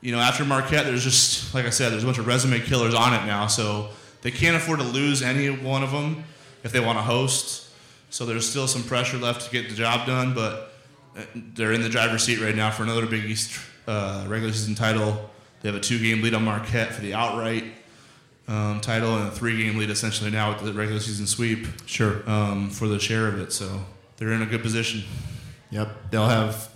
you 0.00 0.12
know 0.12 0.18
after 0.18 0.44
Marquette, 0.44 0.86
there's 0.86 1.04
just 1.04 1.54
like 1.54 1.66
I 1.66 1.70
said, 1.70 1.92
there's 1.92 2.02
a 2.02 2.06
bunch 2.06 2.18
of 2.18 2.26
resume 2.26 2.60
killers 2.60 2.94
on 2.94 3.12
it 3.12 3.26
now, 3.26 3.46
so 3.46 3.90
they 4.22 4.30
can't 4.30 4.56
afford 4.56 4.78
to 4.80 4.84
lose 4.84 5.22
any 5.22 5.48
one 5.48 5.82
of 5.82 5.90
them 5.90 6.24
if 6.64 6.72
they 6.72 6.80
want 6.80 6.98
to 6.98 7.02
host. 7.02 7.64
So 8.10 8.24
there's 8.24 8.48
still 8.48 8.66
some 8.68 8.82
pressure 8.82 9.18
left 9.18 9.46
to 9.46 9.50
get 9.50 9.68
the 9.68 9.74
job 9.74 10.06
done, 10.06 10.32
but 10.32 10.72
uh, 11.16 11.22
they're 11.34 11.72
in 11.72 11.82
the 11.82 11.88
driver's 11.88 12.22
seat 12.22 12.40
right 12.40 12.54
now 12.54 12.70
for 12.70 12.84
another 12.84 13.06
Big 13.06 13.24
East 13.24 13.58
uh, 13.86 14.24
regular 14.28 14.52
season 14.52 14.74
title. 14.74 15.30
They 15.60 15.68
have 15.68 15.76
a 15.76 15.80
two-game 15.80 16.22
lead 16.22 16.34
on 16.34 16.44
Marquette 16.44 16.92
for 16.92 17.02
the 17.02 17.14
outright 17.14 17.64
um, 18.48 18.80
title 18.80 19.16
and 19.16 19.28
a 19.28 19.30
three-game 19.30 19.76
lead 19.76 19.90
essentially 19.90 20.30
now 20.30 20.52
with 20.52 20.64
the 20.64 20.72
regular 20.72 21.00
season 21.00 21.26
sweep 21.26 21.66
Sure. 21.86 22.28
um, 22.30 22.70
for 22.70 22.86
the 22.88 22.98
share 22.98 23.26
of 23.26 23.40
it. 23.40 23.52
So 23.52 23.82
they're 24.16 24.32
in 24.32 24.42
a 24.42 24.46
good 24.46 24.62
position. 24.62 25.02
Yep. 25.70 26.10
They'll 26.10 26.28
have 26.28 26.68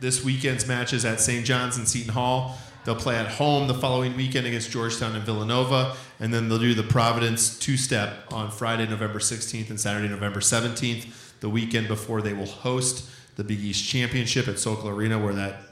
this 0.00 0.24
weekend's 0.24 0.66
matches 0.66 1.04
at 1.04 1.20
St. 1.20 1.44
John's 1.44 1.76
and 1.76 1.86
Seton 1.86 2.12
Hall. 2.12 2.58
They'll 2.84 2.94
play 2.96 3.16
at 3.16 3.28
home 3.28 3.68
the 3.68 3.74
following 3.74 4.16
weekend 4.16 4.46
against 4.46 4.70
Georgetown 4.70 5.14
and 5.14 5.24
Villanova, 5.24 5.96
and 6.20 6.34
then 6.34 6.48
they'll 6.50 6.58
do 6.58 6.74
the 6.74 6.82
Providence 6.82 7.58
two-step 7.58 8.30
on 8.30 8.50
Friday, 8.50 8.86
November 8.86 9.18
16th 9.18 9.70
and 9.70 9.80
Saturday, 9.80 10.08
November 10.08 10.40
17th, 10.40 11.06
the 11.40 11.48
weekend 11.48 11.88
before 11.88 12.20
they 12.20 12.34
will 12.34 12.44
host 12.46 13.08
the 13.36 13.44
Big 13.44 13.60
East 13.60 13.88
Championship 13.88 14.48
at 14.48 14.58
Sokol 14.58 14.90
Arena, 14.90 15.18
where 15.18 15.32
that 15.32 15.62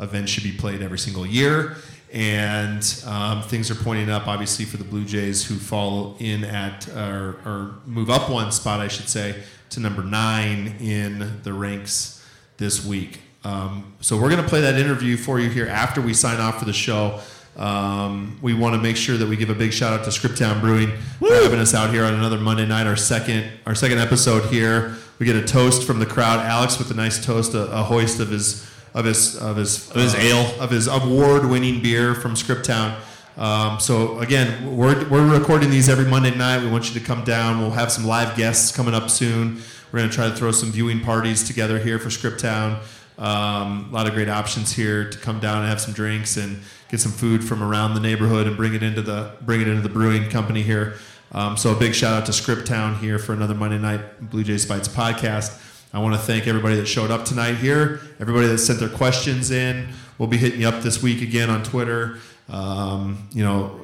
event 0.00 0.28
should 0.28 0.42
be 0.42 0.52
played 0.52 0.82
every 0.82 0.98
single 0.98 1.24
year. 1.24 1.76
And 2.16 3.04
um, 3.04 3.42
things 3.42 3.70
are 3.70 3.74
pointing 3.74 4.08
up, 4.08 4.26
obviously, 4.26 4.64
for 4.64 4.78
the 4.78 4.84
Blue 4.84 5.04
Jays, 5.04 5.46
who 5.46 5.56
fall 5.56 6.16
in 6.18 6.44
at 6.44 6.88
or, 6.88 7.36
or 7.44 7.74
move 7.84 8.08
up 8.08 8.30
one 8.30 8.50
spot, 8.52 8.80
I 8.80 8.88
should 8.88 9.10
say, 9.10 9.42
to 9.68 9.80
number 9.80 10.02
nine 10.02 10.76
in 10.80 11.42
the 11.42 11.52
ranks 11.52 12.26
this 12.56 12.86
week. 12.86 13.20
Um, 13.44 13.92
so 14.00 14.16
we're 14.16 14.30
going 14.30 14.42
to 14.42 14.48
play 14.48 14.62
that 14.62 14.76
interview 14.76 15.18
for 15.18 15.38
you 15.38 15.50
here 15.50 15.66
after 15.66 16.00
we 16.00 16.14
sign 16.14 16.40
off 16.40 16.58
for 16.58 16.64
the 16.64 16.72
show. 16.72 17.20
Um, 17.54 18.38
we 18.40 18.54
want 18.54 18.74
to 18.74 18.80
make 18.80 18.96
sure 18.96 19.18
that 19.18 19.28
we 19.28 19.36
give 19.36 19.50
a 19.50 19.54
big 19.54 19.74
shout 19.74 19.92
out 19.92 20.04
to 20.04 20.10
Scriptown 20.10 20.62
Brewing 20.62 20.92
for 21.18 21.34
having 21.34 21.58
us 21.58 21.74
out 21.74 21.90
here 21.90 22.04
on 22.04 22.14
another 22.14 22.38
Monday 22.38 22.66
night, 22.66 22.86
our 22.86 22.96
second 22.96 23.44
our 23.66 23.74
second 23.74 23.98
episode 23.98 24.50
here. 24.50 24.96
We 25.18 25.26
get 25.26 25.36
a 25.36 25.44
toast 25.44 25.86
from 25.86 25.98
the 25.98 26.06
crowd. 26.06 26.40
Alex 26.40 26.78
with 26.78 26.90
a 26.90 26.94
nice 26.94 27.22
toast, 27.22 27.52
a, 27.52 27.70
a 27.72 27.82
hoist 27.82 28.20
of 28.20 28.30
his 28.30 28.66
of 28.96 29.04
his 29.04 29.36
of 29.36 29.56
his 29.56 29.88
Of 29.90 29.96
his 29.96 30.14
uh, 30.14 30.18
ale. 30.28 30.46
of 30.60 30.70
his 30.70 30.88
award-winning 30.88 31.82
beer 31.82 32.14
from 32.14 32.34
Scriptown. 32.34 32.98
Um, 33.36 33.78
so 33.78 34.18
again, 34.20 34.48
we're, 34.76 35.06
we're 35.10 35.38
recording 35.38 35.68
these 35.70 35.90
every 35.90 36.06
Monday 36.06 36.34
night. 36.34 36.62
We 36.62 36.70
want 36.70 36.88
you 36.88 36.98
to 36.98 37.06
come 37.06 37.22
down. 37.22 37.60
We'll 37.60 37.78
have 37.82 37.92
some 37.92 38.06
live 38.06 38.34
guests 38.36 38.74
coming 38.74 38.94
up 38.94 39.10
soon. 39.10 39.60
We're 39.92 39.98
going 40.00 40.10
to 40.10 40.16
try 40.16 40.28
to 40.30 40.34
throw 40.34 40.50
some 40.52 40.72
viewing 40.72 41.00
parties 41.00 41.44
together 41.46 41.78
here 41.78 41.98
for 41.98 42.08
Scriptown. 42.08 42.80
Um, 43.18 43.88
a 43.90 43.94
lot 43.94 44.06
of 44.06 44.14
great 44.14 44.30
options 44.30 44.72
here 44.72 45.08
to 45.10 45.18
come 45.18 45.38
down 45.40 45.58
and 45.60 45.68
have 45.68 45.80
some 45.80 45.94
drinks 45.94 46.36
and 46.38 46.60
get 46.90 47.00
some 47.00 47.12
food 47.12 47.44
from 47.44 47.62
around 47.62 47.94
the 47.94 48.00
neighborhood 48.00 48.46
and 48.46 48.56
bring 48.56 48.74
it 48.74 48.82
into 48.82 49.02
the 49.02 49.32
bring 49.42 49.60
it 49.60 49.68
into 49.68 49.82
the 49.82 49.88
brewing 49.98 50.30
company 50.30 50.62
here. 50.62 50.94
Um, 51.32 51.56
so 51.56 51.72
a 51.72 51.78
big 51.78 51.94
shout 51.94 52.14
out 52.14 52.26
to 52.26 52.32
Scriptown 52.32 52.98
here 52.98 53.18
for 53.18 53.32
another 53.34 53.54
Monday 53.54 53.78
night 53.78 54.30
Blue 54.30 54.44
Jays 54.44 54.64
Bytes 54.64 54.88
podcast. 54.88 55.60
I 55.92 55.98
want 55.98 56.14
to 56.14 56.20
thank 56.20 56.46
everybody 56.46 56.76
that 56.76 56.86
showed 56.86 57.10
up 57.10 57.24
tonight 57.24 57.54
here, 57.54 58.00
everybody 58.20 58.48
that 58.48 58.58
sent 58.58 58.80
their 58.80 58.88
questions 58.88 59.50
in. 59.50 59.88
We'll 60.18 60.28
be 60.28 60.36
hitting 60.36 60.60
you 60.60 60.68
up 60.68 60.82
this 60.82 61.02
week 61.02 61.22
again 61.22 61.50
on 61.50 61.62
Twitter. 61.62 62.18
Um, 62.48 63.28
you 63.32 63.44
know, 63.44 63.80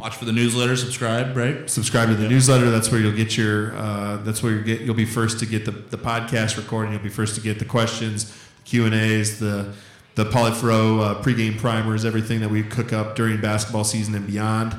Watch 0.00 0.16
for 0.16 0.24
the 0.24 0.32
newsletter, 0.32 0.76
subscribe, 0.76 1.36
right? 1.36 1.68
subscribe 1.68 2.08
to 2.08 2.14
the 2.14 2.26
newsletter. 2.26 2.70
That's 2.70 2.90
where 2.90 3.02
you'll 3.02 3.14
get 3.14 3.36
your. 3.36 3.76
Uh, 3.76 4.16
that's 4.18 4.42
where 4.42 4.52
you 4.52 4.62
get. 4.62 4.80
You'll 4.80 4.94
be 4.94 5.04
first 5.04 5.40
to 5.40 5.46
get 5.46 5.66
the, 5.66 5.72
the 5.72 5.98
podcast 5.98 6.56
recording. 6.56 6.92
You'll 6.92 7.02
be 7.02 7.10
first 7.10 7.34
to 7.34 7.42
get 7.42 7.58
the 7.58 7.66
questions, 7.66 8.34
Q 8.64 8.86
and 8.86 8.94
A's, 8.94 9.40
the 9.40 9.74
the 10.14 10.24
Polyfro 10.24 11.02
uh, 11.02 11.22
pregame 11.22 11.58
primers, 11.58 12.06
everything 12.06 12.40
that 12.40 12.48
we 12.48 12.62
cook 12.62 12.94
up 12.94 13.14
during 13.14 13.42
basketball 13.42 13.84
season 13.84 14.14
and 14.14 14.26
beyond. 14.26 14.74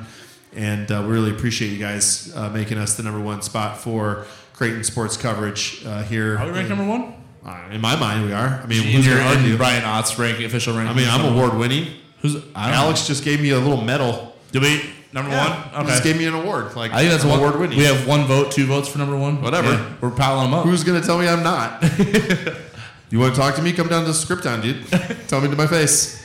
And 0.56 0.90
uh, 0.90 1.04
we 1.06 1.12
really 1.12 1.30
appreciate 1.30 1.68
you 1.68 1.78
guys 1.78 2.34
uh, 2.34 2.50
making 2.50 2.78
us 2.78 2.96
the 2.96 3.04
number 3.04 3.20
one 3.20 3.42
spot 3.42 3.78
for 3.78 4.26
Creighton 4.54 4.84
sports 4.84 5.16
coverage 5.16 5.82
uh, 5.86 6.02
here. 6.02 6.38
Are 6.38 6.46
we 6.46 6.52
ranked 6.52 6.70
in, 6.70 6.78
number 6.78 6.90
one? 6.90 7.14
uh, 7.44 7.68
in 7.72 7.80
my 7.80 7.96
mind, 7.96 8.24
we 8.26 8.32
are. 8.32 8.60
I 8.62 8.66
mean, 8.66 8.82
Who's 8.82 9.06
your 9.06 9.20
argue? 9.20 9.56
Brian 9.56 9.84
Ott's 9.84 10.18
ranking, 10.18 10.44
official 10.44 10.74
ranking? 10.76 10.94
I 10.94 10.98
mean, 10.98 11.08
I'm 11.08 11.32
award 11.34 11.56
winning. 11.58 11.88
Who's 12.20 12.36
Alex 12.54 13.06
just 13.06 13.24
gave 13.24 13.40
me 13.40 13.50
a 13.50 13.58
little 13.58 13.80
medal. 13.82 14.12
Know. 14.12 14.32
Did 14.52 14.62
we 14.62 14.90
number 15.12 15.30
He 15.30 15.36
one? 15.36 15.86
just 15.86 16.00
Okay. 16.02 16.12
gave 16.12 16.18
me 16.18 16.26
an 16.26 16.34
award. 16.34 16.76
Like 16.76 16.92
I 16.92 16.98
think 17.00 17.10
that's 17.10 17.24
award 17.24 17.58
winning. 17.58 17.76
We 17.78 17.84
have 17.84 18.06
one 18.06 18.26
vote, 18.26 18.52
two 18.52 18.66
votes 18.66 18.88
for 18.88 18.98
number 18.98 19.16
one. 19.16 19.42
Whatever. 19.42 19.72
Yeah, 19.72 19.92
we're 20.00 20.10
piling 20.10 20.50
them 20.50 20.54
up. 20.60 20.64
Who's 20.66 20.84
going 20.84 21.00
to 21.00 21.04
tell 21.06 21.18
me 21.18 21.26
I'm 21.26 21.42
not? 21.42 21.82
you 23.10 23.18
want 23.18 23.34
to 23.34 23.40
talk 23.40 23.56
to 23.56 23.62
me? 23.62 23.72
Come 23.72 23.88
down 23.88 24.04
to 24.04 24.10
Scriptown, 24.10 24.62
dude. 24.62 24.86
tell 25.28 25.40
me 25.40 25.48
to 25.48 25.56
my 25.56 25.66
face. 25.66 26.24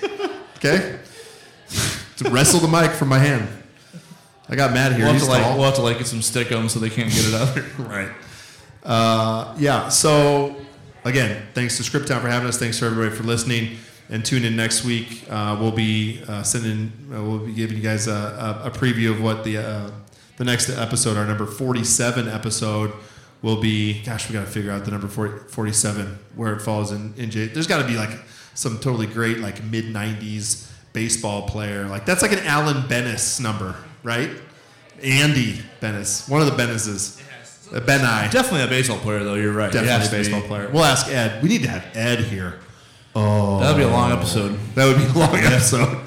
Okay? 0.57 0.99
to 2.17 2.29
wrestle 2.29 2.59
the 2.59 2.67
mic 2.67 2.91
from 2.91 3.07
my 3.07 3.17
hand. 3.19 3.47
I 4.49 4.55
got 4.55 4.73
mad 4.73 4.93
here. 4.93 4.99
we'll, 5.05 5.13
have 5.13 5.15
He's 5.21 5.25
to 5.25 5.31
like, 5.31 5.43
tall. 5.43 5.55
we'll 5.57 5.65
have 5.65 5.75
to 5.75 5.81
like 5.81 5.97
get 5.97 6.07
some 6.07 6.21
stick 6.21 6.51
on 6.51 6.59
'em 6.59 6.69
so 6.69 6.79
they 6.79 6.89
can't 6.89 7.09
get 7.11 7.25
it 7.27 7.33
out 7.33 7.53
there. 7.55 7.63
right. 7.79 8.11
Uh, 8.83 9.55
yeah. 9.57 9.89
So 9.89 10.55
again, 11.03 11.45
thanks 11.53 11.77
to 11.77 11.83
Scriptown 11.83 12.21
for 12.21 12.27
having 12.29 12.47
us. 12.47 12.57
Thanks 12.57 12.79
for 12.79 12.85
everybody 12.85 13.15
for 13.15 13.23
listening. 13.23 13.77
And 14.09 14.23
tune 14.23 14.45
in 14.45 14.55
next 14.55 14.85
week. 14.85 15.25
Uh, 15.29 15.57
we'll 15.59 15.73
be 15.73 16.21
uh, 16.29 16.41
sending. 16.43 16.93
Uh, 17.13 17.21
we'll 17.23 17.39
be 17.39 17.51
giving 17.53 17.75
you 17.75 17.83
guys 17.83 18.07
a, 18.07 18.61
a, 18.63 18.67
a 18.67 18.71
preview 18.71 19.11
of 19.11 19.21
what 19.21 19.43
the 19.43 19.57
uh, 19.57 19.91
the 20.37 20.45
next 20.45 20.69
episode, 20.69 21.17
our 21.17 21.25
number 21.25 21.45
forty-seven 21.45 22.29
episode, 22.29 22.93
will 23.41 23.59
be. 23.59 24.01
Gosh, 24.03 24.29
we 24.29 24.33
got 24.33 24.45
to 24.45 24.51
figure 24.51 24.71
out 24.71 24.85
the 24.85 24.91
number 24.91 25.07
40, 25.09 25.49
47 25.49 26.19
where 26.35 26.53
it 26.53 26.61
falls 26.61 26.93
in. 26.93 27.13
in 27.17 27.29
J- 27.31 27.47
There's 27.47 27.67
got 27.67 27.79
to 27.81 27.87
be 27.87 27.97
like 27.97 28.11
some 28.53 28.79
totally 28.79 29.07
great 29.07 29.39
like 29.39 29.61
mid 29.61 29.85
'90s 29.93 30.71
baseball 30.93 31.41
player. 31.49 31.83
Like 31.87 32.05
that's 32.05 32.21
like 32.21 32.31
an 32.31 32.45
Alan 32.45 32.87
Benes 32.87 33.41
number, 33.41 33.75
right? 34.07 34.29
Andy 35.03 35.59
Benes, 35.81 36.25
one 36.27 36.41
of 36.41 36.47
the 36.47 36.53
Beneses. 36.63 37.21
Uh, 37.73 37.81
Ben 37.81 38.03
I. 38.05 38.29
Definitely 38.29 38.61
a 38.61 38.67
baseball 38.67 38.97
player, 38.99 39.23
though. 39.23 39.35
You're 39.35 39.51
right. 39.51 39.71
Definitely 39.71 40.07
a 40.07 40.11
baseball 40.21 40.41
player. 40.41 40.69
We'll 40.71 40.85
ask 40.85 41.07
Ed. 41.09 41.43
We 41.43 41.49
need 41.49 41.63
to 41.63 41.69
have 41.69 41.85
Ed 41.95 42.21
here. 42.21 42.59
Oh, 43.13 43.59
That'd 43.59 43.75
be 43.77 43.83
a 43.83 43.89
long 43.89 44.11
episode. 44.11 44.57
That 44.75 44.85
would 44.85 44.97
be 44.97 45.03
a 45.03 45.13
long 45.19 45.35
episode. 45.35 46.03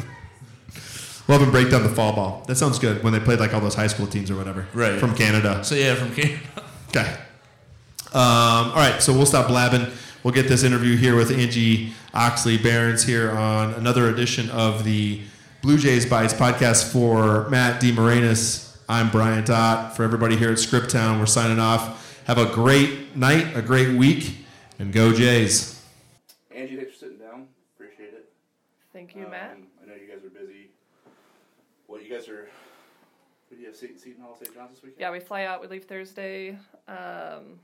We'll 1.29 1.39
have 1.39 1.47
him 1.47 1.53
break 1.53 1.71
down 1.71 1.83
the 1.83 1.91
fall 1.91 2.15
ball. 2.15 2.45
That 2.49 2.57
sounds 2.57 2.79
good. 2.79 3.05
When 3.05 3.13
they 3.13 3.21
played 3.21 3.39
like 3.39 3.53
all 3.53 3.61
those 3.61 3.75
high 3.75 3.87
school 3.89 4.07
teams 4.07 4.31
or 4.31 4.37
whatever, 4.37 4.67
Right. 4.73 4.99
From 4.99 5.15
Canada. 5.15 5.63
So 5.63 5.75
yeah, 5.75 5.95
from 5.95 6.13
Canada. 6.15 6.41
Okay. 6.89 7.15
Um, 8.13 8.71
all 8.71 8.75
right, 8.77 9.01
so 9.01 9.13
we'll 9.13 9.27
stop 9.27 9.47
blabbing. 9.47 9.87
We'll 10.25 10.35
get 10.35 10.49
this 10.49 10.65
interview 10.65 10.97
here 10.97 11.15
with 11.15 11.31
Angie 11.31 11.93
Oxley 12.13 12.59
Behrens 12.59 13.05
here 13.05 13.31
on 13.31 13.75
another 13.75 14.09
edition 14.09 14.51
of 14.51 14.83
the 14.85 15.21
Blue 15.63 15.77
Jays 15.77 16.07
Bytes 16.07 16.33
podcast 16.35 16.91
for 16.93 17.49
Matt 17.51 17.81
DeMarinis. 17.83 18.77
I'm 18.89 19.11
Brian 19.11 19.45
Dott. 19.45 19.95
For 19.97 20.05
everybody 20.05 20.37
here 20.37 20.51
at 20.51 20.57
Scriptown, 20.59 21.19
we're 21.19 21.27
signing 21.27 21.59
off. 21.59 22.23
Have 22.27 22.39
a 22.39 22.47
great 22.47 23.15
night, 23.17 23.55
a 23.57 23.63
great 23.63 23.97
week, 23.97 24.37
and 24.79 24.93
go 24.93 25.13
Jays. 25.13 25.83
Angie, 26.55 26.77
thanks 26.77 26.93
for 26.93 26.99
sitting 26.99 27.19
down. 27.19 27.47
Appreciate 27.77 28.15
it. 28.15 28.33
Thank 28.93 29.15
you, 29.15 29.25
Um, 29.25 29.31
Matt. 29.33 29.59
I 29.83 29.87
know 29.87 29.95
you 29.95 30.09
guys 30.13 30.25
are 30.25 30.31
busy. 30.31 30.71
What 31.87 32.03
you 32.05 32.11
guys 32.11 32.29
are? 32.29 32.49
What 33.49 33.57
do 33.57 33.59
you 33.59 33.67
have? 33.67 33.77
Seton, 33.77 33.99
Seton 33.99 34.23
Hall, 34.23 34.37
St. 34.41 34.55
John's 34.55 34.71
this 34.77 34.83
weekend? 34.83 35.01
Yeah, 35.01 35.11
we 35.11 35.21
fly 35.21 35.45
out. 35.45 35.61
We 35.61 35.67
leave 35.67 35.85
Thursday 35.85 36.57
um, 36.89 37.59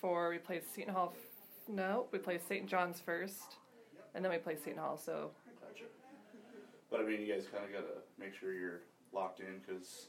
for 0.00 0.28
we 0.30 0.38
play 0.38 0.60
Seton 0.74 0.92
Hall. 0.94 1.14
f- 1.16 1.68
No, 1.74 2.06
we 2.12 2.18
play 2.18 2.38
St. 2.38 2.66
John's 2.66 3.00
first, 3.00 3.56
and 4.14 4.24
then 4.24 4.30
we 4.30 4.38
play 4.38 4.56
Seton 4.56 4.78
Hall. 4.78 4.96
So 4.98 5.12
Gotcha. 5.12 5.45
But 6.90 7.00
I 7.00 7.02
mean, 7.04 7.20
you 7.20 7.32
guys 7.32 7.46
kind 7.52 7.64
of 7.64 7.72
got 7.72 7.86
to 7.88 8.00
make 8.18 8.34
sure 8.34 8.52
you're 8.54 8.82
locked 9.12 9.40
in 9.40 9.60
because 9.66 10.06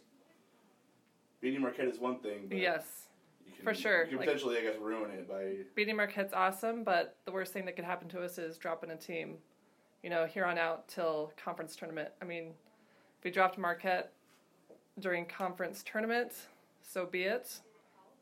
beating 1.42 1.62
Marquette 1.62 1.88
is 1.88 2.00
one 2.00 2.20
thing. 2.20 2.46
But 2.48 2.58
yes, 2.58 3.08
you 3.46 3.54
can, 3.54 3.64
for 3.64 3.74
sure. 3.74 4.04
You 4.04 4.10
can 4.10 4.18
Like- 4.20 4.28
potentially, 4.28 4.58
I 4.58 4.62
guess, 4.62 4.78
ruin 4.80 5.12
it 5.12 5.28
by. 5.28 5.58
beating 5.76 5.96
Marquette's 5.96 6.34
awesome, 6.34 6.84
but 6.84 7.16
the 7.26 7.32
worst 7.32 7.54
thing 7.54 7.66
that 7.66 7.76
could 7.76 7.86
happen 7.86 8.08
to 8.10 8.22
us 8.22 8.38
is 8.38 8.58
dropping 8.58 8.92
a 8.92 8.96
team. 8.98 9.38
You 10.04 10.10
know, 10.12 10.26
here 10.26 10.46
on 10.46 10.58
out 10.58 10.88
till 10.88 11.34
conference 11.44 11.76
tournament. 11.76 12.10
I 12.22 12.26
mean, 12.26 12.54
if 13.18 13.24
we 13.24 13.32
dropped 13.32 13.58
Marquette 13.58 14.14
during 15.00 15.26
conference 15.26 15.84
tournament, 15.84 16.34
so 16.82 17.06
be 17.06 17.24
it. 17.24 17.60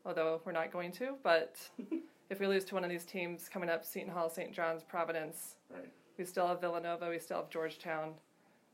Although 0.06 0.40
we're 0.44 0.52
not 0.52 0.70
going 0.72 0.92
to, 0.92 1.16
but 1.22 1.56
if 2.30 2.40
we 2.40 2.46
lose 2.46 2.64
to 2.66 2.74
one 2.74 2.84
of 2.84 2.90
these 2.90 3.04
teams 3.04 3.48
coming 3.48 3.68
up, 3.68 3.84
Seton 3.84 4.10
Hall, 4.10 4.30
St. 4.30 4.52
John's, 4.52 4.82
Providence, 4.82 5.56
Right. 5.70 5.90
We 6.16 6.24
still 6.24 6.46
have 6.46 6.60
Villanova. 6.62 7.10
We 7.10 7.18
still 7.18 7.38
have 7.38 7.50
Georgetown. 7.50 8.14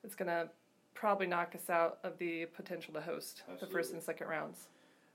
It's 0.04 0.14
gonna 0.14 0.48
probably 0.94 1.26
knock 1.26 1.54
us 1.54 1.70
out 1.70 1.98
of 2.04 2.18
the 2.18 2.46
potential 2.46 2.92
to 2.94 3.00
host 3.00 3.42
the 3.60 3.66
first 3.66 3.92
and 3.92 4.02
second 4.02 4.28
rounds. 4.28 4.68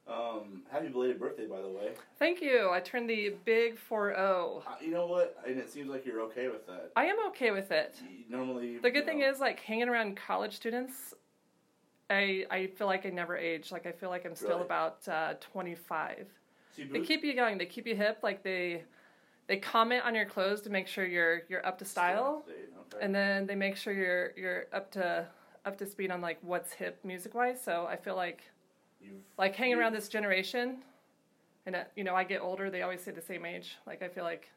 Um, 0.08 0.62
happy 0.72 0.88
belated 0.88 1.20
birthday, 1.20 1.46
by 1.48 1.62
the 1.62 1.68
way. 1.68 1.92
Thank 2.18 2.42
you. 2.42 2.70
I 2.72 2.80
turned 2.80 3.10
the 3.10 3.36
big 3.44 3.78
4-0. 3.78 4.64
Uh, 4.66 4.76
you 4.82 4.90
know 4.92 5.06
what? 5.06 5.36
And 5.46 5.60
it 5.60 5.70
seems 5.70 5.90
like 5.90 6.06
you're 6.06 6.22
okay 6.22 6.48
with 6.48 6.66
that. 6.68 6.92
I 6.96 7.06
am 7.08 7.18
okay 7.28 7.52
with 7.52 7.72
it. 7.72 7.96
You- 8.10 8.24
Normally, 8.30 8.78
The 8.78 8.90
good 8.90 9.06
thing 9.06 9.20
know, 9.20 9.30
is, 9.30 9.42
like 9.42 9.60
hanging 9.60 9.90
around 9.90 10.16
college 10.16 10.56
students, 10.56 11.14
I 12.10 12.46
I 12.50 12.68
feel 12.68 12.88
like 12.88 13.06
I 13.06 13.10
never 13.10 13.36
age. 13.36 13.70
Like 13.72 13.86
I 13.86 13.92
feel 13.92 14.10
like 14.10 14.26
I'm 14.26 14.36
still 14.36 14.50
Really? 14.52 14.62
about 14.62 15.06
uh, 15.10 15.34
25. 15.42 16.26
see, 16.74 16.84
They 16.86 17.02
keep 17.02 17.24
you 17.26 17.34
young. 17.34 17.58
They 17.58 17.66
keep 17.66 17.86
you 17.86 17.96
hip. 17.98 18.20
Like 18.24 18.44
they 18.44 18.84
they 19.48 19.58
comment 19.58 20.06
on 20.06 20.16
your 20.16 20.26
clothes 20.26 20.62
to 20.62 20.70
make 20.70 20.88
sure 20.88 21.06
you're 21.06 21.42
you're 21.50 21.66
up 21.66 21.78
to 21.80 21.86
style. 21.86 22.46
And 23.02 23.14
then 23.14 23.46
they 23.48 23.56
make 23.56 23.76
sure 23.78 23.94
you're 23.94 24.34
you're 24.38 24.66
up 24.74 24.92
to 24.92 25.28
up 25.66 25.78
to 25.78 25.86
speed 25.86 26.12
on 26.12 26.22
like 26.22 26.38
what's 26.42 26.74
hip 26.74 27.00
music 27.04 27.34
wise. 27.36 27.62
So 27.64 27.86
I 27.90 27.96
feel 27.96 28.16
like 28.16 28.44
You've, 29.02 29.22
like 29.38 29.56
hanging 29.56 29.76
around 29.78 29.94
this 29.94 30.10
generation, 30.10 30.78
and 31.66 31.76
uh, 31.76 31.84
you 31.96 32.04
know 32.04 32.16
I 32.16 32.24
get 32.24 32.42
older. 32.42 32.70
They 32.70 32.82
always 32.82 33.02
say 33.02 33.12
the 33.12 33.22
same 33.22 33.46
age. 33.46 33.78
Like 33.86 34.02
I 34.02 34.08
feel 34.08 34.24
like 34.24 34.50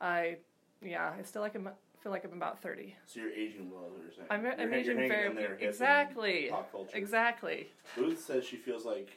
I 0.00 0.36
yeah 0.82 1.12
I 1.18 1.22
still 1.22 1.40
like 1.42 1.54
I'm, 1.54 1.68
feel 2.02 2.12
like 2.12 2.24
I'm 2.24 2.32
about 2.34 2.60
thirty. 2.60 2.94
So 3.06 3.20
you're 3.20 3.30
aging 3.32 3.70
well, 3.70 3.84
is 3.86 3.92
what 3.92 4.02
you're 4.02 4.12
saying. 4.12 4.26
I'm, 4.30 4.42
You're 4.42 4.52
I'm 4.52 4.70
you're 4.70 4.74
aging 4.74 4.96
very 5.08 5.56
exactly 5.60 6.48
Pop 6.50 6.70
culture. 6.72 6.96
exactly. 6.96 7.70
Booth 7.96 8.20
says 8.22 8.44
she 8.44 8.56
feels 8.56 8.84
like 8.84 9.16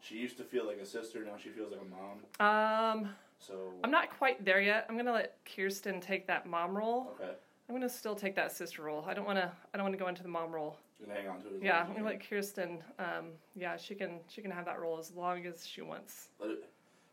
she 0.00 0.16
used 0.16 0.36
to 0.38 0.44
feel 0.44 0.66
like 0.66 0.78
a 0.78 0.86
sister. 0.86 1.24
Now 1.24 1.36
she 1.42 1.48
feels 1.50 1.72
like 1.72 1.80
a 1.80 1.84
mom. 1.84 3.04
Um, 3.04 3.08
So 3.38 3.72
I'm 3.82 3.90
not 3.90 4.10
quite 4.18 4.44
there 4.44 4.60
yet. 4.60 4.84
I'm 4.88 4.96
gonna 4.96 5.12
let 5.12 5.38
Kirsten 5.46 6.00
take 6.00 6.26
that 6.26 6.46
mom 6.46 6.76
role. 6.76 7.14
okay. 7.20 7.32
I'm 7.70 7.76
gonna 7.76 7.88
still 7.88 8.16
take 8.16 8.34
that 8.34 8.50
sister 8.50 8.82
role. 8.82 9.04
I 9.06 9.14
don't 9.14 9.24
wanna 9.24 9.52
I 9.72 9.76
don't 9.76 9.84
wanna 9.84 9.96
go 9.96 10.08
into 10.08 10.24
the 10.24 10.28
mom 10.28 10.50
role. 10.50 10.76
Gonna 11.00 11.16
hang 11.16 11.28
on 11.28 11.40
to 11.42 11.46
it. 11.46 11.56
as 11.58 11.62
Yeah, 11.62 11.86
I'm 11.96 12.04
let 12.04 12.28
Kirsten. 12.28 12.82
Um, 12.98 13.26
yeah, 13.54 13.76
she 13.76 13.94
can 13.94 14.18
she 14.26 14.42
can 14.42 14.50
have 14.50 14.64
that 14.64 14.80
role 14.80 14.98
as 14.98 15.12
long 15.12 15.46
as 15.46 15.64
she 15.64 15.80
wants. 15.80 16.30
Let 16.40 16.50
it, 16.50 16.64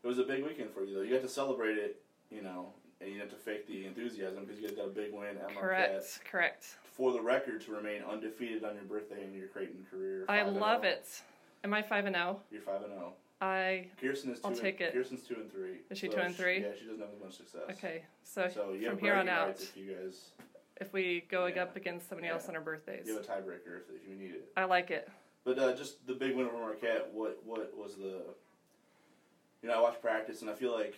it 0.02 0.06
was 0.06 0.18
a 0.18 0.24
big 0.24 0.44
weekend 0.44 0.72
for 0.72 0.82
you 0.82 0.96
though. 0.96 1.02
You 1.02 1.14
got 1.14 1.22
to 1.22 1.28
celebrate 1.28 1.78
it, 1.78 2.02
you 2.28 2.42
know, 2.42 2.72
and 3.00 3.08
you 3.08 3.20
have 3.20 3.30
to 3.30 3.36
fake 3.36 3.68
the 3.68 3.86
enthusiasm 3.86 4.46
because 4.46 4.60
you 4.60 4.66
guys 4.66 4.76
got 4.76 4.86
a 4.86 4.90
big 4.90 5.12
win 5.12 5.28
at 5.28 5.54
Marquette. 5.54 5.60
Correct, 5.60 6.20
correct. 6.28 6.64
For 6.82 7.12
the 7.12 7.20
record, 7.20 7.60
to 7.66 7.70
remain 7.70 8.02
undefeated 8.02 8.64
on 8.64 8.74
your 8.74 8.82
birthday 8.82 9.22
in 9.22 9.32
your 9.32 9.46
Creighton 9.46 9.86
career. 9.88 10.24
I 10.28 10.42
love 10.42 10.82
0. 10.82 10.92
it. 10.92 11.22
Am 11.62 11.72
I 11.72 11.82
five 11.82 12.06
and 12.06 12.16
zero? 12.16 12.40
You're 12.50 12.62
five 12.62 12.82
and 12.82 12.92
zero. 12.92 13.12
I 13.40 13.86
Kirsten 14.00 14.32
is 14.32 14.40
2 14.40 14.44
I'll 14.44 14.52
and, 14.52 14.60
take 14.60 14.80
it. 14.80 14.92
Kirsten's 14.92 15.22
two 15.22 15.34
and 15.36 15.50
three. 15.50 15.78
Is 15.90 15.98
she 15.98 16.06
So 16.08 16.14
two 16.14 16.20
and 16.20 16.34
three? 16.34 16.60
yeah, 16.60 16.68
she 16.78 16.86
doesn't 16.86 17.00
have 17.00 17.10
as 17.14 17.22
much 17.22 17.36
success. 17.36 17.62
okay. 17.70 18.02
So, 18.24 18.48
So 18.52 18.76
from 18.88 18.98
here 18.98 19.14
on 19.14 19.28
out, 19.28 19.50
if 19.60 19.76
you 19.76 19.94
guys 19.94 20.30
if 20.80 20.92
we 20.92 21.24
go 21.28 21.46
Yeah. 21.46 21.62
up 21.62 21.76
against 21.76 22.08
somebody 22.08 22.28
else 22.28 22.48
on 22.48 22.54
our 22.56 22.60
birthdays, 22.62 23.06
you 23.06 23.14
have 23.16 23.24
a 23.24 23.26
tiebreaker 23.26 23.78
if, 23.78 24.02
if 24.02 24.08
you 24.08 24.16
need 24.16 24.32
it. 24.34 24.52
I 24.56 24.64
like 24.64 24.90
it. 24.90 25.08
But 25.44 25.58
uh, 25.58 25.74
just 25.74 26.06
the 26.06 26.14
big 26.14 26.36
win 26.36 26.46
over 26.46 26.58
Marquette. 26.58 27.10
What 27.12 27.40
what 27.44 27.76
was 27.76 27.96
the? 27.96 28.22
You 29.62 29.68
know, 29.68 29.78
I 29.78 29.80
watched 29.80 30.02
practice 30.02 30.42
and 30.42 30.50
I 30.50 30.54
feel 30.54 30.72
like 30.72 30.94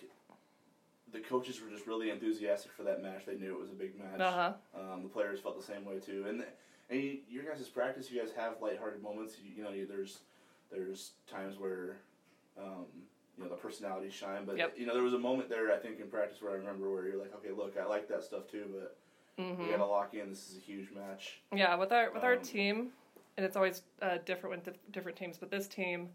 the 1.13 1.21
coaches 1.21 1.61
were 1.61 1.69
just 1.71 1.87
really 1.87 2.11
enthusiastic 2.11 2.73
for 2.73 2.83
that 2.85 3.03
match. 3.03 3.27
They 3.27 3.37
knew 3.37 3.55
it 3.55 3.61
was 3.61 3.71
a 3.71 3.75
big 3.75 3.99
match. 3.99 4.21
Uh 4.21 4.33
huh. 4.33 4.53
Um, 4.93 5.03
the 5.03 5.09
players 5.09 5.41
felt 5.41 5.59
the 5.59 5.67
same 5.67 5.85
way 5.85 5.99
too. 5.99 6.25
And 6.29 6.45
and 6.91 7.03
you, 7.03 7.19
your 7.29 7.45
guys' 7.45 7.69
practice, 7.69 8.11
you 8.11 8.21
guys 8.21 8.33
have 8.37 8.55
lighthearted 8.61 9.03
moments. 9.03 9.35
You, 9.43 9.53
you 9.57 9.63
know, 9.63 9.71
you, 9.71 9.87
there's 9.87 10.19
there's 10.71 11.13
times 11.31 11.59
where 11.59 11.99
um, 12.63 12.87
you 13.37 13.45
know 13.45 13.51
the 13.51 13.57
personality 13.57 14.11
shine. 14.11 14.45
But 14.45 14.57
Yep. 14.59 14.75
you 14.77 14.87
know 14.87 14.95
there 14.95 15.03
was 15.03 15.15
a 15.15 15.19
moment 15.19 15.49
there 15.49 15.73
I 15.73 15.79
think 15.79 16.01
in 16.01 16.09
practice 16.09 16.41
where 16.43 16.53
I 16.53 16.57
remember 16.57 16.91
where 16.93 17.07
you're 17.09 17.19
like, 17.21 17.35
okay, 17.37 17.51
look, 17.51 17.77
I 17.81 17.85
like 17.87 18.09
that 18.09 18.23
stuff 18.23 18.49
too, 18.51 18.67
but 18.73 18.97
Mm-hmm. 19.39 19.63
we 19.65 19.71
gotta 19.71 19.87
lock 19.87 20.13
in. 20.13 20.29
This 20.29 20.51
is 20.51 20.57
a 20.59 20.61
huge 20.61 20.91
match. 20.93 21.41
Yeah, 21.55 21.75
with 21.77 21.93
our 21.93 22.11
with 22.13 22.23
our 22.25 22.35
Um, 22.35 22.43
team, 22.43 22.91
and 23.39 23.47
it's 23.47 23.57
always 23.57 23.83
uh, 24.03 24.19
different 24.27 24.57
with 24.57 24.65
dif- 24.67 24.93
different 24.93 25.17
teams. 25.17 25.39
But 25.39 25.51
this 25.51 25.67
team, 25.67 26.11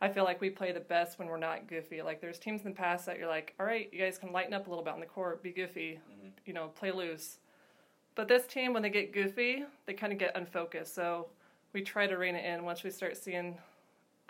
I 0.00 0.08
feel 0.08 0.22
like 0.22 0.40
we 0.40 0.50
play 0.50 0.70
the 0.70 0.78
best 0.80 1.18
when 1.18 1.26
we're 1.26 1.36
not 1.38 1.66
goofy. 1.66 2.00
Like 2.00 2.20
there's 2.20 2.38
teams 2.38 2.62
in 2.62 2.68
the 2.70 2.76
past 2.76 3.06
that 3.06 3.18
you're 3.18 3.26
like, 3.28 3.54
all 3.58 3.66
right, 3.66 3.88
you 3.92 3.98
guys 3.98 4.18
can 4.18 4.30
lighten 4.30 4.54
up 4.54 4.68
a 4.68 4.70
little 4.70 4.84
bit 4.84 4.92
on 4.94 5.00
the 5.00 5.06
court, 5.06 5.42
be 5.42 5.50
goofy, 5.50 5.98
you 6.46 6.52
know, 6.52 6.68
play 6.68 6.92
loose. 6.92 7.38
But 8.14 8.28
this 8.28 8.46
team, 8.46 8.72
when 8.72 8.82
they 8.84 8.90
get 8.90 9.12
goofy, 9.12 9.64
they 9.86 9.94
kind 9.94 10.12
of 10.12 10.18
get 10.20 10.36
unfocused. 10.36 10.94
So 10.94 11.26
we 11.72 11.82
try 11.82 12.06
to 12.06 12.16
rein 12.16 12.36
it 12.36 12.44
in. 12.44 12.64
Once 12.64 12.84
we 12.84 12.90
start 12.90 13.16
seeing 13.16 13.58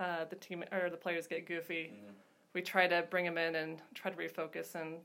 uh, 0.01 0.25
the 0.29 0.37
team 0.37 0.65
or 0.73 0.91
the 0.91 0.97
players 0.97 1.27
get 1.27 1.47
goofy, 1.47 1.93
we 2.55 2.63
try 2.63 2.87
to 2.89 3.05
bring 3.11 3.25
them 3.25 3.39
in 3.39 3.55
and 3.55 3.81
try 3.95 4.11
to 4.11 4.17
refocus. 4.17 4.75
And 4.75 4.97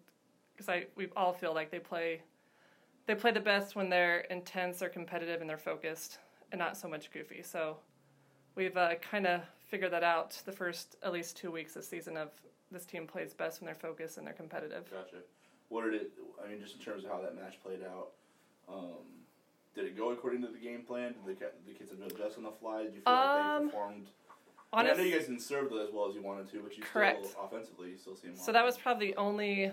because 0.55 0.69
I 0.69 0.85
we 0.95 1.09
all 1.15 1.33
feel 1.33 1.53
like 1.53 1.69
they 1.69 1.79
play 1.79 2.21
they 3.05 3.13
play 3.13 3.31
the 3.31 3.39
best 3.39 3.75
when 3.75 3.89
they're 3.89 4.21
intense, 4.31 4.79
they're 4.79 4.89
competitive, 4.89 5.41
and 5.41 5.49
they're 5.49 5.57
focused, 5.59 6.17
and 6.51 6.57
not 6.57 6.75
so 6.75 6.87
much 6.87 7.11
goofy. 7.11 7.43
So 7.43 7.77
we've 8.55 8.75
uh, 8.77 8.95
kind 8.95 9.27
of 9.27 9.41
figured 9.67 9.91
that 9.91 10.03
out 10.03 10.41
the 10.45 10.51
first 10.51 10.95
at 11.03 11.11
least 11.13 11.37
two 11.37 11.51
weeks 11.51 11.73
this 11.73 11.87
season 11.87 12.17
of 12.17 12.29
this 12.71 12.85
team 12.85 13.05
plays 13.05 13.33
best 13.33 13.61
when 13.61 13.65
they're 13.67 13.75
focused 13.75 14.17
and 14.17 14.25
they're 14.25 14.33
competitive. 14.33 14.89
Gotcha. 14.89 15.17
What 15.69 15.83
did 15.83 15.93
it? 16.01 16.11
I 16.43 16.47
mean, 16.49 16.59
just 16.59 16.75
in 16.75 16.81
terms 16.81 17.03
of 17.03 17.11
how 17.11 17.21
that 17.21 17.35
match 17.35 17.61
played 17.61 17.81
out, 17.83 18.09
um, 18.67 19.03
did 19.75 19.85
it 19.85 19.97
go 19.97 20.11
according 20.11 20.41
to 20.41 20.47
the 20.47 20.57
game 20.57 20.81
plan? 20.81 21.13
Did 21.25 21.37
the, 21.37 21.45
ki- 21.45 21.51
the 21.67 21.73
kids 21.73 21.91
adjust 21.91 22.37
on 22.37 22.43
the 22.43 22.51
fly? 22.51 22.83
Did 22.83 22.95
you 22.95 23.01
feel 23.01 23.13
like 23.13 23.45
Um, 23.45 23.59
they 23.65 23.71
performed? 23.71 24.07
I, 24.75 24.83
mean, 24.83 24.91
I 24.91 24.95
know 24.95 25.03
you 25.03 25.15
guys 25.15 25.27
didn't 25.27 25.41
serve 25.41 25.71
as 25.71 25.89
well 25.93 26.09
as 26.09 26.15
you 26.15 26.21
wanted 26.21 26.49
to, 26.51 26.59
but 26.61 26.77
you 26.77 26.83
Correct. 26.83 27.25
still 27.25 27.45
offensively 27.45 27.91
you 27.91 27.97
still 27.97 28.15
seem. 28.15 28.35
so 28.35 28.51
that 28.51 28.65
was 28.65 28.77
probably 28.77 29.07
the 29.07 29.15
only 29.17 29.71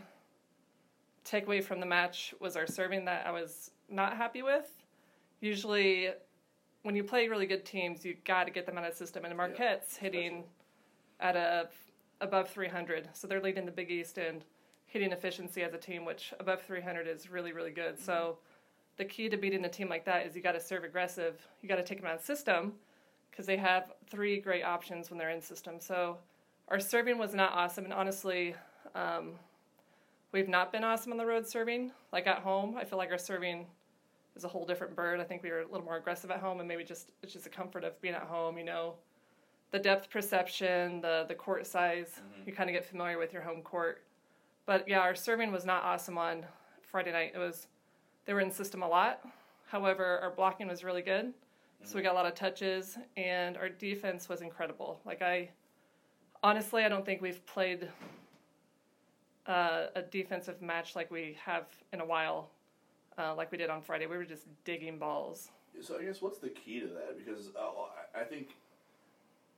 takeaway 1.24 1.62
from 1.62 1.80
the 1.80 1.86
match 1.86 2.34
was 2.40 2.56
our 2.56 2.66
serving 2.66 3.04
that 3.06 3.26
I 3.26 3.30
was 3.30 3.70
not 3.88 4.16
happy 4.16 4.42
with. 4.42 4.70
Usually, 5.40 6.10
when 6.82 6.94
you 6.94 7.04
play 7.04 7.28
really 7.28 7.46
good 7.46 7.64
teams, 7.64 8.04
you 8.04 8.16
got 8.24 8.44
to 8.44 8.52
get 8.52 8.66
them 8.66 8.78
out 8.78 8.84
of 8.84 8.92
the 8.92 8.96
system. 8.96 9.24
And 9.24 9.36
Marquette's 9.36 9.96
hitting 9.96 10.44
at 11.20 11.36
a 11.36 11.68
above 12.20 12.48
300, 12.50 13.08
so 13.14 13.26
they're 13.26 13.40
leading 13.40 13.66
the 13.66 13.72
Big 13.72 13.90
East 13.90 14.18
and 14.18 14.44
hitting 14.86 15.10
efficiency 15.10 15.62
as 15.62 15.74
a 15.74 15.78
team, 15.78 16.04
which 16.04 16.32
above 16.38 16.62
300 16.62 17.08
is 17.08 17.30
really 17.30 17.52
really 17.52 17.72
good. 17.72 17.98
So 17.98 18.12
mm-hmm. 18.12 18.38
the 18.98 19.04
key 19.04 19.28
to 19.28 19.36
beating 19.36 19.64
a 19.64 19.68
team 19.68 19.88
like 19.88 20.04
that 20.04 20.26
is 20.26 20.36
you 20.36 20.42
got 20.42 20.52
to 20.52 20.60
serve 20.60 20.84
aggressive. 20.84 21.40
You 21.60 21.68
got 21.68 21.76
to 21.76 21.82
take 21.82 21.98
them 21.98 22.06
out 22.06 22.14
of 22.14 22.20
the 22.20 22.26
system 22.26 22.74
because 23.32 23.46
they 23.46 23.56
have 23.56 23.92
three 24.08 24.38
great 24.38 24.62
options 24.62 25.10
when 25.10 25.18
they're 25.18 25.30
in 25.30 25.42
system. 25.42 25.80
So 25.80 26.18
our 26.68 26.78
serving 26.78 27.18
was 27.18 27.34
not 27.34 27.52
awesome, 27.52 27.84
and 27.84 27.92
honestly. 27.92 28.54
Um, 28.94 29.32
We've 30.32 30.48
not 30.48 30.72
been 30.72 30.82
awesome 30.82 31.12
on 31.12 31.18
the 31.18 31.26
road 31.26 31.46
serving. 31.46 31.92
Like 32.10 32.26
at 32.26 32.38
home, 32.38 32.74
I 32.78 32.84
feel 32.84 32.96
like 32.96 33.10
our 33.10 33.18
serving 33.18 33.66
is 34.34 34.44
a 34.44 34.48
whole 34.48 34.64
different 34.64 34.96
bird. 34.96 35.20
I 35.20 35.24
think 35.24 35.42
we 35.42 35.50
were 35.50 35.60
a 35.60 35.66
little 35.66 35.84
more 35.84 35.98
aggressive 35.98 36.30
at 36.30 36.40
home, 36.40 36.58
and 36.58 36.66
maybe 36.66 36.84
just 36.84 37.12
it's 37.22 37.34
just 37.34 37.46
a 37.46 37.50
comfort 37.50 37.84
of 37.84 38.00
being 38.00 38.14
at 38.14 38.22
home. 38.22 38.56
You 38.56 38.64
know, 38.64 38.94
the 39.72 39.78
depth 39.78 40.08
perception, 40.08 41.02
the 41.02 41.26
the 41.28 41.34
court 41.34 41.66
size. 41.66 42.18
You 42.46 42.52
kind 42.54 42.70
of 42.70 42.74
get 42.74 42.86
familiar 42.86 43.18
with 43.18 43.34
your 43.34 43.42
home 43.42 43.60
court. 43.60 44.04
But 44.64 44.88
yeah, 44.88 45.00
our 45.00 45.14
serving 45.14 45.52
was 45.52 45.66
not 45.66 45.84
awesome 45.84 46.16
on 46.16 46.46
Friday 46.90 47.12
night. 47.12 47.32
It 47.34 47.38
was 47.38 47.66
they 48.24 48.32
were 48.32 48.40
in 48.40 48.50
system 48.50 48.82
a 48.82 48.88
lot. 48.88 49.20
However, 49.66 50.18
our 50.22 50.30
blocking 50.30 50.66
was 50.66 50.82
really 50.82 51.02
good, 51.02 51.34
so 51.84 51.96
we 51.96 52.02
got 52.02 52.12
a 52.12 52.14
lot 52.14 52.26
of 52.26 52.34
touches, 52.34 52.96
and 53.16 53.56
our 53.56 53.68
defense 53.68 54.28
was 54.28 54.40
incredible. 54.40 55.00
Like 55.04 55.22
I, 55.22 55.50
honestly, 56.42 56.84
I 56.84 56.88
don't 56.88 57.04
think 57.04 57.20
we've 57.20 57.44
played 57.46 57.88
uh, 59.46 59.86
a 59.94 60.02
defensive 60.02 60.62
match 60.62 60.94
like 60.96 61.10
we 61.10 61.36
have 61.44 61.66
in 61.92 62.00
a 62.00 62.04
while, 62.06 62.50
uh, 63.18 63.34
like 63.34 63.50
we 63.50 63.58
did 63.58 63.70
on 63.70 63.82
Friday. 63.82 64.06
We 64.06 64.16
were 64.16 64.24
just 64.24 64.46
digging 64.64 64.98
balls. 64.98 65.50
So 65.80 65.98
I 65.98 66.04
guess 66.04 66.20
what's 66.22 66.38
the 66.38 66.50
key 66.50 66.80
to 66.80 66.86
that? 66.88 67.18
Because 67.18 67.50
uh, 67.56 67.60
I- 67.60 68.20
I 68.20 68.24
think 68.24 68.48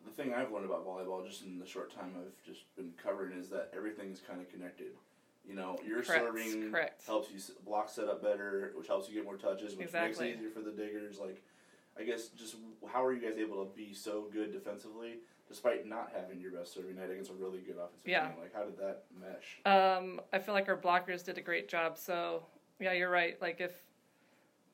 the 0.04 0.10
thing 0.12 0.32
I've 0.32 0.52
learned 0.52 0.66
about 0.66 0.86
volleyball, 0.86 1.26
just 1.26 1.42
in 1.44 1.58
the 1.58 1.66
short 1.66 1.92
time 1.92 2.12
I've 2.16 2.46
just 2.46 2.74
been 2.76 2.92
covering, 3.02 3.36
is 3.38 3.48
that 3.50 3.70
everything 3.76 4.10
is 4.12 4.20
kind 4.20 4.40
of 4.40 4.50
connected. 4.50 4.92
You 5.46 5.54
know, 5.54 5.78
your 5.86 6.02
Correct, 6.02 6.24
serving 6.24 6.70
correct. 6.70 7.06
helps 7.06 7.30
you 7.30 7.38
block 7.66 7.90
set 7.90 8.08
up 8.08 8.22
better, 8.22 8.72
which 8.76 8.86
helps 8.86 9.08
you 9.08 9.14
get 9.14 9.24
more 9.24 9.36
touches, 9.36 9.74
which 9.76 9.86
Exactly. 9.88 10.26
makes 10.26 10.36
it 10.36 10.38
easier 10.38 10.50
for 10.50 10.60
the 10.60 10.70
diggers. 10.70 11.18
Like, 11.18 11.42
I 11.98 12.02
guess 12.02 12.28
just 12.28 12.56
how 12.92 13.04
are 13.04 13.12
you 13.12 13.20
guys 13.20 13.38
able 13.38 13.64
to 13.64 13.70
be 13.76 13.94
so 13.94 14.26
good 14.32 14.52
defensively 14.52 15.18
despite 15.48 15.86
not 15.86 16.10
having 16.14 16.40
your 16.40 16.50
best 16.50 16.72
serving 16.74 16.96
night 16.96 17.10
against 17.10 17.30
a 17.30 17.34
really 17.34 17.58
good 17.60 17.76
offensive 17.76 18.00
Yeah. 18.06 18.28
team? 18.28 18.40
Like, 18.40 18.54
how 18.54 18.64
did 18.64 18.78
that 18.78 19.04
mesh? 19.20 19.60
Um, 19.64 20.20
I 20.32 20.38
feel 20.38 20.54
like 20.54 20.68
our 20.68 20.76
blockers 20.76 21.24
did 21.24 21.38
a 21.38 21.42
great 21.42 21.68
job. 21.68 21.96
So 21.98 22.44
yeah, 22.80 22.92
you're 22.92 23.10
right. 23.10 23.40
Like 23.40 23.60
if 23.60 23.72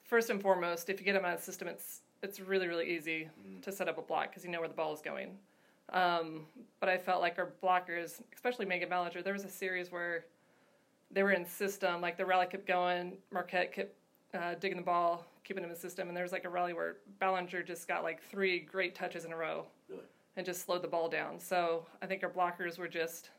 first 0.05 0.31
and 0.31 0.41
foremost, 0.41 0.89
if 0.89 0.99
you 0.99 1.05
get 1.05 1.13
them 1.13 1.25
out 1.25 1.35
of 1.35 1.41
the 1.41 1.45
system, 1.45 1.69
it's 1.69 2.01
it's 2.23 2.41
really 2.41 2.69
really 2.69 2.91
easy 2.91 3.29
to 3.63 3.73
set 3.73 3.89
up 3.89 3.99
a 3.99 4.03
block 4.03 4.31
because 4.31 4.45
you 4.45 4.51
know 4.51 4.61
where 4.61 4.69
the 4.69 4.75
ball 4.75 4.93
is 4.95 5.01
going. 5.03 5.39
Um, 5.93 6.47
but 6.79 6.89
I 6.89 6.99
felt 6.99 7.21
like 7.21 7.39
our 7.39 7.53
blockers, 7.63 8.23
especially 8.35 8.65
Megan 8.65 8.89
Ballinger, 8.89 9.23
there 9.23 9.33
was 9.33 9.45
a 9.45 9.51
series 9.51 9.91
where 9.91 10.25
they 11.11 11.25
were 11.25 11.33
in 11.33 11.45
system, 11.45 12.01
like 12.01 12.17
the 12.17 12.25
rally 12.25 12.47
kept 12.47 12.67
going, 12.67 13.15
Marquette 13.33 13.73
kept 13.73 13.95
uh, 14.33 14.55
digging 14.61 14.77
the 14.77 14.85
ball, 14.85 15.27
keeping 15.45 15.63
him 15.65 15.71
in 15.71 15.75
the 15.75 15.81
system, 15.81 16.09
and 16.09 16.17
there 16.17 16.25
was 16.25 16.33
like 16.33 16.45
a 16.45 16.49
rally 16.49 16.73
where 16.73 16.97
Ballinger 17.19 17.63
just 17.63 17.89
got 17.89 18.03
like 18.03 18.23
three 18.23 18.61
great 18.61 18.95
touches 18.95 19.25
in 19.25 19.33
a 19.33 19.37
row 19.37 19.67
Really? 19.89 20.03
and 20.37 20.47
just 20.47 20.65
slowed 20.65 20.83
the 20.83 20.89
ball 20.89 21.09
down. 21.09 21.39
So 21.39 21.87
I 22.03 22.07
think 22.07 22.23
our 22.23 22.31
blockers 22.31 22.79
were 22.79 22.89
just, 22.89 23.31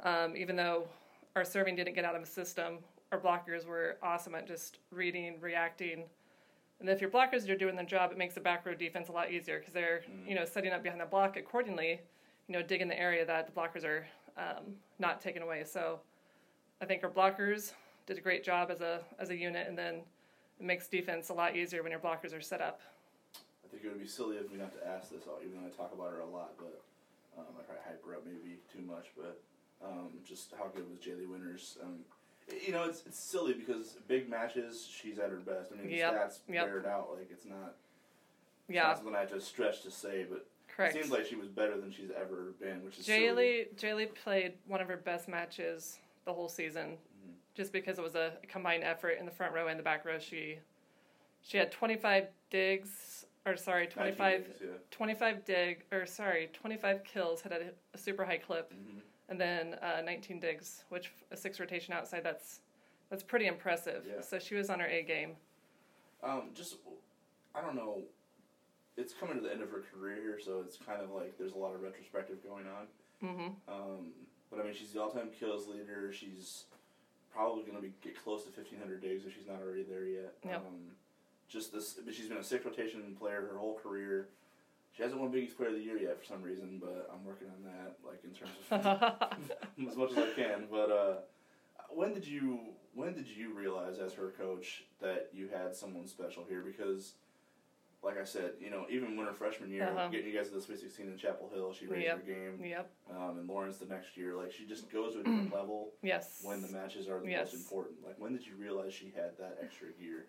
um, 0.00 0.36
even 0.36 0.56
though 0.56 0.86
our 1.36 1.44
serving 1.44 1.76
didn't 1.76 1.94
get 1.94 2.04
out 2.04 2.14
of 2.14 2.20
the 2.20 2.26
system, 2.30 2.78
our 3.12 3.18
blockers 3.18 3.66
were 3.66 3.96
awesome 4.02 4.34
at 4.34 4.46
just 4.46 4.78
reading, 4.90 5.38
reacting. 5.40 6.04
And 6.80 6.88
if 6.88 7.00
your 7.00 7.10
blockers 7.10 7.48
are 7.48 7.56
doing 7.56 7.76
their 7.76 7.84
job, 7.84 8.10
it 8.10 8.18
makes 8.18 8.34
the 8.34 8.40
back 8.40 8.66
row 8.66 8.74
defense 8.74 9.08
a 9.08 9.12
lot 9.12 9.30
easier 9.30 9.58
because 9.58 9.72
they're, 9.72 10.02
you 10.26 10.34
know, 10.34 10.44
setting 10.44 10.72
up 10.72 10.82
behind 10.82 11.00
the 11.00 11.06
block 11.06 11.36
accordingly, 11.36 12.00
you 12.48 12.52
know, 12.52 12.62
digging 12.62 12.88
the 12.88 12.98
area 12.98 13.24
that 13.24 13.46
the 13.46 13.52
blockers 13.52 13.84
are 13.84 14.04
um, 14.36 14.74
not 14.98 15.20
taking 15.20 15.42
away. 15.42 15.62
So 15.64 16.00
I 16.80 16.84
think 16.86 17.04
our 17.04 17.10
blockers 17.10 17.72
did 18.06 18.18
a 18.18 18.20
great 18.20 18.42
job 18.42 18.70
as 18.70 18.80
a 18.80 19.00
as 19.20 19.30
a 19.30 19.36
unit, 19.36 19.68
and 19.68 19.78
then 19.78 20.00
it 20.62 20.66
makes 20.66 20.86
defense 20.86 21.28
a 21.28 21.34
lot 21.34 21.56
easier 21.56 21.82
when 21.82 21.90
your 21.90 22.00
blockers 22.00 22.36
are 22.36 22.40
set 22.40 22.60
up. 22.60 22.80
I 23.64 23.68
think 23.68 23.84
it 23.84 23.88
would 23.88 24.00
be 24.00 24.06
silly 24.06 24.38
of 24.38 24.50
me 24.50 24.58
not 24.58 24.72
to 24.80 24.86
ask 24.86 25.10
this, 25.10 25.22
even 25.44 25.60
though 25.60 25.66
I 25.66 25.70
talk 25.70 25.92
about 25.92 26.12
her 26.12 26.20
a 26.20 26.26
lot, 26.26 26.52
but 26.56 26.80
um, 27.36 27.46
I 27.58 27.62
probably 27.62 27.82
hype 27.84 28.04
her 28.06 28.14
up 28.14 28.22
maybe 28.24 28.58
too 28.72 28.82
much. 28.82 29.06
But 29.16 29.40
um, 29.84 30.10
just 30.24 30.52
how 30.56 30.68
good 30.74 30.88
was 30.88 30.98
Jaali 31.00 31.28
Winters? 31.28 31.78
Um, 31.82 31.98
you 32.64 32.72
know, 32.72 32.84
it's, 32.84 33.02
it's 33.06 33.18
silly 33.18 33.54
because 33.54 33.96
big 34.06 34.28
matches, 34.30 34.88
she's 34.88 35.18
at 35.18 35.30
her 35.30 35.36
best. 35.36 35.72
I 35.72 35.76
mean, 35.80 35.88
the 35.88 35.96
Yep, 35.96 36.14
stats 36.14 36.38
yep. 36.48 36.66
bear 36.66 36.78
it 36.78 36.86
out. 36.86 37.08
Like 37.16 37.28
it's 37.30 37.46
not, 37.46 37.74
it's 38.68 38.76
Yeah, 38.76 38.82
not 38.84 38.96
something 38.98 39.14
I 39.16 39.20
have 39.20 39.32
to 39.32 39.40
stretch 39.40 39.82
to 39.82 39.90
say, 39.90 40.26
but 40.30 40.46
correct. 40.68 40.94
it 40.94 41.02
seems 41.02 41.12
like 41.12 41.26
she 41.26 41.36
was 41.36 41.48
better 41.48 41.76
than 41.80 41.90
she's 41.90 42.10
ever 42.16 42.52
been, 42.60 42.84
which 42.84 42.98
is 43.00 43.06
Jaali 43.06 43.74
Jaali 43.74 44.14
played 44.14 44.52
one 44.68 44.80
of 44.80 44.86
her 44.86 44.96
best 44.96 45.28
matches 45.28 45.98
the 46.24 46.32
whole 46.32 46.48
season. 46.48 46.98
Just 47.54 47.72
because 47.72 47.98
it 47.98 48.02
was 48.02 48.14
a 48.14 48.32
combined 48.48 48.82
effort 48.84 49.16
in 49.18 49.26
the 49.26 49.32
front 49.32 49.54
row 49.54 49.68
and 49.68 49.78
the 49.78 49.82
back 49.82 50.04
row. 50.04 50.18
She 50.18 50.58
she 51.42 51.56
had 51.58 51.72
25 51.72 52.28
digs, 52.50 53.26
or 53.44 53.56
sorry, 53.56 53.88
silly. 53.92 54.12
25, 54.12 54.40
19 54.40 54.68
days, 54.68 54.80
25 54.90 55.44
dig, 55.44 55.84
or 55.90 56.06
sorry, 56.06 56.48
25 56.52 57.02
kills, 57.04 57.40
had 57.42 57.52
a, 57.52 57.70
a 57.94 57.98
super 57.98 58.24
high 58.24 58.38
clip, 58.38 58.72
Mhm. 58.72 59.00
and 59.28 59.40
then 59.40 59.74
uh, 59.82 60.02
19 60.04 60.38
digs, 60.40 60.84
which 60.88 61.12
a 61.30 61.36
six 61.36 61.58
rotation 61.60 61.92
outside. 61.94 62.22
That's 62.24 62.60
that's 63.10 63.22
pretty 63.22 63.46
impressive. 63.46 64.06
Yeah. 64.08 64.22
So 64.22 64.38
she 64.38 64.54
was 64.54 64.70
on 64.70 64.80
her 64.80 64.86
A 64.86 65.02
game. 65.02 65.36
Um, 66.22 66.50
just 66.54 66.76
I 67.54 67.60
don't 67.60 67.74
know. 67.74 68.02
It's 68.96 69.14
coming 69.14 69.36
to 69.36 69.42
the 69.42 69.50
end 69.50 69.62
of 69.62 69.70
her 69.70 69.82
career 69.92 70.16
here, 70.16 70.38
so 70.38 70.62
it's 70.64 70.76
kind 70.76 71.00
of 71.02 71.10
like 71.10 71.36
there's 71.38 71.52
a 71.54 71.58
lot 71.58 71.74
of 71.74 71.82
retrospective 71.82 72.42
going 72.44 72.66
on. 72.66 72.86
hmm 73.20 73.48
Um, 73.66 74.12
but 74.50 74.60
I 74.60 74.64
mean, 74.64 74.74
she's 74.74 74.92
the 74.92 75.00
all-time 75.00 75.30
kills 75.38 75.66
leader. 75.66 76.12
She's 76.12 76.64
probably 77.32 77.62
going 77.62 77.76
to 77.76 77.82
be 77.82 77.92
get 78.02 78.22
close 78.22 78.44
to 78.44 78.50
fifteen 78.50 78.78
hundred 78.78 79.02
digs 79.02 79.24
if 79.26 79.34
she's 79.34 79.46
not 79.46 79.60
already 79.62 79.82
there 79.82 80.04
yet. 80.04 80.34
Yep. 80.44 80.56
Um, 80.66 80.92
just 81.48 81.72
this, 81.72 81.94
but 82.04 82.14
she's 82.14 82.28
been 82.28 82.38
a 82.38 82.44
six 82.44 82.64
rotation 82.64 83.16
player 83.18 83.48
her 83.52 83.58
whole 83.58 83.78
career. 83.78 84.28
She 84.96 85.02
hasn't 85.02 85.20
won 85.20 85.30
Big 85.30 85.44
East 85.44 85.56
Player 85.56 85.70
of 85.70 85.76
the 85.76 85.82
Year 85.82 85.96
yet 85.96 86.18
for 86.18 86.24
some 86.26 86.42
reason, 86.42 86.78
but 86.78 87.08
I'm 87.12 87.24
working 87.24 87.48
on 87.48 87.64
that, 87.64 87.96
like 88.06 88.22
in 88.24 88.30
terms 88.30 88.52
of 88.70 89.88
as 89.88 89.96
much 89.96 90.10
as 90.12 90.18
I 90.18 90.30
can. 90.36 90.66
But 90.70 90.90
uh, 90.90 91.14
when 91.88 92.12
did 92.12 92.26
you 92.26 92.60
when 92.94 93.14
did 93.14 93.26
you 93.26 93.54
realize 93.54 93.98
as 93.98 94.12
her 94.14 94.32
coach 94.38 94.84
that 95.00 95.30
you 95.32 95.48
had 95.48 95.74
someone 95.74 96.06
special 96.06 96.44
here? 96.48 96.62
Because, 96.62 97.14
like 98.02 98.18
I 98.18 98.24
said, 98.24 98.52
you 98.60 98.68
know, 98.70 98.84
even 98.90 99.16
when 99.16 99.26
her 99.26 99.32
freshman 99.32 99.70
year, 99.70 99.84
Uh-huh. 99.88 100.08
getting 100.08 100.26
you 100.26 100.36
guys 100.36 100.48
to 100.48 100.54
the 100.56 100.60
Sweet 100.60 100.80
Sixteen 100.80 101.06
in 101.08 101.16
Chapel 101.16 101.48
Hill, 101.54 101.72
she 101.72 101.86
raised 101.86 102.04
Yep. 102.06 102.16
her 102.26 102.32
game. 102.34 102.64
Yep. 102.64 102.90
Um, 103.10 103.38
and 103.38 103.48
Lawrence 103.48 103.78
the 103.78 103.86
next 103.86 104.16
year, 104.16 104.34
like 104.34 104.50
she 104.52 104.66
just 104.66 104.90
goes 104.90 105.14
to 105.14 105.20
a 105.20 105.22
different 105.24 105.52
level 105.54 105.92
Yes. 106.02 106.40
when 106.44 106.62
the 106.62 106.68
matches 106.68 107.08
are 107.08 107.20
the 107.20 107.30
Yes. 107.30 107.52
most 107.52 107.62
important. 107.62 108.04
Like 108.04 108.18
when 108.18 108.32
did 108.32 108.44
you 108.46 108.56
realize 108.56 108.92
she 108.92 109.10
had 109.14 109.36
that 109.38 109.58
extra 109.62 109.92
gear? 109.92 110.26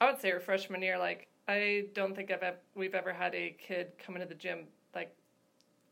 I 0.00 0.10
would 0.10 0.20
say 0.20 0.30
her 0.30 0.40
freshman 0.40 0.82
year, 0.82 0.98
like 0.98 1.28
I 1.48 1.86
don't 1.94 2.14
think 2.14 2.30
I've 2.30 2.58
we've 2.74 2.94
ever 2.94 3.12
had 3.12 3.34
a 3.34 3.50
kid 3.58 3.92
come 3.98 4.14
into 4.16 4.26
the 4.28 4.34
gym 4.34 4.68
like 4.94 5.14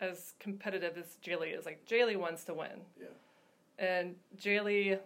as 0.01 0.35
competitive 0.39 0.97
as 0.99 1.17
Jaali 1.23 1.59
is. 1.59 1.65
Like 1.65 1.85
Jaali 1.87 2.17
wants 2.17 2.45
to 2.45 2.55
win, 2.55 2.85
Yeah. 3.01 3.07
and 3.79 4.15
Jaali, 4.37 5.01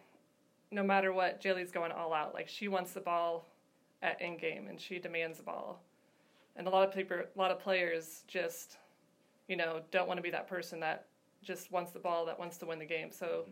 no 0.72 0.82
matter 0.82 1.12
what, 1.12 1.40
Jaali's 1.40 1.70
going 1.72 1.92
all 1.92 2.12
out. 2.12 2.34
Like 2.34 2.48
she 2.48 2.66
wants 2.68 2.92
the 2.92 3.00
ball 3.00 3.46
at 4.02 4.20
in 4.20 4.36
game, 4.36 4.66
and 4.68 4.80
she 4.80 4.98
demands 4.98 5.38
the 5.38 5.44
ball. 5.44 5.80
And 6.56 6.66
a 6.66 6.70
lot 6.70 6.86
of 6.86 6.94
people, 6.94 7.18
a 7.18 7.38
lot 7.38 7.50
of 7.50 7.58
players, 7.58 8.24
just 8.28 8.78
you 9.48 9.56
know, 9.56 9.80
don't 9.90 10.06
want 10.08 10.18
to 10.18 10.22
be 10.22 10.30
that 10.30 10.48
person 10.48 10.80
that 10.80 11.06
just 11.42 11.72
wants 11.72 11.90
the 11.90 11.98
ball, 11.98 12.24
that 12.26 12.38
wants 12.38 12.58
to 12.58 12.66
win 12.66 12.78
the 12.78 12.86
game. 12.86 13.10
So. 13.10 13.46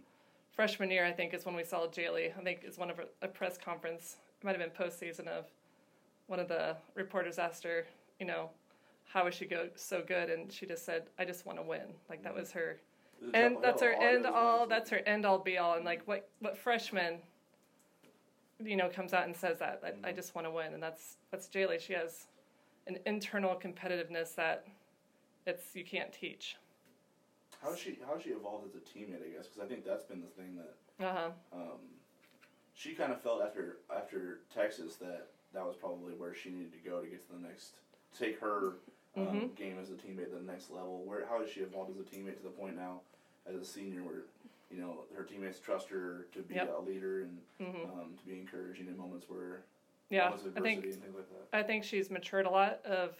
Freshman 0.53 0.91
year, 0.91 1.07
I 1.07 1.13
think, 1.13 1.33
is 1.33 1.47
when 1.47 1.55
we 1.55 1.65
saw 1.65 1.87
Jaali. 1.87 2.37
I 2.37 2.43
think 2.43 2.65
is 2.65 2.77
one 2.77 2.91
of 2.91 3.01
a, 3.23 3.29
press 3.29 3.57
conference. 3.57 4.17
It 4.41 4.45
might 4.45 4.59
have 4.59 4.61
been 4.61 4.87
postseason 4.87 5.27
of 5.29 5.47
one 6.27 6.39
of 6.39 6.49
the 6.49 6.77
reporters 6.95 7.39
asked 7.39 7.65
her, 7.65 7.87
you 8.19 8.27
know, 8.27 8.51
how 9.13 9.27
is 9.27 9.35
she 9.35 9.45
go 9.45 9.69
so 9.75 10.03
good, 10.07 10.31
and 10.31 10.53
she 10.53 10.67
just 10.67 10.85
said, 10.85 11.05
"I 11.19 11.25
just 11.25 11.45
want 11.45 11.59
to 11.59 11.63
win." 11.63 11.95
Like 12.09 12.23
that 12.23 12.35
was 12.35 12.53
her, 12.53 12.79
and 13.35 13.59
that's 13.61 13.83
her 13.83 13.93
end 13.93 14.25
all. 14.27 14.67
That's 14.67 14.91
her 14.91 14.99
end 14.99 15.27
all 15.27 15.39
be 15.39 15.59
all. 15.59 15.75
And 15.75 15.85
like 15.85 16.03
what 16.07 16.29
what 16.39 16.57
freshman, 16.57 17.19
you 18.63 18.77
know, 18.77 18.89
comes 18.89 19.13
out 19.13 19.25
and 19.25 19.37
says 19.37 19.59
that 19.59 19.83
I, 19.85 20.11
I 20.11 20.13
just 20.13 20.35
want 20.35 20.47
to 20.47 20.51
win, 20.51 20.75
and 20.75 20.83
that's 20.83 21.17
that's 21.31 21.49
Jaali. 21.49 21.81
She 21.81 21.95
has 21.95 22.29
an 22.87 22.99
internal 23.07 23.55
competitiveness 23.55 24.35
that 24.37 24.67
it's 25.47 25.75
you 25.75 25.85
can't 25.85 26.13
teach. 26.13 26.57
How 27.63 27.71
has 27.71 27.79
she 27.79 27.99
how 28.07 28.19
she 28.19 28.31
evolved 28.31 28.67
as 28.69 28.75
a 28.75 28.79
teammate? 28.79 29.23
I 29.25 29.29
guess 29.37 29.47
because 29.47 29.61
I 29.63 29.67
think 29.67 29.85
that's 29.85 30.05
been 30.05 30.21
the 30.23 30.43
thing 30.43 30.57
that 30.57 31.05
Uh 31.07 31.13
huh. 31.13 31.31
um, 31.53 31.79
she 32.75 32.93
kind 32.95 33.13
of 33.13 33.21
felt 33.21 33.43
after 33.43 33.79
after 33.95 34.41
Texas 34.55 34.97
that 34.97 35.29
that 35.53 35.67
was 35.67 35.77
probably 35.77 36.15
where 36.15 36.35
she 36.35 36.51
needed 36.51 36.73
to 36.73 36.89
go 36.89 37.01
to 37.01 37.07
get 37.07 37.27
to 37.27 37.33
the 37.35 37.39
next 37.47 37.75
take 38.19 38.39
her 38.41 38.75
um, 39.17 39.23
Mhm. 39.27 39.55
game 39.57 39.79
as 39.81 39.91
a 39.91 39.95
teammate 39.95 40.31
to 40.31 40.37
the 40.37 40.43
next 40.53 40.71
level. 40.71 41.03
Where 41.05 41.27
how 41.27 41.41
has 41.41 41.51
she 41.51 41.61
evolved 41.61 41.91
as 41.91 41.99
a 41.99 42.03
teammate 42.09 42.37
to 42.39 42.43
the 42.43 42.51
point 42.51 42.77
now 42.77 43.01
as 43.47 43.57
a 43.57 43.65
senior 43.65 44.03
where 44.05 44.23
you 44.71 44.79
know 44.81 45.05
her 45.17 45.25
teammates 45.25 45.59
trust 45.59 45.89
her 45.91 46.27
to 46.33 46.43
be 46.43 46.55
Yep. 46.55 46.75
a 46.79 46.81
leader 46.81 47.23
and 47.23 47.41
Mhm. 47.61 47.85
um, 47.93 48.17
to 48.17 48.25
be 48.25 48.39
encouraging 48.39 48.87
in 48.87 48.97
moments 48.97 49.29
where 49.29 49.65
Yeah, 50.11 50.27
I 50.29 50.31
think 50.61 50.85
adversity 50.85 50.89
and 50.95 51.03
things 51.03 51.15
like. 51.17 51.27
I 51.53 51.63
think 51.63 51.85
she's 51.85 52.11
matured 52.11 52.47
a 52.47 52.51
lot 52.51 52.85
of, 52.85 53.15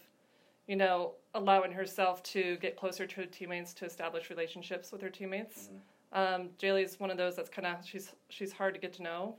you 0.67 0.75
know, 0.75 1.13
allowing 1.33 1.71
herself 1.71 2.21
to 2.23 2.57
get 2.57 2.75
closer 2.75 3.07
to 3.07 3.15
her 3.17 3.25
teammates 3.25 3.73
to 3.75 3.85
establish 3.85 4.29
relationships 4.29 4.91
with 4.91 5.01
her 5.01 5.09
teammates. 5.09 5.69
Um, 6.13 6.49
Jaali's 6.59 6.99
one 6.99 7.09
of 7.09 7.17
those 7.17 7.35
that's 7.37 7.49
kind 7.49 7.65
of 7.65 7.77
she's 7.85 8.11
she's 8.29 8.51
hard 8.51 8.73
to 8.73 8.79
get 8.79 8.91
to 8.93 9.03
know, 9.03 9.35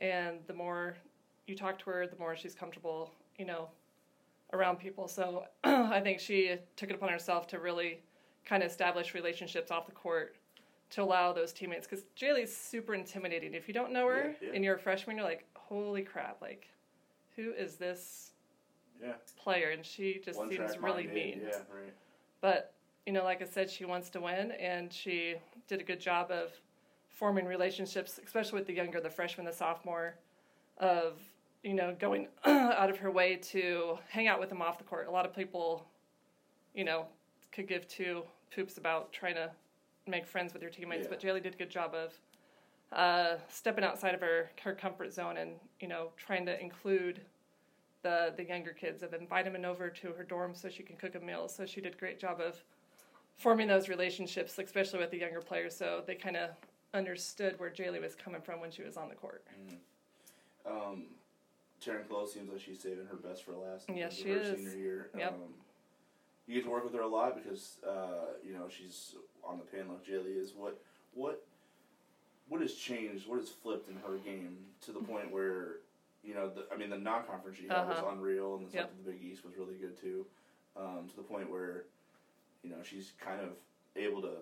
and 0.00 0.38
the 0.46 0.52
more 0.54 0.96
you 1.46 1.56
talk 1.56 1.78
to 1.80 1.90
her, 1.90 2.06
the 2.06 2.16
more 2.16 2.36
she's 2.36 2.54
comfortable, 2.54 3.10
you 3.38 3.46
know, 3.46 3.68
around 4.52 4.78
people. 4.78 5.08
So 5.08 5.44
I 5.64 6.00
think 6.00 6.20
she 6.20 6.56
took 6.76 6.90
it 6.90 6.94
upon 6.96 7.08
herself 7.08 7.46
to 7.48 7.58
really 7.58 8.00
kind 8.44 8.62
of 8.62 8.70
establish 8.70 9.14
relationships 9.14 9.70
off 9.70 9.86
the 9.86 9.92
court 9.92 10.36
to 10.90 11.02
allow 11.02 11.32
those 11.32 11.52
teammates 11.52 11.86
because 11.86 12.04
Jaali's 12.20 12.54
super 12.54 12.94
intimidating. 12.94 13.54
If 13.54 13.66
you 13.66 13.74
don't 13.74 13.92
know 13.92 14.06
her 14.08 14.34
Yeah, 14.40 14.48
yeah. 14.48 14.54
and 14.54 14.64
you're 14.64 14.76
a 14.76 14.78
freshman, 14.78 15.16
you're 15.16 15.26
like, 15.26 15.44
holy 15.68 16.02
crap, 16.02 16.40
like, 16.40 16.68
who 17.34 17.52
is 17.52 17.76
this 17.76 18.32
Yeah, 19.02 19.12
player? 19.36 19.70
And 19.70 19.84
she 19.84 20.20
just 20.24 20.38
One 20.38 20.48
seems 20.48 20.78
really 20.78 21.06
mean. 21.06 21.42
Yeah, 21.42 21.58
right. 21.72 21.92
But, 22.40 22.72
you 23.06 23.12
know, 23.12 23.24
like 23.24 23.42
I 23.42 23.44
said, 23.44 23.70
she 23.70 23.84
wants 23.84 24.10
to 24.10 24.20
win, 24.20 24.52
and 24.52 24.92
she 24.92 25.36
did 25.68 25.80
a 25.80 25.84
good 25.84 26.00
job 26.00 26.30
of 26.30 26.52
forming 27.08 27.46
relationships, 27.46 28.18
especially 28.24 28.58
with 28.58 28.66
the 28.66 28.74
younger, 28.74 29.00
the 29.00 29.10
freshman, 29.10 29.46
the 29.46 29.52
sophomore, 29.52 30.14
of, 30.78 31.18
you 31.62 31.74
know, 31.74 31.96
going 31.98 32.28
out 32.44 32.90
of 32.90 32.98
her 32.98 33.10
way 33.10 33.36
to 33.36 33.98
hang 34.08 34.28
out 34.28 34.38
with 34.38 34.48
them 34.48 34.60
off 34.62 34.78
the 34.78 34.84
court. 34.84 35.06
A 35.08 35.10
lot 35.10 35.24
of 35.26 35.34
people, 35.34 35.86
you 36.74 36.84
know, 36.84 37.06
could 37.52 37.66
give 37.66 37.88
two 37.88 38.22
poops 38.54 38.76
about 38.78 39.12
trying 39.12 39.34
to 39.34 39.50
make 40.06 40.26
friends 40.26 40.52
with 40.52 40.62
your 40.62 40.70
teammates, 40.70 41.04
Yeah. 41.04 41.08
but 41.10 41.20
Jaali 41.20 41.42
did 41.42 41.54
a 41.54 41.58
good 41.58 41.70
job 41.70 41.94
of 41.94 42.12
uh, 42.92 43.36
stepping 43.48 43.84
outside 43.84 44.14
of 44.14 44.20
her, 44.20 44.50
her 44.62 44.74
comfort 44.74 45.12
zone 45.12 45.36
and, 45.36 45.52
you 45.80 45.88
know, 45.88 46.10
trying 46.16 46.46
to 46.46 46.60
include 46.60 47.20
the 48.02 48.32
the 48.36 48.44
younger 48.44 48.72
kids 48.72 49.02
of 49.02 49.12
inviting 49.14 49.52
them 49.52 49.64
over 49.64 49.90
to 49.90 50.12
her 50.12 50.22
dorm 50.22 50.54
so 50.54 50.68
she 50.68 50.82
can 50.82 50.96
cook 50.96 51.14
a 51.16 51.20
meal. 51.20 51.48
So 51.48 51.66
she 51.66 51.80
did 51.80 51.94
a 51.94 51.96
great 51.96 52.20
job 52.20 52.40
of 52.40 52.62
forming 53.36 53.66
those 53.66 53.88
relationships, 53.88 54.56
especially 54.58 55.00
with 55.00 55.10
the 55.10 55.18
younger 55.18 55.40
players. 55.40 55.76
So 55.76 56.02
they 56.06 56.14
kind 56.14 56.36
of 56.36 56.50
understood 56.94 57.58
where 57.58 57.70
Jaali 57.70 58.00
was 58.00 58.14
coming 58.14 58.40
from 58.40 58.60
when 58.60 58.70
she 58.70 58.82
was 58.82 58.96
on 58.96 59.08
the 59.08 59.14
court. 59.14 59.44
Um, 60.64 61.04
Taryn 61.84 62.06
Kloth 62.06 62.28
seems 62.28 62.50
like 62.50 62.60
she's 62.60 62.80
saving 62.80 63.06
her 63.06 63.16
best 63.16 63.44
for 63.44 63.52
last. 63.52 63.86
Yes, 63.92 64.14
she 64.14 64.30
her 64.30 64.38
is. 64.38 64.56
Senior 64.56 64.76
year. 64.76 65.10
Yep. 65.16 65.32
Um, 65.32 65.54
you 66.46 66.54
get 66.54 66.64
to 66.64 66.70
work 66.70 66.84
with 66.84 66.94
her 66.94 67.02
a 67.02 67.08
lot 67.08 67.42
because 67.42 67.78
uh, 67.86 68.34
you 68.44 68.54
know 68.54 68.68
she's 68.68 69.16
on 69.44 69.58
the 69.58 69.64
panel 69.64 69.96
Jaali 70.08 70.40
is. 70.40 70.54
What 70.56 70.80
what 71.12 71.44
what 72.48 72.60
has 72.60 72.74
changed? 72.74 73.26
What 73.28 73.40
has 73.40 73.48
flipped 73.50 73.88
in 73.88 73.96
her 73.96 74.16
game 74.18 74.58
to 74.82 74.92
the 74.92 75.00
point 75.00 75.30
where 75.32 75.78
you 76.22 76.34
know 76.34 76.48
the, 76.48 76.66
I 76.72 76.76
mean 76.76 76.90
the 76.90 76.98
non-conference 76.98 77.56
she 77.58 77.64
had 77.68 77.76
Uh-huh. 77.78 78.02
was 78.02 78.12
unreal, 78.12 78.56
and 78.56 78.68
the 78.68 78.72
Yep. 78.76 78.84
stuff 78.86 78.96
with 78.96 79.04
the 79.06 79.12
Big 79.12 79.22
East 79.22 79.44
was 79.44 79.56
really 79.56 79.74
good 79.76 79.96
too. 80.00 80.26
Um, 80.76 81.08
to 81.08 81.16
the 81.16 81.22
point 81.22 81.50
where 81.50 81.84
you 82.62 82.70
know 82.70 82.82
she's 82.82 83.12
kind 83.20 83.40
of 83.40 83.50
able 83.96 84.20
to 84.22 84.38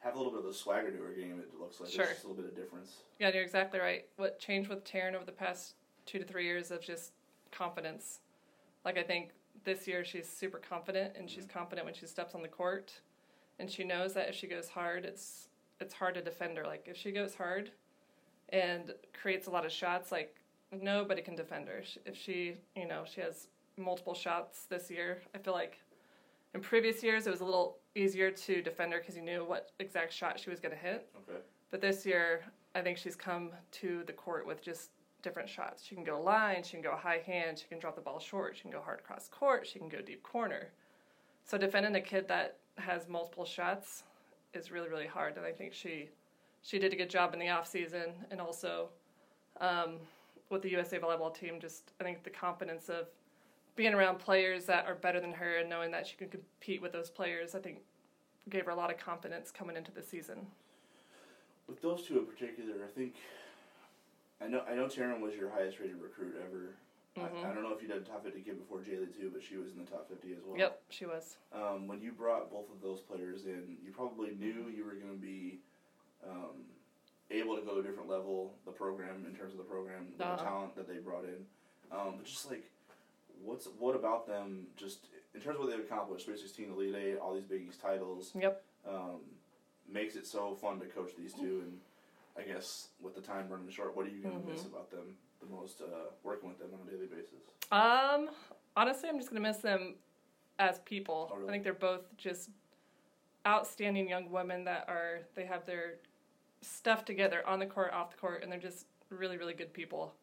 have 0.00 0.14
a 0.14 0.16
little 0.16 0.32
bit 0.32 0.40
of 0.40 0.46
a 0.46 0.54
swagger 0.54 0.90
to 0.90 1.02
her 1.02 1.12
game. 1.12 1.38
It 1.40 1.58
looks 1.58 1.80
like 1.80 1.90
Sure. 1.90 2.04
there's 2.04 2.16
just 2.16 2.24
a 2.24 2.28
little 2.28 2.42
bit 2.42 2.50
of 2.52 2.56
difference. 2.56 3.02
Yeah, 3.18 3.32
you're 3.32 3.42
exactly 3.42 3.78
right. 3.80 4.06
What 4.16 4.38
changed 4.38 4.68
with 4.70 4.82
Taryn 4.84 5.14
over 5.14 5.24
the 5.26 5.32
past 5.32 5.74
two 6.06 6.18
to 6.18 6.24
three 6.24 6.44
years 6.44 6.70
of 6.70 6.80
just 6.80 7.12
confidence. 7.50 8.20
Like 8.84 8.96
I 8.96 9.02
think 9.02 9.32
this 9.64 9.86
year 9.86 10.04
she's 10.04 10.26
super 10.28 10.56
confident 10.58 11.16
and 11.16 11.28
she's 11.28 11.44
confident 11.46 11.84
when 11.84 11.94
she 11.94 12.06
steps 12.06 12.34
on 12.34 12.40
the 12.42 12.48
court, 12.48 13.00
and 13.58 13.70
she 13.70 13.84
knows 13.84 14.14
that 14.14 14.28
if 14.30 14.34
she 14.34 14.46
goes 14.46 14.70
hard, 14.70 15.04
it's 15.04 15.48
it's 15.80 15.94
hard 15.94 16.14
to 16.14 16.22
defend 16.22 16.56
her. 16.58 16.64
Like 16.64 16.86
if 16.86 16.96
she 16.96 17.12
goes 17.12 17.34
hard, 17.34 17.70
and 18.52 18.94
creates 19.20 19.46
a 19.46 19.50
lot 19.50 19.64
of 19.64 19.72
shots, 19.72 20.12
like 20.12 20.34
nobody 20.72 21.22
can 21.22 21.36
defend 21.36 21.68
her. 21.68 21.82
If 22.04 22.16
she, 22.16 22.56
you 22.76 22.86
know, 22.86 23.04
she 23.12 23.20
has 23.20 23.48
multiple 23.76 24.14
shots 24.14 24.64
this 24.68 24.90
year. 24.90 25.22
I 25.34 25.38
feel 25.38 25.54
like 25.54 25.80
in 26.54 26.60
previous 26.60 27.02
years 27.02 27.26
it 27.26 27.30
was 27.30 27.40
a 27.40 27.44
little 27.44 27.78
easier 27.94 28.30
to 28.30 28.62
defend 28.62 28.92
her 28.92 28.98
because 28.98 29.16
you 29.16 29.22
knew 29.22 29.44
what 29.44 29.70
exact 29.78 30.12
shot 30.12 30.38
she 30.38 30.50
was 30.50 30.60
going 30.60 30.74
to 30.74 30.80
hit. 30.80 31.08
Okay. 31.28 31.38
But 31.70 31.80
this 31.80 32.04
year, 32.04 32.44
I 32.74 32.80
think 32.80 32.98
she's 32.98 33.16
come 33.16 33.50
to 33.72 34.02
the 34.06 34.12
court 34.12 34.46
with 34.46 34.62
just 34.62 34.90
different 35.22 35.48
shots. 35.48 35.84
She 35.84 35.94
can 35.94 36.04
go 36.04 36.20
line, 36.20 36.62
she 36.62 36.72
can 36.72 36.82
go 36.82 36.96
high 36.96 37.22
hand, 37.24 37.58
she 37.58 37.66
can 37.66 37.78
drop 37.78 37.94
the 37.94 38.00
ball 38.00 38.18
short, 38.18 38.56
she 38.56 38.62
can 38.62 38.70
go 38.70 38.80
hard 38.80 39.00
across 39.00 39.28
court, 39.28 39.66
she 39.66 39.78
can 39.78 39.88
go 39.88 40.00
deep 40.00 40.22
corner. 40.22 40.68
So 41.44 41.58
defending 41.58 41.94
a 41.94 42.00
kid 42.00 42.26
that 42.28 42.58
has 42.78 43.08
multiple 43.08 43.44
shots 43.44 44.04
is 44.54 44.70
really 44.70 44.88
really 44.88 45.06
hard, 45.06 45.36
and 45.36 45.46
I 45.46 45.52
think 45.52 45.72
she 45.72 46.08
she 46.62 46.78
did 46.78 46.92
a 46.92 46.96
good 46.96 47.10
job 47.10 47.32
in 47.32 47.40
the 47.40 47.48
off 47.48 47.66
season 47.66 48.12
and 48.30 48.40
also 48.40 48.88
um, 49.60 49.96
with 50.50 50.62
the 50.62 50.70
USA 50.70 50.98
volleyball 50.98 51.34
team. 51.34 51.60
Just 51.60 51.92
I 52.00 52.04
think 52.04 52.22
the 52.22 52.30
confidence 52.30 52.88
of 52.88 53.06
being 53.76 53.94
around 53.94 54.18
players 54.18 54.66
that 54.66 54.86
are 54.86 54.94
better 54.94 55.20
than 55.20 55.32
her 55.32 55.58
and 55.58 55.70
knowing 55.70 55.90
that 55.92 56.06
she 56.06 56.16
can 56.16 56.28
compete 56.28 56.82
with 56.82 56.92
those 56.92 57.08
players, 57.08 57.54
I 57.54 57.60
think 57.60 57.78
gave 58.48 58.66
her 58.66 58.72
a 58.72 58.76
lot 58.76 58.90
of 58.90 58.98
confidence 58.98 59.50
coming 59.50 59.76
into 59.76 59.92
the 59.92 60.02
season. 60.02 60.46
With 61.68 61.80
those 61.80 62.02
two 62.02 62.18
in 62.18 62.26
particular, 62.26 62.84
I 62.84 62.88
think 62.88 63.14
I 64.40 64.48
know 64.48 64.62
I 64.68 64.74
know 64.74 64.86
Taryn 64.86 65.20
was 65.20 65.34
your 65.34 65.50
highest 65.50 65.78
rated 65.78 66.00
recruit 66.00 66.34
ever. 66.44 66.74
Mhm. 67.16 67.44
I, 67.44 67.50
I 67.50 67.54
don't 67.54 67.62
know 67.62 67.74
if 67.74 67.82
you 67.82 67.88
did 67.88 67.96
a 67.98 68.00
top 68.04 68.22
fifty 68.24 68.40
kid 68.40 68.58
before 68.58 68.78
Jaali 68.78 69.12
too, 69.16 69.30
but 69.32 69.42
she 69.42 69.56
was 69.56 69.72
in 69.72 69.78
the 69.78 69.90
top 69.90 70.08
fifty 70.08 70.32
as 70.32 70.38
well. 70.46 70.56
Yep, 70.56 70.80
she 70.90 71.06
was. 71.06 71.36
Um, 71.52 71.88
when 71.88 72.00
you 72.00 72.12
brought 72.12 72.50
both 72.50 72.70
of 72.70 72.80
those 72.80 73.00
players 73.00 73.46
in, 73.46 73.76
you 73.84 73.90
probably 73.92 74.30
knew 74.38 74.66
you 74.74 74.84
were 74.84 74.94
going 74.94 75.14
to 75.14 75.20
be 75.20 75.58
um, 76.24 76.64
able 77.30 77.56
to 77.56 77.62
go 77.62 77.74
to 77.74 77.80
a 77.80 77.82
different 77.82 78.08
level. 78.08 78.54
The 78.64 78.70
program, 78.72 79.26
in 79.26 79.34
terms 79.34 79.52
of 79.52 79.58
the 79.58 79.64
program, 79.64 80.12
the 80.18 80.24
Uh-huh. 80.24 80.44
talent 80.44 80.76
that 80.76 80.86
they 80.86 80.98
brought 80.98 81.24
in, 81.24 81.44
um, 81.90 82.14
but 82.16 82.24
just 82.26 82.48
like 82.48 82.64
what's 83.42 83.66
what 83.78 83.96
about 83.96 84.26
them? 84.28 84.68
Just 84.76 85.06
in 85.34 85.40
terms 85.40 85.56
of 85.58 85.64
what 85.64 85.70
they've 85.70 85.84
accomplished, 85.84 86.26
Sweet 86.26 86.38
Sixteen, 86.38 86.70
Elite 86.70 86.94
Eight, 86.94 87.16
all 87.18 87.34
these 87.34 87.44
Big 87.44 87.62
East 87.68 87.80
titles 87.80 88.32
Yep. 88.38 88.62
um, 88.88 89.20
makes 89.88 90.14
it 90.14 90.26
so 90.28 90.54
fun 90.54 90.78
to 90.78 90.86
coach 90.86 91.10
these 91.18 91.32
two. 91.34 91.64
And 91.66 91.80
I 92.38 92.42
guess 92.48 92.88
with 93.00 93.16
the 93.16 93.20
time 93.20 93.48
running 93.48 93.68
short, 93.68 93.96
what 93.96 94.06
are 94.06 94.10
you 94.10 94.22
going 94.22 94.40
to 94.40 94.48
miss 94.48 94.64
about 94.64 94.90
them 94.92 95.16
the 95.40 95.46
most? 95.46 95.80
Uh, 95.80 96.10
working 96.22 96.48
with 96.48 96.58
them 96.58 96.68
on 96.72 96.86
a 96.86 96.90
daily 96.90 97.06
basis. 97.06 97.40
Um, 97.72 98.30
honestly, 98.76 99.08
I'm 99.08 99.18
just 99.18 99.30
gonna 99.30 99.40
miss 99.40 99.58
them 99.58 99.94
as 100.58 100.78
people. 100.80 101.30
Oh, 101.32 101.36
really? 101.36 101.48
I 101.48 101.52
think 101.52 101.64
they're 101.64 101.74
both 101.74 102.16
just 102.16 102.50
outstanding 103.46 104.08
young 104.08 104.30
women 104.30 104.64
that 104.64 104.84
are 104.88 105.20
they 105.34 105.46
have 105.46 105.64
their 105.66 105.94
stuff 106.62 107.04
together 107.04 107.42
on 107.46 107.58
the 107.58 107.66
court, 107.66 107.92
off 107.92 108.10
the 108.10 108.16
court, 108.18 108.42
and 108.42 108.52
they're 108.52 108.58
just 108.58 108.86
really, 109.08 109.36
really 109.36 109.54
good 109.54 109.72
people. 109.72 110.14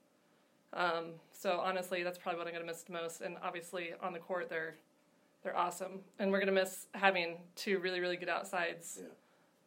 Um, 0.74 1.14
so 1.32 1.60
honestly, 1.60 2.04
that's 2.04 2.18
probably 2.18 2.40
what 2.40 2.48
I'm 2.48 2.54
gonna 2.54 2.66
miss 2.66 2.84
the 2.84 2.94
most. 2.94 3.22
And 3.22 3.38
obviously, 3.42 3.92
on 4.02 4.14
the 4.14 4.20
court, 4.20 4.50
they're 4.50 4.76
they're 5.44 5.58
awesome, 5.58 6.02
and 6.20 6.32
we're 6.32 6.40
gonna 6.40 6.52
miss 6.52 6.88
having 6.94 7.38
two 7.56 7.80
really, 7.80 8.00
really 8.00 8.18
good 8.18 8.30
outsides. 8.30 9.00
Yeah. 9.02 9.10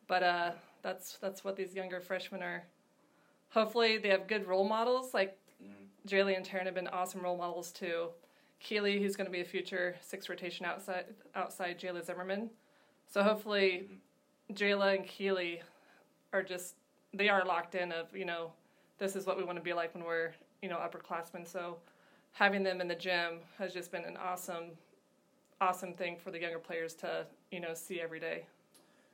But 0.07 0.23
uh, 0.23 0.51
that's 0.83 1.19
that's 1.19 1.45
what 1.45 1.57
these 1.57 1.75
younger 1.75 2.01
freshmen 2.01 2.43
are. 2.43 2.65
Hopefully, 3.51 3.99
they 3.99 4.09
have 4.09 4.29
good 4.29 4.47
role 4.47 4.69
models. 4.69 5.15
Like 5.15 5.39
Jaali 6.07 6.37
and 6.37 6.47
Taryn 6.47 6.65
have 6.65 6.75
been 6.75 6.89
awesome 6.89 7.21
role 7.21 7.37
models 7.37 7.73
too. 7.73 8.09
Keely, 8.61 9.01
who's 9.01 9.17
going 9.17 9.27
to 9.27 9.33
be 9.33 9.41
a 9.41 9.45
future 9.45 9.97
six 10.01 10.29
rotation 10.29 10.67
outside 10.67 11.07
outside 11.35 11.79
Jayla 11.79 12.05
Zimmerman. 12.05 12.51
So 13.07 13.23
hopefully, 13.23 13.89
Jayla 14.53 14.97
and 14.97 15.07
Keely 15.07 15.63
are 16.33 16.43
just 16.43 16.75
they 17.13 17.29
are 17.29 17.45
locked 17.45 17.75
in 17.75 17.93
of 17.93 18.15
you 18.15 18.25
know 18.25 18.53
this 18.99 19.17
is 19.17 19.27
what 19.27 19.37
we 19.37 19.45
want 19.45 19.57
to 19.57 19.63
be 19.63 19.73
like 19.73 19.95
when 19.95 20.05
we're 20.05 20.33
you 20.63 20.69
know 20.69 20.77
upperclassmen. 20.77 21.47
So 21.47 21.79
having 22.33 22.63
them 22.63 22.81
in 22.81 22.89
the 22.89 22.95
gym 22.95 23.41
has 23.59 23.73
just 23.73 23.91
been 23.91 24.05
an 24.05 24.17
awesome, 24.17 24.73
awesome 25.61 25.95
thing 25.95 26.17
for 26.17 26.31
the 26.31 26.41
younger 26.41 26.59
players 26.59 26.95
to 26.97 27.27
you 27.51 27.61
know 27.61 27.75
see 27.75 28.01
every 28.01 28.21
day. 28.21 28.45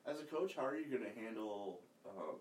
As 0.06 0.20
a 0.20 0.24
coach, 0.24 0.54
how 0.56 0.64
are 0.64 0.76
you 0.76 0.86
going 0.86 1.02
to 1.02 1.20
handle, 1.20 1.80
um, 2.08 2.36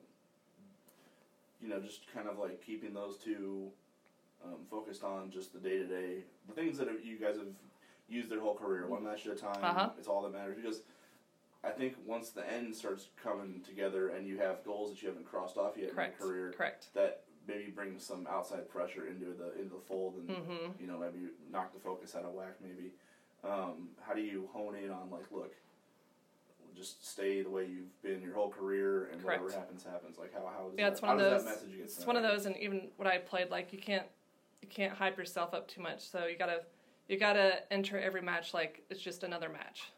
you 1.60 1.68
know, 1.68 1.80
just 1.80 2.02
kind 2.14 2.28
of 2.28 2.38
like 2.38 2.64
keeping 2.64 2.94
those 2.94 3.18
two 3.18 3.72
um, 4.46 4.60
focused 4.70 5.04
on 5.04 5.32
just 5.32 5.54
the 5.54 5.60
day 5.60 5.78
to 5.80 5.86
day, 5.86 6.18
the 6.48 6.54
things 6.54 6.78
that 6.78 6.88
you 7.04 7.18
guys 7.20 7.38
have 7.38 7.48
used 8.08 8.30
their 8.30 8.40
whole 8.40 8.56
career, 8.56 8.88
one 8.88 9.04
match 9.04 9.26
at 9.26 9.34
a 9.34 9.36
time. 9.36 9.58
Uh-huh. 9.64 9.90
It's 9.98 10.08
all 10.08 10.22
that 10.24 10.32
matters 10.34 10.56
because 10.62 10.82
I 11.64 11.70
think 11.72 11.96
once 12.06 12.30
the 12.30 12.48
end 12.52 12.76
starts 12.76 13.08
coming 13.22 13.62
together 13.66 14.10
and 14.10 14.28
you 14.28 14.38
have 14.38 14.64
goals 14.64 14.92
that 14.92 15.02
you 15.02 15.08
haven't 15.08 15.26
crossed 15.26 15.58
off 15.58 15.74
yet 15.78 15.94
Correct. 15.96 16.20
in 16.22 16.26
your 16.28 16.34
career, 16.36 16.54
Correct. 16.56 16.88
that 16.94 17.24
maybe 17.48 17.72
brings 17.72 18.06
some 18.06 18.28
outside 18.30 18.70
pressure 18.70 19.08
into 19.08 19.26
the 19.34 19.54
into 19.60 19.76
the 19.76 19.82
fold 19.88 20.16
and 20.18 20.30
Mm-hmm. 20.30 20.72
you 20.80 20.88
know 20.88 21.00
maybe 21.00 21.28
knock 21.52 21.74
the 21.74 21.80
focus 21.80 22.16
out 22.16 22.24
of 22.26 22.34
whack. 22.34 22.54
Maybe 22.62 22.92
um, 23.44 23.90
how 24.02 24.14
do 24.14 24.22
you 24.22 24.50
hone 24.54 24.76
in 24.76 24.92
on 24.92 25.10
like 25.12 25.26
look, 25.32 25.54
just 26.76 27.08
stay 27.10 27.42
the 27.42 27.50
way 27.50 27.66
you've 27.66 28.02
been 28.04 28.22
your 28.22 28.34
whole 28.36 28.50
career 28.50 29.10
and 29.12 29.24
whatever 29.24 29.50
happens 29.52 29.84
happens. 29.84 30.18
Like 30.20 30.34
how 30.34 30.42
how 30.46 30.66
does 30.70 30.74
Yeah, 30.78 30.86
that, 30.86 30.94
it's 30.94 31.02
one 31.02 31.10
how 31.20 31.26
of 31.26 31.32
does 31.32 31.44
those. 31.44 31.54
that 31.56 31.66
message 31.68 31.80
It's 31.84 32.06
one 32.06 32.18
of 32.18 32.24
those, 32.24 32.46
and 32.46 32.56
even 32.58 32.90
what 32.98 33.08
I 33.08 33.18
played, 33.20 33.50
like 33.50 33.72
you 33.74 33.80
can't 33.80 34.06
you 34.66 34.74
can't 34.76 34.98
hype 34.98 35.18
yourself 35.18 35.54
up 35.54 35.68
too 35.68 35.82
much. 35.82 36.02
So 36.10 36.26
you 36.26 36.38
gotta 36.38 36.62
you 37.08 37.20
gotta 37.20 37.60
enter 37.72 38.00
every 38.00 38.22
match 38.22 38.54
like 38.54 38.84
it's 38.90 39.00
just 39.00 39.24
another 39.24 39.50
match, 39.50 39.92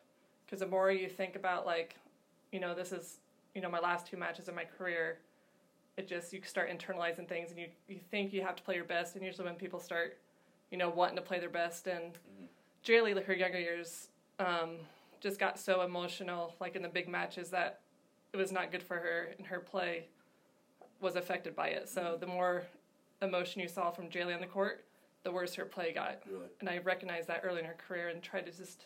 because 0.46 0.60
the 0.60 0.68
more 0.68 0.92
you 0.92 1.08
think 1.08 1.36
about 1.36 1.66
like, 1.66 1.96
you 2.52 2.60
know, 2.60 2.76
this 2.76 2.92
is 2.92 3.20
you 3.56 3.62
know 3.62 3.70
my 3.70 3.80
last 3.80 4.08
two 4.08 4.18
matches 4.18 4.50
in 4.50 4.56
my 4.56 4.66
career, 4.66 5.20
it 5.96 6.08
just 6.08 6.34
you 6.34 6.42
start 6.44 6.70
internalizing 6.70 7.28
things, 7.28 7.52
and 7.52 7.60
you 7.60 7.68
you 7.88 8.00
think 8.12 8.34
you 8.34 8.42
have 8.42 8.56
to 8.56 8.64
play 8.64 8.76
your 8.76 8.84
best, 8.86 9.16
and 9.16 9.24
usually 9.24 9.46
when 9.46 9.56
people 9.56 9.80
start, 9.80 10.18
you 10.70 10.78
know, 10.78 10.90
wanting 10.90 11.16
to 11.16 11.22
play 11.22 11.40
their 11.40 11.50
best, 11.50 11.88
and 11.88 12.18
Jaali, 12.86 13.16
like 13.16 13.26
her 13.26 13.34
younger 13.34 13.60
years, 13.60 14.10
um, 14.40 14.72
just 15.22 15.40
got 15.40 15.58
so 15.58 15.82
emotional, 15.82 16.54
like 16.60 16.76
in 16.76 16.82
the 16.82 16.90
big 16.90 17.08
matches, 17.08 17.50
that 17.52 17.80
it 18.34 18.38
was 18.38 18.52
not 18.52 18.72
good 18.72 18.84
for 18.84 18.96
her, 18.96 19.30
and 19.38 19.48
her 19.48 19.60
play 19.60 20.08
was 21.00 21.16
affected 21.16 21.56
by 21.56 21.68
it. 21.70 21.88
So 21.88 22.18
the 22.20 22.28
more 22.28 22.66
emotion 23.22 23.62
you 23.62 23.68
saw 23.68 23.92
from 23.92 24.10
Jaali 24.10 24.34
on 24.34 24.42
the 24.42 24.48
court, 24.48 24.86
the 25.24 25.32
worse 25.32 25.56
her 25.56 25.66
play 25.66 25.94
got. 25.94 26.22
Really? 26.30 26.46
And 26.60 26.70
I 26.70 26.78
recognized 26.80 27.28
that 27.28 27.42
early 27.44 27.60
in 27.60 27.66
her 27.66 27.76
career 27.88 28.10
and 28.10 28.22
tried 28.22 28.46
to 28.46 28.52
just, 28.52 28.86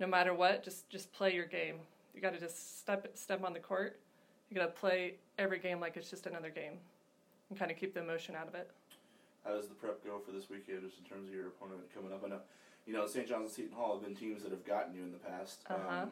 no 0.00 0.06
matter 0.06 0.34
what, 0.34 0.64
just 0.64 0.88
just 0.90 1.12
play 1.12 1.34
your 1.34 1.46
game. 1.46 1.76
You 2.14 2.20
got 2.20 2.32
to 2.32 2.40
just 2.40 2.80
step 2.80 3.06
step 3.14 3.44
on 3.44 3.52
the 3.52 3.60
court. 3.60 4.00
You 4.50 4.56
got 4.56 4.66
to 4.66 4.80
play 4.80 5.14
every 5.38 5.58
game 5.58 5.80
like 5.80 5.96
it's 5.96 6.10
just 6.10 6.26
another 6.26 6.50
game, 6.50 6.74
and 7.50 7.58
kind 7.58 7.70
of 7.70 7.76
keep 7.76 7.94
the 7.94 8.00
emotion 8.00 8.34
out 8.34 8.48
of 8.48 8.54
it. 8.54 8.70
How 9.44 9.54
does 9.54 9.68
the 9.68 9.74
prep 9.74 10.04
go 10.04 10.18
for 10.24 10.32
this 10.32 10.50
weekend, 10.50 10.82
just 10.82 10.98
in 10.98 11.04
terms 11.04 11.28
of 11.28 11.34
your 11.34 11.48
opponent 11.48 11.80
coming 11.94 12.12
up? 12.12 12.22
I 12.24 12.28
know, 12.28 12.40
you 12.86 12.92
know, 12.92 13.06
St. 13.06 13.28
John's 13.28 13.44
and 13.44 13.50
Seton 13.50 13.72
Hall 13.72 13.94
have 13.94 14.04
been 14.04 14.16
teams 14.16 14.42
that 14.42 14.50
have 14.50 14.64
gotten 14.66 14.94
you 14.94 15.02
in 15.02 15.12
the 15.12 15.18
past. 15.18 15.62
Uh-huh. 15.70 16.02
Um, 16.02 16.10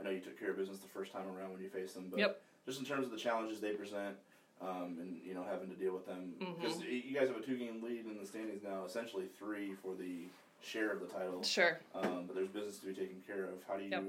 I 0.00 0.02
know 0.02 0.10
you 0.10 0.20
took 0.20 0.38
care 0.38 0.50
of 0.50 0.56
business 0.56 0.78
the 0.78 0.88
first 0.88 1.12
time 1.12 1.26
around 1.36 1.52
when 1.52 1.60
you 1.62 1.68
faced 1.68 1.94
them, 1.94 2.06
but 2.10 2.18
Yep. 2.18 2.40
just 2.66 2.78
in 2.80 2.86
terms 2.86 3.04
of 3.04 3.12
the 3.12 3.18
challenges 3.18 3.60
they 3.60 3.72
present, 3.72 4.16
um, 4.62 4.96
and 5.00 5.18
you 5.24 5.34
know 5.34 5.44
having 5.50 5.68
to 5.68 5.74
deal 5.76 5.92
with 5.92 6.06
them, 6.06 6.32
Mm-hmm. 6.40 6.60
because 6.62 6.80
you 6.82 7.14
guys 7.14 7.28
have 7.28 7.36
a 7.36 7.40
two-game 7.42 7.82
lead 7.82 8.06
in 8.06 8.16
the 8.20 8.26
standings 8.26 8.62
now, 8.62 8.84
essentially 8.86 9.24
three 9.38 9.74
for 9.82 9.94
the 9.94 10.24
share 10.62 10.92
of 10.92 11.00
the 11.00 11.06
title. 11.06 11.42
Sure. 11.42 11.78
Um, 11.94 12.24
but 12.26 12.36
there's 12.36 12.48
business 12.48 12.78
to 12.78 12.86
be 12.86 12.94
taken 12.94 13.16
care 13.26 13.44
of. 13.44 13.54
How 13.66 13.76
do 13.76 13.82
you 13.84 13.90
Yep. 13.90 14.04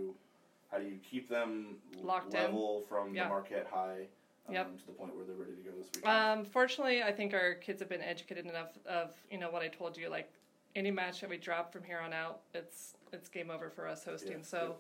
how 0.72 0.78
do 0.80 0.86
you 0.86 0.98
keep 1.10 1.30
them 1.30 1.78
Locked 2.02 2.34
in. 2.34 2.40
level 2.40 2.82
from 2.88 3.14
Yeah. 3.16 3.24
the 3.24 3.30
Marquette 3.30 3.68
high 3.72 4.08
um, 4.48 4.54
Yep. 4.54 4.78
to 4.80 4.86
the 4.88 4.92
point 4.94 5.16
where 5.16 5.26
they're 5.26 5.36
ready 5.36 5.56
to 5.56 5.62
go 5.62 5.72
this 5.78 5.88
weekend? 5.96 6.06
Um, 6.40 6.46
fortunately, 6.46 7.02
I 7.04 7.12
think 7.12 7.34
our 7.34 7.56
kids 7.56 7.80
have 7.82 7.90
been 7.90 8.02
educated 8.02 8.46
enough 8.46 8.78
of 8.86 9.14
you 9.32 9.38
know 9.40 9.50
what 9.50 9.62
I 9.64 9.68
told 9.68 9.98
you. 9.98 10.10
Like 10.10 10.32
any 10.76 10.92
match 10.92 11.22
that 11.22 11.30
we 11.30 11.38
drop 11.38 11.72
from 11.74 11.84
here 11.84 12.00
on 12.00 12.14
out, 12.14 12.42
it's 12.54 12.94
it's 13.12 13.30
game 13.30 13.50
over 13.52 13.70
for 13.70 13.88
us 13.88 14.04
hosting. 14.06 14.32
Yeah, 14.40 14.44
so, 14.44 14.76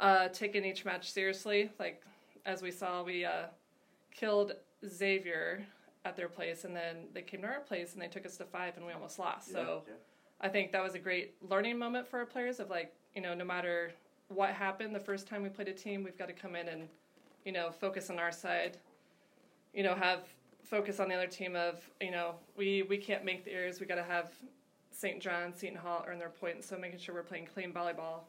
uh, 0.00 0.28
taking 0.28 0.64
each 0.64 0.84
match 0.86 1.10
seriously. 1.12 1.70
Like 1.78 2.02
as 2.46 2.62
we 2.62 2.70
saw, 2.70 3.02
we 3.02 3.24
uh, 3.26 3.46
killed 4.14 4.52
Xavier 4.86 5.64
at 6.04 6.16
their 6.16 6.28
place, 6.28 6.64
and 6.64 6.74
then 6.74 7.06
they 7.12 7.22
came 7.22 7.42
to 7.42 7.48
our 7.48 7.60
place 7.60 7.92
and 7.92 8.02
they 8.02 8.08
took 8.08 8.24
us 8.24 8.36
to 8.36 8.44
five, 8.44 8.76
and 8.76 8.86
we 8.86 8.92
almost 8.92 9.18
lost. 9.18 9.52
So. 9.52 9.82
yeah. 9.86 9.94
I 10.40 10.48
think 10.48 10.72
that 10.72 10.82
was 10.82 10.94
a 10.94 10.98
great 10.98 11.34
learning 11.48 11.78
moment 11.78 12.06
for 12.06 12.18
our 12.18 12.26
players 12.26 12.60
of 12.60 12.70
like, 12.70 12.92
you 13.14 13.20
know, 13.20 13.34
no 13.34 13.44
matter 13.44 13.92
what 14.28 14.50
happened 14.50 14.94
the 14.94 15.00
first 15.00 15.26
time 15.26 15.42
we 15.42 15.48
played 15.48 15.68
a 15.68 15.72
team, 15.72 16.04
we've 16.04 16.18
got 16.18 16.28
to 16.28 16.34
come 16.34 16.54
in 16.54 16.68
and, 16.68 16.88
you 17.44 17.52
know, 17.52 17.70
focus 17.70 18.10
on 18.10 18.18
our 18.18 18.30
side. 18.30 18.76
You 19.74 19.82
know, 19.82 19.94
have 19.94 20.20
focus 20.62 21.00
on 21.00 21.08
the 21.08 21.14
other 21.14 21.26
team 21.26 21.56
of, 21.56 21.82
you 22.00 22.10
know, 22.10 22.34
we 22.56 22.82
we 22.82 22.98
can't 22.98 23.24
make 23.24 23.44
the 23.44 23.52
errors. 23.52 23.80
We 23.80 23.86
got 23.86 23.96
to 23.96 24.04
have 24.04 24.30
St. 24.92 25.20
John, 25.20 25.52
Seton 25.54 25.76
Hall 25.76 26.04
earn 26.08 26.18
their 26.18 26.28
points. 26.28 26.68
So 26.68 26.78
making 26.78 26.98
sure 26.98 27.14
we're 27.14 27.22
playing 27.22 27.48
clean 27.52 27.72
volleyball 27.72 28.20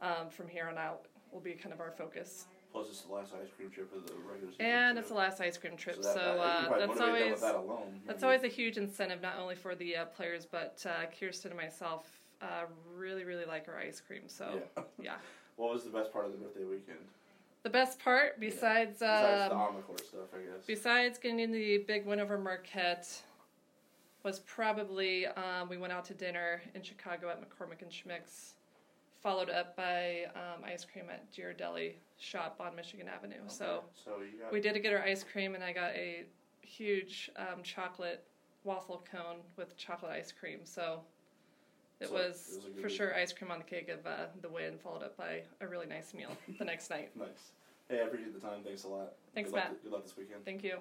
um, 0.00 0.30
from 0.30 0.48
here 0.48 0.68
on 0.68 0.76
out 0.76 1.06
will 1.32 1.40
be 1.40 1.52
kind 1.52 1.72
of 1.72 1.80
our 1.80 1.90
focus. 1.92 2.46
Plus, 2.74 2.88
it's 2.88 3.02
the 3.02 3.12
last 3.12 3.32
ice 3.40 3.50
cream 3.56 3.70
trip 3.70 3.94
of 3.94 4.04
the 4.04 4.14
regular 4.28 4.50
season. 4.50 4.66
And 4.66 4.98
it's 4.98 5.08
the 5.08 5.14
last 5.14 5.40
ice 5.40 5.56
cream 5.56 5.76
trip, 5.76 6.02
so, 6.02 6.12
that- 6.12 6.34
you 6.34 6.74
uh, 6.74 6.78
that's 6.86 7.00
always 7.00 7.40
that 7.40 7.54
alone. 7.54 8.00
That's 8.04 8.24
always 8.24 8.42
a 8.42 8.48
huge 8.48 8.76
incentive, 8.78 9.22
not 9.22 9.36
only 9.38 9.54
for 9.54 9.76
the 9.76 9.96
uh, 9.96 10.04
players, 10.06 10.44
but 10.44 10.84
uh, 10.84 11.06
Kirsten 11.18 11.52
and 11.52 11.60
myself 11.60 12.04
uh, 12.42 12.64
really, 12.92 13.22
really 13.22 13.44
like 13.44 13.68
our 13.68 13.78
ice 13.78 14.00
cream. 14.04 14.22
So, 14.26 14.60
Yeah. 14.76 14.82
yeah. 15.00 15.14
What 15.56 15.72
was 15.72 15.84
the 15.84 15.90
best 15.90 16.12
part 16.12 16.26
of 16.26 16.32
the 16.32 16.38
birthday 16.38 16.64
weekend? 16.64 16.98
The 17.62 17.70
best 17.70 18.00
part, 18.00 18.40
besides 18.40 18.98
Besides 18.98 19.50
the 19.50 19.56
um, 19.56 19.76
the 19.76 19.82
court 19.82 20.04
stuff, 20.04 20.34
I 20.34 20.38
guess. 20.38 20.64
besides 20.66 21.16
getting 21.16 21.38
in 21.38 21.52
the 21.52 21.78
big 21.86 22.04
win 22.06 22.18
over 22.18 22.36
Marquette, 22.36 23.22
was 24.24 24.40
probably 24.40 25.26
um, 25.28 25.68
we 25.68 25.76
went 25.76 25.92
out 25.92 26.04
to 26.06 26.14
dinner 26.14 26.60
in 26.74 26.82
Chicago 26.82 27.28
at 27.28 27.40
McCormick 27.40 27.82
and 27.82 27.90
Schmick's, 27.92 28.54
followed 29.24 29.48
up 29.48 29.74
by 29.74 30.26
um, 30.36 30.62
ice 30.64 30.84
cream 30.84 31.06
at 31.10 31.32
Ghirardelli 31.32 31.94
shop 32.18 32.60
on 32.60 32.76
Michigan 32.76 33.08
Avenue. 33.08 33.40
So 33.48 33.64
Okay, 33.64 33.86
so 34.04 34.10
got 34.40 34.52
we 34.52 34.60
did 34.60 34.80
get 34.82 34.92
our 34.92 35.02
ice 35.02 35.24
cream, 35.24 35.54
and 35.54 35.64
I 35.64 35.72
got 35.72 35.92
a 35.92 36.26
huge 36.60 37.30
um, 37.36 37.62
chocolate 37.62 38.22
waffle 38.64 39.04
cone 39.10 39.38
with 39.56 39.76
chocolate 39.78 40.12
ice 40.12 40.30
cream. 40.30 40.60
So 40.64 41.00
it 42.00 42.08
So 42.08 42.14
was, 42.14 42.60
it 42.66 42.74
was 42.74 42.82
for 42.82 42.88
sure 42.90 43.16
ice 43.16 43.32
cream 43.32 43.50
on 43.50 43.58
the 43.58 43.64
cake 43.64 43.88
of 43.88 44.06
uh, 44.06 44.26
the 44.42 44.48
win, 44.48 44.78
followed 44.78 45.02
up 45.02 45.16
by 45.16 45.42
a 45.62 45.66
really 45.66 45.86
nice 45.86 46.12
meal 46.12 46.36
the 46.58 46.64
next 46.64 46.90
night. 46.90 47.10
nice. 47.18 47.52
Hey, 47.88 48.00
I 48.00 48.04
appreciate 48.04 48.34
the 48.34 48.46
time. 48.46 48.62
Thanks 48.62 48.84
a 48.84 48.88
lot. 48.88 49.14
Thanks, 49.34 49.50
good 49.50 49.56
luck 49.56 49.70
Matt. 49.70 49.82
Good 49.82 49.92
luck 49.92 50.02
this 50.04 50.16
weekend. 50.18 50.44
Thank 50.44 50.62
you. 50.62 50.78